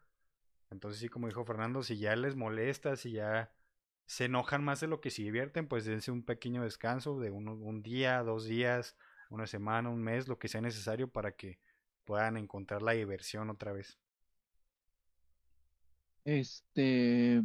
Entonces, 0.69 0.99
sí, 0.99 1.09
como 1.09 1.27
dijo 1.27 1.43
Fernando, 1.43 1.81
si 1.81 1.97
ya 1.97 2.15
les 2.15 2.35
molesta, 2.35 2.95
si 2.97 3.13
ya 3.13 3.51
se 4.05 4.25
enojan 4.25 4.63
más 4.63 4.79
de 4.79 4.87
lo 4.87 5.01
que 5.01 5.09
se 5.09 5.23
divierten, 5.23 5.67
pues 5.67 5.85
dense 5.85 6.11
un 6.11 6.23
pequeño 6.23 6.63
descanso 6.63 7.19
de 7.19 7.31
un, 7.31 7.47
un 7.47 7.81
día, 7.81 8.21
dos 8.21 8.45
días, 8.45 8.95
una 9.29 9.47
semana, 9.47 9.89
un 9.89 10.03
mes, 10.03 10.27
lo 10.27 10.37
que 10.37 10.49
sea 10.49 10.61
necesario 10.61 11.09
para 11.09 11.35
que 11.35 11.59
puedan 12.07 12.37
encontrar 12.37 12.81
la 12.81 12.93
diversión 12.93 13.49
otra 13.49 13.73
vez. 13.73 13.99
Este, 16.23 17.43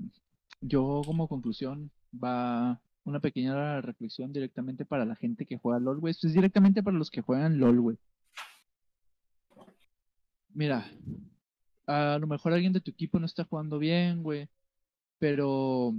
yo 0.61 1.03
como 1.05 1.29
conclusión 1.29 1.91
va 2.13 2.81
una 3.05 3.21
pequeña 3.21 3.81
reflexión 3.81 4.33
directamente 4.33 4.85
para 4.85 5.05
la 5.05 5.17
gente 5.17 5.45
que 5.45 5.59
juega 5.59 5.81
LOL, 5.81 5.99
güey. 5.99 6.13
Esto 6.13 6.29
es 6.29 6.35
directamente 6.35 6.83
para 6.83 6.97
los 6.97 7.11
que 7.11 7.21
juegan 7.21 7.59
LOL, 7.59 7.81
güey. 7.81 7.99
Mira, 10.55 10.91
a 11.87 12.19
lo 12.21 12.27
mejor 12.27 12.53
alguien 12.53 12.73
de 12.73 12.81
tu 12.81 12.91
equipo 12.93 13.19
no 13.19 13.27
está 13.27 13.45
jugando 13.45 13.79
bien, 13.79 14.23
güey, 14.23 14.49
pero 15.19 15.95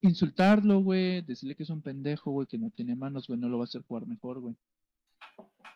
insultarlo, 0.00 0.80
güey, 0.80 1.22
decirle 1.22 1.54
que 1.54 1.62
es 1.62 1.70
un 1.70 1.82
pendejo, 1.82 2.30
güey, 2.32 2.46
que 2.46 2.58
no 2.58 2.70
tiene 2.70 2.96
manos, 2.96 3.28
güey, 3.28 3.38
no 3.38 3.48
lo 3.48 3.58
va 3.58 3.64
a 3.64 3.66
hacer 3.66 3.82
jugar 3.82 4.06
mejor, 4.06 4.40
güey. 4.40 4.56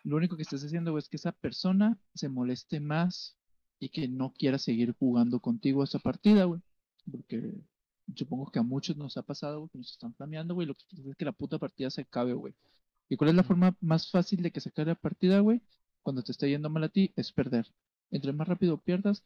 Lo 0.03 0.17
único 0.17 0.35
que 0.35 0.41
estás 0.43 0.63
haciendo, 0.63 0.97
es 0.97 1.09
que 1.09 1.17
esa 1.17 1.31
persona 1.31 1.97
se 2.13 2.29
moleste 2.29 2.79
más 2.79 3.37
y 3.79 3.89
que 3.89 4.07
no 4.07 4.33
quiera 4.33 4.57
seguir 4.57 4.95
jugando 4.97 5.39
contigo 5.39 5.83
esa 5.83 5.99
partida, 5.99 6.45
güey. 6.45 6.61
Porque 7.09 7.53
supongo 8.15 8.51
que 8.51 8.59
a 8.59 8.63
muchos 8.63 8.97
nos 8.97 9.17
ha 9.17 9.23
pasado, 9.23 9.59
güey, 9.59 9.69
que 9.69 9.77
nos 9.77 9.91
están 9.91 10.13
flameando, 10.15 10.53
güey, 10.55 10.67
lo 10.67 10.75
que 10.75 10.83
es 10.91 11.15
que 11.15 11.25
la 11.25 11.31
puta 11.31 11.59
partida 11.59 11.89
se 11.89 12.01
acabe, 12.01 12.33
güey. 12.33 12.53
¿Y 13.09 13.17
cuál 13.17 13.29
es 13.31 13.35
la 13.35 13.43
forma 13.43 13.75
más 13.81 14.09
fácil 14.09 14.41
de 14.41 14.51
que 14.51 14.61
se 14.61 14.69
acabe 14.69 14.87
la 14.87 14.95
partida, 14.95 15.39
güey? 15.39 15.61
cuando 16.01 16.23
te 16.23 16.31
está 16.31 16.47
yendo 16.47 16.69
mal 16.69 16.83
a 16.83 16.89
ti 16.89 17.13
es 17.15 17.31
perder. 17.31 17.67
Entre 18.09 18.33
más 18.33 18.47
rápido 18.47 18.77
pierdas, 18.77 19.23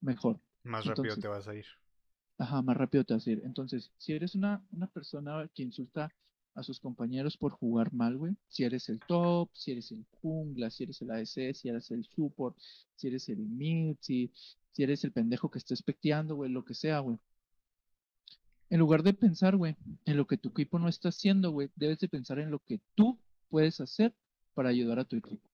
mejor. 0.00 0.40
Más 0.62 0.84
rápido 0.86 1.16
te 1.16 1.28
vas 1.28 1.46
a 1.48 1.54
ir. 1.54 1.66
Ajá, 2.38 2.62
más 2.62 2.76
rápido 2.76 3.04
te 3.04 3.14
vas 3.14 3.26
a 3.26 3.30
ir. 3.30 3.42
Entonces, 3.44 3.92
si 3.98 4.12
eres 4.12 4.34
una, 4.34 4.64
una 4.72 4.86
persona 4.86 5.48
que 5.54 5.62
insulta 5.62 6.10
a 6.54 6.62
sus 6.62 6.80
compañeros 6.80 7.36
por 7.36 7.52
jugar 7.52 7.92
mal, 7.92 8.16
güey, 8.16 8.36
si 8.48 8.64
eres 8.64 8.88
el 8.88 9.00
top, 9.00 9.50
si 9.52 9.72
eres 9.72 9.90
el 9.92 10.04
jungla, 10.20 10.70
si 10.70 10.84
eres 10.84 11.02
el 11.02 11.10
AS, 11.10 11.30
si 11.30 11.68
eres 11.68 11.90
el 11.90 12.04
support, 12.04 12.56
si 12.96 13.08
eres 13.08 13.28
el 13.28 13.38
mid, 13.38 13.96
si, 14.00 14.30
si 14.72 14.82
eres 14.82 15.04
el 15.04 15.12
pendejo 15.12 15.50
que 15.50 15.58
está 15.58 15.74
especteando, 15.74 16.36
güey, 16.36 16.50
lo 16.50 16.64
que 16.64 16.74
sea, 16.74 17.00
güey. 17.00 17.18
En 18.70 18.80
lugar 18.80 19.02
de 19.02 19.14
pensar, 19.14 19.56
güey, 19.56 19.76
en 20.04 20.16
lo 20.16 20.26
que 20.26 20.36
tu 20.36 20.50
equipo 20.50 20.78
no 20.78 20.88
está 20.88 21.10
haciendo, 21.10 21.50
güey, 21.50 21.70
debes 21.76 21.98
de 21.98 22.08
pensar 22.08 22.38
en 22.38 22.50
lo 22.50 22.60
que 22.60 22.80
tú 22.94 23.18
puedes 23.48 23.80
hacer 23.80 24.14
para 24.54 24.70
ayudar 24.70 24.98
a 24.98 25.04
tu 25.04 25.16
equipo 25.16 25.48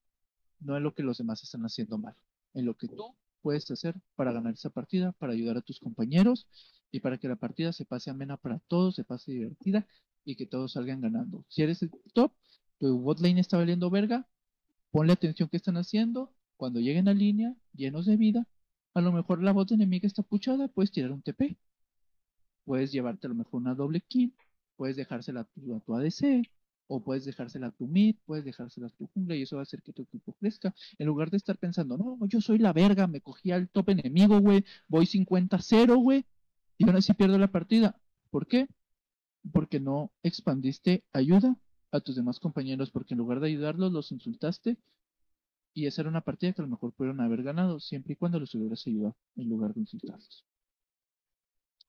no 0.61 0.77
en 0.77 0.83
lo 0.83 0.95
que 0.95 1.03
los 1.03 1.19
demás 1.19 1.43
están 1.43 1.63
haciendo 1.63 1.99
mal, 1.99 2.15
en 2.55 2.67
lo 2.67 2.77
que 2.77 2.89
tú 2.89 3.17
puedes 3.43 3.71
hacer 3.71 3.95
para 4.15 4.33
ganar 4.33 4.55
esa 4.55 4.71
partida, 4.71 5.13
para 5.13 5.33
ayudar 5.33 5.57
a 5.57 5.63
tus 5.63 5.81
compañeros 5.81 6.47
y 6.93 7.01
para 7.01 7.19
que 7.19 7.29
la 7.29 7.37
partida 7.37 7.73
se 7.73 7.85
pase 7.85 8.11
amena 8.11 8.37
para 8.37 8.59
todos, 8.61 8.95
se 8.95 9.05
pase 9.05 9.33
divertida 9.33 9.87
y 10.25 10.37
que 10.37 10.47
todos 10.47 10.73
salgan 10.73 11.01
ganando. 11.01 11.45
Si 11.49 11.63
eres 11.63 11.83
el 11.83 11.91
top, 12.13 12.33
tu 12.79 12.99
bot 12.99 13.21
lane 13.21 13.41
está 13.41 13.57
valiendo 13.57 13.91
verga, 13.91 14.27
ponle 14.91 15.13
atención 15.13 15.49
que 15.49 15.57
están 15.57 15.77
haciendo, 15.77 16.33
cuando 16.57 16.81
lleguen 16.81 17.09
a 17.09 17.15
línea, 17.15 17.55
llenos 17.75 18.07
de 18.07 18.17
vida, 18.17 18.47
a 18.95 19.01
lo 19.01 19.13
mejor 19.13 19.43
la 19.43 19.53
bot 19.53 19.71
enemiga 19.73 20.07
está 20.07 20.23
puchada, 20.23 20.69
puedes 20.69 20.91
tirar 20.91 21.13
un 21.13 21.23
TP, 21.23 21.57
puedes 22.65 22.93
llevarte 22.93 23.27
a 23.27 23.31
lo 23.31 23.37
mejor 23.37 23.61
una 23.61 23.75
doble 23.75 24.01
kill, 24.03 24.35
puedes 24.77 24.97
dejársela 24.97 25.41
a 25.41 25.45
tu, 25.45 25.75
a 25.75 25.81
tu 25.81 25.95
ADC, 25.95 26.49
o 26.93 27.03
puedes 27.05 27.25
dejársela 27.25 27.69
a 27.69 27.71
tu 27.71 27.87
mid, 27.87 28.17
puedes 28.27 28.45
dejársela 28.45 28.89
a 28.89 28.91
tu 28.91 29.07
jungla 29.15 29.37
y 29.37 29.43
eso 29.43 29.57
va 29.57 29.63
a 29.63 29.65
hacer 29.65 29.81
que 29.81 29.93
tu 29.93 30.03
equipo 30.03 30.33
crezca. 30.35 30.75
En 30.99 31.07
lugar 31.07 31.31
de 31.31 31.37
estar 31.37 31.57
pensando, 31.57 31.97
no, 31.97 32.19
yo 32.27 32.41
soy 32.41 32.59
la 32.59 32.73
verga, 32.73 33.07
me 33.07 33.21
cogí 33.21 33.53
al 33.53 33.69
top 33.69 33.91
enemigo, 33.91 34.41
güey, 34.41 34.65
voy 34.89 35.07
50-0, 35.07 35.97
güey, 36.03 36.27
y 36.79 36.87
ahora 36.87 37.01
sí 37.01 37.15
pierdo 37.15 37.39
la 37.39 37.53
partida. 37.53 38.01
¿Por 38.31 38.49
qué? 38.49 38.67
Porque 39.53 39.81
no 39.81 40.13
expandiste 40.23 41.05
ayuda 41.13 41.57
a 41.93 42.01
tus 42.01 42.17
demás 42.17 42.39
compañeros, 42.39 42.91
porque 42.91 43.15
en 43.15 43.19
lugar 43.19 43.41
de 43.41 43.49
ayudarlos, 43.49 43.93
los 43.93 44.13
insultaste. 44.13 44.77
Y 45.73 45.87
esa 45.87 46.03
era 46.03 46.11
una 46.11 46.21
partida 46.21 46.53
que 46.53 46.63
a 46.63 46.65
lo 46.65 46.71
mejor 46.71 46.93
pudieron 46.93 47.21
haber 47.21 47.43
ganado, 47.43 47.81
siempre 47.81 48.15
y 48.15 48.17
cuando 48.17 48.41
los 48.41 48.55
hubieras 48.55 48.87
ayudado, 48.87 49.17
en 49.37 49.49
lugar 49.49 49.73
de 49.73 49.81
insultarlos. 49.81 50.45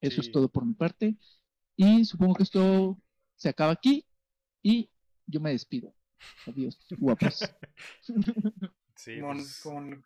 Eso 0.00 0.20
es 0.20 0.32
todo 0.32 0.48
por 0.48 0.64
mi 0.64 0.74
parte. 0.74 1.16
Y 1.76 2.04
supongo 2.04 2.34
que 2.34 2.42
esto 2.42 2.98
se 3.36 3.48
acaba 3.48 3.72
aquí. 3.72 4.04
Y 4.62 4.90
yo 5.26 5.40
me 5.40 5.50
despido. 5.50 5.94
Adiós, 6.46 6.78
guapos. 6.98 7.40
Sí, 8.94 9.18
pues... 9.20 9.64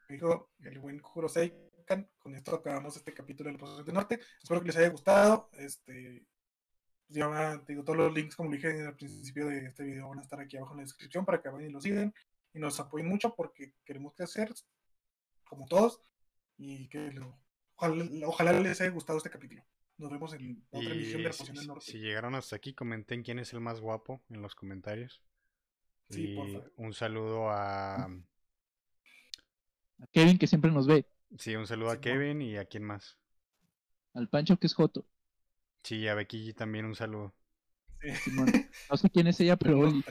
dijo 0.09 0.48
el 0.60 0.78
buen 0.78 1.01
Kuroseikan, 1.01 2.09
con 2.18 2.35
esto 2.35 2.55
acabamos 2.55 2.97
este 2.97 3.12
capítulo 3.12 3.51
del 3.51 3.59
Proceso 3.59 3.85
del 3.85 3.94
Norte. 3.94 4.20
Espero 4.43 4.60
que 4.60 4.68
les 4.68 4.77
haya 4.77 4.89
gustado. 4.89 5.51
Este, 5.52 6.24
pues 7.07 7.19
ya 7.19 7.62
digo, 7.69 7.85
todos 7.85 7.99
los 7.99 8.15
links, 8.15 8.35
como 8.35 8.51
dije 8.51 8.85
al 8.85 8.97
principio 8.97 9.47
de 9.47 9.66
este 9.66 9.85
video, 9.85 10.09
van 10.09 10.19
a 10.19 10.23
estar 10.23 10.41
aquí 10.41 10.57
abajo 10.57 10.73
en 10.73 10.78
la 10.78 10.85
descripción 10.85 11.24
para 11.24 11.41
que 11.41 11.49
vayan 11.49 11.70
y 11.70 11.73
lo 11.73 11.81
sigan 11.81 12.12
y 12.53 12.59
nos 12.59 12.81
apoyen 12.81 13.09
mucho 13.09 13.35
porque 13.35 13.74
queremos 13.85 14.15
crecer, 14.15 14.53
como 15.45 15.66
todos, 15.66 16.03
y 16.57 16.89
que 16.89 17.12
ojalá 18.24 18.53
les 18.61 18.81
haya 18.81 18.91
gustado 18.91 19.19
este 19.19 19.31
capítulo. 19.31 19.62
Nos 19.99 20.11
vemos 20.11 20.33
en 20.35 20.62
otra 20.70 20.91
emisión 20.91 21.23
de 21.23 21.55
la 21.55 21.65
Norte. 21.65 21.85
Si 21.85 21.99
llegaron 21.99 22.35
hasta 22.35 22.57
aquí, 22.57 22.74
comenten 22.74 23.23
quién 23.23 23.39
es 23.39 23.53
el 23.53 23.61
más 23.61 23.81
guapo 23.81 24.23
en 24.28 24.43
los 24.43 24.55
comentarios. 24.55 25.23
Sí, 26.11 26.33
y 26.33 26.37
porfa. 26.37 26.70
un 26.77 26.93
saludo 26.93 27.51
a. 27.51 28.05
A 28.05 30.07
Kevin, 30.12 30.39
que 30.39 30.47
siempre 30.47 30.70
nos 30.70 30.87
ve. 30.87 31.07
Sí, 31.39 31.57
un 31.57 31.66
saludo 31.66 31.91
a. 31.91 32.01
Kevin 32.01 32.43
y 32.43 32.57
a 32.57 32.66
quién 32.66 32.85
más. 32.85 33.19
Al 34.12 34.28
Pancho, 34.28 34.59
que 34.59 34.66
es 34.66 34.74
Joto. 34.74 35.07
Sí, 35.87 36.09
a 36.09 36.15
Becky 36.15 36.49
G 36.49 36.53
también 36.53 36.85
un 36.85 36.97
saludo. 36.97 37.33
Sí. 38.01 38.13
Simón. 38.17 38.47
No 38.91 38.97
sé 38.97 39.09
quién 39.09 39.29
es 39.29 39.39
ella, 39.39 39.57
pero 39.57 39.79
Oli. 39.79 40.05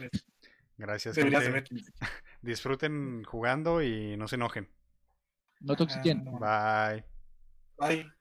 Gracias. 0.77 1.17
Disfruten 2.41 3.25
jugando 3.25 3.83
y 3.83 4.15
no 4.15 4.29
se 4.29 4.35
enojen. 4.35 4.69
No 5.59 5.75
toxicien. 5.75 6.25
Ah, 6.29 6.95
no. 6.95 7.03
Bye. 7.77 7.95
Bye. 8.03 8.14